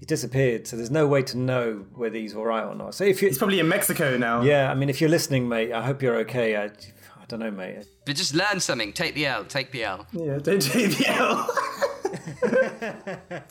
He 0.00 0.04
disappeared, 0.04 0.66
so 0.66 0.76
there's 0.76 0.90
no 0.90 1.06
way 1.06 1.22
to 1.22 1.38
know 1.38 1.86
whether 1.94 2.16
he's 2.18 2.34
all 2.34 2.44
right 2.44 2.64
or 2.64 2.74
not. 2.74 2.94
So 2.94 3.04
if 3.04 3.22
you, 3.22 3.28
He's 3.28 3.38
probably 3.38 3.60
in 3.60 3.68
Mexico 3.68 4.18
now. 4.18 4.42
yeah, 4.42 4.70
I 4.70 4.74
mean, 4.74 4.90
if 4.90 5.00
you're 5.00 5.08
listening, 5.08 5.48
mate, 5.48 5.72
I 5.72 5.82
hope 5.82 6.02
you're 6.02 6.16
okay. 6.16 6.54
I, 6.56 6.64
I 6.64 7.24
don't 7.28 7.40
know, 7.40 7.50
mate. 7.50 7.86
but 8.04 8.14
just 8.16 8.34
learn 8.34 8.60
something. 8.60 8.92
Take 8.92 9.14
the 9.14 9.24
L. 9.26 9.44
Take 9.44 9.70
the 9.72 9.84
L. 9.84 10.06
Yeah, 10.12 10.38
don't 10.38 10.60
take 10.60 10.98
the 10.98 11.06
L. 11.08 11.48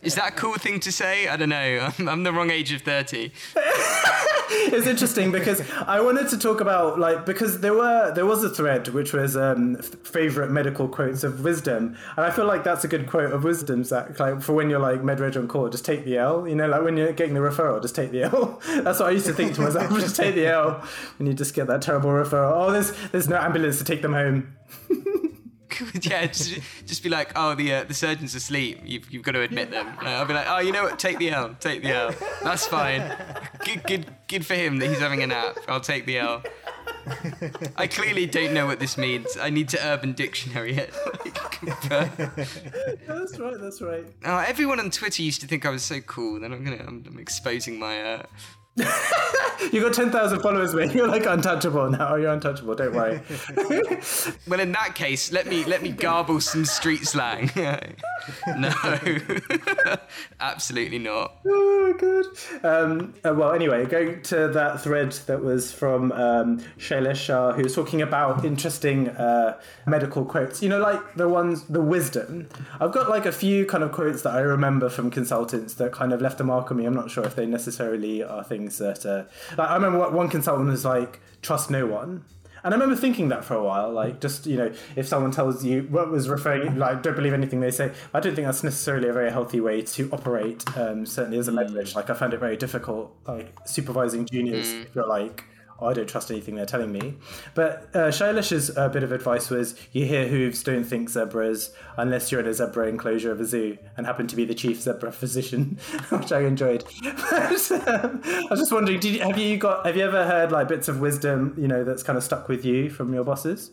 Is 0.02 0.16
that 0.16 0.34
a 0.34 0.36
cool 0.36 0.56
thing 0.56 0.80
to 0.82 0.92
say? 0.92 1.28
I 1.28 1.38
don't 1.38 1.50
know. 1.50 1.90
I'm, 1.98 2.10
I'm 2.10 2.24
the 2.24 2.32
wrong 2.32 2.52
age 2.52 2.72
of 2.72 2.82
thirty. 2.82 3.32
it's 4.50 4.88
interesting 4.88 5.32
because 5.32 5.62
I 5.88 6.00
wanted 6.02 6.30
to 6.30 6.38
talk 6.38 6.62
about 6.62 7.00
like 7.00 7.26
because 7.26 7.62
there 7.62 7.74
were 7.74 8.12
there 8.14 8.26
was 8.26 8.44
a 8.44 8.50
thread 8.50 8.88
which 8.90 9.14
was 9.14 9.36
um, 9.36 9.78
f- 9.78 9.86
favorite 10.04 10.52
medical 10.52 10.88
quotes 10.88 11.24
of 11.24 11.44
wisdom, 11.44 11.98
and 12.16 12.26
I 12.26 12.32
feel 12.32 12.46
like 12.46 12.64
that's 12.64 12.84
a 12.84 12.88
good 12.88 13.08
quote 13.08 13.32
of 13.32 13.44
wisdom, 13.44 13.84
Zach. 13.84 14.20
Like 14.20 14.42
for 14.42 14.54
when 14.54 14.70
you're 14.70 14.80
like 14.80 15.02
medreg 15.02 15.36
on 15.36 15.48
call, 15.48 15.70
just 15.70 15.86
take 15.86 16.06
the 16.06 16.18
L. 16.18 16.48
You 16.48 16.56
know, 16.56 16.68
like 16.68 16.84
when 16.84 16.98
you're 16.98 17.14
getting 17.14 17.34
the 17.34 17.40
referral, 17.40 17.82
just 17.82 17.96
take 17.96 18.12
the 18.12 18.24
L. 18.24 18.62
that's 18.84 19.00
what 19.00 19.10
I 19.10 19.12
used 19.12 19.26
to 19.26 19.34
think 19.34 19.56
to 19.56 19.62
myself. 19.62 19.90
just 20.00 20.16
take 20.16 20.36
the 20.36 20.48
L 20.48 20.84
when 21.18 21.28
you 21.28 21.34
just 21.34 21.54
get 21.54 21.68
that 21.68 21.82
terrible 21.82 22.10
referral. 22.10 22.52
Oh, 22.54 22.72
there's 22.72 22.92
there's 23.12 23.30
no 23.30 23.38
ambulance 23.38 23.78
to 23.80 23.84
take 23.84 24.02
them 24.02 24.14
home. 24.14 24.56
yeah, 26.02 26.28
just, 26.28 26.60
just 26.86 27.04
be 27.04 27.10
like, 27.10 27.32
oh, 27.36 27.56
the 27.56 27.74
uh, 27.74 27.84
the 27.84 27.94
surgeon's 27.94 28.36
asleep. 28.36 28.82
You've, 28.84 29.12
you've 29.12 29.24
got 29.24 29.34
to 29.34 29.42
admit 29.42 29.72
them. 29.72 29.88
Uh, 30.02 30.06
I'll 30.06 30.26
be 30.26 30.34
like, 30.34 30.48
oh, 30.50 30.60
you 30.60 30.72
know 30.72 30.84
what? 30.84 31.00
Take 31.00 31.18
the 31.18 31.32
L. 31.32 31.56
Take 31.60 31.82
the 31.82 31.92
L. 31.92 32.16
That's 32.44 32.66
fine. 32.66 33.16
Good, 33.64 33.84
good, 33.84 34.16
good 34.28 34.46
for 34.46 34.54
him 34.56 34.78
that 34.80 34.88
he's 34.88 35.00
having 35.00 35.24
a 35.24 35.28
nap. 35.28 35.58
I'll 35.68 35.82
take 35.82 36.06
the 36.06 36.20
L. 36.20 36.44
I 37.78 37.88
clearly 37.88 38.26
don't 38.26 38.54
know 38.54 38.66
what 38.66 38.80
this 38.80 38.98
means. 38.98 39.38
I 39.40 39.50
need 39.50 39.70
to 39.70 39.80
Urban 39.86 40.14
Dictionary 40.14 40.76
it. 40.76 40.94
That's 43.08 43.40
right. 43.40 43.60
That's 43.60 43.82
right. 43.82 44.06
Uh, 44.24 44.44
everyone 44.48 44.80
on 44.80 44.90
Twitter 44.90 45.22
used 45.22 45.42
to 45.42 45.48
think 45.48 45.66
I 45.66 45.70
was 45.70 45.84
so 45.84 46.00
cool. 46.02 46.40
Then 46.40 46.52
I'm 46.52 46.64
gonna, 46.64 46.84
I'm, 46.86 47.04
I'm 47.08 47.20
exposing 47.20 47.80
my, 47.80 48.02
uh, 48.02 48.24
You 49.72 49.82
got 49.82 49.94
ten 49.94 50.12
thousand 50.12 50.42
followers, 50.42 50.74
mate. 50.74 50.94
You're 50.94 51.08
like 51.08 51.26
untouchable 51.26 51.90
now. 51.90 52.16
You're 52.16 52.32
untouchable. 52.32 52.76
Don't 52.76 52.94
worry. 52.94 53.22
Well, 54.48 54.60
in 54.60 54.72
that 54.74 54.94
case, 54.96 55.32
let 55.32 55.48
me 55.48 55.64
let 55.66 55.82
me 55.82 55.90
garble 55.92 56.40
some 56.40 56.66
street 56.66 57.06
slang. 57.06 57.50
no, 58.58 58.72
absolutely 60.40 61.00
not. 61.00 61.40
oh, 61.48 61.96
good. 61.98 62.26
Um, 62.64 63.14
uh, 63.24 63.34
well, 63.34 63.54
anyway, 63.54 63.86
going 63.86 64.22
to 64.24 64.48
that 64.50 64.82
thread 64.82 65.14
that 65.28 65.42
was 65.44 65.72
from 65.72 66.12
um, 66.12 66.60
Shailesh 66.78 67.16
Shah, 67.16 67.54
who 67.54 67.64
was 67.64 67.74
talking 67.74 68.02
about 68.02 68.46
interesting 68.46 69.10
uh, 69.10 69.60
medical 69.88 70.26
quotes. 70.26 70.62
You 70.62 70.70
know, 70.70 70.80
like 70.80 71.16
the 71.16 71.28
ones, 71.28 71.64
the 71.64 71.82
wisdom. 71.82 72.48
I've 72.80 72.92
got 72.92 73.10
like 73.10 73.26
a 73.26 73.32
few 73.32 73.66
kind 73.66 73.84
of 73.84 73.92
quotes 73.92 74.22
that 74.24 74.36
I 74.36 74.42
remember 74.42 74.90
from 74.90 75.10
consultants 75.10 75.74
that 75.76 75.92
kind 75.92 76.14
of 76.14 76.22
left 76.22 76.40
a 76.40 76.44
mark 76.44 76.70
on 76.72 76.78
me. 76.78 76.86
I'm 76.86 76.94
not 76.94 77.10
sure 77.10 77.26
if 77.26 77.36
they 77.36 77.46
necessarily 77.46 78.24
are 78.24 78.44
things 78.44 78.65
that. 78.70 79.06
Uh, 79.06 79.24
like, 79.58 79.70
I 79.70 79.76
remember 79.76 80.00
what 80.00 80.14
one 80.14 80.30
consultant 80.30 80.70
was 80.70 80.86
like, 80.86 81.20
"Trust 81.42 81.70
no 81.70 81.86
one." 81.86 82.26
And 82.66 82.74
I 82.74 82.78
remember 82.78 83.00
thinking 83.00 83.30
that 83.30 83.46
for 83.46 83.54
a 83.54 83.64
while, 83.64 83.92
like 83.92 84.20
just 84.20 84.48
you 84.48 84.58
know, 84.58 84.72
if 84.96 85.08
someone 85.08 85.30
tells 85.30 85.64
you 85.64 85.84
what 85.84 86.10
was 86.10 86.28
referring, 86.28 86.80
like 86.80 87.04
don't 87.04 87.16
believe 87.16 87.34
anything 87.34 87.60
they 87.60 87.70
say. 87.70 87.92
I 88.12 88.20
don't 88.20 88.34
think 88.34 88.48
that's 88.48 88.64
necessarily 88.64 89.08
a 89.08 89.14
very 89.14 89.30
healthy 89.30 89.60
way 89.62 89.84
to 89.84 90.10
operate. 90.12 90.64
Um, 90.76 91.06
certainly 91.06 91.38
as 91.38 91.48
a 91.48 91.52
med 91.52 91.70
reg, 91.76 91.96
like 91.96 92.10
I 92.10 92.16
found 92.16 92.34
it 92.34 92.40
very 92.40 92.58
difficult, 92.58 93.16
like 93.28 93.56
supervising 93.66 94.26
juniors. 94.26 94.74
If 94.74 94.96
you're 94.96 95.08
like, 95.08 95.44
I 95.82 95.94
don't 95.94 96.08
trust 96.08 96.32
anything 96.32 96.56
they're 96.56 96.66
telling 96.66 96.92
me. 96.92 97.16
But 97.54 97.90
uh, 97.94 98.10
Shailesh's 98.10 98.76
uh, 98.78 98.88
bit 98.90 99.04
of 99.04 99.12
advice 99.12 99.50
was, 99.50 99.76
you 99.92 100.06
hear 100.06 100.28
hooves, 100.28 100.64
don't 100.64 100.86
think 100.86 101.10
zebras, 101.10 101.74
unless 101.98 102.32
you're 102.32 102.42
in 102.42 102.48
a 102.48 102.54
zebra 102.54 102.88
enclosure 102.88 103.32
of 103.32 103.42
a 103.42 103.46
zoo 103.46 103.78
and 103.98 104.06
happen 104.06 104.28
to 104.28 104.36
be 104.36 104.46
the 104.46 104.56
chief 104.56 104.82
zebra 104.82 105.12
physician, 105.12 105.78
which 106.10 106.32
I 106.32 106.42
enjoyed. 106.42 106.86
But, 107.04 107.72
um, 107.88 108.22
I 108.24 108.48
was 108.50 108.60
just 108.60 108.72
wondering, 108.72 109.02
you, 109.02 109.20
have 109.20 109.38
you 109.38 109.58
got, 109.58 109.86
have 109.86 109.98
you 109.98 110.04
ever 110.04 110.26
heard 110.26 110.52
like 110.52 110.68
bits 110.70 110.88
of 110.88 111.00
wisdom, 111.00 111.54
you 111.58 111.68
know, 111.68 111.84
that's 111.84 112.04
kind 112.04 112.18
of 112.18 112.24
stuck 112.24 112.48
with 112.48 112.64
you 112.64 112.90
from 112.90 113.14
your 113.14 113.24
bosses? 113.24 113.72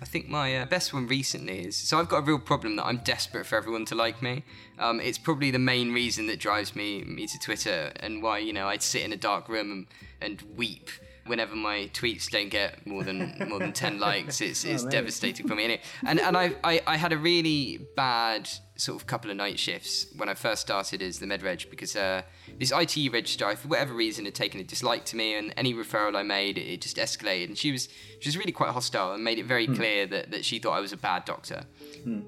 I 0.00 0.04
think 0.04 0.28
my 0.28 0.58
uh, 0.58 0.66
best 0.66 0.92
one 0.92 1.06
recently 1.06 1.64
is 1.64 1.76
so 1.76 1.98
I've 1.98 2.08
got 2.08 2.18
a 2.18 2.22
real 2.22 2.38
problem 2.38 2.76
that 2.76 2.84
I'm 2.84 2.98
desperate 2.98 3.46
for 3.46 3.56
everyone 3.56 3.86
to 3.86 3.94
like 3.94 4.20
me. 4.20 4.44
Um, 4.78 5.00
it's 5.00 5.16
probably 5.16 5.50
the 5.50 5.58
main 5.58 5.92
reason 5.92 6.26
that 6.26 6.38
drives 6.38 6.76
me 6.76 7.02
me 7.02 7.26
to 7.26 7.38
Twitter 7.38 7.92
and 7.96 8.22
why 8.22 8.38
you 8.38 8.52
know 8.52 8.68
I'd 8.68 8.82
sit 8.82 9.02
in 9.02 9.12
a 9.14 9.16
dark 9.16 9.48
room 9.48 9.72
and, 9.72 9.86
and 10.20 10.56
weep 10.56 10.90
whenever 11.26 11.54
my 11.54 11.90
tweets 11.92 12.30
don't 12.30 12.48
get 12.48 12.86
more 12.86 13.02
than 13.02 13.36
more 13.48 13.58
than 13.58 13.72
ten 13.72 13.98
likes. 14.06 14.40
It's 14.40 14.64
oh, 14.64 14.70
it's 14.70 14.84
devastating 14.84 15.46
for 15.46 15.54
me. 15.54 15.64
And 15.64 15.72
it, 15.72 15.80
and, 16.04 16.20
and 16.20 16.36
I, 16.36 16.54
I 16.64 16.80
I 16.86 16.96
had 16.96 17.12
a 17.12 17.18
really 17.18 17.80
bad 17.96 18.48
sort 18.76 19.00
of 19.00 19.06
couple 19.06 19.30
of 19.30 19.36
night 19.36 19.58
shifts 19.58 20.06
when 20.16 20.28
I 20.28 20.34
first 20.34 20.62
started 20.62 21.02
as 21.02 21.18
the 21.18 21.26
med 21.26 21.42
reg 21.42 21.66
because 21.70 21.96
uh, 21.96 22.22
this 22.58 22.72
ITU 22.72 23.10
registrar, 23.10 23.56
for 23.56 23.68
whatever 23.68 23.94
reason, 23.94 24.24
had 24.24 24.34
taken 24.34 24.60
a 24.60 24.64
dislike 24.64 25.04
to 25.06 25.16
me, 25.16 25.34
and 25.34 25.52
any 25.56 25.74
referral 25.74 26.14
I 26.16 26.22
made, 26.22 26.58
it 26.58 26.80
just 26.80 26.96
escalated. 26.96 27.46
And 27.48 27.58
she 27.58 27.72
was 27.72 27.88
she 28.20 28.28
was 28.28 28.36
really 28.36 28.52
quite 28.52 28.70
hostile 28.70 29.12
and 29.12 29.22
made 29.22 29.38
it 29.38 29.46
very 29.46 29.66
clear 29.66 30.06
that, 30.06 30.30
that 30.30 30.44
she 30.44 30.58
thought 30.58 30.72
I 30.72 30.80
was 30.80 30.92
a 30.92 30.96
bad 30.96 31.24
doctor. 31.24 31.64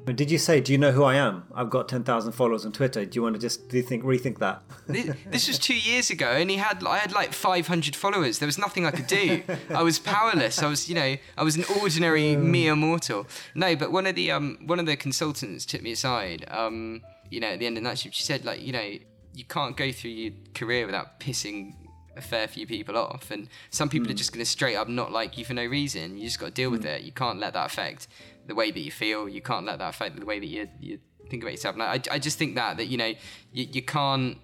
But 0.05 0.17
did 0.17 0.31
you 0.31 0.39
say, 0.39 0.61
do 0.61 0.73
you 0.73 0.79
know 0.79 0.91
who 0.91 1.05
I 1.05 1.15
am? 1.15 1.45
I've 1.55 1.71
got 1.71 1.89
10,000 1.89 2.33
followers 2.33 2.67
on 2.67 2.73
Twitter. 2.73 3.05
Do 3.05 3.17
you 3.17 3.23
want 3.23 3.37
to 3.37 3.41
just 3.41 3.69
do 3.69 3.77
you 3.77 3.83
think 3.83 4.03
rethink 4.05 4.39
that? 4.39 4.63
This, 4.87 5.15
this 5.27 5.49
was 5.49 5.59
two 5.59 5.77
years 5.77 6.11
ago, 6.11 6.31
and 6.31 6.51
he 6.51 6.57
had 6.57 6.85
I 6.85 6.99
had 6.99 7.13
like 7.13 7.33
500 7.33 7.95
followers. 7.95 8.39
There 8.39 8.47
was 8.47 8.59
nothing 8.59 8.87
I 8.87 8.91
could 8.91 9.07
do. 9.07 9.43
I 9.71 9.83
was 9.83 9.99
powerless. 9.99 10.63
I 10.63 10.67
was, 10.67 10.89
you 10.89 10.95
know, 10.95 11.17
I 11.37 11.43
was 11.43 11.57
an 11.57 11.65
ordinary 11.81 12.37
mere 12.37 12.75
mortal. 12.75 13.27
No, 13.55 13.77
but 13.77 13.93
one 13.93 14.07
of 14.07 14.15
the 14.15 14.31
um 14.31 14.59
one 14.67 14.79
of 14.81 14.87
the 14.87 14.97
consultants 14.97 15.65
took 15.65 15.83
me 15.83 15.93
aside. 15.93 16.38
Um, 16.49 17.03
you 17.31 17.41
know, 17.41 17.49
at 17.49 17.59
the 17.59 17.67
end 17.67 17.77
of 17.77 17.85
that 17.85 17.99
she 17.99 18.11
said 18.11 18.45
like, 18.45 18.63
you 18.63 18.73
know, 18.73 18.93
you 19.35 19.45
can't 19.45 19.77
go 19.77 19.93
through 19.93 20.11
your 20.11 20.33
career 20.55 20.87
without 20.87 21.21
pissing 21.21 21.75
a 22.17 22.21
fair 22.21 22.49
few 22.49 22.67
people 22.67 22.97
off, 22.97 23.31
and 23.31 23.49
some 23.71 23.89
people 23.89 24.11
are 24.11 24.15
just 24.15 24.33
going 24.33 24.45
to 24.45 24.51
straight 24.51 24.77
up 24.77 24.89
not 24.89 25.13
like 25.13 25.39
you 25.39 25.45
for 25.45 25.55
no 25.55 25.65
reason. 25.65 26.19
You 26.19 26.25
just 26.25 26.41
got 26.41 26.47
to 26.47 26.53
deal 26.53 26.71
with 26.71 26.85
it. 26.85 27.03
You 27.03 27.13
can't 27.13 27.39
let 27.39 27.53
that 27.53 27.67
affect 27.67 28.09
the 28.47 28.55
way 28.55 28.71
that 28.71 28.81
you 28.81 28.91
feel. 28.91 29.29
You 29.29 29.41
can't 29.41 29.65
let 29.65 29.79
that 29.79 29.91
affect 29.91 30.19
the 30.19 30.27
way 30.27 30.41
that 30.41 30.47
you 30.47 30.69
you 30.81 30.99
think 31.31 31.43
about 31.43 31.53
yourself. 31.53 31.75
And 31.75 31.83
I, 31.83 32.01
I 32.11 32.19
just 32.19 32.39
think 32.39 32.57
that 32.57 32.77
that 32.79 32.87
you 32.87 32.97
know 32.97 33.13
you, 33.53 33.67
you 33.71 33.83
can't 33.83 34.39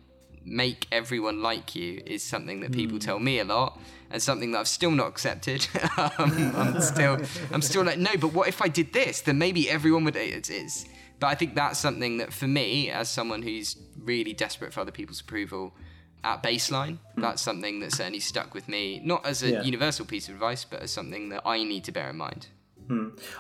make 0.44 0.86
everyone 0.92 1.42
like 1.42 1.74
you 1.74 2.02
is 2.04 2.22
something 2.22 2.60
that 2.60 2.70
people 2.70 2.98
tell 2.98 3.18
me 3.18 3.38
a 3.38 3.44
lot 3.44 3.78
and 4.10 4.22
something 4.22 4.52
that 4.52 4.58
I've 4.58 4.68
still 4.68 4.90
not 4.90 5.08
accepted. 5.08 5.66
um, 5.96 6.52
I'm 6.54 6.80
still 6.92 7.18
I'm 7.50 7.62
still 7.62 7.84
like 7.84 7.98
no, 7.98 8.10
but 8.20 8.32
what 8.32 8.48
if 8.48 8.62
I 8.62 8.68
did 8.68 8.92
this? 8.92 9.22
Then 9.22 9.38
maybe 9.38 9.68
everyone 9.68 10.04
would. 10.04 10.16
It 10.16 10.50
is. 10.50 10.86
But 11.20 11.28
I 11.28 11.34
think 11.34 11.54
that's 11.54 11.78
something 11.78 12.18
that 12.18 12.32
for 12.32 12.46
me, 12.46 12.90
as 12.90 13.08
someone 13.08 13.42
who's 13.42 13.76
really 13.98 14.32
desperate 14.32 14.72
for 14.72 14.80
other 14.80 14.90
people's 14.92 15.20
approval, 15.20 15.74
at 16.22 16.42
baseline, 16.42 16.98
that's 17.16 17.42
something 17.42 17.80
that 17.80 17.92
certainly 17.92 18.18
stuck 18.20 18.54
with 18.54 18.66
me. 18.68 19.00
Not 19.04 19.26
as 19.26 19.42
a 19.42 19.50
Yeah. 19.50 19.62
universal 19.62 20.06
piece 20.06 20.28
of 20.28 20.34
advice, 20.34 20.64
but 20.64 20.80
as 20.80 20.90
something 20.90 21.28
that 21.28 21.42
I 21.44 21.62
need 21.64 21.84
to 21.84 21.92
bear 21.92 22.08
in 22.10 22.16
mind. 22.16 22.48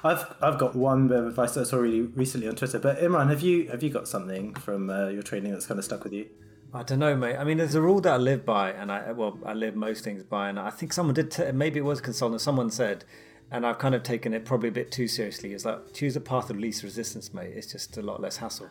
I've 0.02 0.24
I've 0.40 0.58
got 0.58 0.74
one 0.74 1.08
bit 1.08 1.18
of 1.18 1.26
advice 1.26 1.52
that 1.54 1.62
I 1.62 1.64
saw 1.64 1.76
really 1.76 2.00
recently 2.02 2.48
on 2.48 2.56
Twitter. 2.56 2.78
But 2.78 2.98
Imran, 3.00 3.28
have 3.28 3.40
you 3.42 3.68
have 3.68 3.82
you 3.82 3.90
got 3.90 4.08
something 4.08 4.54
from 4.54 4.88
uh, 4.90 5.08
your 5.08 5.22
training 5.22 5.52
that's 5.52 5.66
kind 5.66 5.78
of 5.78 5.84
stuck 5.84 6.02
with 6.04 6.12
you? 6.14 6.26
I 6.72 6.82
don't 6.82 6.98
know, 6.98 7.14
mate. 7.14 7.36
I 7.36 7.44
mean, 7.44 7.58
there's 7.58 7.74
a 7.74 7.80
rule 7.82 8.00
that 8.00 8.12
I 8.12 8.16
live 8.16 8.44
by, 8.44 8.72
and 8.72 8.90
I 8.90 9.12
well, 9.12 9.38
I 9.44 9.52
live 9.54 9.76
most 9.76 10.02
things 10.02 10.22
by, 10.22 10.48
and 10.48 10.58
I 10.58 10.70
think 10.70 10.92
someone 10.92 11.14
did. 11.14 11.30
T- 11.30 11.52
maybe 11.52 11.78
it 11.78 11.84
was 11.84 11.98
a 12.00 12.02
consultant. 12.02 12.40
Someone 12.40 12.70
said, 12.70 13.04
and 13.50 13.64
I've 13.66 13.78
kind 13.78 13.94
of 13.94 14.02
taken 14.02 14.34
it 14.34 14.44
probably 14.44 14.68
a 14.68 14.72
bit 14.72 14.90
too 14.90 15.06
seriously. 15.08 15.52
Is 15.52 15.64
like 15.64 15.92
choose 15.92 16.16
a 16.16 16.20
path 16.20 16.50
of 16.50 16.58
least 16.58 16.82
resistance, 16.82 17.32
mate. 17.32 17.52
It's 17.54 17.70
just 17.70 17.96
a 17.96 18.02
lot 18.02 18.20
less 18.20 18.38
hassle. 18.38 18.68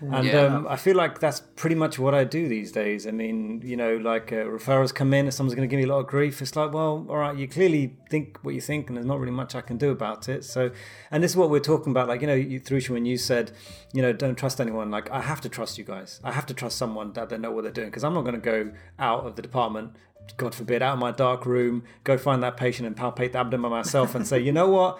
And 0.00 0.26
Yeah. 0.26 0.40
um, 0.46 0.66
I 0.68 0.76
feel 0.76 0.96
like 0.96 1.20
that's 1.20 1.40
pretty 1.56 1.76
much 1.76 1.98
what 1.98 2.14
I 2.14 2.24
do 2.24 2.48
these 2.48 2.72
days. 2.72 3.06
I 3.06 3.12
mean, 3.12 3.62
you 3.64 3.76
know, 3.76 3.96
like 3.96 4.32
uh, 4.32 4.36
referrals 4.46 4.92
come 4.94 5.14
in, 5.14 5.26
and 5.26 5.32
someone's 5.32 5.54
going 5.54 5.68
to 5.68 5.70
give 5.70 5.78
me 5.78 5.88
a 5.88 5.94
lot 5.94 6.00
of 6.00 6.08
grief. 6.08 6.42
It's 6.42 6.56
like, 6.56 6.72
well, 6.72 7.06
all 7.08 7.16
right, 7.16 7.36
you 7.36 7.46
clearly 7.46 7.96
think 8.10 8.38
what 8.42 8.54
you 8.54 8.60
think, 8.60 8.88
and 8.88 8.96
there's 8.96 9.06
not 9.06 9.20
really 9.20 9.32
much 9.32 9.54
I 9.54 9.60
can 9.60 9.76
do 9.78 9.90
about 9.90 10.28
it. 10.28 10.44
So, 10.44 10.70
and 11.10 11.22
this 11.22 11.30
is 11.30 11.36
what 11.36 11.48
we're 11.48 11.60
talking 11.60 11.92
about. 11.92 12.08
Like, 12.08 12.20
you 12.20 12.26
know, 12.26 12.34
you, 12.34 12.60
Tharusha, 12.60 12.90
when 12.90 13.06
you 13.06 13.16
said, 13.16 13.52
you 13.92 14.02
know, 14.02 14.12
don't 14.12 14.36
trust 14.36 14.60
anyone. 14.60 14.90
Like, 14.90 15.10
I 15.10 15.20
have 15.20 15.40
to 15.42 15.48
trust 15.48 15.78
you 15.78 15.84
guys. 15.84 16.20
I 16.24 16.32
have 16.32 16.46
to 16.46 16.54
trust 16.54 16.76
someone 16.76 17.12
that 17.12 17.28
they 17.28 17.38
know 17.38 17.52
what 17.52 17.62
they're 17.62 17.72
doing 17.72 17.88
because 17.88 18.04
I'm 18.04 18.14
not 18.14 18.22
going 18.22 18.34
to 18.34 18.40
go 18.40 18.72
out 18.98 19.24
of 19.26 19.36
the 19.36 19.42
department. 19.42 19.92
God 20.36 20.54
forbid, 20.54 20.82
out 20.82 20.94
of 20.94 20.98
my 20.98 21.10
dark 21.10 21.46
room, 21.46 21.84
go 22.02 22.18
find 22.18 22.42
that 22.42 22.56
patient 22.56 22.86
and 22.86 22.96
palpate 22.96 23.32
the 23.32 23.38
abdomen 23.38 23.70
myself 23.70 24.14
and 24.14 24.26
say, 24.26 24.40
you 24.40 24.52
know 24.52 24.68
what? 24.68 24.98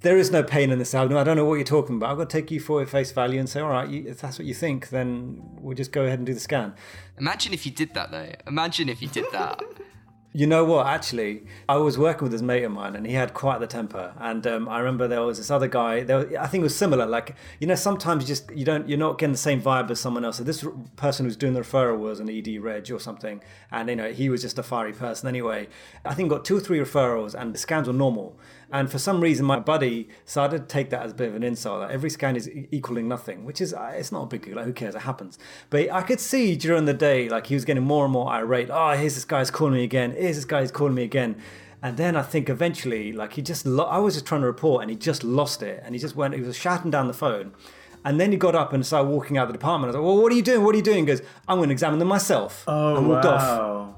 there 0.00 0.16
is 0.16 0.30
no 0.30 0.42
pain 0.42 0.70
in 0.70 0.78
this 0.78 0.94
abdomen. 0.94 1.18
I 1.18 1.24
don't 1.24 1.36
know 1.36 1.44
what 1.44 1.56
you're 1.56 1.64
talking 1.64 1.96
about. 1.96 2.10
I've 2.10 2.18
got 2.18 2.30
to 2.30 2.36
take 2.36 2.50
you 2.50 2.60
for 2.60 2.80
your 2.80 2.86
face 2.86 3.10
value 3.10 3.40
and 3.40 3.48
say, 3.48 3.60
all 3.60 3.70
right, 3.70 3.88
you, 3.88 4.04
if 4.06 4.20
that's 4.20 4.38
what 4.38 4.46
you 4.46 4.54
think, 4.54 4.90
then 4.90 5.42
we'll 5.60 5.76
just 5.76 5.92
go 5.92 6.04
ahead 6.04 6.18
and 6.18 6.26
do 6.26 6.34
the 6.34 6.40
scan. 6.40 6.74
Imagine 7.18 7.52
if 7.52 7.66
you 7.66 7.72
did 7.72 7.94
that 7.94 8.10
though. 8.10 8.32
Imagine 8.46 8.88
if 8.88 9.02
you 9.02 9.08
did 9.08 9.26
that. 9.32 9.62
You 10.38 10.46
know 10.46 10.64
what? 10.64 10.86
Actually, 10.86 11.42
I 11.68 11.78
was 11.78 11.98
working 11.98 12.22
with 12.22 12.30
this 12.30 12.42
mate 12.42 12.62
of 12.62 12.70
mine, 12.70 12.94
and 12.94 13.04
he 13.04 13.14
had 13.14 13.34
quite 13.34 13.58
the 13.58 13.66
temper. 13.66 14.14
And 14.20 14.46
um, 14.46 14.68
I 14.68 14.78
remember 14.78 15.08
there 15.08 15.22
was 15.22 15.38
this 15.38 15.50
other 15.50 15.66
guy. 15.66 16.04
There, 16.04 16.18
was- 16.18 16.36
I 16.36 16.46
think 16.46 16.60
it 16.60 16.62
was 16.70 16.76
similar. 16.76 17.06
Like 17.06 17.34
you 17.58 17.66
know, 17.66 17.74
sometimes 17.74 18.22
you 18.22 18.28
just 18.28 18.48
you 18.52 18.64
don't 18.64 18.88
you're 18.88 18.98
not 19.00 19.18
getting 19.18 19.32
the 19.32 19.36
same 19.38 19.60
vibe 19.60 19.90
as 19.90 19.98
someone 19.98 20.24
else. 20.24 20.36
So 20.36 20.44
this 20.44 20.64
person 20.94 21.26
who's 21.26 21.34
doing 21.36 21.54
the 21.54 21.62
referral 21.62 21.98
was 21.98 22.20
an 22.20 22.30
ED 22.30 22.62
reg 22.62 22.88
or 22.92 23.00
something, 23.00 23.42
and 23.72 23.88
you 23.88 23.96
know 23.96 24.12
he 24.12 24.30
was 24.30 24.40
just 24.40 24.60
a 24.60 24.62
fiery 24.62 24.92
person 24.92 25.28
anyway. 25.28 25.66
I 26.04 26.14
think 26.14 26.30
got 26.30 26.44
two 26.44 26.58
or 26.58 26.60
three 26.60 26.78
referrals, 26.78 27.34
and 27.34 27.52
the 27.52 27.58
scans 27.58 27.88
were 27.88 27.92
normal. 27.92 28.38
And 28.70 28.90
for 28.90 28.98
some 28.98 29.20
reason, 29.22 29.46
my 29.46 29.58
buddy 29.58 30.08
started 30.26 30.58
to 30.60 30.66
take 30.66 30.90
that 30.90 31.02
as 31.02 31.12
a 31.12 31.14
bit 31.14 31.28
of 31.30 31.34
an 31.36 31.42
insult. 31.42 31.80
Like 31.80 31.90
every 31.90 32.10
scan 32.10 32.36
is 32.36 32.48
e- 32.48 32.68
equaling 32.70 33.08
nothing, 33.08 33.44
which 33.46 33.60
is 33.62 33.72
uh, 33.72 33.92
it's 33.94 34.12
not 34.12 34.24
a 34.24 34.26
big 34.26 34.44
deal. 34.44 34.56
Like, 34.56 34.66
who 34.66 34.72
cares? 34.74 34.94
It 34.94 35.00
happens. 35.02 35.38
But 35.70 35.90
I 35.90 36.02
could 36.02 36.20
see 36.20 36.54
during 36.54 36.84
the 36.84 36.92
day, 36.92 37.28
like 37.30 37.46
he 37.46 37.54
was 37.54 37.64
getting 37.64 37.84
more 37.84 38.04
and 38.04 38.12
more 38.12 38.28
irate. 38.30 38.68
Oh, 38.70 38.90
here's 38.92 39.14
this 39.14 39.24
guy's 39.24 39.50
calling 39.50 39.72
me 39.74 39.84
again. 39.84 40.12
Here's 40.12 40.36
this 40.36 40.44
guy's 40.44 40.70
calling 40.70 40.94
me 40.94 41.02
again. 41.04 41.36
And 41.82 41.96
then 41.96 42.14
I 42.16 42.22
think 42.22 42.50
eventually, 42.50 43.12
like 43.12 43.34
he 43.34 43.42
just, 43.42 43.64
lo- 43.64 43.84
I 43.84 43.98
was 43.98 44.14
just 44.14 44.26
trying 44.26 44.40
to 44.42 44.46
report, 44.48 44.82
and 44.82 44.90
he 44.90 44.96
just 44.96 45.22
lost 45.24 45.62
it, 45.62 45.80
and 45.84 45.94
he 45.94 45.98
just 46.00 46.14
went. 46.16 46.34
He 46.34 46.40
was 46.42 46.56
shouting 46.56 46.90
down 46.90 47.06
the 47.06 47.14
phone. 47.14 47.52
And 48.04 48.20
then 48.20 48.32
he 48.32 48.38
got 48.38 48.54
up 48.54 48.72
and 48.72 48.84
started 48.86 49.08
walking 49.08 49.38
out 49.38 49.42
of 49.42 49.48
the 49.48 49.52
department. 49.58 49.86
I 49.86 49.88
was 49.88 49.94
like, 49.96 50.04
"Well, 50.04 50.22
what 50.22 50.30
are 50.32 50.36
you 50.36 50.42
doing? 50.42 50.62
What 50.64 50.74
are 50.74 50.78
you 50.78 50.84
doing?" 50.84 50.98
He 50.98 51.04
goes, 51.06 51.22
"I'm 51.48 51.56
going 51.58 51.68
to 51.68 51.72
examine 51.72 51.98
them 51.98 52.08
myself." 52.08 52.64
Oh 52.66 52.96
and 52.96 53.08
walked 53.08 53.24
off. 53.26 53.94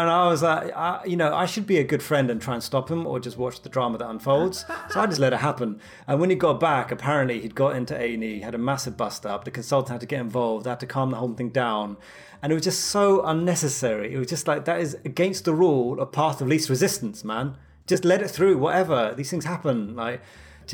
And 0.00 0.10
I 0.10 0.26
was 0.28 0.42
like, 0.42 0.72
I, 0.74 1.04
you 1.04 1.16
know, 1.16 1.34
I 1.34 1.46
should 1.46 1.66
be 1.66 1.78
a 1.78 1.84
good 1.84 2.02
friend 2.02 2.30
and 2.30 2.40
try 2.40 2.54
and 2.54 2.62
stop 2.62 2.90
him 2.90 3.06
or 3.06 3.20
just 3.20 3.36
watch 3.36 3.60
the 3.62 3.68
drama 3.68 3.98
that 3.98 4.08
unfolds. 4.08 4.64
so 4.90 5.00
I 5.00 5.06
just 5.06 5.18
let 5.18 5.32
it 5.32 5.40
happen. 5.40 5.80
And 6.06 6.20
when 6.20 6.30
he 6.30 6.36
got 6.36 6.58
back, 6.58 6.90
apparently 6.90 7.40
he'd 7.40 7.54
got 7.54 7.76
into 7.76 7.96
A&E, 7.96 8.40
had 8.40 8.54
a 8.54 8.58
massive 8.58 8.96
bust 8.96 9.26
up. 9.26 9.44
The 9.44 9.50
consultant 9.50 9.90
had 9.90 10.00
to 10.00 10.06
get 10.06 10.20
involved, 10.20 10.66
had 10.66 10.80
to 10.80 10.86
calm 10.86 11.10
the 11.10 11.16
whole 11.16 11.34
thing 11.34 11.50
down. 11.50 11.96
And 12.42 12.50
it 12.52 12.54
was 12.54 12.64
just 12.64 12.86
so 12.86 13.22
unnecessary. 13.24 14.14
It 14.14 14.18
was 14.18 14.28
just 14.28 14.48
like, 14.48 14.64
that 14.64 14.80
is 14.80 14.96
against 15.04 15.44
the 15.44 15.54
rule, 15.54 16.00
a 16.00 16.06
path 16.06 16.40
of 16.40 16.48
least 16.48 16.70
resistance, 16.70 17.22
man. 17.24 17.56
Just 17.86 18.04
let 18.04 18.22
it 18.22 18.28
through, 18.28 18.56
whatever. 18.58 19.12
These 19.14 19.30
things 19.30 19.44
happen. 19.44 19.94
Like, 19.94 20.22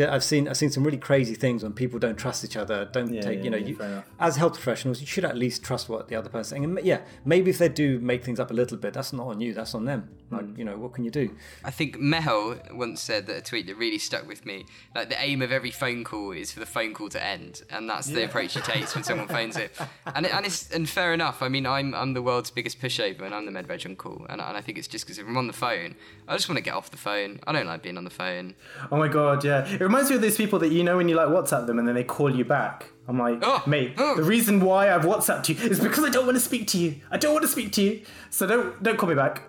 I've 0.00 0.24
seen 0.24 0.48
I've 0.48 0.56
seen 0.56 0.70
some 0.70 0.84
really 0.84 0.98
crazy 0.98 1.34
things 1.34 1.62
when 1.62 1.72
people 1.72 1.98
don't 1.98 2.16
trust 2.16 2.44
each 2.44 2.56
other. 2.56 2.84
Don't 2.84 3.12
Yeah, 3.12 3.20
take 3.20 3.38
yeah, 3.38 3.44
you 3.44 3.50
know 3.50 3.56
yeah, 3.56 3.66
you, 3.66 4.02
as 4.18 4.36
health 4.36 4.54
professionals, 4.54 5.00
you 5.00 5.06
should 5.06 5.24
at 5.24 5.36
least 5.36 5.62
trust 5.62 5.88
what 5.88 6.08
the 6.08 6.16
other 6.16 6.28
person's 6.28 6.48
saying. 6.48 6.64
And 6.64 6.80
yeah, 6.84 7.00
maybe 7.24 7.50
if 7.50 7.58
they 7.58 7.68
do 7.68 7.98
make 8.00 8.24
things 8.24 8.40
up 8.40 8.50
a 8.50 8.54
little 8.54 8.76
bit, 8.76 8.92
that's 8.94 9.12
not 9.12 9.26
on 9.26 9.40
you. 9.40 9.54
That's 9.54 9.74
on 9.74 9.84
them. 9.84 10.08
Like 10.30 10.44
Mm. 10.44 10.58
you 10.58 10.64
know, 10.64 10.76
what 10.76 10.92
can 10.92 11.04
you 11.04 11.10
do? 11.10 11.30
I 11.64 11.70
think 11.70 11.96
Mehel 11.98 12.74
once 12.74 13.00
said 13.00 13.26
that 13.26 13.36
a 13.36 13.40
tweet 13.40 13.66
that 13.68 13.76
really 13.76 13.98
stuck 13.98 14.26
with 14.26 14.44
me. 14.44 14.66
Like 14.94 15.08
the 15.08 15.20
aim 15.22 15.40
of 15.40 15.52
every 15.52 15.70
phone 15.70 16.02
call 16.04 16.32
is 16.32 16.50
for 16.52 16.58
the 16.60 16.66
phone 16.66 16.94
call 16.94 17.08
to 17.10 17.22
end, 17.24 17.62
and 17.70 17.88
that's 17.88 18.08
the 18.08 18.24
approach 18.24 18.54
he 18.54 18.60
takes 18.60 18.94
when 18.94 19.04
someone 19.04 19.28
phones 19.28 19.56
it. 19.56 19.74
And 20.14 20.24
it, 20.24 20.34
and 20.34 20.46
it's 20.46 20.70
and 20.70 20.88
fair 20.88 21.12
enough. 21.12 21.42
I 21.42 21.48
mean, 21.48 21.66
I'm 21.66 21.94
I'm 21.94 22.12
the 22.14 22.22
world's 22.22 22.50
biggest 22.50 22.80
pushover, 22.80 23.22
and 23.22 23.34
I'm 23.34 23.44
the 23.44 23.52
med 23.52 23.68
reg 23.68 23.86
on 23.86 23.96
call, 23.96 24.24
and, 24.28 24.40
and 24.40 24.56
I 24.56 24.60
think 24.60 24.78
it's 24.78 24.88
just 24.88 25.04
because 25.04 25.18
if 25.18 25.26
I'm 25.26 25.36
on 25.36 25.46
the 25.46 25.52
phone, 25.52 25.94
I 26.26 26.34
just 26.36 26.48
want 26.48 26.56
to 26.58 26.62
get 26.62 26.74
off 26.74 26.90
the 26.90 26.96
phone. 26.96 27.38
I 27.46 27.52
don't 27.52 27.66
like 27.66 27.82
being 27.82 27.98
on 27.98 28.04
the 28.04 28.10
phone. 28.10 28.54
Oh 28.90 28.96
my 28.96 29.08
god, 29.08 29.44
yeah. 29.44 29.66
It 29.66 29.80
reminds 29.80 30.08
me 30.10 30.16
of 30.16 30.22
those 30.22 30.36
people 30.36 30.58
that 30.60 30.68
you 30.72 30.82
know 30.84 30.96
when 30.96 31.08
you 31.08 31.14
like 31.16 31.28
WhatsApp 31.28 31.66
them 31.66 31.78
and 31.78 31.86
then 31.86 31.94
they 31.94 32.04
call 32.04 32.34
you 32.34 32.44
back. 32.44 32.90
I'm 33.08 33.18
like, 33.18 33.38
Oh, 33.42 33.62
mate, 33.66 33.94
oh. 33.98 34.16
the 34.16 34.24
reason 34.24 34.58
why 34.60 34.92
I've 34.92 35.02
WhatsApped 35.02 35.48
you 35.48 35.54
is 35.70 35.78
because 35.78 36.04
I 36.04 36.08
don't 36.10 36.26
want 36.26 36.36
to 36.36 36.42
speak 36.42 36.66
to 36.68 36.78
you. 36.78 36.96
I 37.10 37.18
don't 37.18 37.32
want 37.32 37.42
to 37.44 37.48
speak 37.48 37.70
to 37.72 37.82
you. 37.82 38.02
So 38.30 38.46
don't 38.46 38.82
don't 38.82 38.96
call 38.98 39.08
me 39.08 39.14
back. 39.14 39.42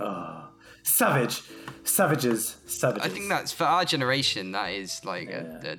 Oh, 0.00 0.48
savage. 0.82 1.42
Savages. 1.84 2.56
Savages. 2.66 3.04
I 3.04 3.08
think 3.08 3.28
that's 3.28 3.52
for 3.52 3.64
our 3.64 3.84
generation. 3.84 4.52
That 4.52 4.72
is 4.72 5.04
like 5.04 5.28
a, 5.30 5.78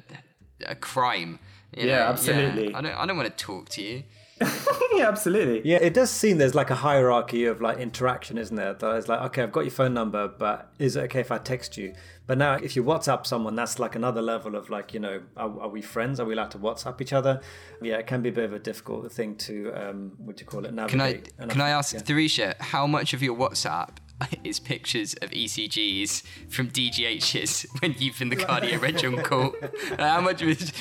a, 0.65 0.71
a 0.71 0.75
crime. 0.75 1.39
you 1.75 1.87
Yeah, 1.87 1.97
know? 1.97 2.01
absolutely. 2.05 2.73
I 2.73 2.81
don't 2.81 2.93
I 2.93 3.05
don't 3.05 3.17
want 3.17 3.35
to 3.35 3.43
talk 3.45 3.69
to 3.69 3.81
you. 3.81 4.03
yeah, 4.93 5.07
absolutely. 5.07 5.61
Yeah, 5.69 5.77
it 5.77 5.93
does 5.93 6.11
seem 6.11 6.37
there's 6.37 6.55
like 6.55 6.69
a 6.69 6.75
hierarchy 6.75 7.45
of 7.45 7.61
like 7.61 7.77
interaction, 7.77 8.37
isn't 8.37 8.55
there? 8.55 8.73
That 8.73 8.95
is 8.97 9.07
like, 9.07 9.21
okay, 9.27 9.43
I've 9.43 9.51
got 9.51 9.61
your 9.61 9.71
phone 9.71 9.93
number, 9.93 10.27
but 10.27 10.71
is 10.77 10.95
it 10.95 11.03
okay 11.05 11.21
if 11.21 11.31
I 11.31 11.37
text 11.37 11.77
you? 11.77 11.93
But 12.27 12.37
now, 12.37 12.55
if 12.55 12.75
you 12.75 12.83
WhatsApp 12.83 13.25
someone, 13.25 13.55
that's 13.55 13.79
like 13.79 13.95
another 13.95 14.21
level 14.21 14.55
of 14.55 14.69
like, 14.69 14.93
you 14.93 14.99
know, 14.99 15.21
are, 15.37 15.61
are 15.61 15.69
we 15.69 15.81
friends? 15.81 16.19
Are 16.19 16.25
we 16.25 16.33
allowed 16.33 16.51
to 16.51 16.57
WhatsApp 16.57 16.99
each 16.99 17.13
other? 17.13 17.39
Yeah, 17.81 17.97
it 17.97 18.07
can 18.07 18.21
be 18.21 18.29
a 18.29 18.31
bit 18.31 18.45
of 18.45 18.53
a 18.53 18.59
difficult 18.59 19.09
thing 19.11 19.35
to, 19.37 19.71
um, 19.73 20.13
what 20.17 20.37
do 20.37 20.41
you 20.41 20.47
call 20.47 20.65
it, 20.65 20.75
Can 20.89 21.01
I. 21.01 21.21
And 21.37 21.51
can 21.51 21.61
I 21.61 21.69
ask 21.69 21.93
yeah. 21.93 22.01
Tharusha, 22.01 22.59
how 22.59 22.87
much 22.87 23.13
of 23.13 23.21
your 23.21 23.35
WhatsApp 23.37 23.97
is 24.43 24.59
pictures 24.59 25.13
of 25.21 25.29
ECGs 25.31 26.23
from 26.49 26.69
DGHs 26.69 27.67
when 27.81 27.95
you've 27.99 28.17
been 28.17 28.29
the 28.29 28.35
cardio 28.35 28.81
reg 28.81 29.05
on 29.05 29.21
call? 29.23 29.55
How 29.97 30.19
much 30.19 30.41
of 30.41 30.49
it 30.49 30.61
is 30.61 30.73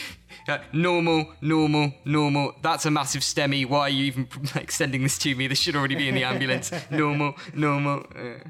normal, 0.73 1.33
normal, 1.41 1.93
normal? 2.05 2.53
That's 2.63 2.87
a 2.87 2.91
massive 2.91 3.23
STEMI. 3.23 3.67
Why 3.69 3.81
are 3.81 3.89
you 3.89 4.05
even 4.05 4.29
like 4.55 4.71
sending 4.71 5.03
this 5.03 5.19
to 5.19 5.35
me? 5.35 5.47
This 5.47 5.59
should 5.61 5.77
already 5.77 5.95
be 5.95 6.09
in 6.09 6.15
the 6.15 6.25
ambulance. 6.25 6.73
normal, 6.91 7.35
normal. 7.55 8.05
Uh. 8.15 8.49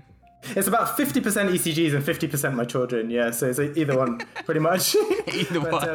It's 0.57 0.69
about 0.69 0.99
50% 0.99 1.23
ECGs 1.23 1.95
and 1.95 2.05
50% 2.05 2.55
my 2.55 2.65
children. 2.65 3.09
Yeah, 3.11 3.31
so 3.31 3.47
it's 3.49 3.59
either 3.59 3.97
one, 3.97 4.19
pretty 4.45 4.61
much. 4.61 4.95
Either 5.33 5.61
one. 5.61 5.89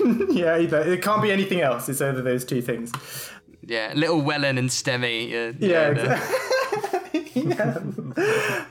Um, 0.00 0.26
yeah, 0.30 0.58
either. 0.58 0.80
It 0.80 1.02
can't 1.02 1.22
be 1.22 1.30
anything 1.30 1.60
else. 1.60 1.88
It's 1.88 2.00
either 2.00 2.20
those 2.20 2.44
two 2.44 2.62
things. 2.62 2.90
Yeah, 3.64 3.92
little 3.94 4.20
Wellen 4.20 4.58
and 4.58 4.68
STEMI. 4.70 5.26
Uh, 5.26 5.52
Yeah, 5.60 5.88
and, 5.90 5.98
uh, 5.98 6.02
exactly. 6.02 6.38
Yeah. 7.42 7.76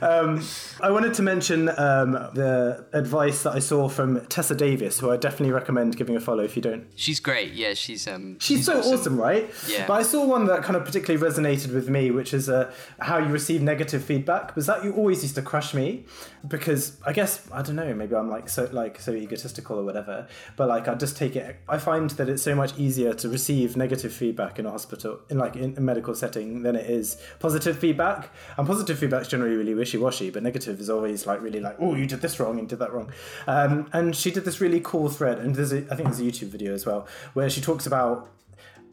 um, 0.00 0.42
I 0.80 0.90
wanted 0.90 1.14
to 1.14 1.22
mention 1.22 1.68
um, 1.70 2.12
the 2.12 2.86
advice 2.92 3.42
that 3.42 3.54
I 3.54 3.58
saw 3.58 3.88
from 3.88 4.24
Tessa 4.26 4.54
Davis, 4.54 4.98
who 5.00 5.10
I 5.10 5.16
definitely 5.16 5.52
recommend 5.52 5.96
giving 5.96 6.16
a 6.16 6.20
follow 6.20 6.44
if 6.44 6.56
you 6.56 6.62
don't 6.62 6.86
She's 6.94 7.20
great. 7.20 7.52
Yeah, 7.52 7.74
she's 7.74 8.06
um. 8.06 8.38
She's, 8.38 8.66
so 8.66 8.78
awesome. 8.80 9.18
right? 9.18 9.50
Yeah. 9.66 9.86
But 9.86 9.94
I 9.94 10.02
saw 10.02 10.24
one 10.24 10.46
that 10.46 10.62
kind 10.62 10.76
of 10.76 10.84
particularly 10.84 11.24
resonated 11.24 11.74
with 11.74 11.88
me, 11.88 12.10
which 12.10 12.34
is 12.34 12.48
uh, 12.48 12.72
how 13.00 13.18
you 13.18 13.26
receive 13.26 13.62
negative 13.62 14.04
feedback. 14.04 14.54
Was 14.54 14.66
that 14.66 14.84
you 14.84 14.92
always 14.92 15.22
used 15.22 15.34
to 15.36 15.42
crush 15.42 15.74
me 15.74 16.04
because 16.46 16.98
I 17.04 17.12
guess 17.12 17.46
I 17.52 17.62
don't 17.62 17.76
know. 17.76 17.92
Maybe 17.94 18.14
I'm 18.14 18.30
like 18.30 18.48
so 18.48 18.68
like 18.72 19.00
so 19.00 19.12
egotistical 19.12 19.78
or 19.78 19.84
whatever. 19.84 20.28
But 20.56 20.68
like 20.68 20.88
I 20.88 20.94
just 20.94 21.16
take 21.16 21.36
it. 21.36 21.56
I 21.68 21.78
find 21.78 22.10
that 22.10 22.28
it's 22.28 22.42
so 22.42 22.54
much 22.54 22.76
easier 22.78 23.14
to 23.14 23.28
receive 23.28 23.76
negative 23.76 24.12
feedback 24.12 24.58
in 24.58 24.66
a 24.66 24.70
hospital, 24.70 25.20
in 25.28 25.38
like 25.38 25.56
in 25.56 25.76
a 25.76 25.80
medical 25.80 26.14
setting, 26.14 26.62
than 26.62 26.76
it 26.76 26.88
is 26.88 27.16
positive 27.40 27.78
feedback. 27.78 28.30
And 28.62 28.68
positive 28.68 28.96
feedback 28.96 29.22
is 29.22 29.26
generally 29.26 29.56
really 29.56 29.74
wishy 29.74 29.98
washy, 29.98 30.30
but 30.30 30.44
negative 30.44 30.78
is 30.78 30.88
always 30.88 31.26
like 31.26 31.42
really 31.42 31.58
like 31.58 31.74
oh 31.80 31.96
you 31.96 32.06
did 32.06 32.20
this 32.20 32.38
wrong 32.38 32.60
and 32.60 32.68
did 32.68 32.78
that 32.78 32.92
wrong. 32.92 33.10
Um, 33.48 33.88
and 33.92 34.14
she 34.14 34.30
did 34.30 34.44
this 34.44 34.60
really 34.60 34.78
cool 34.78 35.08
thread, 35.08 35.40
and 35.40 35.56
there's 35.56 35.72
a, 35.72 35.78
I 35.90 35.96
think 35.96 36.04
there's 36.04 36.20
a 36.20 36.22
YouTube 36.22 36.50
video 36.50 36.72
as 36.72 36.86
well 36.86 37.08
where 37.32 37.50
she 37.50 37.60
talks 37.60 37.88
about 37.88 38.30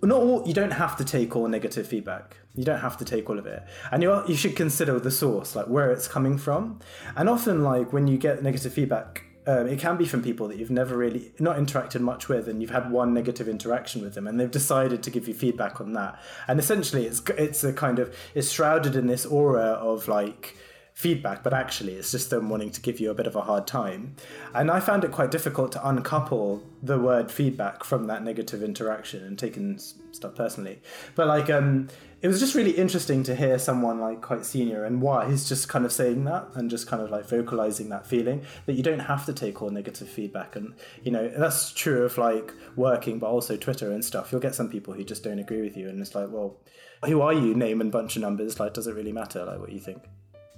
not 0.01 0.21
all 0.21 0.41
you 0.47 0.55
don't 0.55 0.71
have 0.71 0.97
to 0.97 1.05
take 1.05 1.35
all 1.35 1.47
negative 1.47 1.85
feedback. 1.85 2.37
You 2.55 2.63
don't 2.63 2.79
have 2.79 2.97
to 2.97 3.05
take 3.05 3.29
all 3.29 3.37
of 3.37 3.45
it. 3.45 3.61
And 3.91 4.01
you 4.01 4.23
you 4.27 4.35
should 4.35 4.55
consider 4.55 4.99
the 4.99 5.11
source 5.11 5.55
like 5.55 5.67
where 5.67 5.91
it's 5.91 6.07
coming 6.07 6.39
from. 6.39 6.79
And 7.15 7.29
often 7.29 7.63
like 7.63 7.93
when 7.93 8.07
you 8.07 8.17
get 8.17 8.41
negative 8.41 8.73
feedback 8.73 9.23
um, 9.49 9.67
it 9.67 9.79
can 9.79 9.97
be 9.97 10.05
from 10.05 10.21
people 10.21 10.47
that 10.47 10.57
you've 10.57 10.69
never 10.69 10.95
really 10.95 11.31
not 11.39 11.57
interacted 11.57 12.01
much 12.01 12.29
with 12.29 12.47
and 12.47 12.61
you've 12.61 12.69
had 12.69 12.91
one 12.91 13.15
negative 13.15 13.49
interaction 13.49 14.03
with 14.03 14.13
them 14.13 14.27
and 14.27 14.39
they've 14.39 14.51
decided 14.51 15.01
to 15.01 15.09
give 15.09 15.27
you 15.27 15.33
feedback 15.33 15.81
on 15.81 15.93
that 15.93 16.21
and 16.47 16.59
essentially 16.59 17.07
it's 17.07 17.21
it's 17.35 17.63
a 17.63 17.73
kind 17.73 17.97
of 17.97 18.15
it's 18.35 18.51
shrouded 18.51 18.95
in 18.95 19.07
this 19.07 19.25
aura 19.25 19.61
of 19.61 20.07
like 20.07 20.55
feedback, 20.99 21.43
but 21.43 21.53
actually 21.53 21.93
it's 21.93 22.11
just 22.11 22.29
them 22.29 22.49
wanting 22.49 22.69
to 22.69 22.81
give 22.81 22.99
you 22.99 23.09
a 23.09 23.13
bit 23.13 23.25
of 23.25 23.33
a 23.33 23.39
hard 23.39 23.65
time. 23.65 24.13
And 24.53 24.69
I 24.69 24.81
found 24.81 25.05
it 25.05 25.13
quite 25.13 25.31
difficult 25.31 25.71
to 25.71 25.87
uncouple 25.87 26.61
the 26.83 26.99
word 26.99 27.31
feedback 27.31 27.85
from 27.85 28.07
that 28.07 28.21
negative 28.21 28.61
interaction 28.61 29.23
and 29.23 29.39
taking 29.39 29.79
stuff 30.11 30.35
personally. 30.35 30.81
But 31.15 31.27
like, 31.27 31.49
um, 31.49 31.87
it 32.21 32.27
was 32.27 32.39
just 32.39 32.53
really 32.53 32.71
interesting 32.71 33.23
to 33.23 33.35
hear 33.35 33.57
someone 33.57 33.99
like 33.99 34.21
quite 34.21 34.45
senior 34.45 34.83
and 34.83 35.01
wise 35.01 35.47
just 35.47 35.69
kind 35.69 35.85
of 35.85 35.91
saying 35.91 36.25
that 36.25 36.49
and 36.55 36.69
just 36.69 36.85
kind 36.85 37.01
of 37.01 37.09
like 37.09 37.27
vocalizing 37.27 37.89
that 37.89 38.05
feeling 38.05 38.43
that 38.65 38.73
you 38.73 38.83
don't 38.83 38.99
have 38.99 39.25
to 39.25 39.33
take 39.33 39.61
all 39.61 39.69
negative 39.69 40.09
feedback. 40.09 40.55
And, 40.55 40.73
you 41.03 41.11
know, 41.11 41.29
that's 41.29 41.71
true 41.71 42.03
of 42.03 42.17
like 42.17 42.53
working, 42.75 43.19
but 43.19 43.27
also 43.27 43.55
Twitter 43.55 43.91
and 43.91 44.03
stuff. 44.03 44.31
You'll 44.31 44.41
get 44.41 44.55
some 44.55 44.69
people 44.69 44.93
who 44.93 45.03
just 45.03 45.23
don't 45.23 45.39
agree 45.39 45.61
with 45.61 45.77
you. 45.77 45.87
And 45.87 46.01
it's 46.01 46.13
like, 46.13 46.29
well, 46.29 46.57
who 47.05 47.21
are 47.21 47.33
you? 47.33 47.55
Name 47.55 47.79
and 47.79 47.91
bunch 47.91 48.17
of 48.17 48.21
numbers. 48.21 48.59
Like, 48.59 48.73
does 48.73 48.87
it 48.87 48.95
really 48.95 49.13
matter? 49.13 49.45
Like, 49.45 49.59
what 49.59 49.71
you 49.71 49.79
think? 49.79 50.03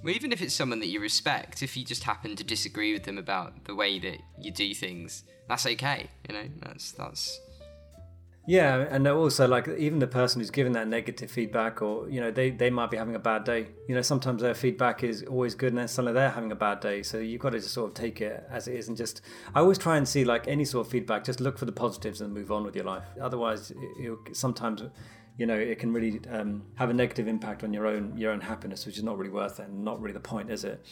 Well, 0.02 0.14
even 0.14 0.32
if 0.32 0.42
it's 0.42 0.54
someone 0.54 0.80
that 0.80 0.88
you 0.88 0.98
respect, 0.98 1.62
if 1.62 1.76
you 1.76 1.84
just 1.84 2.02
happen 2.02 2.34
to 2.34 2.42
disagree 2.42 2.92
with 2.92 3.04
them 3.04 3.18
about 3.18 3.66
the 3.66 3.74
way 3.76 4.00
that 4.00 4.18
you 4.36 4.50
do 4.50 4.74
things, 4.74 5.22
that's 5.48 5.64
okay. 5.64 6.10
You 6.28 6.34
know, 6.34 6.48
that's 6.60 6.90
that's. 6.92 7.40
Yeah, 8.44 8.86
and 8.90 9.06
also 9.06 9.46
like 9.46 9.68
even 9.68 10.00
the 10.00 10.08
person 10.08 10.40
who's 10.40 10.50
giving 10.50 10.72
that 10.72 10.88
negative 10.88 11.30
feedback, 11.30 11.80
or 11.80 12.08
you 12.08 12.20
know, 12.20 12.32
they 12.32 12.50
they 12.50 12.70
might 12.70 12.90
be 12.90 12.96
having 12.96 13.14
a 13.14 13.20
bad 13.20 13.44
day. 13.44 13.68
You 13.88 13.94
know, 13.94 14.02
sometimes 14.02 14.42
their 14.42 14.54
feedback 14.54 15.04
is 15.04 15.22
always 15.22 15.54
good, 15.54 15.68
and 15.68 15.78
then 15.78 15.86
suddenly 15.86 16.12
they're 16.12 16.30
having 16.30 16.50
a 16.50 16.56
bad 16.56 16.80
day. 16.80 17.04
So 17.04 17.18
you've 17.18 17.40
got 17.40 17.50
to 17.50 17.60
just 17.60 17.72
sort 17.72 17.90
of 17.90 17.94
take 17.94 18.20
it 18.20 18.44
as 18.50 18.66
it 18.66 18.74
is, 18.74 18.88
and 18.88 18.96
just 18.96 19.20
I 19.54 19.60
always 19.60 19.78
try 19.78 19.96
and 19.96 20.08
see 20.08 20.24
like 20.24 20.48
any 20.48 20.64
sort 20.64 20.86
of 20.86 20.90
feedback, 20.90 21.22
just 21.22 21.40
look 21.40 21.56
for 21.56 21.66
the 21.66 21.72
positives 21.72 22.20
and 22.20 22.34
move 22.34 22.50
on 22.50 22.64
with 22.64 22.74
your 22.74 22.84
life. 22.84 23.04
Otherwise, 23.20 23.70
it, 23.70 23.76
it, 23.98 24.36
sometimes 24.36 24.82
you 25.38 25.46
know 25.46 25.56
it 25.56 25.78
can 25.78 25.92
really 25.92 26.20
um, 26.28 26.64
have 26.74 26.90
a 26.90 26.94
negative 26.94 27.28
impact 27.28 27.62
on 27.62 27.72
your 27.72 27.86
own 27.86 28.16
your 28.16 28.32
own 28.32 28.40
happiness, 28.40 28.86
which 28.86 28.98
is 28.98 29.04
not 29.04 29.18
really 29.18 29.30
worth 29.30 29.60
it, 29.60 29.68
and 29.68 29.84
not 29.84 30.00
really 30.00 30.14
the 30.14 30.20
point, 30.20 30.50
is 30.50 30.64
it? 30.64 30.84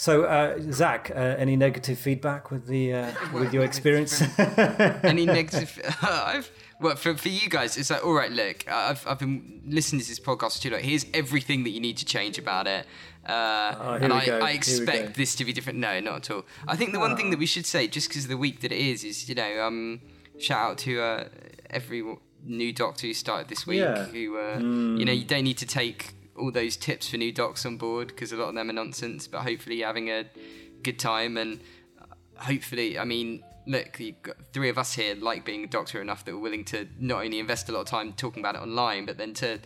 So, 0.00 0.24
uh, 0.24 0.58
Zach, 0.72 1.10
uh, 1.10 1.18
any 1.18 1.56
negative 1.56 1.98
feedback 1.98 2.50
with 2.50 2.66
the 2.66 2.94
uh, 2.94 3.12
with 3.34 3.52
your 3.52 3.64
experience? 3.70 4.22
Any 4.38 5.26
negative? 5.26 5.78
I've 6.02 6.50
well 6.80 6.96
for, 6.96 7.16
for 7.16 7.28
you 7.28 7.48
guys, 7.48 7.76
it's 7.76 7.90
like 7.90 8.04
all 8.04 8.12
right. 8.12 8.32
Look, 8.32 8.70
I've 8.70 9.06
I've 9.06 9.18
been 9.18 9.62
listening 9.66 10.00
to 10.02 10.08
this 10.08 10.20
podcast 10.20 10.56
for 10.56 10.62
too 10.62 10.70
long. 10.70 10.80
Here's 10.82 11.06
everything 11.14 11.64
that 11.64 11.70
you 11.70 11.80
need 11.80 11.96
to 11.98 12.04
change 12.04 12.38
about 12.38 12.66
it. 12.66 12.86
Uh, 13.26 13.74
Oh, 13.78 13.92
and 14.00 14.12
I, 14.12 14.38
I 14.38 14.50
expect 14.52 15.14
this 15.14 15.34
to 15.36 15.44
be 15.44 15.52
different. 15.52 15.78
No, 15.78 16.00
not 16.00 16.16
at 16.16 16.30
all. 16.30 16.44
I 16.66 16.76
think 16.76 16.92
the 16.92 16.98
one 17.00 17.16
thing 17.16 17.30
that 17.30 17.38
we 17.38 17.46
should 17.46 17.66
say, 17.66 17.86
just 17.86 18.08
because 18.08 18.24
of 18.24 18.30
the 18.30 18.36
week 18.36 18.60
that 18.62 18.72
it 18.72 18.78
is, 18.80 19.04
is 19.04 19.28
you 19.28 19.34
know, 19.34 19.62
um, 19.62 20.00
shout 20.38 20.70
out 20.70 20.78
to 20.78 21.00
uh, 21.00 21.28
every 21.68 22.02
new 22.44 22.72
doctor 22.72 23.06
who 23.06 23.12
started 23.14 23.48
this 23.48 23.66
week. 23.66 23.80
Yeah. 23.80 24.06
Who 24.06 24.38
uh, 24.38 24.58
you 24.98 25.04
know, 25.04 25.12
you 25.12 25.24
don't 25.24 25.44
need 25.44 25.58
to 25.58 25.66
take 25.66 26.14
all 26.36 26.50
those 26.50 26.76
tips 26.76 27.10
for 27.10 27.18
new 27.18 27.32
docs 27.32 27.66
on 27.66 27.76
board 27.76 28.08
because 28.08 28.32
a 28.32 28.36
lot 28.36 28.48
of 28.48 28.54
them 28.54 28.70
are 28.70 28.72
nonsense. 28.72 29.26
But 29.26 29.42
hopefully, 29.42 29.76
you're 29.76 29.86
having 29.86 30.08
a 30.08 30.24
good 30.82 30.98
time 30.98 31.36
and 31.36 31.60
hopefully, 32.36 32.98
I 32.98 33.04
mean, 33.04 33.42
look, 33.66 34.00
three 34.52 34.68
of 34.68 34.78
us 34.78 34.94
here 34.94 35.14
like 35.14 35.44
being 35.44 35.64
a 35.64 35.66
doctor 35.66 36.00
enough 36.00 36.24
that 36.24 36.34
we're 36.34 36.40
willing 36.40 36.64
to 36.66 36.88
not 36.98 37.24
only 37.24 37.38
invest 37.38 37.68
a 37.68 37.72
lot 37.72 37.80
of 37.80 37.86
time 37.86 38.12
talking 38.12 38.40
about 38.40 38.54
it 38.54 38.62
online, 38.62 39.06
but 39.06 39.18
then 39.18 39.34
to, 39.34 39.60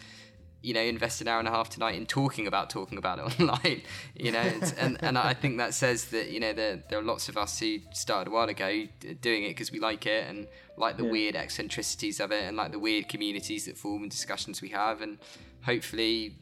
you 0.63 0.75
know, 0.75 0.81
invest 0.81 1.21
an 1.21 1.29
hour 1.29 1.39
and 1.39 1.49
a 1.49 1.51
half 1.51 1.71
tonight 1.71 1.95
in 1.95 2.07
talking 2.07 2.47
about 2.47 2.71
talking 2.71 2.99
about 2.99 3.19
it 3.19 3.23
online. 3.41 3.83
You 4.15 4.33
know, 4.33 4.43
it's, 4.43 4.73
and 4.73 4.99
and 5.03 5.19
I 5.19 5.35
think 5.35 5.59
that 5.59 5.75
says 5.75 6.07
that 6.07 6.31
you 6.31 6.41
know 6.41 6.53
there 6.53 6.83
there 6.89 6.99
are 6.99 7.03
lots 7.03 7.29
of 7.29 7.37
us 7.37 7.59
who 7.59 7.79
started 7.93 8.31
a 8.31 8.35
while 8.35 8.49
ago 8.49 8.87
doing 9.21 9.45
it 9.45 9.49
because 9.49 9.71
we 9.73 9.81
like 9.81 10.07
it 10.07 10.29
and 10.29 10.47
like 10.77 10.97
the 10.97 11.05
weird 11.05 11.37
eccentricities 11.37 12.21
of 12.21 12.33
it 12.33 12.45
and 12.45 12.57
like 12.57 12.73
the 12.73 12.79
weird 12.79 13.09
communities 13.09 13.67
that 13.67 13.79
form 13.79 14.03
and 14.03 14.11
discussions 14.11 14.61
we 14.61 14.71
have 14.71 15.01
and 15.03 15.19
hopefully 15.63 16.37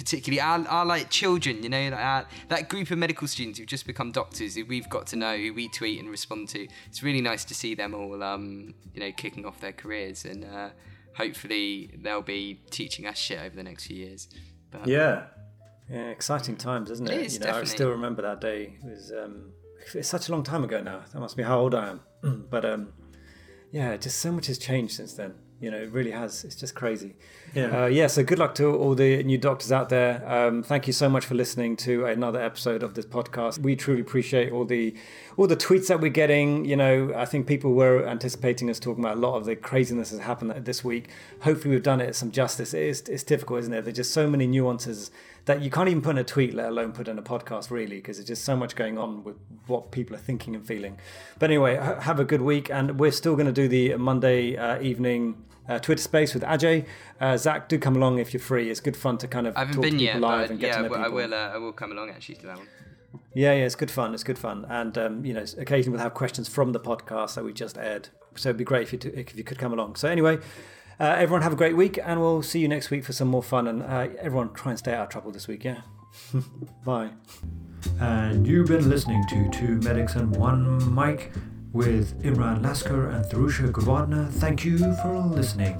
particularly 0.00 0.40
our, 0.40 0.66
our 0.66 0.86
like 0.86 1.10
children, 1.10 1.62
you 1.62 1.68
know, 1.68 1.90
like 1.90 2.00
our, 2.00 2.26
that 2.48 2.70
group 2.70 2.90
of 2.90 2.96
medical 2.96 3.28
students 3.28 3.58
who've 3.58 3.68
just 3.68 3.86
become 3.86 4.12
doctors, 4.12 4.54
who 4.54 4.64
we've 4.64 4.88
got 4.88 5.06
to 5.08 5.16
know, 5.16 5.36
who 5.36 5.52
we 5.52 5.68
tweet 5.68 6.00
and 6.00 6.08
respond 6.08 6.48
to. 6.48 6.66
It's 6.86 7.02
really 7.02 7.20
nice 7.20 7.44
to 7.44 7.54
see 7.54 7.74
them 7.74 7.94
all, 7.94 8.22
um, 8.22 8.72
you 8.94 9.00
know, 9.00 9.12
kicking 9.12 9.44
off 9.44 9.60
their 9.60 9.74
careers, 9.74 10.24
and 10.24 10.46
uh, 10.46 10.70
hopefully 11.14 11.90
they'll 12.02 12.22
be 12.22 12.62
teaching 12.70 13.06
us 13.06 13.18
shit 13.18 13.40
over 13.40 13.54
the 13.54 13.62
next 13.62 13.88
few 13.88 13.96
years. 13.96 14.28
But 14.70 14.86
Yeah. 14.86 15.24
Yeah, 15.90 16.08
exciting 16.08 16.56
times, 16.56 16.90
isn't 16.90 17.10
it? 17.10 17.14
It 17.14 17.26
is, 17.26 17.34
you 17.34 17.40
know, 17.40 17.46
definitely. 17.46 17.70
I 17.70 17.74
still 17.74 17.90
remember 17.90 18.22
that 18.22 18.40
day. 18.40 18.78
It 18.82 18.90
was 18.90 19.12
um, 19.12 19.52
it's 19.94 20.08
such 20.08 20.28
a 20.30 20.32
long 20.32 20.44
time 20.44 20.64
ago 20.64 20.80
now. 20.80 21.02
That 21.12 21.20
must 21.20 21.36
be 21.36 21.42
how 21.42 21.58
old 21.58 21.74
I 21.74 21.90
am. 21.90 22.46
but 22.50 22.64
um, 22.64 22.92
yeah, 23.70 23.96
just 23.98 24.18
so 24.18 24.32
much 24.32 24.46
has 24.46 24.56
changed 24.56 24.94
since 24.94 25.12
then. 25.14 25.34
You 25.60 25.70
know, 25.70 25.76
it 25.76 25.92
really 25.92 26.10
has. 26.10 26.42
It's 26.42 26.56
just 26.56 26.74
crazy. 26.74 27.14
Yeah. 27.54 27.82
Uh, 27.82 27.86
yeah. 27.86 28.06
So 28.06 28.24
good 28.24 28.38
luck 28.38 28.54
to 28.54 28.74
all 28.74 28.94
the 28.94 29.22
new 29.22 29.36
doctors 29.36 29.70
out 29.70 29.90
there. 29.90 30.26
Um, 30.26 30.62
thank 30.62 30.86
you 30.86 30.94
so 30.94 31.06
much 31.10 31.26
for 31.26 31.34
listening 31.34 31.76
to 31.78 32.06
another 32.06 32.40
episode 32.40 32.82
of 32.82 32.94
this 32.94 33.04
podcast. 33.04 33.58
We 33.58 33.76
truly 33.76 34.00
appreciate 34.00 34.52
all 34.52 34.64
the 34.64 34.94
all 35.36 35.46
the 35.46 35.56
tweets 35.56 35.88
that 35.88 36.00
we're 36.00 36.08
getting. 36.08 36.64
You 36.64 36.76
know, 36.76 37.12
I 37.14 37.26
think 37.26 37.46
people 37.46 37.74
were 37.74 38.08
anticipating 38.08 38.70
us 38.70 38.80
talking 38.80 39.04
about 39.04 39.18
a 39.18 39.20
lot 39.20 39.36
of 39.36 39.44
the 39.44 39.54
craziness 39.54 40.10
that's 40.10 40.22
happened 40.22 40.64
this 40.64 40.82
week. 40.82 41.10
Hopefully, 41.42 41.74
we've 41.74 41.82
done 41.82 42.00
it 42.00 42.16
some 42.16 42.30
justice. 42.30 42.72
It 42.72 42.82
is, 42.82 43.02
it's 43.02 43.22
difficult, 43.22 43.60
isn't 43.60 43.74
it? 43.74 43.84
There's 43.84 43.96
just 43.96 44.14
so 44.14 44.30
many 44.30 44.46
nuances 44.46 45.10
that 45.44 45.60
you 45.60 45.70
can't 45.70 45.88
even 45.88 46.00
put 46.00 46.10
in 46.10 46.18
a 46.18 46.24
tweet, 46.24 46.54
let 46.54 46.68
alone 46.68 46.92
put 46.92 47.06
in 47.06 47.18
a 47.18 47.22
podcast, 47.22 47.70
really, 47.70 47.96
because 47.96 48.16
there's 48.16 48.28
just 48.28 48.44
so 48.44 48.56
much 48.56 48.76
going 48.76 48.96
on 48.96 49.24
with 49.24 49.36
what 49.66 49.90
people 49.90 50.16
are 50.16 50.20
thinking 50.20 50.54
and 50.54 50.66
feeling. 50.66 50.98
But 51.38 51.50
anyway, 51.50 51.76
have 52.00 52.18
a 52.18 52.24
good 52.24 52.42
week, 52.42 52.70
and 52.70 52.98
we're 52.98 53.12
still 53.12 53.34
going 53.34 53.46
to 53.46 53.52
do 53.52 53.68
the 53.68 53.96
Monday 53.96 54.56
uh, 54.56 54.80
evening 54.80 55.44
uh, 55.70 55.78
Twitter 55.78 56.02
space 56.02 56.34
with 56.34 56.42
Ajay. 56.42 56.84
Uh, 57.20 57.36
Zach, 57.36 57.68
do 57.68 57.78
come 57.78 57.96
along 57.96 58.18
if 58.18 58.34
you're 58.34 58.40
free. 58.40 58.70
It's 58.70 58.80
good 58.80 58.96
fun 58.96 59.18
to 59.18 59.28
kind 59.28 59.46
of 59.46 59.56
I 59.56 59.60
haven't 59.60 59.74
talk 59.76 59.82
been 59.82 59.92
to 59.92 59.98
people 59.98 60.20
yet, 60.20 60.20
live 60.20 60.50
and 60.50 60.58
get 60.58 60.66
yeah, 60.66 60.76
to 60.76 60.82
know 60.82 60.88
people. 60.88 61.04
I 61.04 61.08
will. 61.08 61.32
Uh, 61.32 61.36
I 61.36 61.56
will 61.58 61.72
come 61.72 61.92
along 61.92 62.10
actually 62.10 62.34
to 62.36 62.46
that 62.46 62.56
one. 62.58 62.66
Yeah, 63.34 63.52
yeah, 63.52 63.64
it's 63.64 63.76
good 63.76 63.90
fun. 63.90 64.12
It's 64.12 64.24
good 64.24 64.38
fun, 64.38 64.66
and 64.68 64.98
um, 64.98 65.24
you 65.24 65.32
know, 65.32 65.44
occasionally 65.58 65.96
we'll 65.96 66.02
have 66.02 66.14
questions 66.14 66.48
from 66.48 66.72
the 66.72 66.80
podcast 66.80 67.36
that 67.36 67.44
we 67.44 67.52
just 67.52 67.78
aired. 67.78 68.08
So 68.34 68.48
it'd 68.48 68.58
be 68.58 68.64
great 68.64 68.82
if 68.82 68.92
you 68.92 68.98
t- 68.98 69.08
if 69.10 69.36
you 69.36 69.44
could 69.44 69.58
come 69.58 69.72
along. 69.72 69.96
So 69.96 70.08
anyway, 70.08 70.38
uh, 70.98 71.04
everyone 71.04 71.42
have 71.42 71.52
a 71.52 71.56
great 71.56 71.76
week, 71.76 71.98
and 72.02 72.20
we'll 72.20 72.42
see 72.42 72.58
you 72.58 72.68
next 72.68 72.90
week 72.90 73.04
for 73.04 73.12
some 73.12 73.28
more 73.28 73.42
fun. 73.42 73.68
And 73.68 73.82
uh, 73.82 74.08
everyone 74.18 74.52
try 74.52 74.72
and 74.72 74.78
stay 74.78 74.92
out 74.92 75.04
of 75.04 75.08
trouble 75.10 75.30
this 75.30 75.46
week. 75.46 75.64
Yeah, 75.64 75.82
bye. 76.84 77.10
And 78.00 78.46
you've 78.46 78.68
been 78.68 78.88
listening 78.90 79.24
to 79.28 79.48
Two 79.50 79.76
Medics 79.76 80.14
and 80.14 80.34
One 80.36 80.94
Mic 80.94 81.32
with 81.72 82.22
Imran 82.22 82.62
Lasker 82.62 83.08
and 83.10 83.24
Tharusha 83.24 83.70
Gurwadna. 83.70 84.30
Thank 84.30 84.64
you 84.64 84.78
for 84.96 85.18
listening. 85.18 85.78